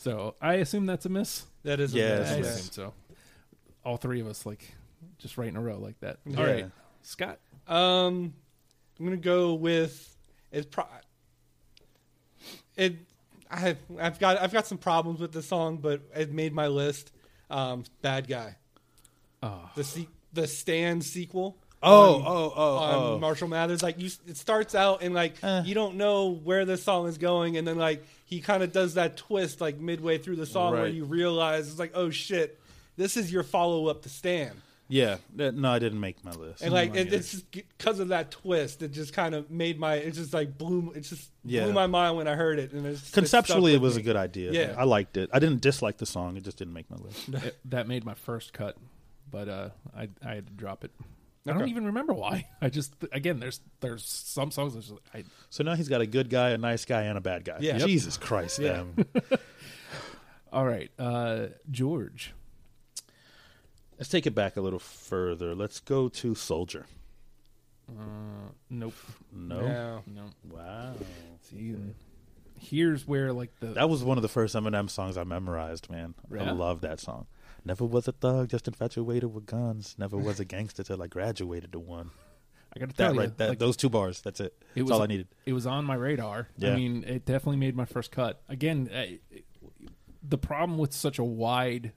So 0.00 0.36
I 0.40 0.54
assume 0.54 0.86
that's 0.86 1.06
a 1.06 1.08
miss. 1.08 1.44
that 1.64 1.80
is. 1.80 1.92
a 1.94 1.98
Yeah, 1.98 2.18
miss, 2.20 2.30
I 2.30 2.34
it's 2.34 2.38
a 2.38 2.40
yeah. 2.50 2.54
assume 2.54 2.72
so. 2.72 2.94
All 3.84 3.96
three 3.96 4.20
of 4.20 4.28
us, 4.28 4.46
like, 4.46 4.74
just 5.18 5.36
right 5.36 5.48
in 5.48 5.56
a 5.56 5.60
row 5.60 5.76
like 5.78 5.98
that. 6.00 6.18
Yeah. 6.24 6.38
All 6.38 6.46
right. 6.46 6.66
Scott. 7.02 7.40
Um, 7.66 8.32
I'm 8.98 9.04
gonna 9.04 9.16
go 9.16 9.54
with 9.54 10.16
it's 10.52 10.66
pro. 10.66 10.84
It, 12.76 12.94
I 13.50 13.58
have, 13.58 13.78
I've 13.98 14.18
got, 14.20 14.40
I've 14.40 14.52
got 14.52 14.66
some 14.68 14.78
problems 14.78 15.20
with 15.20 15.32
the 15.32 15.42
song, 15.42 15.78
but 15.78 16.00
it 16.14 16.32
made 16.32 16.52
my 16.52 16.68
list. 16.68 17.10
Um, 17.50 17.84
bad 18.02 18.28
guy. 18.28 18.56
Oh. 19.42 19.70
the 19.76 19.84
se- 19.84 20.08
the 20.32 20.46
Stan 20.46 21.00
sequel. 21.00 21.56
Oh, 21.80 22.16
on- 22.16 22.22
oh, 22.26 22.52
oh, 22.56 22.76
on 22.76 22.94
oh. 22.94 23.18
Marshall 23.20 23.48
Mathers. 23.48 23.82
Like 23.82 24.00
you, 24.00 24.10
it 24.26 24.36
starts 24.36 24.74
out 24.74 25.02
and 25.02 25.14
like 25.14 25.34
Eh. 25.42 25.62
you 25.64 25.74
don't 25.74 25.94
know 25.94 26.30
where 26.30 26.64
the 26.64 26.76
song 26.76 27.06
is 27.06 27.18
going, 27.18 27.56
and 27.56 27.66
then 27.66 27.78
like 27.78 28.04
he 28.24 28.40
kind 28.40 28.62
of 28.62 28.72
does 28.72 28.94
that 28.94 29.16
twist 29.16 29.60
like 29.60 29.78
midway 29.78 30.18
through 30.18 30.36
the 30.36 30.46
song 30.46 30.72
where 30.72 30.88
you 30.88 31.04
realize 31.04 31.68
it's 31.68 31.78
like, 31.78 31.92
oh 31.94 32.10
shit, 32.10 32.58
this 32.96 33.16
is 33.16 33.32
your 33.32 33.44
follow 33.44 33.86
up 33.86 34.02
to 34.02 34.08
Stan. 34.08 34.52
Yeah, 34.90 35.18
that- 35.36 35.54
no, 35.54 35.70
I 35.70 35.78
didn't 35.78 36.00
make 36.00 36.24
my 36.24 36.30
list. 36.32 36.62
And 36.62 36.72
like 36.72 36.94
I 36.94 37.00
it, 37.00 37.12
it's 37.12 37.30
just 37.32 37.50
because 37.50 37.98
of 38.00 38.08
that 38.08 38.30
twist, 38.30 38.82
it 38.82 38.92
just 38.92 39.12
kind 39.12 39.34
of 39.34 39.50
made 39.50 39.78
my 39.78 39.94
it 39.96 40.12
just 40.12 40.32
like 40.32 40.56
blew 40.56 40.92
it 40.94 41.00
just 41.00 41.30
Yeah. 41.44 41.64
blew 41.64 41.72
my 41.74 41.86
mind 41.86 42.16
when 42.16 42.26
I 42.26 42.34
heard 42.34 42.58
it. 42.58 42.72
And 42.72 42.86
it's, 42.86 43.02
it's 43.02 43.10
Conceptually, 43.10 43.72
stuck 43.72 43.80
it 43.80 43.82
was 43.82 43.96
me. 43.96 44.00
a 44.00 44.04
good 44.04 44.16
idea. 44.16 44.52
Yeah. 44.52 44.74
I 44.78 44.84
liked 44.84 45.16
it. 45.18 45.28
I 45.32 45.38
didn't 45.40 45.60
dislike 45.60 45.98
the 45.98 46.06
song. 46.06 46.36
It 46.38 46.42
just 46.44 46.56
didn't 46.56 46.72
make 46.74 46.90
my 46.90 46.96
list. 46.96 47.28
It- 47.28 47.58
that 47.66 47.86
made 47.86 48.04
my 48.06 48.14
first 48.14 48.52
cut, 48.54 48.76
but 49.30 49.48
uh, 49.48 49.68
I 49.94 50.08
I 50.24 50.34
had 50.36 50.46
to 50.46 50.52
drop 50.54 50.84
it. 50.84 50.90
I 51.46 51.52
don't 51.52 51.62
Okay. 51.62 51.70
even 51.70 51.86
remember 51.86 52.12
why. 52.12 52.46
I 52.62 52.68
just 52.70 52.94
again, 53.12 53.40
there's 53.40 53.60
there's 53.80 54.04
some 54.04 54.50
songs 54.50 54.74
that 54.74 54.80
just, 54.80 54.94
I 55.14 55.24
So 55.50 55.64
now 55.64 55.74
he's 55.74 55.88
got 55.88 56.00
a 56.00 56.06
good 56.06 56.30
guy, 56.30 56.50
a 56.50 56.58
nice 56.58 56.84
guy, 56.86 57.02
and 57.02 57.16
a 57.18 57.20
bad 57.22 57.44
guy. 57.44 57.58
Yeah. 57.60 57.76
Yep. 57.78 57.86
Jesus 57.88 58.16
Christ, 58.16 58.58
Yeah. 58.58 58.84
All 60.52 60.64
right. 60.66 60.90
Uh, 60.98 61.48
George, 61.70 62.32
Let's 63.98 64.08
take 64.10 64.26
it 64.26 64.34
back 64.34 64.56
a 64.56 64.60
little 64.60 64.78
further. 64.78 65.54
Let's 65.54 65.80
go 65.80 66.08
to 66.08 66.34
Soldier. 66.34 66.86
uh, 67.88 68.50
nope, 68.70 68.94
No. 69.32 69.60
Yeah. 69.62 69.98
no. 70.06 70.24
Wow. 70.50 70.92
See, 71.42 71.74
here's 72.58 73.06
where 73.06 73.32
like 73.32 73.50
the 73.60 73.68
That 73.68 73.88
was 73.88 74.04
one 74.04 74.18
of 74.18 74.22
the 74.22 74.28
first 74.28 74.54
Eminem 74.54 74.88
songs 74.90 75.16
I 75.16 75.24
memorized, 75.24 75.90
man. 75.90 76.14
I 76.38 76.50
love 76.50 76.80
that 76.82 77.00
song. 77.00 77.26
Never 77.64 77.84
was 77.84 78.06
a 78.08 78.12
thug, 78.12 78.48
just 78.50 78.68
infatuated 78.68 79.34
with 79.34 79.46
guns. 79.46 79.94
Never 79.98 80.16
was 80.16 80.38
a 80.38 80.44
gangster 80.44 80.82
till 80.84 81.02
I 81.02 81.06
graduated 81.08 81.72
to 81.72 81.78
one. 81.80 82.10
I 82.74 82.78
got 82.78 82.90
to 82.90 82.96
That 82.96 83.02
tell 83.04 83.14
you, 83.14 83.20
right, 83.20 83.36
that, 83.38 83.48
like, 83.48 83.58
those 83.58 83.76
two 83.76 83.88
bars. 83.88 84.20
That's 84.20 84.40
it. 84.40 84.46
It 84.46 84.64
That's 84.76 84.82
was 84.84 84.92
all 84.92 85.02
I 85.02 85.06
needed. 85.06 85.28
It 85.46 85.54
was 85.54 85.66
on 85.66 85.84
my 85.86 85.94
radar. 85.94 86.48
Yeah. 86.58 86.72
I 86.72 86.76
mean, 86.76 87.02
it 87.04 87.24
definitely 87.24 87.56
made 87.56 87.74
my 87.74 87.86
first 87.86 88.10
cut. 88.12 88.42
Again, 88.48 88.90
I, 88.94 89.18
the 90.22 90.36
problem 90.38 90.78
with 90.78 90.92
such 90.92 91.18
a 91.18 91.24
wide 91.24 91.92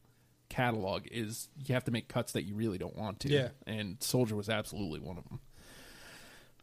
catalog 0.52 1.08
is 1.12 1.47
you 1.66 1.74
have 1.74 1.86
to 1.86 1.91
make 1.91 2.08
cuts 2.08 2.34
that 2.34 2.43
you 2.43 2.54
really 2.56 2.78
don't 2.78 2.95
want 2.95 3.22
to. 3.22 3.30
Yeah. 3.30 3.49
And 3.66 3.97
Soldier 4.04 4.36
was 4.36 4.49
absolutely 4.49 4.99
one 4.99 5.18
of 5.18 5.24
them. 5.30 5.39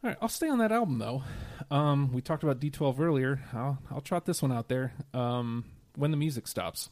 All 0.04 0.10
right, 0.10 0.18
I'll 0.22 0.28
stay 0.28 0.48
on 0.48 0.58
that 0.58 0.70
album 0.70 0.98
though. 0.98 1.22
Um, 1.70 2.12
we 2.12 2.20
talked 2.22 2.42
about 2.44 2.60
D12 2.60 3.00
earlier. 3.00 3.40
I'll 3.52 3.78
I'll 3.90 4.00
trot 4.00 4.26
this 4.26 4.42
one 4.42 4.52
out 4.52 4.68
there. 4.68 4.92
Um, 5.12 5.64
when 5.96 6.10
the 6.12 6.16
music 6.16 6.46
stops. 6.46 6.90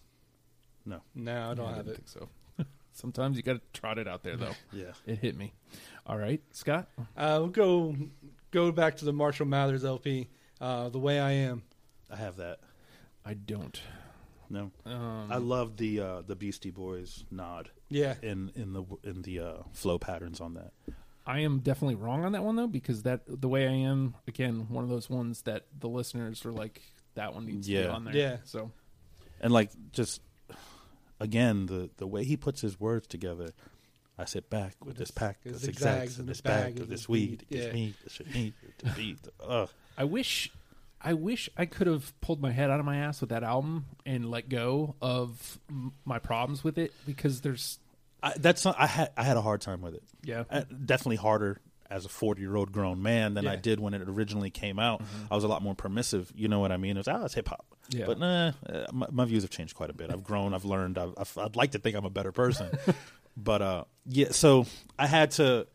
No. 0.84 1.01
No, 1.14 1.51
I 1.51 1.55
don't 1.55 1.68
Yeah, 1.68 1.76
have 1.76 1.84
didn't 1.86 1.88
it. 1.99 2.09
think 2.09 2.09
so. 2.09 2.64
Sometimes 2.92 3.36
you 3.36 3.42
got 3.44 3.55
to 3.55 3.61
trot 3.78 3.99
it 3.99 4.09
out 4.09 4.22
there 4.24 4.36
though. 4.36 4.55
Yeah. 4.72 4.92
It 5.07 5.18
hit 5.18 5.36
me. 5.36 5.53
All 6.07 6.16
right, 6.18 6.40
Scott. 6.53 6.88
Uh, 7.16 7.36
we'll 7.40 7.49
go 7.49 7.94
go 8.51 8.72
back 8.72 8.97
to 8.97 9.05
the 9.05 9.12
Marshall 9.12 9.47
Mathers 9.47 9.84
LP, 9.84 10.28
uh, 10.61 10.88
"The 10.88 10.99
Way 10.99 11.20
I 11.20 11.32
Am." 11.32 11.62
I 12.11 12.16
have 12.16 12.36
that. 12.38 12.59
I 13.24 13.34
don't. 13.34 13.80
No. 14.51 14.70
Um, 14.84 15.28
I 15.30 15.36
love 15.38 15.76
the 15.76 16.01
uh, 16.01 16.22
the 16.22 16.36
Beastie 16.36 16.70
Boys 16.70 17.24
nod 17.30 17.70
Yeah, 17.88 18.14
in 18.22 18.53
in 18.55 18.72
the 18.72 18.84
in 19.05 19.22
the 19.22 19.40
uh, 19.40 19.53
flow 19.72 19.99
patterns 19.99 20.40
on 20.40 20.55
that. 20.55 20.72
I 21.26 21.40
am 21.40 21.59
definitely 21.59 21.97
wrong 21.97 22.24
on 22.24 22.32
that 22.32 22.44
one 22.44 22.55
though, 22.57 22.68
because 22.68 23.03
that 23.03 23.22
the 23.26 23.49
way 23.49 23.66
I 23.66 23.72
am 23.72 24.14
again 24.28 24.66
one 24.68 24.84
of 24.84 24.90
those 24.90 25.11
ones 25.11 25.42
that 25.42 25.66
the 25.78 25.88
listeners 25.88 26.44
are 26.47 26.53
like 26.53 26.80
that 27.14 27.34
one 27.34 27.47
needs 27.47 27.66
to 27.66 27.72
be 27.72 27.86
on 27.86 28.05
there. 28.05 28.14
Yeah. 28.14 28.36
So 28.44 28.70
and 29.40 29.53
like 29.53 29.70
just 29.92 30.20
again 31.20 31.66
the 31.66 31.90
the 31.97 32.07
way 32.07 32.24
he 32.24 32.36
puts 32.36 32.61
his 32.61 32.78
words 32.78 33.07
together 33.07 33.49
i 34.18 34.24
sit 34.24 34.51
back 34.51 34.74
with, 34.80 34.88
With 34.88 34.97
this 34.99 35.09
his- 35.09 35.14
pack 35.14 35.38
of 35.47 35.57
zigzags 35.57 35.64
zigzags 35.64 36.18
and 36.18 36.20
and 36.20 36.28
the 36.28 36.30
this 36.32 36.40
bag 36.42 36.62
bag 36.64 36.76
of 36.76 36.82
of 36.82 36.88
this 36.90 37.09
weed 37.09 37.30
weed. 37.30 37.42
it 37.42 37.49
gives 37.51 37.66
Yeah. 37.66 37.72
me 37.72 37.94
the 38.05 38.11
shit 38.11 38.34
need 38.34 38.55
to 38.78 38.92
beat 38.94 39.18
ugh 39.47 39.70
I 39.99 40.05
wish, 40.05 40.51
I 41.01 41.12
wish 41.14 41.49
I 41.57 41.66
could 41.66 41.86
have 41.86 42.18
pulled 42.20 42.40
my 42.40 42.51
head 42.51 42.70
out 42.70 42.80
of 42.80 42.86
my 42.86 42.97
ass 42.97 43.20
with 43.20 43.30
that 43.30 43.42
album 43.44 43.86
and 44.05 44.30
let 44.30 44.49
go 44.49 44.97
of 45.01 45.59
m- 45.68 45.92
my 46.05 46.18
problems 46.18 46.64
with 46.64 46.78
it 46.78 46.92
because 47.07 47.42
there's 47.42 47.78
I, 48.22 48.32
that's 48.38 48.64
not, 48.64 48.76
i 48.78 48.86
had 48.86 49.11
i 49.16 49.22
had 49.22 49.36
a 49.36 49.42
hard 49.42 49.61
time 49.61 49.82
with 49.82 49.94
it. 49.94 50.03
Yeah. 50.24 50.44
Uh, 50.51 50.62
definitely 50.84 51.16
harder 51.16 51.61
as 51.88 52.05
a 52.05 52.09
40 52.09 52.40
year 52.40 52.57
old 52.57 52.72
grown 52.72 53.01
man 53.03 53.34
than 53.34 53.47
i 53.47 53.55
did 53.55 53.78
when 53.78 53.94
it 53.94 54.03
originally 54.09 54.51
came 54.51 54.78
out. 54.78 55.03
I 55.30 55.34
was 55.36 55.44
a 55.44 55.49
lot 55.49 55.62
more 55.62 55.74
permissive. 55.74 56.32
You 56.34 56.49
know 56.49 56.59
what 56.61 56.72
i 56.72 56.76
mean? 56.76 56.97
It 56.97 57.01
was 57.01 57.09
ah 57.09 57.24
it's 57.24 57.34
hip-hop. 57.34 57.64
Yeah. 57.90 58.07
but 58.07 58.18
nah 58.18 58.53
uh, 58.68 58.86
my, 58.92 59.07
my 59.12 59.24
views 59.26 59.42
have 59.44 59.51
changed 59.51 59.76
quite 59.76 59.90
a 59.90 59.94
bit. 59.94 60.11
I've 60.11 60.24
grown 60.24 60.55
i've 60.55 60.64
learned 60.64 60.99
I've, 60.99 61.14
I've, 61.18 61.38
i'd 61.38 61.57
like 61.57 61.72
to 61.72 61.78
think 61.78 61.94
i'm 61.97 62.05
a 62.07 62.11
better 62.11 62.32
person. 62.32 62.70
But 63.36 63.61
uh 63.61 63.84
yeah 64.07 64.28
so 64.30 64.64
i 64.99 65.07
had 65.07 65.32
to 65.32 65.66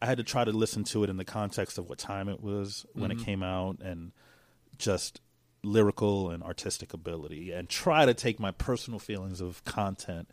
i 0.00 0.06
had 0.06 0.18
to 0.18 0.24
try 0.24 0.44
to 0.44 0.52
listen 0.52 0.84
to 0.84 1.02
it 1.02 1.10
in 1.10 1.16
the 1.16 1.24
context 1.24 1.76
of 1.78 1.88
what 1.88 1.98
time 1.98 2.28
it 2.28 2.40
was 2.40 2.86
when 2.94 3.10
it 3.10 3.18
came 3.18 3.42
out 3.42 3.80
and 3.82 4.12
just 4.78 5.20
lyrical 5.62 6.30
and 6.30 6.42
artistic 6.42 6.94
ability 6.94 7.50
and 7.52 7.68
try 7.68 8.06
to 8.06 8.14
take 8.14 8.38
my 8.38 8.50
personal 8.52 8.98
feelings 8.98 9.40
of 9.40 9.64
content 9.64 10.30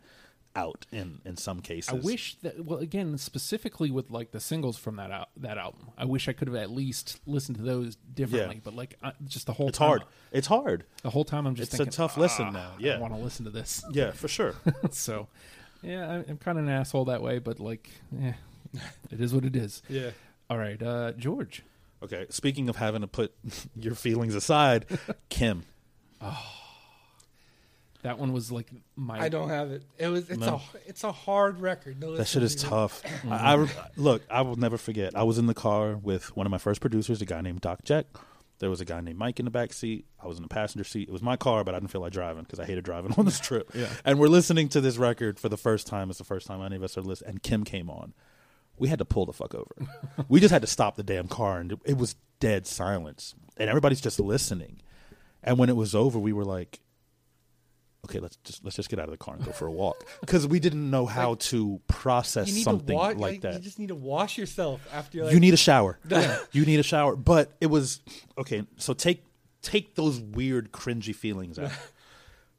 out 0.54 0.86
in 0.90 1.20
in 1.26 1.36
some 1.36 1.60
cases 1.60 1.90
I 1.90 1.96
wish 1.96 2.36
that 2.42 2.64
well 2.64 2.78
again 2.78 3.18
specifically 3.18 3.90
with 3.90 4.10
like 4.10 4.30
the 4.30 4.40
singles 4.40 4.78
from 4.78 4.96
that 4.96 5.10
al- 5.10 5.28
that 5.36 5.58
album 5.58 5.88
I 5.98 6.06
wish 6.06 6.28
I 6.28 6.32
could 6.32 6.48
have 6.48 6.54
at 6.56 6.70
least 6.70 7.20
listened 7.26 7.58
to 7.58 7.62
those 7.62 7.96
differently 7.96 8.54
Yeah. 8.54 8.60
but 8.64 8.74
like 8.74 8.94
I, 9.02 9.12
just 9.26 9.44
the 9.46 9.52
whole 9.52 9.68
it's 9.68 9.76
time, 9.78 9.88
hard 9.88 10.02
it's 10.32 10.46
hard 10.46 10.84
the 11.02 11.10
whole 11.10 11.24
time 11.24 11.46
I'm 11.46 11.56
just 11.56 11.72
It's 11.72 11.74
a 11.74 11.76
thinking 11.84 11.92
tough 11.92 12.16
listen 12.16 12.46
"Ah, 12.46 12.50
now. 12.52 12.70
I 12.78 12.80
Yeah. 12.80 12.98
want 13.00 13.12
to 13.12 13.20
listen 13.20 13.44
to 13.44 13.50
this 13.50 13.84
yeah 13.90 14.12
for 14.12 14.28
sure 14.28 14.54
so 14.92 15.28
yeah 15.82 16.08
I, 16.10 16.14
I'm 16.26 16.38
kind 16.38 16.56
of 16.58 16.64
an 16.64 16.70
asshole 16.70 17.04
that 17.06 17.20
way 17.20 17.38
but 17.38 17.60
like 17.60 17.90
yeah 18.18 18.32
it 19.10 19.20
is 19.20 19.34
what 19.34 19.44
it 19.44 19.56
is 19.56 19.82
yeah. 19.90 20.10
all 20.48 20.56
right 20.56 20.82
uh 20.82 21.12
George 21.12 21.64
Okay, 22.02 22.26
speaking 22.30 22.68
of 22.68 22.76
having 22.76 23.00
to 23.00 23.06
put 23.06 23.32
your 23.76 23.94
feelings 23.94 24.34
aside, 24.34 24.86
Kim. 25.28 25.64
that 28.02 28.18
one 28.18 28.32
was 28.32 28.52
like 28.52 28.68
my 28.94 29.18
I 29.18 29.28
don't 29.28 29.48
have 29.48 29.70
it. 29.72 29.82
It 29.98 30.08
was 30.08 30.28
it's 30.30 30.38
No. 30.38 30.60
a 30.74 30.78
it's 30.88 31.04
a 31.04 31.12
hard 31.12 31.60
record. 31.60 32.00
to 32.00 32.06
That 32.06 32.12
listen 32.12 32.24
shit 32.26 32.42
is 32.44 32.54
to. 32.56 32.66
tough. 32.66 33.02
I, 33.30 33.54
I- 33.56 33.68
look, 33.96 34.22
I 34.30 34.42
will 34.42 34.56
never 34.56 34.78
forget. 34.78 35.16
I 35.16 35.22
was 35.24 35.38
in 35.38 35.46
the 35.46 35.54
car 35.54 35.96
with 35.96 36.36
one 36.36 36.46
of 36.46 36.50
my 36.50 36.58
first 36.58 36.80
producers, 36.80 37.20
a 37.22 37.26
guy 37.26 37.40
named 37.40 37.60
Doc 37.62 37.80
Jack. 37.84 38.06
There 38.58 38.70
was 38.70 38.80
a 38.80 38.86
guy 38.86 39.02
named 39.02 39.18
Mike 39.18 39.38
in 39.38 39.44
the 39.44 39.50
back 39.50 39.74
seat. 39.74 40.06
I 40.22 40.26
was 40.26 40.38
in 40.38 40.42
the 40.42 40.48
passenger 40.48 40.84
seat. 40.84 41.08
It 41.08 41.12
was 41.12 41.20
my 41.20 41.36
car, 41.36 41.62
but 41.62 41.74
I 41.74 41.78
didn't 41.78 41.90
feel 41.90 42.00
like 42.00 42.12
driving 42.14 42.42
because 42.44 42.58
I 42.58 42.64
hated 42.64 42.84
driving 42.84 43.12
on 43.18 43.24
this 43.26 43.38
trip. 43.38 43.70
Yeah. 43.74 43.88
And 44.04 44.18
we're 44.18 44.28
listening 44.28 44.68
to 44.70 44.80
this 44.80 44.96
record 44.96 45.38
for 45.38 45.50
the 45.50 45.58
first 45.58 45.86
time. 45.86 46.08
It's 46.08 46.18
the 46.18 46.24
first 46.24 46.46
time 46.46 46.62
any 46.62 46.76
of 46.76 46.82
us 46.82 46.96
are 46.96 47.02
listening. 47.02 47.30
And 47.32 47.42
Kim 47.42 47.64
came 47.64 47.90
on. 47.90 48.14
We 48.78 48.88
had 48.88 48.98
to 48.98 49.04
pull 49.04 49.26
the 49.26 49.32
fuck 49.32 49.54
over. 49.54 49.74
we 50.28 50.40
just 50.40 50.52
had 50.52 50.62
to 50.62 50.68
stop 50.68 50.96
the 50.96 51.02
damn 51.02 51.28
car, 51.28 51.58
and 51.58 51.78
it, 51.84 51.96
was 51.96 52.16
dead 52.40 52.66
silence. 52.66 53.34
And 53.56 53.68
everybody's 53.70 54.00
just 54.00 54.20
listening. 54.20 54.80
And 55.42 55.58
when 55.58 55.68
it 55.68 55.76
was 55.76 55.94
over, 55.94 56.18
we 56.18 56.32
were 56.32 56.44
like, 56.44 56.80
"Okay, 58.06 58.18
let's 58.18 58.36
just 58.44 58.64
let's 58.64 58.76
just 58.76 58.88
get 58.88 58.98
out 58.98 59.06
of 59.06 59.12
the 59.12 59.16
car 59.16 59.34
and 59.34 59.44
go 59.44 59.52
for 59.52 59.66
a 59.66 59.72
walk," 59.72 60.06
because 60.20 60.46
we 60.46 60.60
didn't 60.60 60.90
know 60.90 61.06
how 61.06 61.30
Like, 61.30 61.38
to 61.40 61.80
process 61.88 62.52
something 62.62 62.88
to 62.88 62.94
wa- 62.94 63.06
like 63.08 63.18
like, 63.18 63.40
that. 63.42 63.54
You 63.54 63.60
just 63.60 63.78
need 63.78 63.88
to 63.88 63.94
wash 63.94 64.36
yourself 64.36 64.80
after. 64.92 65.24
Like, 65.24 65.32
you 65.32 65.40
need 65.40 65.54
a 65.54 65.58
shower. 65.58 65.98
you 66.52 66.66
need 66.66 66.80
a 66.80 66.82
shower. 66.82 67.16
But 67.16 67.52
it 67.60 67.66
was 67.66 68.00
okay. 68.36 68.64
So 68.76 68.92
take 68.92 69.24
take 69.62 69.94
those 69.94 70.20
weird, 70.20 70.72
cringy 70.72 71.14
feelings 71.14 71.58
out. 71.58 71.70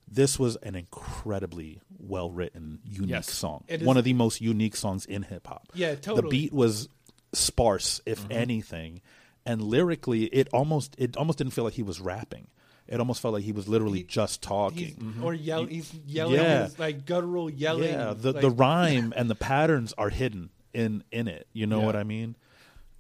This 0.09 0.39
was 0.39 0.55
an 0.57 0.75
incredibly 0.75 1.81
well 1.99 2.31
written, 2.31 2.79
unique 2.85 3.09
Yes. 3.09 3.31
song. 3.33 3.63
It 3.67 3.81
is- 3.81 3.87
One 3.87 3.97
of 3.97 4.03
the 4.05 4.13
most 4.13 4.41
unique 4.41 4.75
songs 4.75 5.05
in 5.05 5.23
hip 5.23 5.47
hop. 5.47 5.67
Yeah, 5.73 5.95
totally. 5.95 6.21
The 6.21 6.27
beat 6.29 6.53
was 6.53 6.89
sparse, 7.33 8.01
if 8.05 8.21
Mm-hmm. 8.23 8.31
anything, 8.31 9.01
and 9.45 9.61
lyrically, 9.61 10.25
it 10.25 10.47
almost 10.53 10.95
it 10.97 11.17
almost 11.17 11.37
didn't 11.37 11.53
feel 11.53 11.63
like 11.63 11.73
he 11.73 11.83
was 11.83 11.99
rapping. 11.99 12.47
It 12.87 12.99
almost 13.01 13.21
felt 13.21 13.33
like 13.33 13.43
he 13.43 13.51
was 13.51 13.67
literally 13.67 13.99
He- 13.99 14.03
just 14.05 14.35
he's, 14.43 14.47
talking. 14.47 15.15
or 15.21 15.33
yell, 15.33 15.65
he's 15.65 15.93
yelling, 16.05 16.35
Yeah. 16.35 16.63
his, 16.63 16.79
like 16.79 17.05
guttural 17.05 17.49
yelling. 17.49 17.89
yeah, 17.91 18.13
the 18.13 18.31
like, 18.31 18.41
the 18.41 18.49
rhyme 18.63 19.13
and 19.15 19.29
the 19.29 19.35
patterns 19.35 19.93
are 19.97 20.09
hidden 20.09 20.51
in 20.73 21.03
in 21.11 21.27
it. 21.27 21.47
You 21.51 21.67
know 21.67 21.81
Yeah. 21.81 21.85
what 21.85 21.95
I 21.97 22.03
mean? 22.03 22.35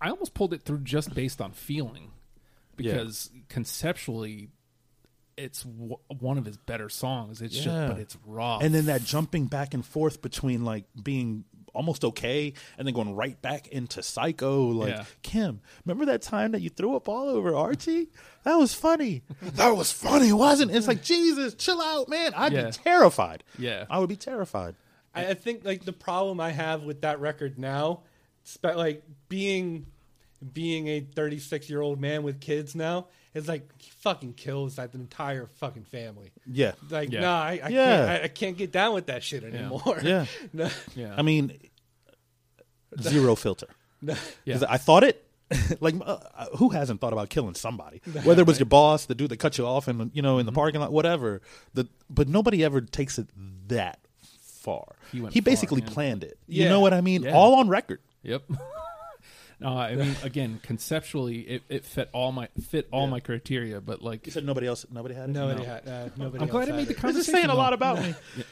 I 0.01 0.09
almost 0.09 0.33
pulled 0.33 0.53
it 0.53 0.61
through 0.63 0.79
just 0.79 1.13
based 1.15 1.39
on 1.41 1.53
feeling 1.53 2.11
Yeah. 2.77 2.91
because 2.93 3.31
conceptually 3.49 4.49
it's 5.37 5.63
w- 5.63 5.97
one 6.19 6.37
of 6.37 6.45
his 6.45 6.57
better 6.57 6.89
songs 6.89 7.41
it's 7.41 7.55
Yeah. 7.57 7.63
just 7.63 7.93
but 7.93 7.99
it's 8.01 8.17
raw 8.25 8.57
and 8.59 8.73
then 8.73 8.85
that 8.87 9.03
jumping 9.03 9.45
back 9.45 9.73
and 9.73 9.85
forth 9.85 10.21
between 10.21 10.65
like 10.65 10.85
being 11.01 11.45
almost 11.73 12.03
okay 12.03 12.53
and 12.77 12.87
then 12.87 12.93
going 12.95 13.15
right 13.15 13.39
back 13.41 13.67
into 13.67 14.01
psycho 14.01 14.67
like 14.69 14.89
Yeah. 14.95 15.05
kim 15.21 15.61
remember 15.85 16.05
that 16.05 16.23
time 16.23 16.53
that 16.53 16.61
you 16.61 16.69
threw 16.71 16.95
up 16.95 17.07
all 17.07 17.29
over 17.29 17.55
archie 17.55 18.07
that 18.43 18.55
was 18.55 18.73
funny 18.73 19.21
that 19.41 19.69
was 19.77 19.91
funny 19.91 20.33
wasn't 20.33 20.71
it? 20.71 20.75
it's 20.77 20.87
like 20.87 21.03
jesus 21.03 21.53
chill 21.53 21.79
out 21.81 22.09
man 22.09 22.33
i'd 22.35 22.51
Yeah. 22.53 22.65
be 22.65 22.71
terrified 22.71 23.43
Yeah. 23.59 23.85
i 23.91 23.99
would 23.99 24.09
be 24.09 24.15
terrified 24.17 24.75
I, 25.13 25.27
I 25.29 25.33
think 25.35 25.63
like 25.65 25.83
the 25.85 25.93
problem 25.93 26.39
I 26.39 26.51
have 26.51 26.83
with 26.83 27.01
that 27.01 27.19
record 27.19 27.57
now, 27.57 28.01
spe- 28.43 28.75
like 28.75 29.03
being 29.29 29.87
being 30.53 30.87
a 30.87 30.99
36 30.99 31.69
year 31.69 31.81
old 31.81 31.99
man 31.99 32.21
with 32.21 32.39
kids 32.39 32.75
now, 32.75 33.07
it's 33.33 33.47
like 33.47 33.69
he 33.77 33.91
fucking 33.99 34.33
kills 34.33 34.77
like 34.77 34.91
the 34.91 34.99
entire 34.99 35.47
fucking 35.47 35.83
family. 35.85 36.31
Yeah. 36.45 36.73
Like, 36.89 37.11
Yeah. 37.11 37.21
nah, 37.21 37.41
I, 37.41 37.51
I 37.63 37.69
Yeah. 37.69 37.69
can't, 37.69 38.09
I, 38.09 38.23
I 38.23 38.27
can't 38.27 38.57
get 38.57 38.71
down 38.71 38.93
with 38.93 39.07
that 39.07 39.23
shit 39.23 39.43
anymore. 39.43 39.99
Yeah. 40.03 40.25
No, 40.53 40.69
Yeah. 40.95 41.13
I 41.17 41.21
mean, 41.21 41.57
zero 43.01 43.35
filter. 43.35 43.67
no. 44.01 44.15
'Cause 44.47 44.63
I 44.63 44.77
thought 44.77 45.03
it. 45.03 45.23
like, 45.79 45.95
uh, 46.05 46.17
who 46.57 46.69
hasn't 46.69 46.99
thought 46.99 47.13
about 47.13 47.29
killing 47.29 47.55
somebody? 47.55 48.01
Whether 48.25 48.41
it 48.41 48.47
was 48.47 48.59
your 48.59 48.65
boss, 48.65 49.05
the 49.05 49.15
dude 49.15 49.29
that 49.29 49.37
cut 49.37 49.57
you 49.57 49.65
off, 49.65 49.87
in 49.87 50.11
you 50.13 50.21
know, 50.21 50.39
in 50.39 50.41
Mm-hmm. 50.41 50.45
the 50.47 50.51
parking 50.51 50.81
lot, 50.81 50.91
whatever. 50.91 51.41
The 51.73 51.87
but 52.09 52.27
nobody 52.27 52.65
ever 52.65 52.81
takes 52.81 53.17
it 53.17 53.29
that 53.69 53.99
far. 54.41 54.95
He 55.13 55.21
went 55.21 55.33
He 55.33 55.39
far, 55.39 55.45
basically 55.45 55.81
yeah. 55.83 55.89
planned 55.93 56.23
it. 56.25 56.37
You 56.47 56.63
Yeah. 56.63 56.69
know 56.69 56.81
what 56.81 56.93
I 56.93 56.99
mean? 56.99 57.23
Yeah. 57.23 57.31
All 57.33 57.55
on 57.59 57.69
record. 57.69 58.01
Yep. 58.23 58.43
No, 59.59 59.69
I 59.77 59.95
mean, 59.95 60.15
again, 60.23 60.59
conceptually, 60.61 61.39
it, 61.39 61.63
it 61.69 61.85
fit 61.85 62.09
all 62.13 62.31
my 62.31 62.47
fit 62.69 62.87
all 62.91 63.07
my 63.07 63.19
criteria, 63.19 63.81
but 63.81 64.01
like, 64.03 64.25
You 64.27 64.31
said 64.31 64.45
nobody 64.45 64.67
else. 64.67 64.85
Nobody 64.91 65.15
had 65.15 65.29
it. 65.29 65.33
Nobody 65.33 65.61
No. 65.63 65.65
had. 65.67 65.87
Uh, 65.87 66.09
nobody. 66.15 66.43
I'm 66.43 66.49
glad 66.49 66.69
I 66.69 66.73
made 66.73 66.87
the 66.87 66.91
it. 66.91 66.97
conversation. 66.97 67.17
This 67.17 67.27
is 67.27 67.33
saying 67.33 67.49
a 67.49 67.55
lot 67.55 67.73
about 67.73 67.99
me. 68.01 68.13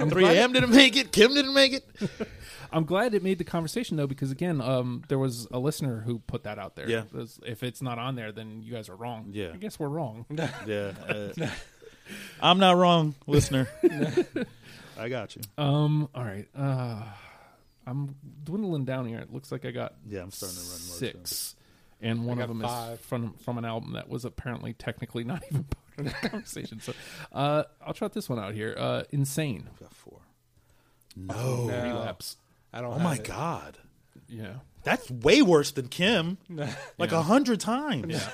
I'm 0.00 0.08
3 0.10 0.22
glad, 0.22 0.36
a.m. 0.36 0.52
didn't 0.52 0.70
make 0.70 0.96
it. 0.96 1.12
Kim 1.12 1.34
didn't 1.34 1.52
make 1.54 1.72
it. 1.74 1.84
I'm 2.72 2.84
glad 2.84 3.14
it 3.14 3.22
made 3.22 3.38
the 3.38 3.44
conversation 3.44 3.96
though, 3.96 4.06
because 4.06 4.30
again, 4.30 4.60
um, 4.60 5.02
there 5.08 5.18
was 5.18 5.46
a 5.50 5.58
listener 5.58 6.00
who 6.00 6.18
put 6.20 6.44
that 6.44 6.58
out 6.58 6.76
there. 6.76 6.88
Yeah. 6.88 7.04
Was- 7.12 7.40
If 7.46 7.62
it's 7.62 7.80
not 7.82 7.98
on 7.98 8.14
there, 8.14 8.32
then 8.32 8.62
you 8.62 8.72
guys 8.72 8.88
are 8.88 8.96
wrong. 8.96 9.28
Yeah. 9.32 9.50
I 9.54 9.56
guess 9.56 9.78
we're 9.78 9.88
wrong. 9.88 10.26
Yeah. 10.66 10.92
uh, 11.08 11.48
I'm 12.40 12.58
not 12.58 12.76
wrong, 12.76 13.14
listener. 13.26 13.68
I 14.98 15.08
got 15.10 15.36
you. 15.36 15.42
Um. 15.58 16.08
All 16.14 16.24
right. 16.24 16.48
Uh, 16.56 17.02
I'm 17.88 18.14
dwindling 18.44 18.84
down 18.84 19.06
here. 19.06 19.18
It 19.18 19.32
looks 19.32 19.50
like 19.52 19.64
I 19.64 19.70
got 19.70 19.94
Yeah, 20.06 20.20
I'm 20.22 20.30
starting 20.30 20.56
to 20.58 20.62
run 20.64 20.70
low, 20.70 20.96
six, 20.96 21.56
and 22.00 22.26
one 22.26 22.40
of 22.40 22.48
them 22.48 22.60
five. 22.60 22.98
is 22.98 23.04
from 23.06 23.32
from 23.34 23.58
an 23.58 23.64
album 23.64 23.92
that 23.94 24.08
was 24.08 24.24
apparently 24.24 24.72
technically 24.74 25.24
not 25.24 25.42
even 25.50 25.64
part 25.64 26.06
of 26.08 26.22
the 26.22 26.28
conversation. 26.28 26.80
So, 26.80 26.92
uh, 27.32 27.64
I'll 27.84 27.94
trot 27.94 28.12
this 28.12 28.28
one 28.28 28.38
out 28.38 28.54
here. 28.54 28.74
Uh, 28.78 29.04
Insane. 29.10 29.68
Got 29.80 29.94
four. 29.94 30.20
No. 31.16 31.66
No. 31.66 31.82
Relapse. 31.82 32.36
I 32.72 32.80
don't. 32.80 32.90
Oh 32.90 32.94
have 32.94 33.02
my 33.02 33.14
it. 33.16 33.24
god. 33.24 33.78
Yeah. 34.28 34.54
That's 34.84 35.10
way 35.10 35.42
worse 35.42 35.70
than 35.72 35.88
Kim. 35.88 36.38
Like 36.98 37.12
a 37.12 37.16
Yeah. 37.16 37.22
hundred 37.22 37.60
times. 37.60 38.12
Yeah. 38.12 38.28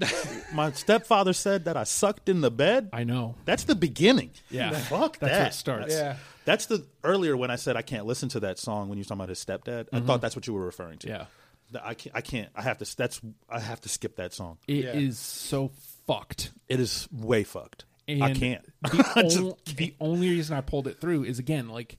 My 0.52 0.72
stepfather 0.72 1.32
said 1.32 1.64
that 1.66 1.76
I 1.76 1.84
sucked 1.84 2.28
in 2.28 2.40
the 2.40 2.50
bed. 2.50 2.90
I 2.92 3.04
know. 3.04 3.34
That's 3.44 3.64
the 3.64 3.74
beginning. 3.74 4.30
Yeah. 4.50 4.70
Fuck 4.72 5.18
That's 5.18 5.32
that. 5.32 5.38
where 5.38 5.46
it 5.48 5.54
starts. 5.54 5.94
Yeah. 5.94 6.16
That's 6.44 6.66
the 6.66 6.84
earlier 7.02 7.36
when 7.36 7.50
I 7.50 7.56
said 7.56 7.76
I 7.76 7.82
can't 7.82 8.04
listen 8.06 8.28
to 8.30 8.40
that 8.40 8.58
song 8.58 8.88
when 8.88 8.98
you 8.98 9.02
were 9.02 9.04
talking 9.06 9.20
about 9.20 9.28
his 9.30 9.44
stepdad. 9.44 9.86
I 9.92 10.00
thought 10.00 10.20
that's 10.20 10.36
what 10.36 10.46
you 10.46 10.52
were 10.54 10.64
referring 10.64 10.98
to. 10.98 11.06
Mm-hmm. 11.06 11.16
Yeah. 11.16 11.26
That 11.72 11.86
I 11.86 11.94
can't. 11.94 12.14
I 12.16 12.20
can't. 12.20 12.50
I 12.54 12.62
have 12.62 12.78
to. 12.78 12.96
That's. 12.96 13.20
I 13.48 13.58
have 13.60 13.80
to 13.82 13.88
skip 13.88 14.16
that 14.16 14.34
song. 14.34 14.58
It 14.68 14.84
is 14.84 14.94
Yeah. 14.94 15.10
so 15.12 15.70
fucked. 16.06 16.52
It 16.68 16.78
is 16.80 17.08
way 17.10 17.42
fucked. 17.44 17.84
And 18.06 18.22
I 18.22 18.34
can't. 18.34 18.62
The, 18.82 19.12
I 19.16 19.22
just 19.22 19.38
on- 19.38 19.54
the 19.76 19.94
only 19.98 20.28
reason 20.28 20.56
I 20.56 20.60
pulled 20.60 20.86
it 20.86 21.00
through 21.00 21.24
is 21.24 21.38
again 21.38 21.68
like 21.70 21.96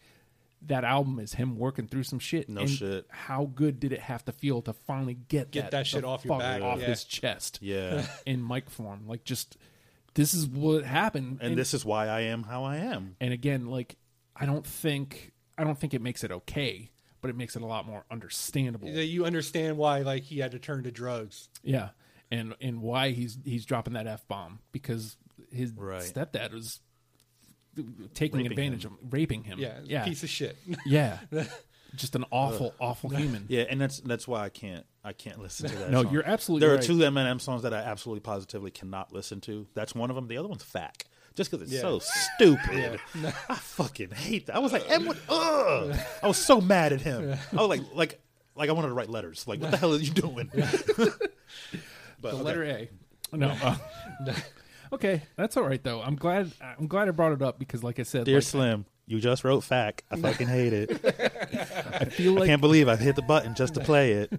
that 0.67 0.83
album 0.83 1.19
is 1.19 1.33
him 1.33 1.57
working 1.57 1.87
through 1.87 2.03
some 2.03 2.19
shit. 2.19 2.49
No 2.49 2.61
and 2.61 2.69
shit. 2.69 3.05
How 3.09 3.45
good 3.53 3.79
did 3.79 3.91
it 3.91 3.99
have 3.99 4.23
to 4.25 4.31
feel 4.31 4.61
to 4.63 4.73
finally 4.73 5.13
get, 5.15 5.51
Get 5.51 5.71
that 5.71 5.87
shit 5.87 6.03
off 6.03 6.25
your 6.25 6.39
back, 6.39 6.61
off 6.61 6.79
yeah. 6.79 6.85
his 6.87 7.03
chest? 7.03 7.59
Yeah. 7.61 8.05
in 8.25 8.45
mic 8.45 8.69
form. 8.69 9.07
Like 9.07 9.23
just 9.23 9.57
this 10.13 10.33
is 10.33 10.47
what 10.47 10.83
happened. 10.85 11.39
and 11.41 11.57
this 11.57 11.73
is 11.73 11.83
why 11.85 12.07
I 12.07 12.21
am 12.21 12.43
how 12.43 12.63
I 12.63 12.77
am. 12.77 13.15
and 13.19 13.33
again, 13.33 13.67
like 13.67 13.95
I 14.35 14.45
don't 14.45 14.65
think 14.65 15.31
I 15.57 15.63
don't 15.63 15.79
think 15.79 15.93
it 15.93 16.01
makes 16.01 16.23
it 16.23 16.31
okay, 16.31 16.91
but 17.21 17.29
it 17.29 17.35
makes 17.37 17.55
it 17.55 17.61
a 17.61 17.65
lot 17.65 17.85
more 17.87 18.05
understandable. 18.11 18.91
That 18.91 19.05
You 19.05 19.25
understand 19.25 19.77
why 19.77 19.99
like 19.99 20.23
he 20.23 20.39
had 20.39 20.51
to 20.51 20.59
turn 20.59 20.83
to 20.83 20.91
drugs. 20.91 21.49
Yeah, 21.63 21.89
and 22.31 22.55
and 22.61 22.81
why 22.81 23.11
he's 23.11 23.37
he's 23.45 23.65
dropping 23.65 23.93
that 23.93 24.07
f 24.07 24.27
bomb 24.27 24.59
because 24.71 25.17
his 25.51 25.71
Right. 25.73 26.01
stepdad 26.01 26.53
was 26.53 26.79
taking 28.13 28.37
Raping 28.39 28.51
advantage 28.51 28.85
him. 28.85 28.97
of 29.01 29.13
raping 29.13 29.43
him. 29.43 29.59
Yeah. 29.59 29.79
yeah, 29.83 30.03
Piece 30.05 30.23
of 30.23 30.29
shit. 30.29 30.57
yeah. 30.85 31.19
Just 31.95 32.15
an 32.15 32.25
awful, 32.29 32.73
awful 32.79 33.09
human. 33.09 33.45
Yeah, 33.47 33.63
and 33.69 33.79
that's 33.79 34.01
that's 34.01 34.27
why 34.27 34.43
I 34.43 34.49
can't 34.49 34.85
I 35.03 35.13
can't 35.13 35.39
listen 35.39 35.69
to 35.69 35.75
that. 35.77 35.91
No, 35.91 36.03
song. 36.03 36.11
you're 36.11 36.25
absolutely 36.27 36.67
There 36.67 36.75
right. 36.75 36.83
are 36.83 36.87
two 36.87 36.97
Eminem 36.97 37.39
songs 37.39 37.61
that 37.61 37.73
I 37.73 37.77
absolutely 37.77 38.19
positively 38.19 38.69
cannot 38.71 39.13
listen 39.13 39.39
to. 39.41 39.65
That's 39.75 39.95
one 39.95 40.09
of 40.09 40.15
them. 40.17 40.27
The 40.27 40.37
other 40.37 40.49
one's 40.49 40.63
"Fack," 40.63 41.05
just 41.35 41.51
because 41.51 41.63
it's 41.63 41.71
Yeah. 41.73 41.81
so 41.81 41.99
stupid. 41.99 42.99
I 43.49 43.55
fucking 43.55 44.11
hate 44.11 44.47
that. 44.47 44.57
I 44.57 44.59
was 44.59 44.73
like, 44.73 44.89
Em, 44.91 45.05
what? 45.05 45.17
Ugh. 45.29 45.95
I 46.21 46.27
was 46.27 46.37
so 46.37 46.59
mad 46.59 46.91
at 46.91 46.99
him. 46.99 47.37
I 47.53 47.55
was 47.55 47.69
like, 47.69 47.81
like, 47.93 48.19
like 48.57 48.69
I 48.69 48.73
wanted 48.73 48.89
to 48.89 48.93
write 48.93 49.09
letters. 49.09 49.47
Like, 49.47 49.61
what 49.61 49.71
the 49.71 49.77
hell 49.77 49.93
are 49.93 49.97
you 49.97 50.11
doing? 50.11 50.49
but 50.53 50.63
The 52.21 52.27
okay. 52.29 52.41
letter 52.43 52.63
A. 52.65 52.89
No. 53.31 53.49
uh, 53.63 53.77
okay, 54.93 55.23
that's 55.35 55.57
all 55.57 55.63
right 55.63 55.83
though. 55.83 56.01
I'm 56.01 56.15
glad. 56.15 56.51
I'm 56.61 56.87
glad 56.87 57.07
I 57.07 57.11
brought 57.11 57.33
it 57.33 57.41
up 57.41 57.59
because, 57.59 57.83
like 57.83 57.99
I 57.99 58.03
said, 58.03 58.25
Dear 58.25 58.35
like, 58.35 58.43
Slim, 58.43 58.85
you 59.07 59.19
just 59.19 59.43
wrote 59.43 59.61
"Fack." 59.63 60.03
I 60.11 60.17
fucking 60.17 60.47
hate 60.47 60.73
it. 60.73 60.91
I 62.01 62.05
feel 62.05 62.33
like 62.33 62.43
I 62.43 62.47
Can't 62.47 62.61
believe 62.61 62.87
I 62.87 62.95
hit 62.95 63.15
the 63.15 63.21
button 63.21 63.55
just 63.55 63.73
to 63.75 63.79
play 63.81 64.13
it. 64.13 64.33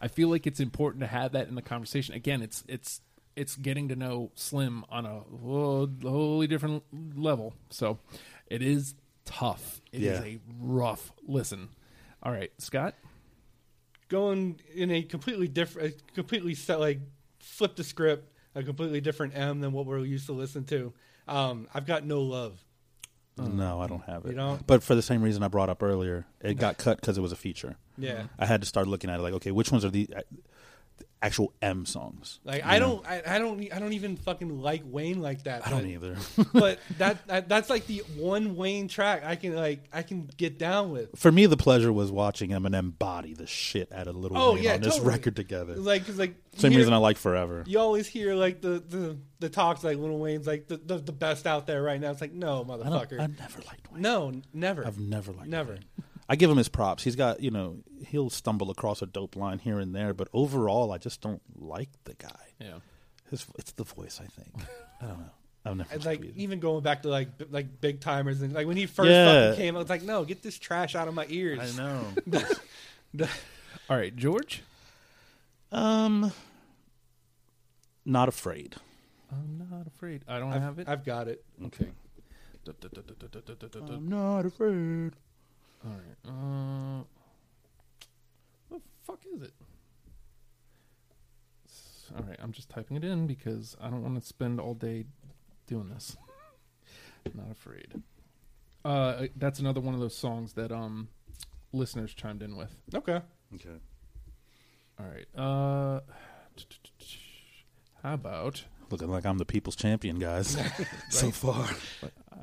I 0.00 0.08
feel 0.08 0.28
like 0.28 0.46
it's 0.46 0.60
important 0.60 1.00
to 1.02 1.06
have 1.06 1.32
that 1.32 1.48
in 1.48 1.54
the 1.54 1.62
conversation. 1.62 2.14
Again, 2.14 2.42
it's 2.42 2.64
it's 2.68 3.00
it's 3.36 3.56
getting 3.56 3.88
to 3.88 3.96
know 3.96 4.30
Slim 4.34 4.84
on 4.90 5.06
a 5.06 5.20
whole, 5.20 5.88
wholly 6.02 6.46
different 6.46 6.82
level. 7.16 7.54
So 7.70 7.98
it 8.46 8.62
is 8.62 8.94
tough. 9.24 9.80
It 9.92 10.02
is 10.02 10.18
Yeah. 10.18 10.24
a 10.24 10.38
rough 10.60 11.12
listen. 11.26 11.68
All 12.22 12.32
right, 12.32 12.50
Scott. 12.58 12.94
Going 14.08 14.60
in 14.74 14.90
a 14.90 15.02
completely 15.02 15.48
different, 15.48 15.94
completely 16.14 16.54
set 16.54 16.78
like 16.80 17.00
flip 17.40 17.76
the 17.76 17.84
script, 17.84 18.30
a 18.54 18.62
completely 18.62 19.00
different 19.00 19.36
M 19.36 19.60
than 19.60 19.72
what 19.72 19.86
we're 19.86 19.98
used 19.98 20.26
to 20.26 20.32
listen 20.32 20.64
to. 20.64 20.92
Um, 21.28 21.68
I've 21.72 21.86
got 21.86 22.04
no 22.04 22.20
love. 22.20 22.64
No, 23.38 23.80
I 23.80 23.86
don't 23.86 24.04
have 24.04 24.24
it. 24.26 24.30
You 24.30 24.36
don't? 24.36 24.66
But 24.66 24.82
for 24.82 24.94
the 24.94 25.02
same 25.02 25.22
reason 25.22 25.42
I 25.42 25.48
brought 25.48 25.70
up 25.70 25.82
earlier, 25.82 26.26
it 26.40 26.54
got 26.58 26.76
cut 26.76 27.00
because 27.00 27.16
it 27.16 27.22
was 27.22 27.32
a 27.32 27.36
feature. 27.36 27.76
Yeah. 27.96 28.24
I 28.38 28.46
had 28.46 28.60
to 28.60 28.66
start 28.66 28.86
looking 28.86 29.08
at 29.08 29.18
it 29.18 29.22
like, 29.22 29.32
okay, 29.34 29.50
which 29.50 29.72
ones 29.72 29.84
are 29.84 29.90
the 29.90 30.08
actual 31.22 31.52
M 31.62 31.86
songs? 31.86 32.40
Like 32.44 32.62
I 32.64 32.78
know? 32.78 32.96
don't, 32.96 33.06
I, 33.06 33.22
I 33.26 33.38
don't, 33.38 33.72
I 33.72 33.78
don't 33.78 33.92
even 33.92 34.16
fucking 34.16 34.60
like 34.60 34.82
Wayne 34.84 35.22
like 35.22 35.44
that. 35.44 35.66
I 35.66 35.70
don't 35.70 35.82
but- 35.82 35.88
either. 35.88 36.16
but 36.52 36.78
that, 36.98 37.26
that 37.28 37.48
that's 37.48 37.70
like 37.70 37.86
the 37.86 38.02
one 38.16 38.56
Wayne 38.56 38.88
track 38.88 39.22
I 39.24 39.36
can 39.36 39.54
like 39.54 39.84
I 39.92 40.02
can 40.02 40.28
get 40.36 40.58
down 40.58 40.90
with. 40.90 41.10
For 41.18 41.30
me, 41.32 41.46
the 41.46 41.56
pleasure 41.56 41.92
was 41.92 42.10
watching 42.10 42.50
Eminem 42.50 42.98
body 42.98 43.34
the 43.34 43.46
shit 43.46 43.92
out 43.92 44.06
of 44.08 44.16
Lil 44.16 44.32
Oh, 44.36 44.54
Wayne 44.54 44.64
yeah, 44.64 44.74
on 44.74 44.80
this 44.80 44.98
record 45.00 45.36
together. 45.36 45.76
Like, 45.76 46.04
cause 46.06 46.18
like 46.18 46.34
Same 46.56 46.72
you 46.72 46.78
reason 46.78 46.92
I 46.92 46.96
hear- 46.96 47.02
like 47.02 47.16
Forever. 47.16 47.64
You 47.66 47.78
always 47.78 48.06
hear 48.06 48.34
like 48.34 48.60
the 48.60 48.82
the 48.86 49.16
the 49.38 49.48
talks 49.48 49.82
like 49.84 49.96
Lil 49.98 50.18
Wayne's 50.18 50.46
like 50.46 50.66
the, 50.68 50.76
the 50.76 50.98
the 50.98 51.12
best 51.12 51.46
out 51.46 51.66
there 51.66 51.82
right 51.82 52.00
now. 52.00 52.10
It's 52.10 52.20
like 52.20 52.32
no 52.32 52.64
motherfucker, 52.64 53.20
I've 53.20 53.38
never 53.38 53.60
liked 53.66 53.90
Wayne. 53.92 54.02
no, 54.02 54.32
never. 54.52 54.86
I've 54.86 54.98
never 54.98 55.32
liked 55.32 55.48
Never. 55.48 55.78
I 56.32 56.34
give 56.34 56.48
him 56.48 56.56
his 56.56 56.70
props. 56.70 57.04
He's 57.04 57.14
got, 57.14 57.42
you 57.42 57.50
know, 57.50 57.80
he'll 58.06 58.30
stumble 58.30 58.70
across 58.70 59.02
a 59.02 59.06
dope 59.06 59.36
line 59.36 59.58
here 59.58 59.78
and 59.78 59.94
there, 59.94 60.14
but 60.14 60.28
overall, 60.32 60.90
I 60.90 60.96
just 60.96 61.20
don't 61.20 61.42
like 61.54 61.90
the 62.04 62.14
guy. 62.14 62.54
Yeah, 62.58 62.78
his, 63.28 63.44
it's 63.58 63.72
the 63.72 63.84
voice. 63.84 64.18
I 64.18 64.28
think. 64.28 64.66
I 65.02 65.08
don't 65.08 65.18
know. 65.18 65.30
I've 65.66 65.76
never 65.76 65.92
and, 65.92 66.04
like 66.06 66.24
even 66.34 66.58
going 66.58 66.82
back 66.82 67.02
to 67.02 67.10
like 67.10 67.28
like 67.50 67.82
Big 67.82 68.00
Tymers 68.00 68.40
and 68.40 68.54
like 68.54 68.66
when 68.66 68.78
he 68.78 68.86
first 68.86 69.10
yeah. 69.10 69.50
fucking 69.50 69.62
came, 69.62 69.76
I 69.76 69.80
was 69.80 69.90
like, 69.90 70.04
no, 70.04 70.24
get 70.24 70.42
this 70.42 70.58
trash 70.58 70.94
out 70.94 71.06
of 71.06 71.12
my 71.12 71.26
ears. 71.28 71.78
I 71.78 71.82
know. 71.82 72.02
All 73.90 73.98
right, 73.98 74.16
George. 74.16 74.62
Um, 75.70 76.32
not 78.06 78.30
afraid. 78.30 78.76
I'm 79.30 79.68
not 79.70 79.86
afraid. 79.86 80.24
I 80.26 80.38
don't 80.38 80.54
I've, 80.54 80.62
have 80.62 80.78
it. 80.78 80.88
I've 80.88 81.04
got 81.04 81.28
it. 81.28 81.44
Okay. 81.66 81.90
I'm 82.66 84.08
not 84.08 84.46
afraid. 84.46 85.12
All 85.84 85.92
right. 85.92 86.30
Uh, 86.30 87.04
what 88.68 88.82
the 88.82 88.88
fuck 89.04 89.20
is 89.34 89.42
it? 89.42 89.52
All 92.16 92.24
right, 92.24 92.38
I'm 92.42 92.52
just 92.52 92.68
typing 92.68 92.96
it 92.96 93.04
in 93.04 93.26
because 93.26 93.76
I 93.80 93.88
don't 93.88 94.02
want 94.02 94.20
to 94.20 94.26
spend 94.26 94.60
all 94.60 94.74
day 94.74 95.06
doing 95.66 95.88
this. 95.88 96.16
Not 97.34 97.50
afraid. 97.50 98.02
Uh, 98.84 99.26
that's 99.36 99.60
another 99.60 99.80
one 99.80 99.94
of 99.94 100.00
those 100.00 100.16
songs 100.16 100.52
that 100.54 100.72
um 100.72 101.08
listeners 101.72 102.12
chimed 102.12 102.42
in 102.42 102.56
with. 102.56 102.74
Okay. 102.94 103.20
Okay. 103.54 103.78
All 105.00 105.06
right. 105.06 105.26
Uh, 105.34 106.00
how 108.02 108.14
about 108.14 108.64
Looking 108.92 109.08
like 109.08 109.24
I'm 109.24 109.38
the 109.38 109.46
people's 109.46 109.74
champion, 109.74 110.18
guys. 110.18 110.54
so 111.08 111.30
far. 111.30 111.66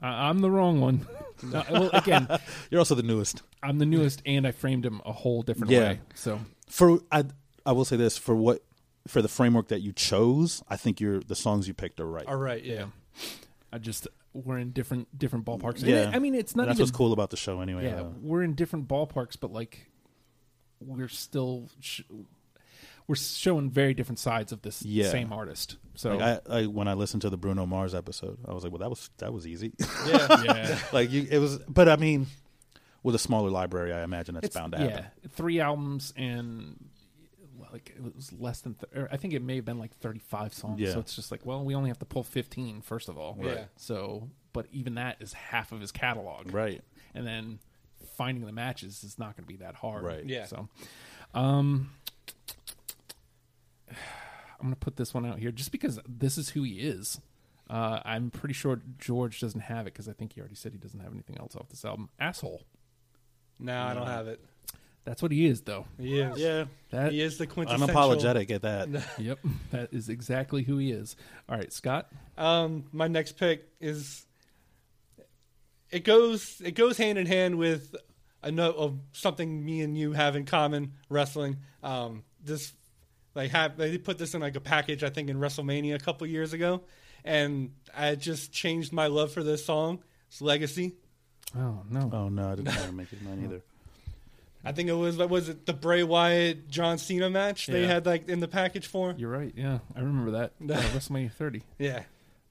I, 0.02 0.30
I'm 0.30 0.40
the 0.40 0.52
wrong 0.52 0.82
one. 0.82 1.06
Uh, 1.42 1.64
well, 1.72 1.90
again, 1.94 2.28
You're 2.70 2.80
also 2.80 2.96
the 2.96 3.02
newest. 3.02 3.44
I'm 3.64 3.78
the 3.78 3.86
newest, 3.86 4.22
and 4.26 4.46
I 4.46 4.52
framed 4.52 4.86
him 4.86 5.00
a 5.06 5.14
whole 5.14 5.42
different 5.42 5.72
Yeah. 5.72 5.80
way. 5.80 6.00
So 6.14 6.42
For 6.68 7.00
I, 7.14 7.24
I 7.66 7.72
will 7.72 7.86
say 7.86 7.96
this 7.96 8.18
for 8.18 8.36
what 8.36 8.62
for 9.08 9.22
the 9.22 9.30
framework 9.30 9.70
that 9.70 9.80
you 9.80 9.94
chose, 9.94 10.62
I 10.68 10.76
think 10.76 11.00
you're 11.00 11.22
the 11.22 11.36
songs 11.36 11.66
you 11.66 11.74
picked 11.74 12.02
are 12.02 12.06
right. 12.06 12.26
All 12.28 12.36
right. 12.36 12.62
Yeah. 12.62 12.74
Yeah. 12.74 12.86
I 13.72 13.78
just 13.78 14.06
we're 14.34 14.58
in 14.58 14.72
different 14.72 15.18
different 15.18 15.46
ballparks. 15.46 15.78
And 15.80 15.88
Yeah. 15.88 16.12
I 16.14 16.20
mean, 16.20 16.36
it's 16.36 16.58
not 16.58 16.64
And 16.64 16.72
that's 16.72 16.80
even 16.80 16.88
what's 16.90 16.98
cool 16.98 17.14
about 17.14 17.30
the 17.30 17.38
show, 17.38 17.62
anyway. 17.62 17.86
yeah, 17.86 18.02
uh, 18.02 18.10
we're 18.22 18.44
in 18.44 18.56
different 18.56 18.90
ballparks, 18.90 19.38
but 19.40 19.54
like 19.54 19.90
we're 20.82 21.08
still 21.08 21.70
sh- 21.80 22.02
we're 23.10 23.16
showing 23.16 23.70
very 23.72 23.94
different 23.94 24.20
sides 24.20 24.52
of 24.54 24.62
this 24.62 24.84
Yeah. 24.84 25.10
same 25.10 25.34
artist. 25.34 25.76
So 25.96 26.16
Like 26.16 26.42
I, 26.48 26.60
I, 26.60 26.66
when 26.68 26.88
I 26.88 26.94
listened 26.94 27.24
to 27.24 27.30
the 27.30 27.38
Bruno 27.38 27.66
Mars 27.66 27.94
episode, 27.96 28.38
I 28.48 28.54
was 28.54 28.64
like, 28.64 28.72
well, 28.72 28.80
that 28.80 28.90
was 28.90 29.10
that 29.18 29.34
was 29.34 29.46
easy. 29.48 29.74
Yeah. 30.08 30.42
yeah, 30.44 30.80
like 30.94 31.12
you, 31.12 31.28
it 31.30 31.40
was, 31.40 31.58
but 31.68 31.90
I 31.90 31.96
mean, 31.98 32.28
with 33.04 33.16
a 33.16 33.20
smaller 33.20 33.50
library, 33.50 33.92
I 33.94 34.04
imagine 34.04 34.36
that's 34.36 34.46
it's 34.48 34.56
bound 34.56 34.74
to 34.74 34.78
happen. 34.78 34.96
yeah, 35.24 35.30
three 35.32 35.60
albums 35.60 36.14
and 36.16 36.86
like 37.74 37.94
it 37.96 38.16
was 38.16 38.32
less 38.32 38.62
than. 38.62 38.76
Th- 38.76 38.92
or 38.96 39.10
I 39.12 39.18
think 39.18 39.34
it 39.34 39.42
may 39.42 39.56
have 39.58 39.66
been 39.66 39.80
like 39.80 39.94
thirty-five 39.98 40.54
songs. 40.54 40.80
Yeah. 40.80 40.94
So 40.94 41.00
it's 41.00 41.16
just 41.16 41.32
like, 41.32 41.46
well, 41.46 41.64
we 41.66 41.76
only 41.76 41.90
have 41.90 42.00
to 42.00 42.06
pull 42.06 42.24
15 42.24 42.82
first 42.82 43.10
of 43.10 43.18
all. 43.18 43.36
Right. 43.40 43.68
So, 43.76 44.30
but 44.54 44.68
even 44.72 44.96
that 44.96 45.18
is 45.20 45.34
half 45.34 45.72
of 45.72 45.82
his 45.82 45.92
catalog. 45.92 46.54
Right. 46.54 46.82
and 47.16 47.26
then 47.28 47.60
finding 48.16 48.46
the 48.46 48.52
matches 48.52 49.04
is 49.04 49.18
not 49.18 49.36
going 49.36 49.44
to 49.46 49.48
be 49.48 49.58
that 49.58 49.76
hard. 49.76 50.04
Right. 50.04 50.26
Yeah. 50.26 50.46
So, 50.46 50.68
um, 51.34 51.92
I'm 54.60 54.68
going 54.68 54.74
to 54.74 54.80
put 54.80 54.98
this 54.98 55.14
one 55.14 55.26
out 55.26 55.40
here 55.40 55.52
just 55.52 55.72
because 55.72 56.00
this 56.08 56.38
is 56.38 56.50
who 56.50 56.64
he 56.64 56.80
is. 56.80 57.20
Uh, 57.70 58.00
I'm 58.04 58.32
pretty 58.32 58.54
sure 58.54 58.82
George 58.98 59.40
doesn't 59.40 59.62
have 59.62 59.82
it 59.82 59.94
because 59.94 60.10
I 60.10 60.14
think 60.14 60.34
he 60.34 60.42
already 60.42 60.56
said 60.56 60.72
he 60.72 60.80
doesn't 60.80 61.00
have 61.00 61.14
anything 61.14 61.38
else 61.40 61.56
off 61.56 61.70
this 61.70 61.86
album. 61.86 62.10
Asshole. 62.20 62.64
No, 63.60 63.78
I 63.78 63.94
don't 63.94 64.08
have 64.08 64.28
it. 64.28 64.44
That's 65.06 65.22
what 65.22 65.32
he 65.32 65.46
is, 65.46 65.62
though. 65.62 65.86
He 66.00 66.20
is. 66.20 66.38
Yeah. 66.38 66.66
That 66.92 67.12
He 67.12 67.22
is 67.22 67.38
the 67.38 67.48
quintessential. 67.48 67.88
Unapologetic 67.88 68.52
at 68.52 68.62
that. 68.64 68.90
yep, 69.18 69.40
that 69.72 69.94
is 69.94 70.10
exactly 70.10 70.64
who 70.64 70.78
he 70.78 70.92
is. 70.92 71.16
All 71.48 71.58
right, 71.58 71.72
Scott. 71.72 72.12
Um, 72.38 72.86
my 72.92 73.08
next 73.08 73.34
pick 73.38 73.68
is 73.80 74.26
it 75.90 76.04
goes 76.04 76.62
it 76.64 76.76
goes 76.76 76.98
hand 76.98 77.18
in 77.18 77.26
hand 77.26 77.58
with 77.58 77.96
a 78.44 78.52
note 78.52 78.76
of 78.76 79.00
something 79.12 79.64
me 79.66 79.82
and 79.82 79.98
you 79.98 80.14
have 80.14 80.36
in 80.36 80.46
common 80.46 80.94
wrestling. 81.10 81.58
Um, 81.84 82.24
this 82.44 82.74
like 83.36 83.52
have 83.52 83.78
they 83.78 83.98
put 83.98 84.18
this 84.18 84.34
in 84.34 84.42
like 84.42 84.56
a 84.56 84.62
package 84.62 85.04
I 85.04 85.10
think 85.10 85.30
in 85.30 85.38
WrestleMania 85.38 85.96
a 85.96 86.00
couple 86.00 86.26
years 86.28 86.54
ago, 86.54 86.82
and 87.24 87.72
I 87.96 88.16
just 88.16 88.52
changed 88.52 88.92
my 88.94 89.08
love 89.08 89.32
for 89.32 89.44
this 89.44 89.66
song. 89.66 90.04
It's 90.28 90.42
Legacy. 90.42 90.94
Oh 91.58 91.82
no. 91.90 92.10
Oh 92.14 92.30
no, 92.30 92.52
I 92.52 92.56
didn't 92.56 92.68
want 92.76 92.88
to 92.88 92.92
make 92.94 93.12
it 93.14 93.22
mine 93.24 93.42
either. 93.44 93.62
I 94.66 94.74
think 94.74 94.90
it 94.90 94.94
was 94.94 95.16
what 95.18 95.30
was 95.30 95.48
it 95.50 95.66
the 95.66 95.74
Bray 95.74 96.04
Wyatt 96.04 96.70
John 96.70 96.98
Cena 96.98 97.30
match 97.30 97.68
they 97.68 97.82
Yeah. 97.82 97.88
had 97.88 98.06
like 98.06 98.28
in 98.28 98.40
the 98.42 98.48
package 98.48 98.88
for. 98.88 99.16
You're 99.18 99.30
right. 99.32 99.54
Yeah, 99.56 99.80
I 99.96 100.00
remember 100.02 100.32
that. 100.32 100.52
Uh, 100.62 100.82
WrestleMania 100.94 101.32
30, 101.32 101.64
Yeah. 101.78 102.04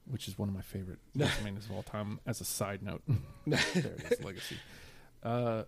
which 0.09 0.27
is 0.27 0.37
one 0.37 0.49
of 0.49 0.55
my 0.55 0.61
favorite 0.61 0.97
WrestleManias 1.17 1.65
of 1.69 1.71
all 1.71 1.83
time. 1.83 2.19
As 2.25 2.41
a 2.41 2.45
side 2.45 2.81
note, 2.81 3.03
there 3.45 3.59
it 3.75 4.11
is, 4.11 4.23
Legacy. 4.23 4.55
Uh, 5.21 5.63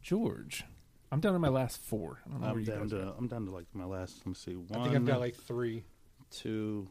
George, 0.00 0.64
I'm 1.12 1.20
down 1.20 1.34
to 1.34 1.38
my 1.38 1.48
last 1.48 1.78
four. 1.82 2.18
I 2.26 2.30
don't 2.30 2.40
know 2.40 2.46
where 2.46 2.52
I'm 2.54 2.60
you 2.60 2.66
down 2.66 2.80
guys 2.80 2.90
to 2.90 3.08
are. 3.08 3.14
I'm 3.18 3.28
down 3.28 3.44
to 3.44 3.50
like 3.52 3.66
my 3.74 3.84
last. 3.84 4.16
Let 4.20 4.26
me 4.26 4.34
see. 4.34 4.54
One, 4.56 4.80
I 4.80 4.84
think 4.84 4.96
I've 4.96 5.06
got 5.06 5.20
like 5.20 5.36
three. 5.36 5.84
two, 6.30 6.88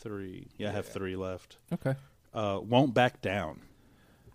three. 0.00 0.48
Yeah, 0.58 0.70
I 0.70 0.72
have 0.72 0.86
Yeah. 0.86 0.92
three 0.92 1.16
left. 1.16 1.56
Okay. 1.72 1.94
Uh, 2.34 2.60
won't 2.62 2.92
back 2.92 3.22
down. 3.22 3.60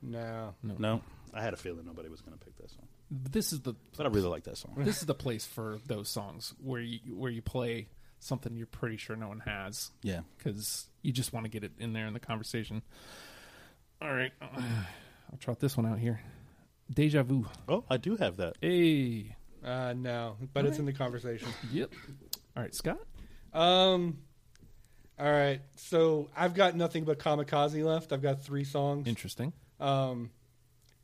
No. 0.01 0.55
No. 0.63 0.75
No, 0.79 1.01
I 1.33 1.41
had 1.43 1.53
a 1.53 1.57
feeling 1.57 1.85
nobody 1.85 2.09
was 2.09 2.21
going 2.21 2.37
to 2.37 2.43
pick 2.43 2.57
that 2.57 2.69
song, 2.71 2.87
This 3.11 3.53
is 3.53 3.59
the 3.59 3.75
but 3.97 4.05
I 4.05 4.09
really 4.09 4.29
like 4.29 4.45
that 4.45 4.57
song. 4.57 4.73
this 4.77 4.99
is 5.01 5.05
the 5.05 5.13
place 5.13 5.45
for 5.45 5.77
those 5.85 6.09
songs 6.09 6.53
where 6.63 6.81
you 6.81 6.99
where 7.15 7.29
you 7.31 7.41
play 7.41 7.89
something 8.19 8.55
you're 8.55 8.65
pretty 8.67 8.97
sure 8.97 9.15
no 9.15 9.27
one 9.27 9.41
has 9.41 9.91
Yeah, 10.03 10.21
because 10.37 10.85
you 11.03 11.11
just 11.11 11.33
want 11.33 11.45
to 11.45 11.49
get 11.49 11.63
it 11.63 11.71
in 11.79 11.93
there 11.93 12.07
in 12.07 12.13
the 12.13 12.19
conversation. 12.19 12.81
All 14.01 14.11
right, 14.13 14.31
I'll 14.41 15.37
trot 15.39 15.59
this 15.59 15.75
one 15.77 15.85
out 15.85 15.99
here. 15.99 16.21
Deja 16.93 17.23
vu. 17.23 17.45
Oh, 17.67 17.83
I 17.89 17.97
do 17.97 18.15
have 18.17 18.37
that. 18.37 18.55
Hey. 18.61 19.35
Uh, 19.63 19.93
no, 19.95 20.37
but 20.53 20.65
it's 20.65 20.79
in 20.79 20.85
the 20.85 20.93
conversation. 20.93 21.47
Yep. 21.71 21.93
All 22.57 22.63
right, 22.63 22.73
Scott. 22.75 22.99
Um. 23.53 24.17
All 25.19 25.31
right, 25.31 25.61
so 25.75 26.29
I've 26.35 26.55
got 26.55 26.75
nothing 26.75 27.03
but 27.03 27.19
Kamikaze 27.19 27.83
left. 27.85 28.11
I've 28.11 28.23
got 28.23 28.41
three 28.41 28.63
songs. 28.63 29.07
Interesting. 29.07 29.53
Um, 29.79 30.31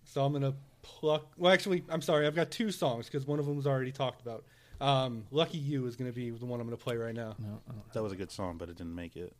so 0.05 0.25
I'm 0.25 0.33
gonna 0.33 0.55
pluck. 0.81 1.27
Well, 1.37 1.53
actually, 1.53 1.83
I'm 1.89 2.01
sorry. 2.01 2.25
I've 2.25 2.35
got 2.35 2.49
two 2.49 2.71
songs 2.71 3.05
because 3.05 3.27
one 3.27 3.37
of 3.37 3.45
them 3.45 3.55
was 3.55 3.67
already 3.67 3.91
talked 3.91 4.21
about. 4.21 4.43
Um, 4.81 5.25
Lucky 5.29 5.59
You 5.59 5.85
is 5.85 5.95
gonna 5.95 6.11
be 6.11 6.31
the 6.31 6.45
one 6.47 6.59
I'm 6.59 6.65
gonna 6.65 6.77
play 6.77 6.97
right 6.97 7.13
now. 7.13 7.35
No, 7.37 7.61
That 7.93 8.01
was 8.01 8.11
a 8.11 8.15
good 8.15 8.31
song, 8.31 8.57
but 8.57 8.69
it 8.69 8.77
didn't 8.77 8.95
make 8.95 9.15
it. 9.15 9.33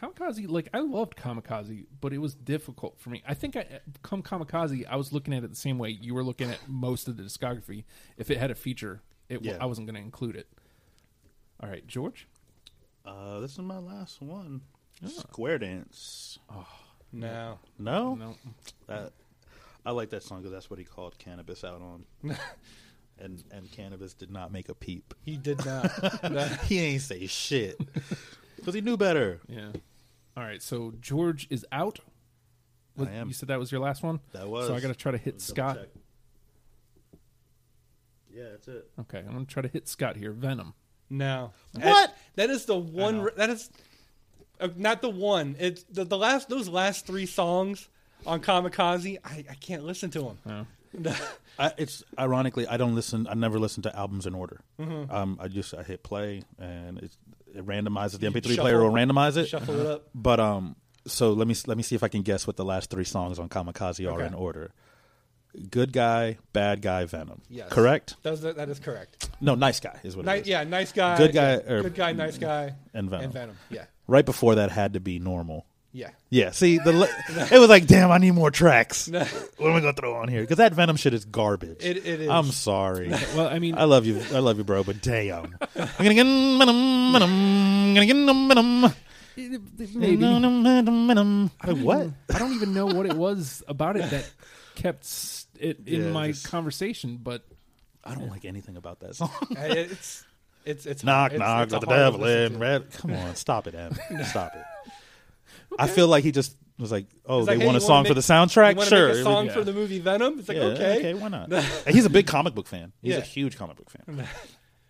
Kamikaze, 0.00 0.48
like 0.48 0.68
I 0.72 0.78
loved 0.80 1.16
Kamikaze, 1.16 1.86
but 2.00 2.12
it 2.12 2.18
was 2.18 2.34
difficult 2.34 2.98
for 2.98 3.10
me. 3.10 3.22
I 3.26 3.34
think 3.34 3.56
I 3.56 3.80
come 4.02 4.22
Kamikaze, 4.22 4.86
I 4.88 4.96
was 4.96 5.12
looking 5.12 5.34
at 5.34 5.44
it 5.44 5.50
the 5.50 5.56
same 5.56 5.78
way 5.78 5.90
you 5.90 6.14
were 6.14 6.22
looking 6.22 6.50
at 6.50 6.58
most 6.68 7.08
of 7.08 7.16
the 7.16 7.22
discography. 7.22 7.84
If 8.16 8.30
it 8.30 8.38
had 8.38 8.50
a 8.50 8.54
feature, 8.54 9.02
it 9.28 9.44
Yeah. 9.44 9.58
I 9.60 9.66
wasn't 9.66 9.86
going 9.86 9.96
to 9.96 10.00
include 10.00 10.36
it. 10.36 10.48
All 11.60 11.68
right, 11.68 11.86
George. 11.86 12.28
Uh, 13.04 13.40
this 13.40 13.52
is 13.52 13.58
my 13.58 13.78
last 13.78 14.20
one. 14.22 14.60
Square 15.06 15.58
Dance. 15.58 16.38
Oh, 16.50 16.66
No, 17.12 17.58
No, 17.78 18.14
No, 18.14 18.34
that 18.86 19.12
I 19.86 19.92
like 19.92 20.10
that 20.10 20.22
song 20.22 20.38
because 20.38 20.52
that's 20.52 20.68
what 20.70 20.78
he 20.78 20.84
called 20.84 21.16
Canibus 21.18 21.64
out 21.64 21.80
on. 21.80 22.04
and 23.18 23.42
and 23.50 23.70
Canibus 23.72 24.16
did 24.16 24.30
not 24.30 24.52
make 24.52 24.68
a 24.68 24.74
peep. 24.74 25.14
he 25.24 25.36
did 25.36 25.64
not. 25.64 25.90
He 26.64 26.78
ain't 26.80 27.02
say 27.02 27.26
shit 27.26 27.80
because 28.58 28.74
he 28.74 28.80
knew 28.80 28.96
better. 28.96 29.40
yeah. 29.48 29.70
All 30.36 30.44
right, 30.44 30.62
so 30.62 30.92
George 31.00 31.46
is 31.50 31.66
out. 31.72 31.98
What- 32.94 33.08
I 33.08 33.12
am. 33.14 33.26
You 33.28 33.34
said 33.34 33.48
that 33.48 33.58
was 33.58 33.72
your 33.72 33.80
last 33.80 34.02
one. 34.02 34.20
That 34.32 34.48
was. 34.48 34.66
So 34.68 34.74
I 34.74 34.80
got 34.80 34.88
to 34.88 34.94
try 34.94 35.10
to 35.12 35.18
hit 35.18 35.40
Scott. 35.40 35.76
check. 35.78 35.88
Yeah, 38.32 38.50
that's 38.50 38.68
it. 38.68 38.88
Okay, 39.00 39.18
I'm 39.18 39.32
going 39.32 39.46
to 39.46 39.52
try 39.52 39.62
to 39.62 39.68
hit 39.68 39.88
Scott 39.88 40.16
here. 40.16 40.32
Venom. 40.32 40.74
No. 41.10 41.52
What? 41.72 41.82
That- 41.82 42.16
that 42.36 42.50
is 42.50 42.66
the 42.66 42.76
one. 42.76 43.18
know. 43.18 43.30
That 43.36 43.50
is 43.50 43.70
uh, 44.60 44.68
not 44.76 45.02
the 45.02 45.08
one. 45.10 45.56
It's 45.58 45.82
the, 45.84 46.04
the 46.04 46.18
last. 46.18 46.48
Those 46.48 46.68
last 46.68 47.06
three 47.06 47.26
songs 47.26 47.88
on 48.26 48.40
Kamikaze. 48.40 49.18
I, 49.24 49.44
I 49.50 49.54
can't 49.54 49.84
listen 49.84 50.10
to 50.10 50.20
them. 50.20 50.38
Oh. 50.46 51.16
I, 51.58 51.72
it's 51.76 52.02
ironically 52.18 52.66
I 52.66 52.76
don't 52.76 52.94
listen. 52.94 53.26
I 53.28 53.34
never 53.34 53.58
listen 53.58 53.82
to 53.84 53.96
albums 53.96 54.26
in 54.26 54.34
order. 54.34 54.60
Mm-hmm. 54.80 55.10
Um, 55.14 55.38
I 55.40 55.48
just 55.48 55.74
I 55.74 55.82
hit 55.82 56.02
play 56.02 56.42
and 56.58 56.98
it, 56.98 57.10
it 57.54 57.64
randomizes 57.66 58.18
the 58.20 58.26
MP3 58.26 58.42
shuffle- 58.50 58.56
player 58.64 58.82
will 58.82 58.90
randomize 58.92 59.36
it. 59.36 59.46
Shuffle 59.46 59.80
it 59.80 59.86
up. 59.86 60.08
But 60.14 60.40
um, 60.40 60.76
so 61.06 61.32
let 61.32 61.46
me 61.48 61.54
let 61.66 61.76
me 61.76 61.82
see 61.82 61.94
if 61.94 62.02
I 62.02 62.08
can 62.08 62.22
guess 62.22 62.46
what 62.46 62.56
the 62.56 62.64
last 62.64 62.90
three 62.90 63.04
songs 63.04 63.38
on 63.38 63.48
Kamikaze 63.48 64.06
are 64.10 64.14
Okay. 64.16 64.26
in 64.26 64.34
order. 64.34 64.72
Good 65.70 65.92
guy, 65.92 66.36
bad 66.52 66.82
guy, 66.82 67.06
Venom. 67.06 67.40
Yes. 67.48 67.70
Correct? 67.70 68.16
That, 68.22 68.56
that 68.56 68.68
is 68.68 68.78
correct. 68.78 69.30
No, 69.40 69.54
nice 69.54 69.80
guy 69.80 69.98
is 70.04 70.14
what 70.14 70.26
Ni- 70.26 70.32
it 70.32 70.40
is. 70.42 70.48
yeah, 70.48 70.62
nice 70.64 70.92
guy. 70.92 71.16
Good 71.16 71.32
guy, 71.32 71.52
yeah, 71.52 71.72
or- 71.72 71.82
good 71.82 71.94
guy, 71.94 72.12
nice 72.12 72.36
guy, 72.36 72.74
And 72.92 73.08
Venom. 73.08 73.24
and 73.24 73.32
Venom. 73.32 73.56
Yeah, 73.70 73.86
Right 74.06 74.26
before 74.26 74.56
that 74.56 74.70
had 74.70 74.92
to 74.92 75.00
be 75.00 75.18
normal. 75.18 75.64
Yeah. 75.92 76.10
Yeah, 76.30 76.50
see, 76.50 76.78
the 76.78 76.92
li- 76.92 77.08
it 77.50 77.58
was 77.58 77.68
like, 77.68 77.86
damn, 77.86 78.10
I 78.10 78.18
need 78.18 78.32
more 78.32 78.50
tracks. 78.50 79.08
what 79.08 79.26
am 79.60 79.74
I 79.76 79.80
gonna 79.80 79.92
throw 79.92 80.14
on 80.16 80.28
here? 80.28 80.42
Because 80.42 80.58
that 80.58 80.74
Venom 80.74 80.96
shit 80.96 81.14
is 81.14 81.24
garbage. 81.24 81.78
It, 81.80 81.98
it 81.98 82.20
is. 82.22 82.28
I'm 82.28 82.46
sorry. 82.52 83.08
Well, 83.08 83.48
I 83.48 83.58
mean, 83.58 83.76
I 83.76 83.84
love 83.84 84.04
you, 84.06 84.20
I 84.34 84.38
love 84.40 84.58
you, 84.58 84.64
bro. 84.64 84.84
But 84.84 85.00
damn, 85.02 85.56
I'm 85.76 85.88
gonna 85.98 86.14
get 86.14 86.24
Venom, 86.24 87.12
Venom, 87.12 87.22
I'm 87.22 87.94
gonna 87.94 88.06
get 88.06 88.16
Venom, 88.16 88.48
maybe. 89.94 90.24
Like, 91.64 91.76
what? 91.84 92.10
I 92.34 92.38
don't 92.38 92.54
even 92.54 92.74
know 92.74 92.86
what 92.86 93.06
it 93.06 93.14
was 93.14 93.62
about 93.68 93.96
it 93.96 94.10
that 94.10 94.30
kept 94.74 95.06
it 95.58 95.80
in 95.86 96.04
Yeah, 96.06 96.10
my 96.12 96.28
just- 96.28 96.46
conversation, 96.48 97.18
but 97.22 97.44
I 98.04 98.14
don't 98.14 98.28
like 98.28 98.44
anything 98.44 98.76
about 98.76 99.00
that 99.00 99.16
song. 99.16 99.30
it's 99.50 100.24
it's 100.64 100.86
it's 100.86 101.02
knock, 101.04 101.32
it's, 101.32 101.38
knock, 101.38 101.64
it's 101.64 101.72
let 101.72 101.82
a 101.82 101.86
the 101.86 101.92
devil 101.94 102.24
in. 102.26 102.58
Red. 102.58 102.90
Come 102.92 103.12
on, 103.14 103.34
stop 103.36 103.66
it, 103.66 103.74
Em. 103.74 103.96
Stop 104.24 104.54
it. 104.54 104.62
I 105.78 105.86
feel 105.88 106.08
like 106.08 106.24
he 106.24 106.30
just 106.32 106.56
was 106.78 106.92
like, 106.92 107.06
oh, 107.26 107.38
It's 107.40 107.48
they 107.48 107.58
hey, 107.58 107.66
want 107.66 107.76
a 107.76 107.80
song 107.80 107.90
wanna 108.04 108.08
for 108.08 108.14
the 108.14 108.20
soundtrack. 108.20 108.76
You 108.78 108.84
Sure, 108.84 109.08
make 109.08 109.16
a 109.18 109.22
song 109.22 109.46
Yeah. 109.46 109.52
for 109.52 109.64
the 109.64 109.72
movie 109.72 109.98
Venom? 109.98 110.38
It's 110.38 110.48
like 110.48 110.56
yeah, 110.56 110.62
okay. 110.64 111.14
why 111.14 111.28
not? 111.28 111.52
He's 111.88 112.04
a 112.04 112.10
big 112.10 112.26
comic 112.26 112.54
book 112.54 112.66
fan. 112.68 112.92
He's 113.02 113.12
Yeah. 113.14 113.18
a 113.18 113.22
huge 113.22 113.56
comic 113.56 113.76
book 113.76 113.90
fan. 113.90 114.26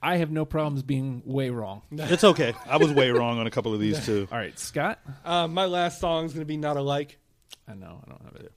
I 0.02 0.18
have 0.18 0.30
no 0.30 0.44
problems 0.44 0.82
being 0.82 1.22
way 1.24 1.50
wrong. 1.50 1.82
It's 1.90 2.24
okay. 2.24 2.52
I 2.68 2.76
was 2.76 2.92
way 2.92 3.10
wrong 3.10 3.38
on 3.38 3.46
a 3.46 3.50
couple 3.50 3.72
of 3.74 3.80
these 3.80 4.04
too. 4.04 4.28
All 4.30 4.38
right, 4.38 4.56
Scott. 4.58 5.00
Uh, 5.24 5.48
my 5.48 5.64
last 5.64 6.00
song 6.00 6.26
is 6.26 6.32
going 6.32 6.42
to 6.42 6.46
be 6.46 6.56
"Not 6.56 6.76
Alike." 6.76 7.18
I 7.66 7.74
know 7.74 8.00
I 8.06 8.08
don't 8.10 8.22
have 8.24 8.36
it. 8.36 8.52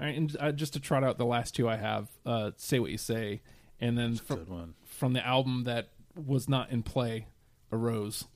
All 0.00 0.06
right, 0.06 0.16
and 0.16 0.36
uh, 0.38 0.52
just 0.52 0.74
to 0.74 0.80
trot 0.80 1.02
out 1.04 1.18
the 1.18 1.24
last 1.26 1.54
two 1.54 1.68
I 1.68 1.76
have, 1.76 2.08
uh, 2.26 2.50
"Say 2.58 2.78
What 2.78 2.90
You 2.90 2.98
Say," 2.98 3.40
and 3.80 3.96
then 3.98 4.16
from, 4.16 4.38
one. 4.46 4.74
from 4.84 5.12
the 5.14 5.26
album 5.26 5.64
that 5.64 5.88
was 6.14 6.48
not 6.48 6.70
in 6.70 6.82
play, 6.82 7.26
"A 7.72 7.76
Rose." 7.76 8.26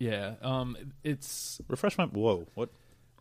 A. 0.00 0.04
Yeah, 0.04 0.34
um, 0.42 0.76
it's 1.02 1.60
Refresh 1.68 1.98
my. 1.98 2.06
Whoa. 2.06 2.46
What? 2.54 2.70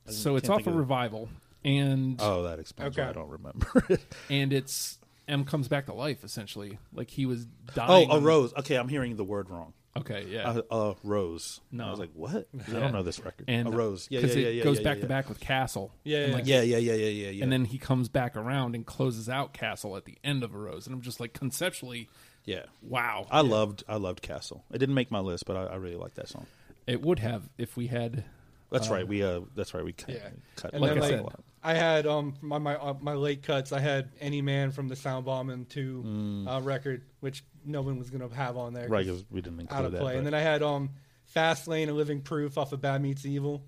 I 0.07 0.11
so 0.11 0.35
it's 0.35 0.47
can't 0.47 0.59
off 0.59 0.65
think 0.65 0.67
a 0.67 0.71
of- 0.71 0.75
revival, 0.77 1.29
and 1.63 2.17
Oh, 2.21 2.43
that 2.43 2.59
explains 2.59 2.97
why 2.97 3.03
Okay. 3.03 3.09
I 3.09 3.13
don't 3.13 3.29
remember 3.29 3.67
it. 3.89 4.01
and 4.29 4.51
it's 4.51 4.97
M 5.27 5.45
comes 5.45 5.67
back 5.69 5.85
to 5.85 5.93
life 5.93 6.23
essentially, 6.23 6.77
like 6.93 7.09
he 7.09 7.25
was 7.25 7.45
dying. 7.73 7.89
Oh, 7.89 7.93
dying. 7.95 8.09
a 8.09 8.13
on- 8.15 8.23
rose. 8.23 8.53
Okay, 8.59 8.75
I'm 8.75 8.89
hearing 8.89 9.15
the 9.15 9.23
word 9.23 9.49
wrong. 9.49 9.73
Okay, 9.95 10.25
yeah. 10.27 10.49
Uh, 10.49 10.61
uh, 10.71 10.93
Rose. 11.03 11.61
No. 11.71 11.85
I 11.85 11.91
was 11.91 11.99
like, 11.99 12.09
what? 12.15 12.33
I 12.35 12.71
Yeah. 12.71 12.79
don't 12.79 12.93
know 12.93 13.03
this 13.03 13.19
record. 13.23 13.45
and 13.47 13.67
a 13.67 13.71
Rose. 13.71 14.07
Yeah, 14.09 14.19
yeah, 14.19 14.21
because 14.23 14.35
yeah, 14.37 14.47
it 14.47 14.55
yeah. 14.55 14.63
goes 14.63 14.79
yeah, 14.79 14.83
back 14.85 14.95
yeah. 14.97 15.01
to 15.03 15.07
back 15.07 15.29
with 15.29 15.39
Castle. 15.39 15.91
Yeah, 16.03 16.17
and 16.21 16.29
yeah. 16.29 16.35
like, 16.35 16.47
Yeah, 16.47 16.61
yeah, 16.63 16.77
yeah, 16.77 16.93
yeah, 16.93 17.07
yeah, 17.09 17.29
yeah. 17.29 17.43
and 17.43 17.51
then 17.51 17.65
he 17.65 17.77
comes 17.77 18.09
back 18.09 18.35
around 18.35 18.73
and 18.73 18.87
closes 18.87 19.29
out 19.29 19.53
Castle 19.53 19.95
at 19.95 20.05
the 20.05 20.17
end 20.23 20.41
of 20.43 20.55
a 20.55 20.57
rose, 20.57 20.87
and 20.87 20.95
I'm 20.95 21.01
just 21.01 21.19
like 21.19 21.33
conceptually, 21.33 22.09
yeah. 22.43 22.63
wow. 22.81 23.27
I 23.29 23.41
loved 23.41 23.83
I 23.87 23.97
loved 23.97 24.23
Castle. 24.23 24.63
It 24.73 24.79
didn't 24.79 24.95
make 24.95 25.11
my 25.11 25.19
list, 25.19 25.45
but 25.45 25.55
I, 25.55 25.65
I 25.65 25.75
really 25.75 25.95
like 25.95 26.15
that 26.15 26.27
song. 26.27 26.47
It 26.87 27.01
would 27.01 27.19
have 27.19 27.49
if 27.57 27.75
we 27.77 27.87
had. 27.87 28.23
That's 28.71 28.89
right. 28.89 29.07
We 29.07 29.21
uh 29.23 29.41
that's 29.55 29.73
right. 29.75 29.85
We 29.85 29.93
cut. 29.93 30.15
Yeah. 30.15 30.29
cut 30.55 30.73
And 30.73 30.81
Like 30.81 30.95
then 30.95 30.97
I 30.97 31.01
like 31.01 31.09
said. 31.11 31.25
I 31.65 31.73
had 31.75 32.07
um 32.07 32.33
my 32.41 32.57
my 32.57 32.75
uh, 32.75 32.95
my 32.99 33.13
late 33.13 33.43
cuts. 33.43 33.71
I 33.71 33.79
had 33.79 34.09
Any 34.19 34.41
Man 34.41 34.71
from 34.71 34.87
the 34.87 34.95
Soundbombing 34.95 35.69
two 35.69 36.45
uh, 36.49 36.59
record, 36.61 37.03
which 37.19 37.43
no 37.63 37.81
one 37.83 37.99
was 37.99 38.09
gonna 38.09 38.33
have 38.33 38.57
on 38.57 38.73
there. 38.73 38.83
Right, 38.89 38.89
right, 38.89 39.07
'cause 39.07 39.17
'cause 39.21 39.25
we 39.31 39.41
didn't 39.41 39.59
include 39.61 39.77
out 39.79 39.85
of 39.85 39.91
that. 39.91 40.01
play. 40.01 40.17
And 40.17 40.25
then 40.25 40.33
I 40.33 40.39
had 40.39 40.63
um 40.63 40.89
Fast 41.25 41.67
Lane 41.67 41.87
and 41.87 41.97
Living 41.97 42.21
Proof 42.21 42.57
off 42.57 42.73
of 42.73 42.81
Bad 42.81 43.01
Meets 43.01 43.25
Evil, 43.25 43.63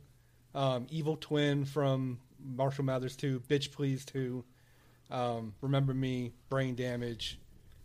um, 0.55 0.87
Evil 0.89 1.17
Twin 1.17 1.65
from 1.65 2.19
Marshall 2.43 2.83
Mathers 2.85 3.15
two, 3.15 3.41
Bitch 3.47 3.71
Please 3.71 4.05
two, 4.05 4.43
um, 5.11 5.53
Remember 5.61 5.93
Me, 5.93 6.33
Brain 6.49 6.75
Damage, 6.75 7.39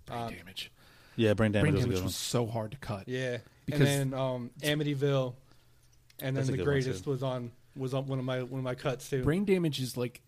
Brain 0.06 0.18
um, 0.22 0.34
damage. 0.34 0.72
yeah, 1.16 1.34
brain 1.34 1.52
damage 1.52 1.70
Brain 1.72 1.74
was 1.74 1.84
damage 1.84 2.02
was 2.04 2.16
so 2.16 2.46
hard 2.46 2.70
to 2.72 2.78
cut. 2.78 3.06
yeah, 3.08 3.38
Because- 3.70 3.88
and 3.88 4.12
then 4.12 4.18
um, 4.20 4.50
Amityville, 4.62 5.34
and 6.18 6.28
then 6.28 6.34
That's 6.34 6.48
a 6.48 6.52
the 6.52 6.56
good 6.58 6.66
one, 6.66 6.72
greatest 6.74 7.04
too. 7.04 7.10
was 7.10 7.22
on 7.22 7.52
was 7.76 7.94
on 7.94 8.06
one 8.06 8.18
of 8.18 8.24
my 8.24 8.42
one 8.42 8.58
of 8.58 8.64
my 8.64 8.74
cuts 8.74 9.08
too. 9.08 9.22
Brain 9.22 9.44
damage 9.44 9.80
is 9.80 9.96
like 9.96 10.20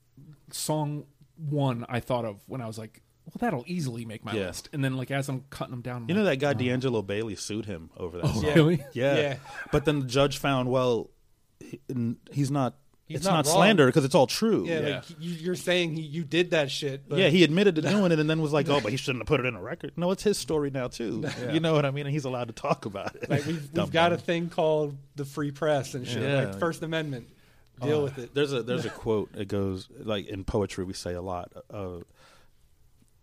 song 0.51 1.05
one 1.36 1.85
I 1.89 2.01
thought 2.01 2.24
of 2.24 2.40
when 2.47 2.60
I 2.60 2.66
was 2.66 2.78
like, 2.78 3.02
well, 3.27 3.35
that'll 3.39 3.64
easily 3.66 4.05
make 4.05 4.24
my 4.24 4.32
Yeah. 4.32 4.47
list. 4.47 4.69
And 4.73 4.85
then 4.85 4.97
like 4.97 5.10
as 5.10 5.28
I'm 5.28 5.44
cutting 5.51 5.73
them 5.73 5.82
down, 5.82 6.02
I'm 6.02 6.09
You 6.09 6.14
know 6.14 6.23
like, 6.23 6.40
that 6.40 6.56
guy 6.56 6.64
D'Angelo 6.64 7.02
Bailey 7.02 7.35
sued 7.36 7.66
him 7.66 7.90
over 7.97 8.19
that. 8.19 8.27
Oh, 8.27 8.32
song. 8.32 8.44
Yeah. 8.44 8.55
really? 8.55 8.85
Yeah. 8.93 9.16
Yeah. 9.16 9.36
But 9.70 9.85
then 9.85 10.01
the 10.01 10.06
judge 10.06 10.39
found, 10.39 10.69
well, 10.70 11.10
he, 11.60 11.81
n- 11.90 12.16
he's 12.31 12.51
not. 12.51 12.77
He's 13.06 13.18
it's 13.18 13.26
not 13.26 13.44
not, 13.44 13.46
slander 13.46 13.86
because 13.86 14.04
it's 14.04 14.14
all 14.14 14.26
true. 14.26 14.64
Yeah, 14.66 14.80
Yeah. 14.80 14.94
like 14.96 15.04
you, 15.18 15.30
you're 15.32 15.54
saying 15.56 15.94
he, 15.94 16.02
you 16.02 16.24
did 16.24 16.52
that 16.52 16.70
shit. 16.70 17.08
But 17.08 17.18
yeah, 17.18 17.28
he 17.28 17.44
admitted 17.44 17.74
to 17.76 17.82
doing 17.94 18.10
it 18.12 18.18
and 18.18 18.30
then 18.30 18.40
was 18.40 18.52
like, 18.52 18.68
"Oh, 18.68 18.80
but 18.80 18.90
he 18.92 18.96
shouldn't 18.96 19.22
have 19.22 19.26
put 19.26 19.40
it 19.40 19.46
in 19.46 19.54
a 19.54 19.60
record." 19.62 19.92
No, 19.96 20.10
it's 20.12 20.22
his 20.22 20.38
story 20.38 20.70
now 20.70 20.88
too. 20.88 21.24
You 21.52 21.60
know 21.60 21.72
what 21.74 21.84
I 21.84 21.90
mean? 21.90 22.06
And 22.06 22.12
he's 22.12 22.24
allowed 22.24 22.48
to 22.48 22.54
talk 22.54 22.86
about 22.86 23.14
it. 23.16 23.28
like 23.28 23.44
we've, 23.44 23.68
we've 23.74 23.90
got 23.92 24.12
a 24.12 24.16
thing 24.18 24.48
called 24.48 24.96
the 25.16 25.24
free 25.24 25.50
press 25.50 25.94
and 25.94 26.06
shit, 26.06 26.22
Yeah. 26.22 26.44
like 26.44 26.58
First 26.58 26.82
Amendment. 26.82 27.28
Deal 27.82 28.00
Uh, 28.00 28.04
with 28.04 28.18
it. 28.18 28.34
There's 28.34 28.52
a 28.52 28.62
there's 28.62 28.84
a 28.84 28.90
quote. 29.04 29.30
It 29.36 29.48
goes 29.48 29.88
like 29.98 30.26
in 30.28 30.44
poetry 30.44 30.84
we 30.84 30.92
say 30.94 31.14
a 31.14 31.22
lot. 31.22 31.52
Uh, 31.70 31.98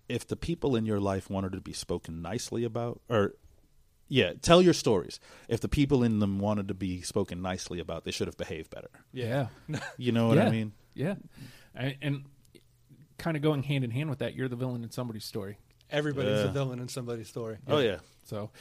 if 0.07 0.27
the 0.27 0.35
people 0.35 0.76
in 0.76 0.85
your 0.85 0.99
life 0.99 1.30
wanted 1.30 1.53
to 1.53 1.61
be 1.61 1.73
spoken 1.73 2.22
nicely 2.22 2.64
about, 2.64 2.99
or 3.10 3.34
yeah, 4.10 4.34
tell 4.41 4.61
your 4.61 4.73
stories. 4.73 5.19
If 5.48 5.61
the 5.61 5.69
people 5.69 6.03
in 6.03 6.19
them 6.19 6.40
wanted 6.40 6.68
to 6.68 6.73
be 6.73 7.02
spoken 7.02 7.41
nicely 7.41 7.80
about, 7.80 8.03
they 8.03 8.11
should 8.11 8.27
have 8.27 8.38
behaved 8.38 8.69
better. 8.69 8.90
yeah, 9.14 9.48
You 9.98 10.11
know 10.11 10.27
what 10.27 10.38
yeah. 10.38 10.48
I 10.48 10.52
mean? 10.52 10.73
yeah, 10.94 11.15
and, 11.73 11.95
and 12.02 12.23
kind 13.18 13.38
of 13.38 13.44
going 13.44 13.64
hand 13.64 13.84
in 13.84 13.91
hand 13.91 14.10
with 14.10 14.19
that, 14.19 14.36
you're 14.36 14.48
the 14.49 14.56
villain 14.56 14.84
in 14.84 14.91
somebody's 14.91 15.26
story. 15.26 15.57
Everybody's 15.91 16.41
a 16.41 16.49
villain 16.49 16.80
in 16.80 16.88
somebody's 16.88 17.27
story. 17.30 17.57
Oh 17.68 17.80
yeah. 17.80 17.98
So, 18.23 18.52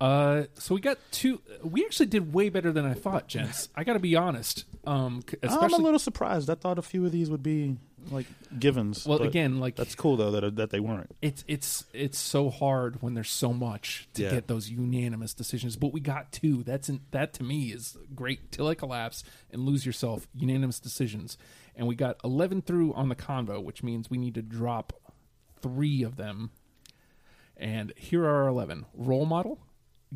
uh, 0.00 0.44
so 0.54 0.74
we 0.74 0.80
got 0.80 0.96
two. 1.10 1.40
We 1.62 1.84
actually 1.84 2.06
did 2.06 2.32
way 2.32 2.48
better 2.48 2.72
than 2.72 2.86
I 2.86 2.94
thought, 2.94 3.28
gents. 3.28 3.68
I 3.74 3.84
got 3.84 3.92
to 3.92 3.98
be 3.98 4.16
honest. 4.16 4.64
Um, 4.86 5.22
c- 5.28 5.36
I'm 5.42 5.74
a 5.74 5.76
little 5.76 5.98
surprised. 5.98 6.48
I 6.48 6.54
thought 6.54 6.78
a 6.78 6.82
few 6.82 7.04
of 7.04 7.12
these 7.12 7.28
would 7.28 7.42
be 7.42 7.76
like 8.10 8.26
givens. 8.58 9.06
well, 9.06 9.22
again, 9.22 9.58
like 9.60 9.76
that's 9.76 9.94
cool 9.94 10.16
though 10.16 10.30
that 10.30 10.44
uh, 10.44 10.50
that 10.50 10.70
they 10.70 10.80
weren't. 10.80 11.10
it's 11.20 11.44
it's 11.48 11.84
it's 11.92 12.18
so 12.18 12.48
hard 12.50 13.02
when 13.02 13.14
there's 13.14 13.30
so 13.30 13.52
much 13.52 14.08
to 14.14 14.22
Yeah. 14.22 14.30
get 14.30 14.46
those 14.46 14.70
unanimous 14.70 15.34
decisions. 15.34 15.76
But 15.76 15.92
we 15.92 16.00
got 16.00 16.32
two. 16.32 16.62
That's 16.62 16.88
in, 16.88 17.00
that 17.10 17.32
to 17.34 17.42
me 17.42 17.72
is 17.72 17.96
great. 18.14 18.50
Till 18.52 18.66
I 18.68 18.74
collapse 18.74 19.24
and 19.50 19.62
lose 19.64 19.84
yourself. 19.84 20.26
Unanimous 20.34 20.80
decisions, 20.80 21.36
and 21.76 21.86
we 21.86 21.94
got 21.94 22.16
eleven 22.24 22.62
through 22.62 22.92
on 22.94 23.08
the 23.08 23.16
convo, 23.16 23.62
which 23.62 23.82
means 23.82 24.08
we 24.10 24.18
need 24.18 24.34
to 24.34 24.42
drop 24.42 24.92
three 25.60 26.02
of 26.02 26.16
them. 26.16 26.50
And 27.56 27.92
here 27.96 28.24
are 28.24 28.42
our 28.44 28.48
eleven: 28.48 28.86
role 28.94 29.26
model, 29.26 29.58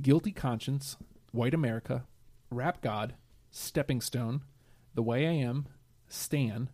guilty 0.00 0.32
conscience, 0.32 0.96
white 1.32 1.54
America, 1.54 2.04
rap 2.50 2.80
god, 2.80 3.14
stepping 3.50 4.00
stone, 4.00 4.42
the 4.94 5.02
way 5.02 5.26
I 5.26 5.32
am, 5.32 5.66
Stan, 6.08 6.68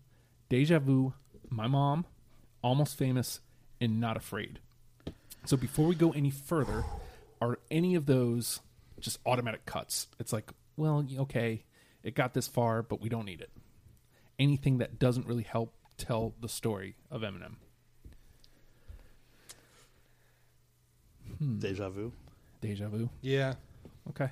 deja 0.48 0.78
vu, 0.78 1.14
my 1.48 1.66
mom, 1.66 2.06
almost 2.62 2.96
famous, 2.96 3.40
and 3.80 4.00
not 4.00 4.16
afraid. 4.16 4.60
So 5.44 5.56
before 5.56 5.86
we 5.86 5.94
go 5.94 6.10
any 6.12 6.30
further, 6.30 6.84
are 7.40 7.58
any 7.70 7.94
of 7.94 8.06
those 8.06 8.60
just 9.00 9.18
automatic 9.24 9.64
cuts? 9.66 10.08
It's 10.18 10.32
like, 10.32 10.50
well, 10.76 11.06
okay, 11.18 11.64
it 12.02 12.14
got 12.14 12.34
this 12.34 12.48
far, 12.48 12.82
but 12.82 13.00
we 13.00 13.08
don't 13.08 13.24
need 13.24 13.40
it. 13.40 13.50
Anything 14.38 14.78
that 14.78 14.98
doesn't 14.98 15.26
really 15.26 15.42
help 15.42 15.74
tell 15.96 16.34
the 16.40 16.48
story 16.48 16.96
of 17.10 17.22
Eminem. 17.22 17.54
Hmm. 21.38 21.58
Deja 21.58 21.88
vu. 21.88 22.12
Deja 22.60 22.88
vu. 22.88 23.08
Yeah, 23.20 23.54
Okay. 24.10 24.30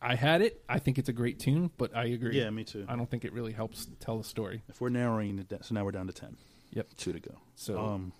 I 0.00 0.14
had 0.14 0.42
it. 0.42 0.62
I 0.68 0.78
think 0.78 0.98
it's 0.98 1.08
a 1.08 1.12
great 1.12 1.38
tune, 1.40 1.70
but 1.76 1.96
I 1.96 2.04
agree. 2.06 2.38
Yeah, 2.38 2.50
me 2.50 2.64
too. 2.64 2.84
I 2.88 2.94
don't 2.96 3.10
think 3.10 3.24
it 3.24 3.32
really 3.32 3.52
helps 3.52 3.86
tell 4.00 4.18
the 4.18 4.24
story. 4.24 4.62
If 4.68 4.80
we're 4.80 4.90
narrowing 4.90 5.38
it 5.38 5.48
down, 5.48 5.62
so 5.62 5.74
now 5.74 5.84
we're 5.84 5.90
down 5.92 6.06
to 6.06 6.12
ten. 6.12 6.36
Yep. 6.70 6.88
Two 6.96 7.12
to 7.12 7.20
go. 7.20 7.34
So 7.56 7.78
Um, 7.78 8.12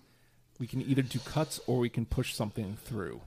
we 0.59 0.67
can 0.67 0.81
either 0.81 1.01
do 1.03 1.19
cuts 1.19 1.59
or 1.67 1.77
we 1.79 1.89
can 1.89 2.05
push 2.05 2.33
something 2.33 2.75
through. 2.83 3.21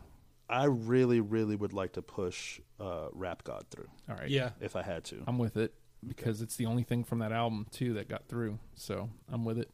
I 0.50 0.64
really, 0.64 1.20
really 1.20 1.56
would 1.56 1.72
like 1.72 1.92
to 1.94 2.02
push 2.02 2.60
uh, 2.78 3.08
Rap 3.12 3.42
God 3.44 3.64
through 3.70 3.88
All 4.10 4.16
right. 4.16 4.28
yeah. 4.28 4.50
if 4.60 4.76
I 4.76 4.82
had 4.82 5.04
to. 5.04 5.22
I'm 5.26 5.38
with 5.38 5.56
it 5.56 5.72
because 6.06 6.42
it's 6.42 6.56
the 6.56 6.66
only 6.66 6.82
thing 6.82 7.04
from 7.04 7.20
that 7.20 7.32
album 7.32 7.66
too 7.70 7.94
that 7.94 8.08
got 8.08 8.26
through. 8.28 8.58
So 8.74 9.08
I'm 9.32 9.46
with 9.46 9.58
it. 9.58 9.70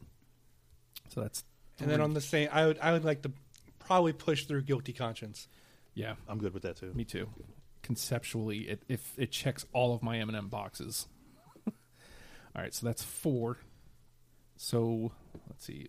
So 1.08 1.22
that's 1.22 1.42
And 1.80 1.90
then 1.90 2.00
on 2.00 2.14
the 2.14 2.20
same, 2.20 2.48
I 2.52 2.66
would 2.66 2.78
I 2.78 2.92
would 2.92 3.04
like 3.04 3.22
to 3.22 3.32
probably 3.80 4.12
push 4.12 4.44
through 4.44 4.62
guilty 4.62 4.92
conscience. 4.92 5.48
yeah, 5.94 6.14
I'm 6.28 6.38
good 6.38 6.54
with 6.54 6.62
that 6.62 6.76
too. 6.76 6.92
me 6.94 7.04
too. 7.04 7.28
Conceptually, 7.88 8.58
it 8.68 8.82
if 8.86 9.14
it 9.16 9.30
checks 9.32 9.64
all 9.72 9.94
of 9.94 10.02
my 10.02 10.18
Eminem 10.18 10.50
boxes. 10.50 11.08
all 11.66 11.72
right, 12.54 12.74
so 12.74 12.84
that's 12.86 13.02
four. 13.02 13.56
So 14.58 15.10
let's 15.48 15.64
see. 15.64 15.86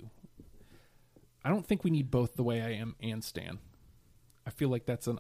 I 1.43 1.49
don't 1.49 1.67
think 1.67 1.84
we 1.84 1.91
need 1.91 2.09
both 2.09 2.35
the 2.38 2.43
way 2.43 2.61
I 2.61 2.69
am 2.76 2.95
and 3.01 3.21
Stan. 3.21 3.59
I 4.47 4.49
feel 4.51 4.69
like 4.69 4.85
that's 4.85 5.07
an 5.07 5.19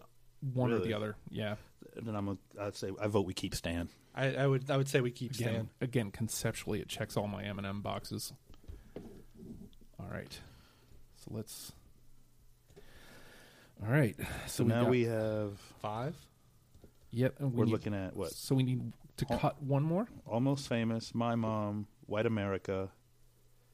one 0.53 0.71
or 0.71 0.79
the 0.79 0.93
other. 0.93 1.17
Yeah. 1.29 1.55
Then 2.01 2.15
I'm. 2.15 2.29
A, 2.29 2.37
I'd 2.61 2.77
say 2.77 2.91
I 3.01 3.07
vote 3.07 3.25
we 3.25 3.33
keep 3.33 3.55
Stan. 3.55 3.89
I, 4.15 4.35
I 4.35 4.47
would 4.47 4.71
I 4.71 4.77
would 4.77 4.87
say 4.87 5.01
we 5.01 5.11
keep 5.11 5.33
Again, 5.33 5.49
Stan. 5.49 5.69
again, 5.81 6.11
conceptually, 6.11 6.79
it 6.79 6.87
checks 6.87 7.17
all 7.17 7.27
my 7.27 7.43
M 7.43 7.57
and 7.57 7.67
M 7.67 7.81
boxes. 7.81 8.31
All 9.99 10.07
right, 10.09 10.31
so 11.17 11.31
let's. 11.33 11.73
All 13.83 13.91
right, 13.91 14.15
so, 14.17 14.25
So 14.47 14.63
we 14.63 14.69
now 14.69 14.81
got- 14.83 14.89
we 14.89 15.03
have. 15.03 15.59
Five. 15.81 16.15
Yep, 17.11 17.35
and 17.39 17.51
we 17.53 17.57
We're 17.59 17.65
need- 17.65 17.71
looking 17.71 17.93
at 17.93 18.15
what? 18.15 18.31
So 18.31 18.55
we 18.55 18.63
need 18.63 18.93
to 19.17 19.25
Oh. 19.31 19.37
cut 19.37 19.61
one 19.63 19.83
more 19.83 20.07
Almost 20.25 20.67
famous. 20.67 21.13
My 21.15 21.35
mom. 21.35 21.87
White 22.05 22.25
America. 22.25 22.91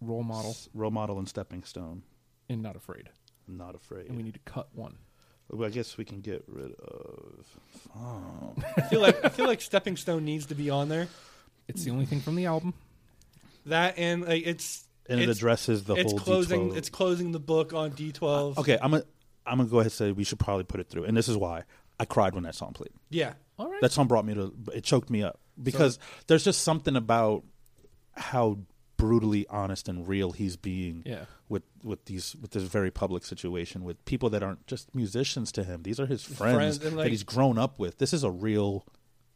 role 0.01 0.23
model 0.23 0.51
s- 0.51 0.69
Role 0.73 0.91
model 0.91 1.17
and 1.17 1.27
stepping 1.27 1.63
stone. 1.63 2.03
and 2.49 2.61
not 2.61 2.75
afraid, 2.75 3.09
Not 3.47 3.73
afraid. 3.75 4.07
and 4.07 4.17
we 4.17 4.23
need 4.23 4.33
to 4.35 4.39
cut 4.41 4.67
one. 4.75 4.97
Well, 5.49 5.67
I 5.67 5.71
guess 5.71 5.97
we 5.97 6.05
can 6.05 6.21
get 6.21 6.43
rid 6.47 6.73
of. 6.73 7.45
Oh. 7.95 8.53
I 8.77 8.81
feel 8.81 8.99
like 9.01 9.23
I 9.23 9.29
feel 9.29 9.45
like 9.47 9.61
Stepping 9.61 9.95
Stone 9.95 10.25
needs 10.25 10.47
to 10.47 10.55
be 10.55 10.69
on 10.69 10.89
there. 10.89 11.07
It's 11.67 11.83
the 11.83 11.91
only 11.91 12.05
thing 12.05 12.19
from 12.21 12.35
the 12.35 12.45
album. 12.45 12.73
That 13.65 13.97
and 13.97 14.23
like 14.25 14.45
it's 14.45 14.85
And 15.07 15.19
it 15.19 15.29
addresses 15.29 15.83
the 15.85 15.95
it's 15.95 16.11
whole 16.11 16.19
closing 16.19 16.69
D12. 16.71 16.77
it's 16.77 16.89
closing 16.89 17.31
the 17.31 17.39
book 17.39 17.73
on 17.73 17.91
D 17.91 18.11
twelve. 18.11 18.57
Okay, 18.59 18.77
I'm 18.81 18.91
gonna 18.91 19.03
I'm 19.45 19.57
gonna 19.59 19.69
go 19.69 19.77
ahead 19.77 19.85
and 19.87 19.93
say 19.93 20.11
we 20.11 20.23
should 20.23 20.39
probably 20.39 20.63
put 20.65 20.79
it 20.79 20.89
through, 20.89 21.05
and 21.05 21.15
this 21.15 21.27
is 21.29 21.37
why 21.37 21.63
I 21.99 22.05
cried 22.05 22.33
when 22.33 22.43
that 22.43 22.55
song 22.55 22.73
played. 22.73 22.91
Yeah. 23.09 23.33
All 23.57 23.69
right, 23.71 23.79
That 23.81 23.91
song 23.93 24.07
brought 24.07 24.25
me 24.25 24.33
to 24.33 24.53
it 24.73 24.83
choked 24.83 25.09
me 25.09 25.23
up 25.23 25.39
because 25.61 25.97
there's 26.27 26.43
just 26.43 26.61
something 26.63 26.95
about 26.97 27.43
how 28.13 28.59
brutally 28.97 29.45
honest 29.49 29.87
and 29.89 30.07
real 30.07 30.31
he's 30.31 30.55
being 30.57 31.03
yeah, 31.05 31.25
with 31.49 31.63
with 31.83 32.05
these 32.05 32.35
with 32.41 32.51
this 32.51 32.63
very 32.63 32.91
public 32.91 33.23
situation 33.25 33.83
with 33.83 34.03
people 34.05 34.29
that 34.29 34.41
aren't 34.43 34.65
just 34.67 34.93
musicians 34.95 35.51
to 35.53 35.63
him. 35.63 35.83
These 35.83 35.99
are 35.99 36.05
his 36.05 36.23
friends, 36.23 36.77
friends, 36.79 36.83
like- 36.95 37.05
that 37.05 37.09
he's 37.11 37.23
grown 37.23 37.57
up 37.57 37.77
with. 37.79 37.97
This 37.97 38.13
is 38.13 38.23
a 38.23 38.31
real 38.31 38.85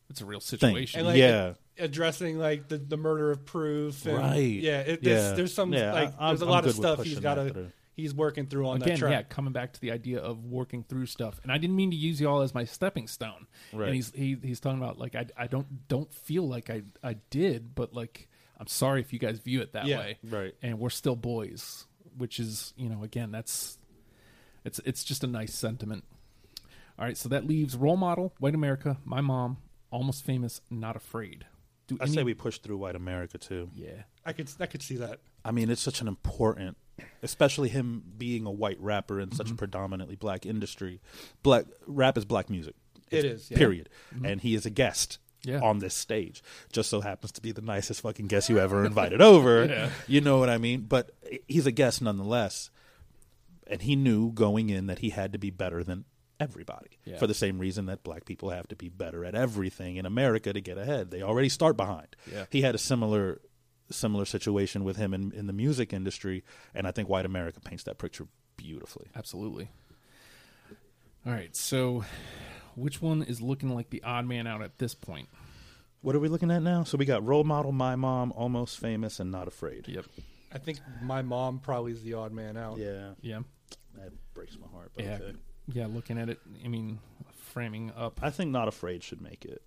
it's 0.09 0.21
a 0.21 0.25
real 0.25 0.39
situation. 0.39 0.99
And 1.01 1.07
like 1.07 1.17
yeah. 1.17 1.53
addressing 1.77 2.39
like 2.39 2.67
the, 2.67 2.77
the 2.77 2.97
murder 2.97 3.31
of 3.31 3.45
proof 3.45 4.05
and 4.05 4.17
Right. 4.17 4.37
yeah 4.37 4.79
it, 4.79 4.99
Yeah. 5.03 5.13
there's, 5.21 5.37
there's 5.37 5.53
some 5.53 5.71
Yeah, 5.73 5.93
like 5.93 6.13
I- 6.19 6.29
there's 6.29 6.41
a 6.41 6.45
I'm 6.45 6.51
lot 6.51 6.65
of 6.65 6.73
stuff 6.73 6.99
he's 7.03 7.09
pushing 7.15 7.23
got 7.23 7.35
to 7.35 7.49
through. 7.53 7.71
He's 7.99 8.13
working 8.13 8.47
through 8.47 8.67
on 8.67 8.77
Again, 8.77 8.89
that 8.89 8.97
track 8.99 9.11
yeah, 9.11 9.21
coming 9.23 9.53
back 9.53 9.73
to 9.73 9.81
the 9.81 9.91
idea 9.91 10.19
of 10.19 10.43
working 10.45 10.83
through 10.83 11.05
stuff, 11.05 11.39
and 11.43 11.51
I 11.51 11.57
didn't 11.57 11.75
mean 11.75 11.91
to 11.91 11.97
use 11.97 12.19
y'all 12.19 12.41
as 12.41 12.53
my 12.53 12.65
stepping 12.65 13.07
stone. 13.07 13.47
Right. 13.73 13.87
And 13.87 13.95
he's 13.95 14.11
he, 14.15 14.37
he's 14.41 14.59
talking 14.59 14.79
about 14.79 14.97
like 14.97 15.15
I, 15.15 15.25
I 15.37 15.47
don't 15.47 15.87
don't 15.87 16.13
feel 16.13 16.47
like 16.47 16.69
I 16.69 16.83
I 17.03 17.17
did, 17.29 17.75
but 17.75 17.93
like 17.93 18.27
I'm 18.59 18.67
sorry 18.67 19.01
if 19.01 19.13
you 19.13 19.19
guys 19.19 19.39
view 19.39 19.61
it 19.61 19.73
that 19.73 19.85
Yeah. 19.85 19.99
way. 19.99 20.17
Right. 20.27 20.53
And 20.61 20.79
we're 20.79 20.89
still 20.89 21.15
boys, 21.15 21.85
which 22.17 22.39
is 22.39 22.73
you 22.77 22.89
know 22.89 23.03
again 23.03 23.31
that's 23.31 23.77
it's 24.65 24.79
it's 24.85 25.03
just 25.03 25.23
a 25.23 25.27
nice 25.27 25.53
sentiment. 25.53 26.03
All 26.97 27.05
right, 27.05 27.15
so 27.17 27.29
that 27.29 27.45
leaves 27.47 27.77
role 27.77 27.95
model, 27.95 28.33
white 28.39 28.55
America, 28.55 28.97
my 29.05 29.21
mom, 29.21 29.57
almost 29.89 30.25
famous, 30.25 30.59
not 30.69 30.97
afraid. 30.97 31.45
Do 31.87 31.97
I 32.01 32.03
any- 32.03 32.11
say 32.13 32.23
we 32.23 32.33
push 32.33 32.57
through 32.59 32.77
White 32.77 32.95
America 32.97 33.37
too. 33.37 33.69
yeah, 33.73 34.03
I 34.25 34.33
could 34.33 34.51
I 34.59 34.65
could 34.65 34.81
see 34.81 34.97
that. 34.97 35.21
I 35.45 35.51
mean, 35.51 35.69
it's 35.69 35.81
such 35.81 36.01
an 36.01 36.07
important, 36.09 36.75
especially 37.23 37.69
him 37.69 38.03
being 38.17 38.45
a 38.45 38.51
white 38.51 38.79
rapper 38.79 39.19
in 39.19 39.31
such 39.31 39.47
a 39.47 39.49
mm-hmm. 39.49 39.57
predominantly 39.57 40.15
black 40.15 40.45
industry. 40.45 41.01
Black 41.43 41.65
rap 41.87 42.17
is 42.17 42.25
black 42.25 42.49
music. 42.49 42.75
It 43.11 43.25
It's- 43.25 43.49
yeah. 43.51 43.57
Period. 43.57 43.89
Mm-hmm. 44.13 44.25
And 44.25 44.41
he 44.41 44.55
is 44.55 44.65
a 44.65 44.69
guest 44.69 45.17
Yeah. 45.43 45.59
on 45.61 45.79
this 45.79 45.93
stage. 45.95 46.43
Just 46.71 46.89
so 46.89 47.01
happens 47.01 47.31
to 47.33 47.41
be 47.41 47.51
the 47.51 47.61
nicest 47.61 48.01
fucking 48.01 48.27
guest 48.27 48.49
you 48.49 48.59
ever 48.59 48.85
invited 48.91 49.21
over. 49.21 49.65
Yeah. 49.65 49.89
You 50.07 50.21
know 50.21 50.37
what 50.37 50.49
I 50.49 50.57
mean? 50.57 50.81
But 50.81 51.11
he's 51.47 51.65
a 51.65 51.71
guest 51.71 52.01
nonetheless. 52.01 52.69
And 53.67 53.81
he 53.83 53.95
knew 53.95 54.31
going 54.31 54.69
in 54.69 54.87
that 54.87 54.99
he 54.99 55.09
had 55.11 55.31
to 55.33 55.39
be 55.39 55.49
better 55.51 55.83
than 55.83 56.05
everybody 56.39 56.97
Yeah. 57.05 57.17
for 57.17 57.27
the 57.27 57.33
same 57.33 57.59
reason 57.59 57.85
that 57.87 58.03
black 58.03 58.25
people 58.25 58.49
have 58.49 58.67
to 58.69 58.75
be 58.75 58.89
better 58.89 59.25
at 59.25 59.35
everything 59.35 59.97
in 59.97 60.05
America 60.05 60.53
to 60.53 60.61
get 60.61 60.77
ahead. 60.77 61.11
They 61.11 61.21
already 61.21 61.49
start 61.49 61.75
behind. 61.77 62.15
Yeah. 62.31 62.45
He 62.49 62.61
had 62.61 62.75
a 62.75 62.79
similar 62.79 63.41
similar 63.91 64.25
situation 64.25 64.83
with 64.83 64.97
him 64.97 65.13
in, 65.13 65.31
in 65.31 65.47
the 65.47 65.53
music 65.53 65.93
industry, 65.93 66.43
and 66.75 66.87
I 66.87 66.91
think 66.91 67.09
White 67.09 67.25
America 67.25 67.59
paints 67.59 67.83
that 67.83 67.97
picture 67.97 68.27
beautifully. 68.57 69.07
absolutely. 69.15 69.69
All 71.25 71.33
right, 71.33 71.53
so 71.55 72.03
which 72.75 73.01
one 73.01 73.23
is 73.23 73.41
looking 73.41 73.69
like 73.75 73.89
the 73.89 74.01
odd 74.03 74.25
man 74.25 74.47
out 74.47 74.61
at 74.61 74.77
this 74.77 74.95
point? 74.95 75.27
What 76.01 76.15
are 76.15 76.19
we 76.19 76.29
looking 76.29 76.49
at 76.49 76.61
now? 76.63 76.83
So 76.85 76.97
we 76.97 77.03
got 77.05 77.25
role 77.25 77.43
model, 77.43 77.71
my 77.73 77.95
mom, 77.97 78.31
almost 78.33 78.79
famous, 78.79 79.19
and 79.19 79.31
not 79.31 79.47
afraid. 79.47 79.87
Yep. 79.87 80.05
I 80.53 80.57
think 80.57 80.79
my 81.01 81.21
mom 81.21 81.59
probably 81.59 81.91
is 81.91 82.01
the 82.03 82.13
odd 82.13 82.31
man 82.31 82.55
out. 82.57 82.77
Yeah, 82.77 83.11
Yeah. 83.21 83.39
that 83.95 84.11
breaks 84.33 84.57
my 84.57 84.67
heart. 84.67 84.91
But 84.95 85.05
Yeah. 85.05 85.15
okay. 85.21 85.33
Yeah, 85.71 85.85
looking 85.87 86.17
at 86.17 86.29
it, 86.29 86.39
I 86.63 86.67
mean, 86.69 86.99
framing 87.35 87.91
up. 87.95 88.19
I 88.23 88.29
think 88.31 88.49
not 88.51 88.67
afraid 88.67 89.03
should 89.03 89.21
make 89.21 89.45
it. 89.45 89.61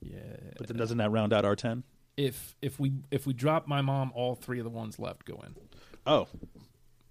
Yeah. 0.00 0.18
But 0.56 0.68
then 0.68 0.76
doesn't 0.76 0.96
that 0.98 1.10
round 1.10 1.32
out 1.32 1.44
our 1.44 1.56
ten? 1.56 1.82
If 2.18 2.54
if 2.60 2.78
we 2.78 2.92
if 3.10 3.26
we 3.26 3.32
drop 3.32 3.66
my 3.66 3.80
mom, 3.80 4.12
all 4.14 4.34
three 4.34 4.58
of 4.58 4.64
the 4.64 4.70
ones 4.70 4.98
left 4.98 5.24
go 5.24 5.36
in. 5.46 5.54
Oh, 6.06 6.26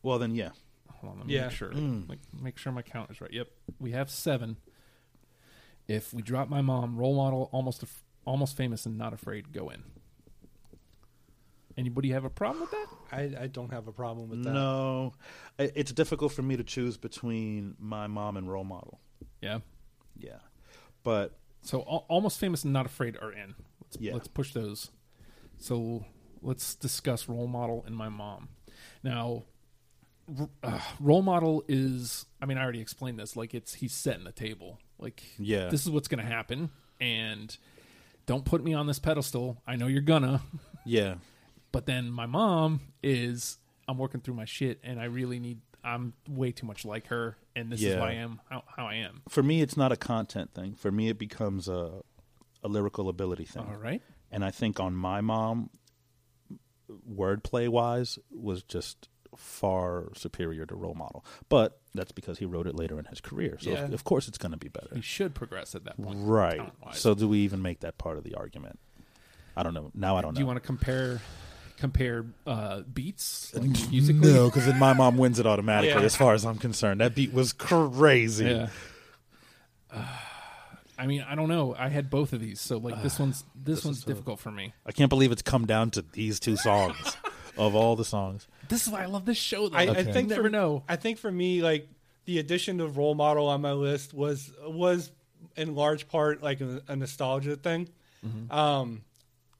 well 0.03 0.19
then 0.19 0.35
yeah. 0.35 0.49
Hold 0.91 1.13
on, 1.13 1.17
let 1.19 1.27
me 1.27 1.33
Yeah. 1.35 1.43
make 1.47 1.51
sure. 1.51 1.71
Mm. 1.71 2.09
Make, 2.09 2.19
make 2.41 2.57
sure 2.57 2.71
my 2.73 2.81
count 2.81 3.09
is 3.11 3.21
right. 3.21 3.31
Yep, 3.31 3.47
we 3.79 3.91
have 3.91 4.09
seven. 4.09 4.57
If 5.87 6.13
we 6.13 6.21
drop 6.21 6.49
my 6.49 6.61
mom, 6.61 6.97
role 6.97 7.15
model, 7.15 7.49
almost 7.53 7.81
af- 7.83 8.03
almost 8.25 8.57
famous 8.57 8.85
and 8.85 8.97
not 8.97 9.13
afraid, 9.13 9.53
go 9.53 9.69
in. 9.69 9.83
Anybody 11.77 12.09
have 12.09 12.25
a 12.25 12.29
problem 12.29 12.61
with 12.61 12.71
that? 12.71 12.87
I, 13.11 13.43
I 13.43 13.47
don't 13.47 13.71
have 13.71 13.87
a 13.87 13.91
problem 13.91 14.29
with 14.29 14.43
that. 14.43 14.51
No, 14.51 15.13
I- 15.59 15.71
it's 15.75 15.91
difficult 15.93 16.31
for 16.33 16.41
me 16.41 16.57
to 16.57 16.63
choose 16.63 16.97
between 16.97 17.75
my 17.79 18.07
mom 18.07 18.35
and 18.35 18.51
role 18.51 18.63
model. 18.63 18.99
Yeah. 19.41 19.59
Yeah, 20.19 20.39
but 21.03 21.37
So 21.61 21.81
al- 21.81 22.05
almost 22.09 22.39
famous 22.39 22.63
and 22.63 22.73
not 22.73 22.87
afraid 22.87 23.15
are 23.21 23.31
in. 23.31 23.53
Let's, 23.83 23.97
Yeah. 23.99 24.13
let's 24.13 24.27
push 24.27 24.51
those. 24.53 24.89
So 25.57 26.05
let's 26.41 26.75
discuss 26.75 27.27
role 27.27 27.47
model 27.47 27.83
and 27.85 27.95
my 27.95 28.09
mom. 28.09 28.49
Now, 29.03 29.43
uh, 30.63 30.79
role 30.99 31.21
model 31.21 31.63
is. 31.67 32.25
I 32.41 32.45
mean, 32.45 32.57
I 32.57 32.63
already 32.63 32.81
explained 32.81 33.19
this. 33.19 33.35
Like 33.35 33.53
it's 33.53 33.75
he's 33.75 33.93
setting 33.93 34.23
the 34.23 34.31
table. 34.31 34.79
Like 34.99 35.23
Yeah. 35.39 35.69
this 35.69 35.81
is 35.85 35.89
what's 35.89 36.07
going 36.07 36.23
to 36.23 36.29
happen, 36.29 36.69
and 36.99 37.55
don't 38.25 38.43
put 38.45 38.63
me 38.63 38.73
on 38.73 38.87
this 38.87 38.99
pedestal. 38.99 39.61
I 39.65 39.75
know 39.77 39.87
you're 39.87 40.01
gonna. 40.01 40.41
yeah, 40.85 41.15
But 41.71 41.85
then 41.85 42.09
my 42.11 42.25
mom 42.25 42.81
is. 43.01 43.57
I'm 43.89 43.97
working 43.97 44.19
through 44.19 44.33
my 44.33 44.45
shit, 44.45 44.79
and 44.83 44.99
I 44.99 45.05
really 45.05 45.39
need. 45.39 45.59
I'm 45.83 46.11
way 46.27 46.51
too 46.51 46.65
much 46.65 46.83
like 46.83 47.07
her, 47.07 47.37
and 47.55 47.71
this 47.71 47.81
is 47.81 47.95
why 47.95 48.09
I 48.09 48.13
am 48.15 48.41
how, 48.49 48.63
how 48.75 48.85
I 48.87 48.95
am. 48.95 49.21
for 49.29 49.41
me 49.41 49.61
it's 49.61 49.77
not 49.77 49.93
a 49.93 49.95
content 49.95 50.53
thing. 50.53 50.75
For 50.75 50.91
me 50.91 51.07
it 51.07 51.17
becomes 51.17 51.69
a 51.69 52.01
a 52.63 52.67
lyrical 52.67 53.07
ability 53.07 53.45
thing. 53.45 53.63
All 53.65 53.77
right. 53.77 54.01
And 54.31 54.43
I 54.43 54.51
think 54.51 54.79
on 54.79 54.93
my 54.95 55.21
mom, 55.21 55.69
wordplay 57.09 57.67
wise, 57.69 58.19
was 58.31 58.63
just 58.63 59.09
far 59.35 60.09
superior 60.15 60.65
to 60.65 60.75
role 60.75 60.95
model. 60.95 61.23
But 61.49 61.79
that's 61.93 62.11
because 62.11 62.39
he 62.39 62.45
wrote 62.45 62.67
it 62.67 62.75
later 62.75 62.97
in 62.99 63.05
his 63.05 63.21
career. 63.21 63.57
So 63.59 63.71
Yeah. 63.71 63.83
of, 63.85 63.93
of 63.93 64.03
course 64.03 64.27
it's 64.27 64.37
going 64.37 64.51
to 64.51 64.57
be 64.57 64.69
better. 64.69 64.89
He 64.95 65.01
should 65.01 65.35
progress 65.35 65.75
at 65.75 65.83
that 65.85 66.01
point. 66.01 66.17
Right. 66.21 66.71
So 66.93 67.13
do 67.13 67.27
we 67.27 67.39
even 67.39 67.61
make 67.61 67.81
that 67.81 67.97
part 67.97 68.17
of 68.17 68.23
the 68.23 68.35
argument? 68.35 68.79
I 69.55 69.63
don't 69.63 69.73
know. 69.73 69.91
Now 69.93 70.17
I 70.17 70.21
don't 70.21 70.33
know. 70.33 70.35
Do 70.35 70.41
you 70.41 70.47
want 70.47 70.61
to 70.61 70.65
compare 70.65 71.21
compare 71.77 72.25
uh, 72.47 72.81
beats 72.81 73.53
like, 73.53 73.69
musically? 73.91 74.33
no, 74.33 74.45
because 74.49 74.65
then 74.65 74.79
my 74.79 74.93
mom 74.93 75.17
wins 75.17 75.39
it 75.39 75.45
automatically. 75.45 75.99
Yeah. 75.99 76.05
As 76.05 76.15
far 76.15 76.33
as 76.33 76.45
I'm 76.45 76.57
concerned, 76.57 77.01
that 77.01 77.13
beat 77.15 77.33
was 77.33 77.53
crazy. 77.53 78.45
Yeah. 78.45 78.69
Uh, 79.91 80.05
I 80.97 81.05
mean, 81.05 81.25
I 81.27 81.35
don't 81.35 81.49
know. 81.49 81.75
I 81.77 81.89
had 81.89 82.09
both 82.09 82.33
of 82.33 82.41
these, 82.41 82.59
so 82.59 82.77
like 82.77 83.01
this 83.03 83.19
one's 83.19 83.43
this, 83.55 83.77
this 83.77 83.85
one's 83.85 83.97
is 83.99 84.03
difficult 84.03 84.39
for 84.39 84.51
me. 84.51 84.73
I 84.85 84.91
can't 84.91 85.09
believe 85.09 85.31
it's 85.31 85.41
come 85.41 85.65
down 85.65 85.91
to 85.91 86.01
these 86.01 86.39
two 86.39 86.55
songs 86.55 87.17
of 87.57 87.75
all 87.75 87.95
the 87.95 88.05
songs. 88.05 88.47
This 88.69 88.85
is 88.85 88.91
why 88.91 89.03
I 89.03 89.05
love 89.05 89.25
this 89.25 89.37
show. 89.37 89.69
Though. 89.69 89.77
I, 89.77 89.83
I 89.83 90.03
think 90.03 90.29
never 90.29 90.43
for, 90.43 90.49
know. 90.49 90.83
I 90.87 90.95
think 90.95 91.17
for 91.17 91.31
me, 91.31 91.61
like 91.61 91.87
the 92.25 92.39
addition 92.39 92.79
of 92.81 92.97
role 92.97 93.15
model 93.15 93.47
on 93.47 93.61
my 93.61 93.73
list 93.73 94.13
was 94.13 94.51
was 94.65 95.11
in 95.55 95.75
large 95.75 96.07
part 96.07 96.41
like 96.41 96.61
a, 96.61 96.81
a 96.87 96.95
nostalgia 96.95 97.55
thing. 97.55 97.89
Mm-hmm. 98.25 98.51
Um, 98.51 99.01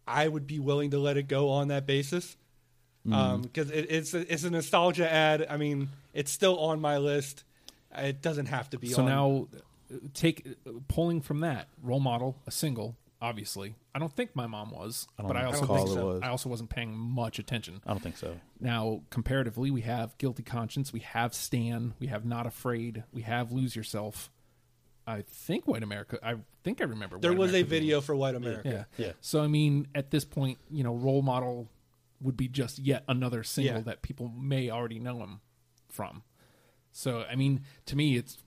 I 0.08 0.28
would 0.28 0.48
be 0.48 0.60
willing 0.60 0.92
to 0.92 1.00
let 1.00 1.18
it 1.18 1.28
go 1.28 1.50
on 1.50 1.68
that 1.68 1.86
basis 1.86 2.36
Mm-hmm. 3.08 3.44
because 3.44 3.72
it, 3.72 3.88
it's 3.90 4.14
a, 4.14 4.34
it's 4.34 4.44
a 4.44 4.50
nostalgia 4.50 5.10
ad. 5.12 5.48
I 5.50 5.58
mean, 5.58 5.90
it's 6.14 6.32
still 6.32 6.60
on 6.60 6.82
my 6.82 6.98
list. 6.98 7.44
It 7.96 8.22
doesn't 8.22 8.48
have 8.48 8.70
to 8.72 8.80
be. 8.80 8.90
So 8.90 9.04
on. 9.04 9.08
now, 9.08 9.48
take 10.14 10.48
uh, 10.66 10.72
pulling 10.88 11.22
from 11.22 11.40
that 11.42 11.68
role 11.82 12.00
model, 12.00 12.38
a 12.48 12.52
single. 12.52 12.96
Obviously, 13.20 13.74
I 13.96 14.00
don't 14.00 14.16
think 14.16 14.36
my 14.36 14.46
mom 14.46 14.70
was, 14.70 15.08
I 15.18 15.24
don't 15.24 15.30
but 15.30 15.38
I 15.38 15.46
also 15.46 15.66
think 15.66 15.90
it 15.90 16.04
was. 16.04 16.22
I 16.22 16.30
also 16.30 16.50
wasn't 16.50 16.70
paying 16.70 16.96
much 16.96 17.40
attention. 17.40 17.82
I 17.86 17.90
don't 17.90 18.00
think 18.04 18.16
so. 18.18 18.36
Now, 18.60 19.02
comparatively, 19.10 19.72
we 19.72 19.82
have 19.82 20.16
Guilty 20.20 20.44
Conscience, 20.44 20.94
we 20.94 21.00
have 21.00 21.34
Stan, 21.34 21.96
we 22.00 22.08
have 22.08 22.26
Not 22.26 22.46
Afraid, 22.46 23.04
we 23.12 23.24
have 23.24 23.52
Lose 23.52 23.76
Yourself. 23.76 24.30
I 25.08 25.24
think 25.24 25.66
White 25.68 25.82
America. 25.82 26.20
I 26.22 26.36
think 26.64 26.80
I 26.80 26.84
remember. 26.84 27.18
there 27.18 27.32
White 27.32 27.40
was 27.40 27.52
a 27.52 27.56
America 27.56 27.70
being- 27.72 27.82
video 27.82 28.02
for 28.02 28.16
White 28.16 28.36
America. 28.36 28.88
Yeah. 28.98 29.04
Yeah. 29.08 29.14
So 29.22 29.42
I 29.42 29.48
mean, 29.48 29.88
at 29.96 30.12
this 30.12 30.24
point, 30.26 30.60
you 30.70 30.84
know, 30.84 30.94
role 30.94 31.24
model 31.24 31.70
would 32.22 32.38
be 32.38 32.48
just 32.48 32.78
yet 32.78 33.04
another 33.08 33.44
single 33.44 33.78
Yeah. 33.78 33.82
that 33.84 34.02
people 34.04 34.28
may 34.30 34.70
already 34.70 35.00
know 35.00 35.20
him 35.22 35.40
from. 35.90 36.22
So 36.92 37.24
I 37.28 37.36
mean, 37.36 37.62
to 37.88 37.96
me, 37.96 38.16
it's 38.18 38.38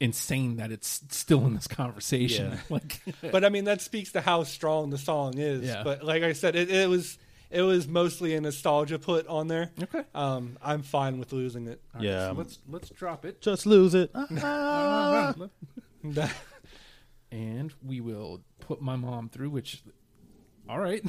insane 0.00 0.56
that 0.56 0.70
it's 0.72 1.02
still 1.10 1.46
in 1.46 1.54
this 1.54 1.66
conversation. 1.66 2.52
Yeah. 2.52 2.58
Like, 2.70 3.00
but 3.32 3.44
I 3.44 3.48
mean 3.48 3.64
that 3.64 3.80
speaks 3.80 4.12
to 4.12 4.20
how 4.20 4.44
strong 4.44 4.90
the 4.90 4.98
song 4.98 5.38
is. 5.38 5.62
Yeah. 5.64 5.82
But 5.82 6.02
like 6.04 6.22
I 6.22 6.32
said, 6.34 6.54
it, 6.56 6.70
it 6.70 6.88
was 6.88 7.18
it 7.50 7.62
was 7.62 7.88
mostly 7.88 8.34
a 8.34 8.40
nostalgia 8.40 8.98
put 8.98 9.26
on 9.26 9.48
there. 9.48 9.72
okay, 9.82 10.04
Um, 10.14 10.56
I'm 10.62 10.82
fine 10.82 11.18
with 11.18 11.32
losing 11.32 11.66
it. 11.66 11.80
All 11.94 12.00
right, 12.00 12.08
Yeah, 12.08 12.26
so 12.26 12.30
um, 12.30 12.36
let's 12.38 12.58
let's 12.68 12.90
drop 12.90 13.24
it. 13.24 13.40
Just 13.40 13.66
lose 13.66 13.94
it. 13.94 14.12
and 17.32 17.72
we 17.84 18.00
will 18.00 18.42
put 18.60 18.80
my 18.80 18.96
mom 18.96 19.28
through. 19.28 19.50
Which, 19.50 19.82
all 20.68 20.78
right, 20.78 21.02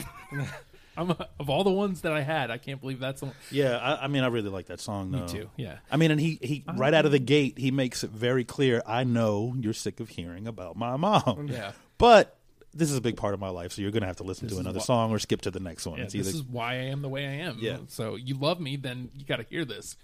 I'm 0.97 1.11
of 1.11 1.49
all 1.49 1.63
the 1.63 1.71
ones 1.71 2.01
that 2.01 2.11
I 2.11 2.21
had, 2.21 2.51
I 2.51 2.57
can't 2.57 2.81
believe 2.81 2.99
that's 2.99 3.21
the, 3.21 3.31
yeah, 3.49 3.77
I, 3.77 4.05
I 4.05 4.07
mean, 4.07 4.23
I 4.23 4.27
really 4.27 4.49
like 4.49 4.67
that 4.67 4.79
song. 4.81 5.09
me 5.11 5.23
too. 5.27 5.49
Yeah, 5.55 5.77
I 5.89 5.97
mean, 5.97 6.11
and 6.11 6.19
he 6.19 6.37
he 6.41 6.63
right 6.75 6.93
out 6.93 7.05
of 7.05 7.11
the 7.11 7.19
gate, 7.19 7.57
he 7.57 7.71
makes 7.71 8.03
it 8.03 8.09
very 8.11 8.43
clear. 8.43 8.81
I 8.85 9.03
know 9.05 9.53
you're 9.57 9.73
sick 9.73 9.99
of 9.99 10.09
hearing 10.09 10.47
about 10.47 10.75
my 10.75 10.97
mom. 10.97 11.47
yeah. 11.49 11.71
But 11.97 12.37
this 12.73 12.89
is 12.89 12.97
a 12.97 13.01
big 13.01 13.15
part 13.17 13.33
of 13.33 13.39
my 13.39 13.49
life, 13.49 13.73
so 13.73 13.81
you're 13.81 13.91
going 13.91 14.01
to 14.01 14.07
have 14.07 14.17
to 14.17 14.23
listen 14.23 14.47
This 14.47 14.55
to 14.55 14.59
another 14.61 14.79
why- 14.79 14.85
song 14.85 15.11
or 15.11 15.19
skip 15.19 15.41
to 15.41 15.51
the 15.51 15.59
next 15.59 15.85
one. 15.85 15.97
Yeah, 15.97 16.05
it's 16.05 16.13
this 16.13 16.27
is 16.33 16.43
why 16.43 16.73
I 16.73 16.83
am 16.85 17.01
the 17.01 17.09
way 17.09 17.25
I 17.27 17.33
am. 17.45 17.57
Yeah. 17.59 17.77
So 17.87 18.15
you 18.15 18.35
love 18.35 18.59
me, 18.59 18.75
then 18.75 19.09
you 19.15 19.25
got 19.25 19.37
to 19.37 19.43
hear 19.43 19.65
this. 19.65 19.97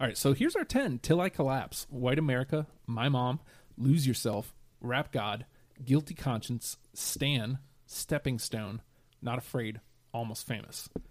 All 0.00 0.06
right. 0.06 0.16
So 0.16 0.32
here's 0.34 0.54
our 0.56 0.64
10 0.64 0.98
Till 1.00 1.20
I 1.20 1.28
Collapse, 1.28 1.86
White 1.90 2.18
America, 2.18 2.66
My 2.86 3.08
Mom, 3.08 3.40
Lose 3.76 4.06
Yourself, 4.06 4.52
Rap 4.80 5.10
God, 5.12 5.46
Guilty 5.84 6.14
Conscience, 6.14 6.76
Stan, 6.92 7.58
Stepping 7.86 8.38
Stone, 8.38 8.82
Not 9.22 9.38
Afraid, 9.38 9.80
Almost 10.12 10.46
Famous. 10.46 10.88
Now, 10.96 11.02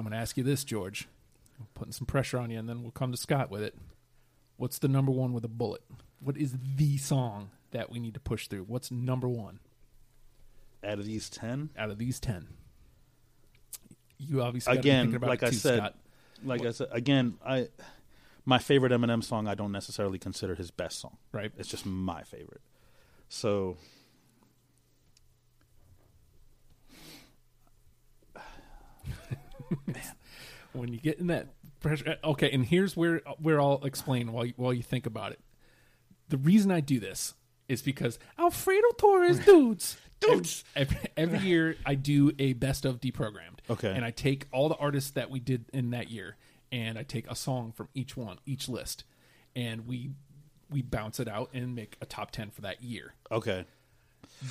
I'm 0.00 0.02
going 0.02 0.12
to 0.12 0.18
ask 0.18 0.36
you 0.36 0.42
this, 0.44 0.64
George. 0.64 1.08
I'm 1.60 1.66
putting 1.74 1.92
some 1.92 2.06
pressure 2.06 2.38
on 2.38 2.50
you, 2.50 2.58
and 2.58 2.68
then 2.68 2.82
we'll 2.82 2.90
come 2.92 3.10
to 3.12 3.16
Scott 3.18 3.50
with 3.50 3.62
it. 3.62 3.74
What's 4.56 4.78
the 4.78 4.88
number 4.88 5.12
one 5.12 5.32
with 5.32 5.44
a 5.44 5.48
bullet? 5.48 5.82
What 6.20 6.36
is 6.36 6.54
the 6.76 6.96
song 6.98 7.50
that 7.72 7.90
we 7.90 7.98
need 7.98 8.14
to 8.14 8.20
push 8.20 8.48
through? 8.48 8.64
What's 8.64 8.90
number 8.90 9.28
one 9.28 9.58
out 10.84 10.98
of 10.98 11.04
these 11.06 11.28
ten. 11.30 11.70
out 11.76 11.90
of 11.90 11.98
these 11.98 12.18
10? 12.20 12.48
You 14.18 14.42
obviously 14.42 14.76
Again, 14.76 15.14
about 15.14 15.28
like 15.30 15.42
it 15.42 15.46
I 15.46 15.50
too, 15.50 15.56
said, 15.56 15.78
Scott. 15.78 15.94
like 16.44 16.64
I 16.64 16.70
said, 16.70 16.88
again, 16.92 17.34
I 17.44 17.68
my 18.44 18.58
favorite 18.58 18.92
Eminem 18.92 19.22
song. 19.22 19.48
I 19.48 19.54
don't 19.54 19.72
necessarily 19.72 20.18
consider 20.18 20.54
his 20.54 20.70
best 20.70 21.00
song. 21.00 21.16
right? 21.32 21.50
It's 21.58 21.68
just 21.68 21.86
my 21.86 22.22
favorite. 22.22 22.60
So 23.28 23.76
when 30.72 30.92
you 30.92 31.00
get 31.00 31.18
in 31.18 31.28
that 31.28 31.48
pressure. 31.80 32.16
uh, 32.22 32.28
Okay, 32.30 32.50
and 32.50 32.64
here's 32.64 32.96
where 32.96 33.20
where 33.40 33.60
I'll 33.60 33.84
explain 33.84 34.32
while 34.32 34.46
you, 34.46 34.54
while 34.56 34.72
you 34.72 34.82
think 34.82 35.06
about 35.06 35.32
it. 35.32 35.40
The 36.28 36.36
reason 36.38 36.70
I 36.70 36.80
do 36.80 36.98
this 36.98 37.34
is 37.68 37.82
because 37.82 38.18
Alfredo 38.38 38.88
Torres 38.98 39.38
dudes. 39.44 39.96
Dudes. 40.20 40.64
Every, 40.76 40.98
every 41.16 41.38
year 41.48 41.76
I 41.84 41.94
do 41.94 42.32
a 42.38 42.52
best 42.54 42.84
of 42.84 43.00
deprogrammed. 43.00 43.58
Okay. 43.68 43.90
And 43.90 44.04
I 44.04 44.10
take 44.12 44.46
all 44.52 44.68
the 44.68 44.76
artists 44.76 45.10
that 45.12 45.30
we 45.30 45.40
did 45.40 45.64
in 45.72 45.90
that 45.90 46.10
year 46.10 46.36
and 46.70 46.96
I 46.98 47.02
take 47.02 47.30
a 47.30 47.34
song 47.34 47.72
from 47.72 47.88
each 47.94 48.16
one, 48.16 48.38
each 48.46 48.68
list, 48.68 49.04
and 49.54 49.86
we 49.86 50.10
we 50.70 50.80
bounce 50.80 51.20
it 51.20 51.28
out 51.28 51.50
and 51.52 51.74
make 51.74 51.96
a 52.00 52.06
top 52.06 52.30
10 52.30 52.50
for 52.50 52.62
that 52.62 52.82
year. 52.82 53.12
Okay. 53.30 53.66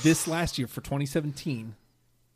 This 0.03 0.27
last 0.27 0.59
year 0.59 0.67
for 0.67 0.81
2017, 0.81 1.75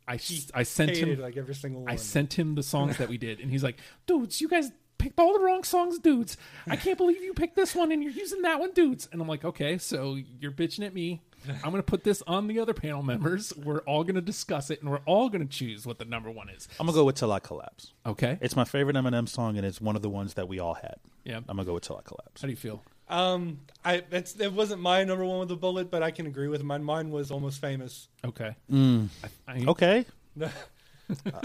I 0.08 0.14
s- 0.14 0.50
I 0.54 0.62
sent 0.62 0.90
Hated 0.90 1.08
him 1.18 1.20
like 1.20 1.36
every 1.36 1.54
single 1.54 1.82
one. 1.82 1.90
I 1.92 1.96
sent 1.96 2.38
him 2.38 2.54
the 2.54 2.62
songs 2.62 2.96
that 2.98 3.08
we 3.08 3.18
did, 3.18 3.40
and 3.40 3.50
he's 3.50 3.64
like, 3.64 3.76
"Dudes, 4.06 4.40
you 4.40 4.48
guys 4.48 4.70
picked 4.98 5.18
all 5.20 5.32
the 5.34 5.40
wrong 5.44 5.62
songs, 5.64 5.98
dudes. 5.98 6.36
I 6.66 6.76
can't 6.84 6.96
believe 6.96 7.22
you 7.22 7.34
picked 7.34 7.56
this 7.56 7.74
one 7.74 7.92
and 7.92 8.02
you're 8.02 8.12
using 8.12 8.42
that 8.42 8.60
one, 8.60 8.72
dudes." 8.72 9.08
And 9.12 9.20
I'm 9.20 9.28
like, 9.28 9.44
"Okay, 9.44 9.78
so 9.78 10.16
you're 10.40 10.52
bitching 10.52 10.86
at 10.86 10.94
me. 10.94 11.22
I'm 11.62 11.70
gonna 11.70 11.82
put 11.82 12.02
this 12.02 12.22
on 12.26 12.46
the 12.48 12.58
other 12.60 12.74
panel 12.74 13.02
members. 13.02 13.52
We're 13.56 13.80
all 13.80 14.04
gonna 14.04 14.20
discuss 14.20 14.70
it, 14.70 14.80
and 14.80 14.90
we're 14.90 15.02
all 15.06 15.28
gonna 15.28 15.44
choose 15.46 15.86
what 15.86 15.98
the 15.98 16.04
number 16.04 16.30
one 16.30 16.48
is." 16.48 16.68
I'm 16.80 16.86
gonna 16.86 16.96
go 16.96 17.04
with 17.04 17.16
Till 17.16 17.32
I 17.32 17.40
Collapse. 17.40 17.92
Okay. 18.04 18.38
It's 18.40 18.56
my 18.56 18.64
favorite 18.64 18.96
Eminem 18.96 19.28
song, 19.28 19.56
and 19.56 19.66
it's 19.66 19.80
one 19.80 19.96
of 19.96 20.02
the 20.02 20.10
ones 20.10 20.34
that 20.34 20.48
we 20.48 20.58
all 20.60 20.74
had. 20.74 20.96
Yeah. 21.24 21.36
I'm 21.38 21.44
gonna 21.56 21.64
go 21.64 21.74
with 21.74 21.82
Till 21.84 21.96
I 21.96 22.02
Collapse. 22.02 22.42
How 22.42 22.46
do 22.46 22.52
you 22.52 22.56
feel? 22.56 22.82
Um, 23.08 23.60
I 23.84 24.02
it's, 24.10 24.34
it 24.40 24.52
wasn't 24.52 24.80
my 24.82 25.04
number 25.04 25.24
one 25.24 25.38
with 25.38 25.48
the 25.48 25.56
bullet, 25.56 25.90
but 25.90 26.02
I 26.02 26.10
can 26.10 26.26
agree 26.26 26.48
with 26.48 26.62
mine. 26.64 26.82
Mine 26.82 27.10
was 27.10 27.30
almost 27.30 27.60
famous. 27.60 28.08
Okay. 28.24 28.56
Mm. 28.70 29.08
I, 29.46 29.52
I, 29.52 29.64
Okay. 29.66 30.04
I 30.42 30.50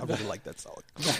really 0.05 0.25
like 0.25 0.43
that 0.45 0.59
song. 0.59 0.81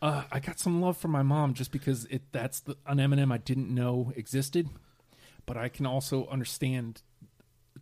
Uh, 0.00 0.22
I 0.30 0.38
got 0.38 0.60
some 0.60 0.80
love 0.80 0.96
from 0.96 1.10
my 1.10 1.22
mom 1.24 1.54
just 1.54 1.72
because 1.72 2.04
it 2.04 2.22
that's 2.30 2.60
the, 2.60 2.76
an 2.86 2.98
Eminem 2.98 3.32
I 3.32 3.38
didn't 3.38 3.68
know 3.68 4.12
existed, 4.14 4.68
but 5.44 5.56
I 5.56 5.68
can 5.68 5.86
also 5.86 6.26
understand. 6.28 7.02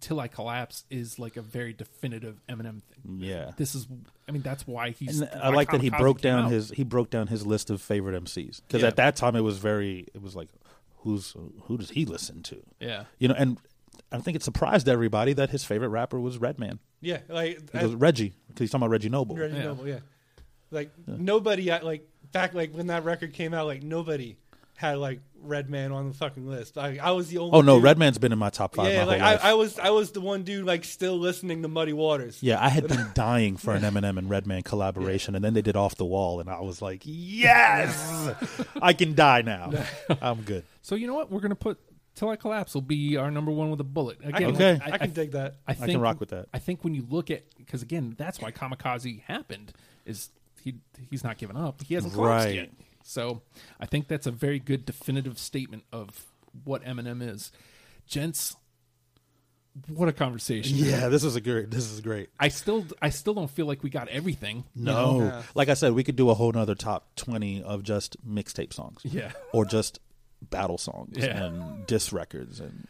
Till 0.01 0.21
I 0.21 0.29
collapse 0.29 0.85
is 0.91 1.19
like 1.19 1.39
a 1.39 1.43
very 1.43 1.73
definitive 1.73 2.37
Eminem 2.51 2.83
thing. 2.83 3.17
Yeah. 3.19 3.53
This 3.57 3.75
is, 3.75 3.87
I 4.29 4.33
mean, 4.33 4.43
that's 4.43 4.67
why 4.67 4.91
he's. 4.91 5.21
And 5.21 5.31
I 5.43 5.49
why 5.49 5.55
like 5.57 5.71
that 5.71 5.81
he 5.81 5.91
Kamikaze 5.91 5.99
broke 5.99 6.21
down 6.21 6.45
out. 6.47 6.51
his 6.51 6.71
he 6.71 6.85
broke 6.85 7.09
down 7.09 7.29
his 7.29 7.47
list 7.47 7.71
of 7.71 7.81
favorite 7.81 8.23
MCs 8.25 8.61
because 8.67 8.83
Yeah. 8.83 8.89
at 8.89 8.97
that 8.97 9.17
time 9.17 9.37
it 9.37 9.41
was 9.41 9.57
very 9.57 10.07
it 10.15 10.21
was 10.23 10.35
like 10.37 10.49
who's 11.07 11.35
who 11.63 11.79
does 11.79 11.91
he 11.91 12.05
listen 12.05 12.43
to? 12.43 12.63
Yeah, 12.81 13.05
you 13.19 13.29
know 13.29 13.35
and 13.39 13.59
I 14.13 14.19
think 14.19 14.37
it 14.37 14.43
surprised 14.43 14.89
everybody 14.89 15.33
that 15.33 15.51
his 15.51 15.65
favorite 15.65 15.89
rapper 15.89 16.21
was 16.21 16.39
Redman. 16.39 16.79
Yeah, 17.01 17.21
like 17.29 17.73
he 17.73 17.79
goes 17.79 17.95
Reggie 17.95 18.35
because 18.49 18.65
he's 18.65 18.71
talking 18.71 18.83
about 18.83 18.91
Reggie 18.93 19.09
Noble. 19.09 19.37
Reggie 19.37 19.57
Yeah. 19.57 19.63
Noble. 19.65 19.89
Yeah, 19.89 19.99
like 20.71 20.91
nobody 21.07 21.71
like 21.71 22.09
back 22.33 22.53
like 22.55 22.73
when 22.73 22.89
that 22.89 23.05
record 23.05 23.33
came 23.33 23.55
out, 23.55 23.67
like 23.67 23.83
nobody 23.83 24.37
had 24.77 24.99
like 24.99 25.21
Redman 25.43 25.91
on 25.93 26.09
the 26.09 26.15
fucking 26.15 26.47
list. 26.47 26.77
Like 26.77 26.99
I 27.01 27.13
was 27.13 27.29
the 27.29 27.39
only. 27.39 27.53
oh 27.57 27.61
no 27.63 27.77
dude- 27.77 27.85
Redman's 27.85 28.19
been 28.19 28.33
in 28.33 28.39
my 28.39 28.51
top 28.51 28.75
five 28.75 28.93
Yeah, 28.93 29.01
my 29.05 29.07
like 29.07 29.21
whole 29.21 29.31
life 29.33 29.45
I, 29.45 29.51
I 29.51 29.55
was 29.55 29.79
I 29.79 29.91
was 29.91 30.11
the 30.13 30.21
one 30.21 30.43
dude 30.43 30.65
like 30.67 30.85
still 30.85 31.17
listening 31.19 31.63
to 31.63 31.69
Muddy 31.69 31.93
Waters. 31.93 32.43
yeah 32.43 32.63
I 32.65 32.69
had 32.69 32.87
been 32.89 33.07
dying 33.15 33.57
for 33.57 33.75
an 33.75 33.83
Eminem 33.83 34.19
and 34.19 34.29
Redman 34.31 34.63
collaboration 34.63 35.35
and 35.35 35.45
then 35.45 35.55
they 35.55 35.63
did 35.63 35.77
Off 35.77 35.95
the 35.97 36.05
Wall 36.05 36.41
and 36.41 36.49
I 36.51 36.61
was 36.61 36.83
like 36.83 37.03
yes 37.05 38.31
I 38.81 38.93
can 38.93 39.15
die 39.15 39.43
now 39.43 39.73
I'm 40.21 40.43
good 40.43 40.65
So 40.83 40.95
you 40.95 41.07
know 41.07 41.15
what? 41.15 41.31
We're 41.31 41.41
gonna 41.41 41.55
put 41.55 41.79
"Till 42.15 42.29
I 42.29 42.37
Collapse" 42.37 42.75
will 42.75 42.81
be 42.83 43.17
our 43.17 43.31
number 43.31 43.51
one 43.53 43.71
with 43.71 43.81
a 43.81 43.85
bullet. 43.85 44.19
I 44.25 44.33
can, 44.33 44.55
Okay. 44.55 44.81
I, 44.83 44.99
can 44.99 45.11
dig 45.11 45.33
that. 45.33 45.57
I, 45.67 45.75
think, 45.75 45.91
can 45.93 46.01
rock 46.01 46.19
with 46.21 46.31
that. 46.31 46.47
I 46.55 46.59
think 46.59 46.83
when 46.83 46.95
you 46.95 47.05
look 47.09 47.31
at 47.31 47.45
because 47.59 47.83
again, 47.83 48.15
that's 48.17 48.41
why 48.41 48.51
Kamikaze 48.53 49.23
happened. 49.25 49.73
Is 50.07 50.31
he? 50.63 50.77
He's 51.11 51.23
not 51.25 51.37
giving 51.39 51.57
up. 51.57 51.83
He 51.83 51.95
hasn't 51.95 52.15
collapsed 52.15 52.47
Right. 52.47 52.55
yet. 52.55 52.71
So 53.09 53.43
I 53.81 53.87
think 53.87 54.09
that's 54.09 54.27
a 54.27 54.31
very 54.33 54.59
good 54.59 54.85
definitive 54.85 55.39
statement 55.39 55.85
of 55.93 56.27
what 56.65 56.85
Eminem 56.85 57.23
is. 57.23 57.53
Gents, 58.07 58.57
what 59.89 60.09
a 60.09 60.13
conversation! 60.13 60.77
yeah 60.79 61.09
this 61.09 61.23
is 61.23 61.37
a 61.37 61.41
great 61.41 61.71
this 61.71 61.91
is 61.93 62.01
great 62.01 62.31
I 62.41 62.49
still, 62.49 62.87
I 63.03 63.11
still 63.11 63.35
don't 63.35 63.51
feel 63.51 63.67
like 63.67 63.83
we 63.83 63.91
got 63.91 64.09
everything. 64.09 64.65
you 64.75 64.85
No, 64.87 65.19
know? 65.19 65.25
Yeah. 65.27 65.43
like 65.55 65.69
I 65.69 65.75
said, 65.75 65.93
we 65.93 66.03
could 66.03 66.17
do 66.17 66.31
a 66.31 66.35
whole 66.35 66.51
nother 66.53 66.75
top 66.75 67.15
twenty 67.17 67.63
of 67.63 67.83
just 67.83 68.17
mixtape 68.27 68.73
songs, 68.73 69.01
Yeah. 69.05 69.33
or 69.53 69.65
just 69.67 70.01
battle 70.51 70.79
songs 70.79 71.17
Yeah. 71.19 71.45
and 71.45 71.87
diss 71.87 72.13
records, 72.13 72.61
and 72.61 72.87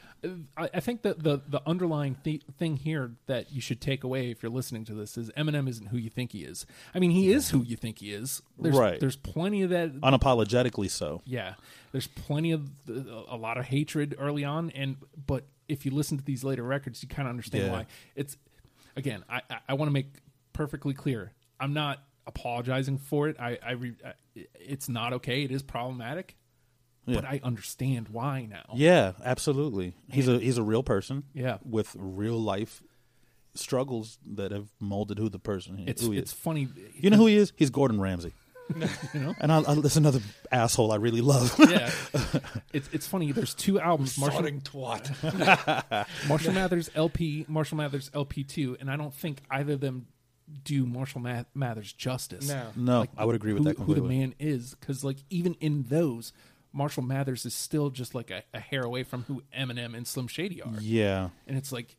I, 0.56 0.68
I 0.74 0.80
think 0.80 1.02
that 1.02 1.22
the 1.22 1.40
the 1.48 1.60
underlying 1.66 2.16
th- 2.24 2.42
thing 2.58 2.76
here 2.76 3.12
that 3.26 3.52
you 3.52 3.60
should 3.60 3.80
take 3.80 4.02
away 4.04 4.30
if 4.30 4.42
you're 4.42 4.50
listening 4.52 4.84
to 4.86 4.94
this 4.94 5.16
is 5.16 5.30
Eminem 5.36 5.68
isn't 5.68 5.86
who 5.88 5.96
you 5.98 6.10
think 6.10 6.32
he 6.32 6.44
is. 6.44 6.66
I 6.94 6.98
mean, 6.98 7.10
he 7.10 7.30
is 7.32 7.50
who 7.50 7.62
you 7.62 7.76
think 7.76 7.98
he 8.00 8.12
is. 8.12 8.42
There's, 8.58 8.76
Right. 8.76 8.98
There's 9.00 9.16
plenty 9.16 9.62
of 9.62 9.70
that. 9.70 9.92
unapologetically 10.00 10.90
so. 10.90 11.22
Yeah, 11.24 11.54
there's 11.92 12.06
plenty 12.08 12.52
of 12.52 12.68
a 12.88 13.36
lot 13.36 13.58
of 13.58 13.66
hatred 13.66 14.14
early 14.18 14.44
on, 14.44 14.70
and 14.70 14.96
but 15.26 15.44
if 15.68 15.84
you 15.84 15.92
listen 15.92 16.16
to 16.18 16.24
these 16.24 16.44
later 16.44 16.62
records, 16.62 17.02
you 17.02 17.08
kind 17.08 17.26
of 17.28 17.30
understand 17.30 17.66
Yeah. 17.66 17.72
why. 17.72 17.86
It's 18.14 18.36
again, 18.96 19.24
I 19.28 19.42
I, 19.50 19.58
I 19.70 19.74
want 19.74 19.88
to 19.88 19.92
make 19.92 20.06
perfectly 20.52 20.94
clear. 20.94 21.32
I'm 21.60 21.72
not 21.72 22.02
apologizing 22.26 22.98
for 22.98 23.28
it. 23.28 23.36
I 23.40 23.58
I 23.64 23.72
re, 23.72 23.94
I- 24.04 24.14
it's 24.60 24.88
not 24.88 25.12
okay. 25.14 25.44
It 25.44 25.50
is 25.50 25.62
problematic, 25.62 26.36
but 27.06 27.24
I 27.24 27.40
understand 27.42 28.08
why 28.08 28.46
now. 28.50 28.64
Yeah, 28.74 29.12
absolutely. 29.24 29.94
He's 30.10 30.28
a 30.28 30.38
he's 30.38 30.58
a 30.58 30.62
real 30.62 30.82
person. 30.82 31.24
Yeah. 31.34 31.58
with 31.64 31.94
real 31.98 32.38
life 32.40 32.82
struggles 33.54 34.18
that 34.34 34.52
have 34.52 34.68
molded 34.80 35.18
who 35.18 35.28
the 35.28 35.38
person 35.38 35.82
It's 35.86 36.02
who 36.02 36.10
he 36.12 36.18
it's 36.18 36.32
is. 36.32 36.38
funny. 36.38 36.68
You 36.94 37.10
know 37.10 37.16
who 37.16 37.26
he 37.26 37.36
is? 37.36 37.52
He's 37.56 37.70
Gordon 37.70 38.00
Ramsay. 38.00 38.32
you 39.14 39.20
know. 39.20 39.34
And 39.40 39.52
I, 39.52 39.62
I, 39.66 39.74
that's 39.76 39.96
another 39.96 40.20
asshole 40.50 40.90
I 40.92 40.96
really 40.96 41.20
love. 41.20 41.54
yeah, 41.58 41.90
it's 42.72 42.88
it's 42.92 43.06
funny. 43.06 43.30
There's 43.30 43.54
two 43.54 43.78
albums, 43.78 44.18
Marshall, 44.18 44.42
twat. 44.42 46.06
Marshall 46.28 46.52
Mathers 46.52 46.90
LP, 46.96 47.44
Marshall 47.48 47.78
Mathers 47.78 48.10
LP 48.12 48.42
two, 48.42 48.76
and 48.80 48.90
I 48.90 48.96
don't 48.96 49.14
think 49.14 49.40
either 49.50 49.74
of 49.74 49.80
them 49.80 50.08
do 50.64 50.84
Marshall 50.84 51.20
Ma- 51.20 51.44
Mathers 51.54 51.92
justice. 51.92 52.48
No. 52.48 52.66
no, 52.76 53.06
I 53.16 53.24
would 53.24 53.36
agree 53.36 53.52
with 53.52 53.62
who, 53.62 53.72
that 53.72 53.78
who 53.78 53.94
the 53.94 54.02
man 54.02 54.34
is, 54.40 54.74
because 54.74 55.04
like 55.04 55.18
even 55.30 55.54
in 55.60 55.84
those, 55.88 56.32
Marshall 56.76 57.02
Mathers 57.02 57.46
is 57.46 57.54
still 57.54 57.90
just 57.90 58.14
like 58.14 58.30
a, 58.30 58.42
a 58.54 58.60
hair 58.60 58.82
away 58.82 59.02
from 59.02 59.22
who 59.24 59.42
Eminem 59.56 59.96
and 59.96 60.06
Slim 60.06 60.28
Shady 60.28 60.60
are, 60.62 60.74
yeah, 60.80 61.30
and 61.46 61.56
it's 61.56 61.72
like, 61.72 61.96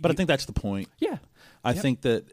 but 0.00 0.10
I 0.10 0.14
think 0.14 0.28
that's 0.28 0.46
the 0.46 0.52
point. 0.52 0.88
yeah, 0.98 1.18
I 1.64 1.72
Yep. 1.72 1.82
think 1.82 2.00
that 2.02 2.24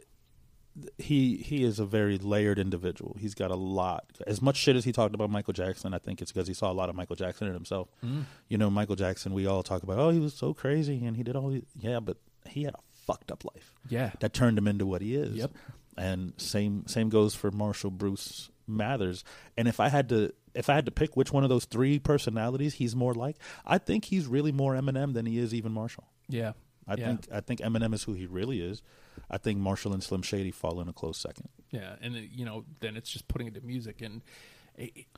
he 0.98 1.38
he 1.38 1.64
is 1.64 1.80
a 1.80 1.86
very 1.86 2.18
layered 2.18 2.58
individual. 2.58 3.16
He's 3.20 3.36
got 3.36 3.52
a 3.52 3.56
lot. 3.56 4.06
As 4.26 4.42
much 4.42 4.58
shit 4.58 4.76
as 4.76 4.86
he 4.86 4.92
talked 4.92 5.14
about 5.14 5.30
Michael 5.30 5.54
Jackson, 5.54 5.94
I 5.94 6.00
think 6.00 6.20
it's 6.22 6.32
because 6.32 6.48
he 6.48 6.54
saw 6.56 6.72
a 6.72 6.74
lot 6.74 6.90
of 6.90 6.96
Michael 6.96 7.16
Jackson 7.16 7.48
in 7.48 7.54
himself. 7.54 7.90
Mm. 8.04 8.24
You 8.50 8.58
know, 8.58 8.70
Michael 8.72 8.96
Jackson. 8.96 9.34
We 9.34 9.46
all 9.46 9.62
talk 9.62 9.84
about, 9.84 10.00
oh, 10.00 10.10
he 10.10 10.20
was 10.20 10.34
so 10.34 10.54
crazy 10.54 11.06
and 11.06 11.16
he 11.16 11.22
did 11.24 11.36
all. 11.36 11.50
These, 11.50 11.66
yeah, 11.80 12.00
but 12.00 12.18
he 12.48 12.64
had 12.64 12.74
a 12.74 12.80
fucked 13.06 13.32
up 13.32 13.44
life 13.46 13.74
yeah, 13.90 14.12
that 14.20 14.34
turned 14.34 14.58
him 14.58 14.68
into 14.68 14.86
what 14.88 15.02
he 15.02 15.16
is. 15.16 15.36
Yep. 15.36 15.52
And 15.96 16.34
same 16.38 16.88
same 16.88 17.10
goes 17.10 17.36
for 17.36 17.52
Marshall 17.52 17.92
Bruce 17.92 18.50
Mathers. 18.66 19.24
And 19.56 19.68
if 19.68 19.80
I 19.80 19.90
had 19.90 20.10
to 20.10 20.34
if 20.56 20.70
I 20.70 20.76
had 20.76 20.86
to 20.86 20.92
pick 20.92 21.16
which 21.18 21.32
one 21.32 21.44
of 21.44 21.50
those 21.50 21.66
three 21.66 22.00
personalities 22.00 22.76
he's 22.76 22.96
more 22.96 23.14
like, 23.14 23.38
I 23.66 23.78
think 23.78 24.06
he's 24.06 24.28
really 24.28 24.52
more 24.52 24.74
Eminem 24.76 25.14
than 25.14 25.26
he 25.26 25.38
is 25.40 25.54
even 25.54 25.72
Marshall. 25.72 26.08
yeah. 26.30 26.54
I 26.86 26.96
yeah. 26.98 27.06
think 27.06 27.28
I 27.32 27.40
think 27.40 27.60
Eminem 27.62 27.94
is 27.94 28.04
who 28.04 28.12
he 28.14 28.26
really 28.26 28.60
is. 28.60 28.82
I 29.32 29.38
think 29.38 29.58
Marshall 29.58 29.94
and 29.94 30.04
Slim 30.04 30.22
Shady 30.22 30.52
fall 30.52 30.82
in 30.82 30.90
a 30.90 30.94
close 30.94 31.18
second. 31.18 31.48
Yeah, 31.72 31.96
and 32.02 32.14
you 32.14 32.44
know, 32.44 32.66
then 32.82 32.98
it's 32.98 33.10
just 33.10 33.30
putting 33.30 33.48
it 33.48 33.54
to 33.54 33.62
music, 33.62 34.02
and 34.02 34.22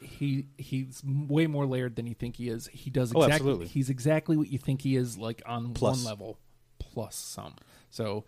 he 0.01 0.45
he's 0.57 1.01
way 1.05 1.47
more 1.47 1.65
layered 1.65 1.95
than 1.95 2.05
you 2.05 2.13
think 2.13 2.35
he 2.35 2.49
is. 2.49 2.67
He 2.67 2.89
does 2.91 3.11
Oh, 3.15 3.23
exactly 3.23 3.33
absolutely. 3.33 3.67
he's 3.67 3.89
exactly 3.89 4.37
what 4.37 4.49
you 4.51 4.59
think 4.59 4.81
he 4.81 4.95
is, 4.95 5.17
like 5.17 5.41
on 5.47 5.73
Plus. 5.73 5.97
one 5.97 6.05
level, 6.05 6.37
plus 6.77 7.15
some. 7.15 7.55
So, 7.89 8.25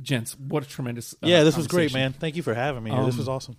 gents, 0.00 0.38
what 0.38 0.62
a 0.62 0.68
tremendous 0.68 1.14
uh, 1.14 1.26
yeah, 1.26 1.42
this 1.42 1.56
was 1.56 1.66
great, 1.66 1.92
man. 1.92 2.12
Thank 2.12 2.36
you 2.36 2.42
for 2.44 2.54
having 2.54 2.84
me. 2.84 2.90
here. 2.92 3.04
this 3.04 3.14
Um, 3.14 3.18
was 3.18 3.28
awesome. 3.28 3.56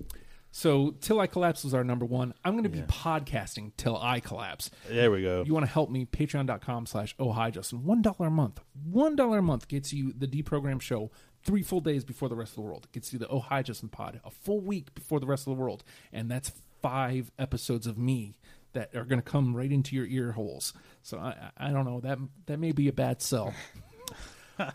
So, 0.58 0.92
till 1.02 1.20
I 1.20 1.28
collapse 1.28 1.66
was 1.66 1.74
our 1.74 1.84
number 1.84 2.06
one. 2.06 2.34
I'm 2.46 2.54
going 2.54 2.64
to 2.64 2.70
be 2.70 2.78
Yeah. 2.78 2.86
podcasting 2.86 3.74
till 3.76 3.98
I 3.98 4.22
collapse. 4.22 4.72
There 4.88 5.12
we 5.12 5.22
go. 5.22 5.44
You 5.46 5.54
want 5.54 5.66
to 5.66 5.72
help 5.72 5.90
me? 5.90 6.06
Patreon.com 6.06 6.86
slash 6.86 7.14
oh 7.20 7.34
hi 7.34 7.52
Justin. 7.52 7.84
One 7.84 8.02
dollar 8.02 8.28
a 8.28 8.32
month. 8.32 8.62
One 8.90 9.18
dollar 9.18 9.40
a 9.40 9.42
month 9.42 9.68
gets 9.68 9.92
you 9.92 10.14
the 10.18 10.28
deprogram 10.28 10.80
show 10.80 11.12
three 11.44 11.62
full 11.62 11.82
days 11.82 12.06
before 12.06 12.30
the 12.30 12.38
rest 12.38 12.52
of 12.54 12.56
the 12.56 12.62
world. 12.62 12.86
It 12.86 12.94
gets 12.94 13.12
you 13.12 13.20
the 13.20 13.28
oh 13.28 13.40
hi 13.42 13.64
Justin 13.64 13.90
pod 13.90 14.22
a 14.24 14.32
full 14.32 14.62
week 14.62 14.96
before 14.96 15.20
the 15.20 15.26
rest 15.28 15.46
of 15.46 15.54
the 15.54 15.62
world, 15.62 15.84
and 16.14 16.32
that's 16.32 16.54
five 16.82 17.32
episodes 17.38 17.86
of 17.86 17.98
me 17.98 18.38
that 18.72 18.96
are 18.96 19.04
going 19.04 19.22
to 19.22 19.30
come 19.30 19.58
right 19.58 19.72
into 19.74 19.94
your 19.94 20.06
ear 20.06 20.32
holes. 20.32 20.72
So 21.04 21.18
I 21.18 21.36
I 21.58 21.68
I 21.68 21.72
don't 21.72 21.84
know 21.84 22.00
that 22.00 22.18
that 22.46 22.60
may 22.60 22.72
be 22.72 22.88
a 22.88 22.94
bad 22.94 23.22
sell. 23.22 23.54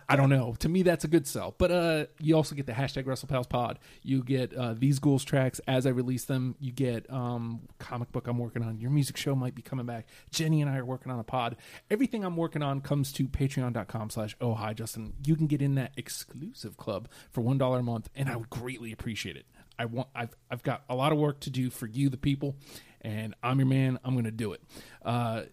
I 0.08 0.16
don't 0.16 0.28
know. 0.28 0.54
To 0.58 0.68
me, 0.68 0.82
that's 0.82 1.04
a 1.04 1.08
good 1.08 1.26
sell. 1.26 1.54
But 1.56 1.70
uh, 1.70 2.06
you 2.18 2.36
also 2.36 2.54
get 2.54 2.66
the 2.66 2.72
hashtag 2.72 3.04
WrestlePals 3.04 3.48
Pod. 3.48 3.78
You 4.02 4.22
get 4.22 4.52
uh, 4.54 4.74
these 4.74 4.98
ghouls 4.98 5.24
tracks 5.24 5.60
as 5.66 5.86
I 5.86 5.90
release 5.90 6.24
them. 6.24 6.54
You 6.58 6.72
get 6.72 7.10
um, 7.10 7.62
comic 7.78 8.12
book 8.12 8.26
I'm 8.26 8.38
working 8.38 8.62
on. 8.62 8.78
Your 8.78 8.90
music 8.90 9.16
show 9.16 9.34
might 9.34 9.54
be 9.54 9.62
coming 9.62 9.86
back. 9.86 10.06
Jenny 10.30 10.60
and 10.60 10.70
I 10.70 10.76
are 10.78 10.84
working 10.84 11.10
on 11.10 11.18
a 11.18 11.24
pod. 11.24 11.56
Everything 11.90 12.24
I'm 12.24 12.36
working 12.36 12.62
on 12.62 12.80
comes 12.80 13.12
to 13.14 13.26
patreon.com 13.28 14.10
slash 14.10 14.36
oh 14.40 14.54
hi 14.54 14.74
Justin. 14.74 15.14
You 15.24 15.36
can 15.36 15.46
get 15.46 15.62
in 15.62 15.74
that 15.76 15.92
exclusive 15.96 16.76
club 16.76 17.08
for 17.30 17.40
one 17.40 17.58
dollar 17.58 17.78
a 17.78 17.82
month, 17.82 18.08
and 18.14 18.28
I 18.28 18.36
would 18.36 18.50
greatly 18.50 18.92
appreciate 18.92 19.36
it. 19.36 19.46
I 19.78 19.86
want 19.86 20.08
I've 20.14 20.36
I've 20.50 20.62
got 20.62 20.84
a 20.88 20.94
lot 20.94 21.12
of 21.12 21.18
work 21.18 21.40
to 21.40 21.50
do 21.50 21.70
for 21.70 21.86
you, 21.86 22.10
the 22.10 22.18
people, 22.18 22.56
and 23.00 23.34
I'm 23.42 23.58
your 23.58 23.66
man. 23.66 23.98
I'm 24.04 24.14
gonna 24.14 24.30
do 24.30 24.52
it. 24.52 24.60
Uh, 25.02 25.44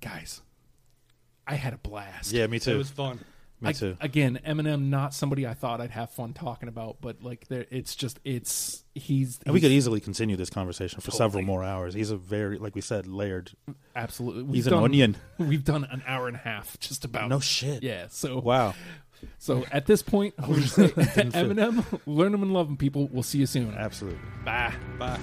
guys, 0.00 0.40
I 1.46 1.54
had 1.54 1.74
a 1.74 1.78
blast. 1.78 2.32
Yeah, 2.32 2.46
me 2.46 2.58
too. 2.58 2.72
It 2.72 2.78
was 2.78 2.90
fun. 2.90 3.20
Me 3.60 3.70
I- 3.70 3.72
too. 3.72 3.96
Again, 4.00 4.38
Eminem, 4.46 4.88
not 4.88 5.14
somebody 5.14 5.46
I 5.46 5.54
thought 5.54 5.80
I'd 5.80 5.90
have 5.90 6.10
fun 6.10 6.32
talking 6.32 6.68
about, 6.68 6.98
but 7.00 7.22
like, 7.22 7.48
there, 7.48 7.66
it's 7.70 7.94
just 7.96 8.18
it's 8.24 8.84
he's, 8.94 9.38
and 9.44 9.52
we 9.54 9.60
could 9.60 9.70
easily 9.72 10.00
continue 10.00 10.36
this 10.36 10.50
conversation 10.50 11.00
for 11.00 11.10
several 11.10 11.42
more 11.42 11.62
hours. 11.64 11.94
He's 11.94 12.10
a 12.10 12.16
very, 12.16 12.58
like 12.58 12.74
we 12.74 12.80
said, 12.80 13.06
layered. 13.06 13.50
absolutely. 13.96 14.42
we've 14.44 14.54
He's 14.54 14.66
an 14.66 14.74
onion. 14.74 15.16
We've 15.38 15.64
done 15.64 15.84
an 15.84 16.02
hour 16.06 16.26
and 16.28 16.36
a 16.36 16.40
half 16.40 16.78
just 16.80 17.04
about. 17.04 17.28
No 17.28 17.40
shit. 17.40 17.82
Yeah. 17.82 18.06
So 18.10 18.38
Wow. 18.40 18.74
so 19.38 19.64
at 19.72 19.86
this 19.86 20.02
point, 20.02 20.34
we'll 20.46 20.60
just 20.60 20.74
say 20.76 20.88
Eminem, 20.88 21.84
learn 22.06 22.32
him 22.34 22.42
and 22.42 22.52
love 22.52 22.68
him, 22.68 22.76
people. 22.76 23.08
We'll 23.10 23.22
see 23.24 23.38
you 23.38 23.46
soon. 23.46 23.74
Absolutely. 23.74 24.20
Bye. 24.44 24.74
Bye. 24.98 25.18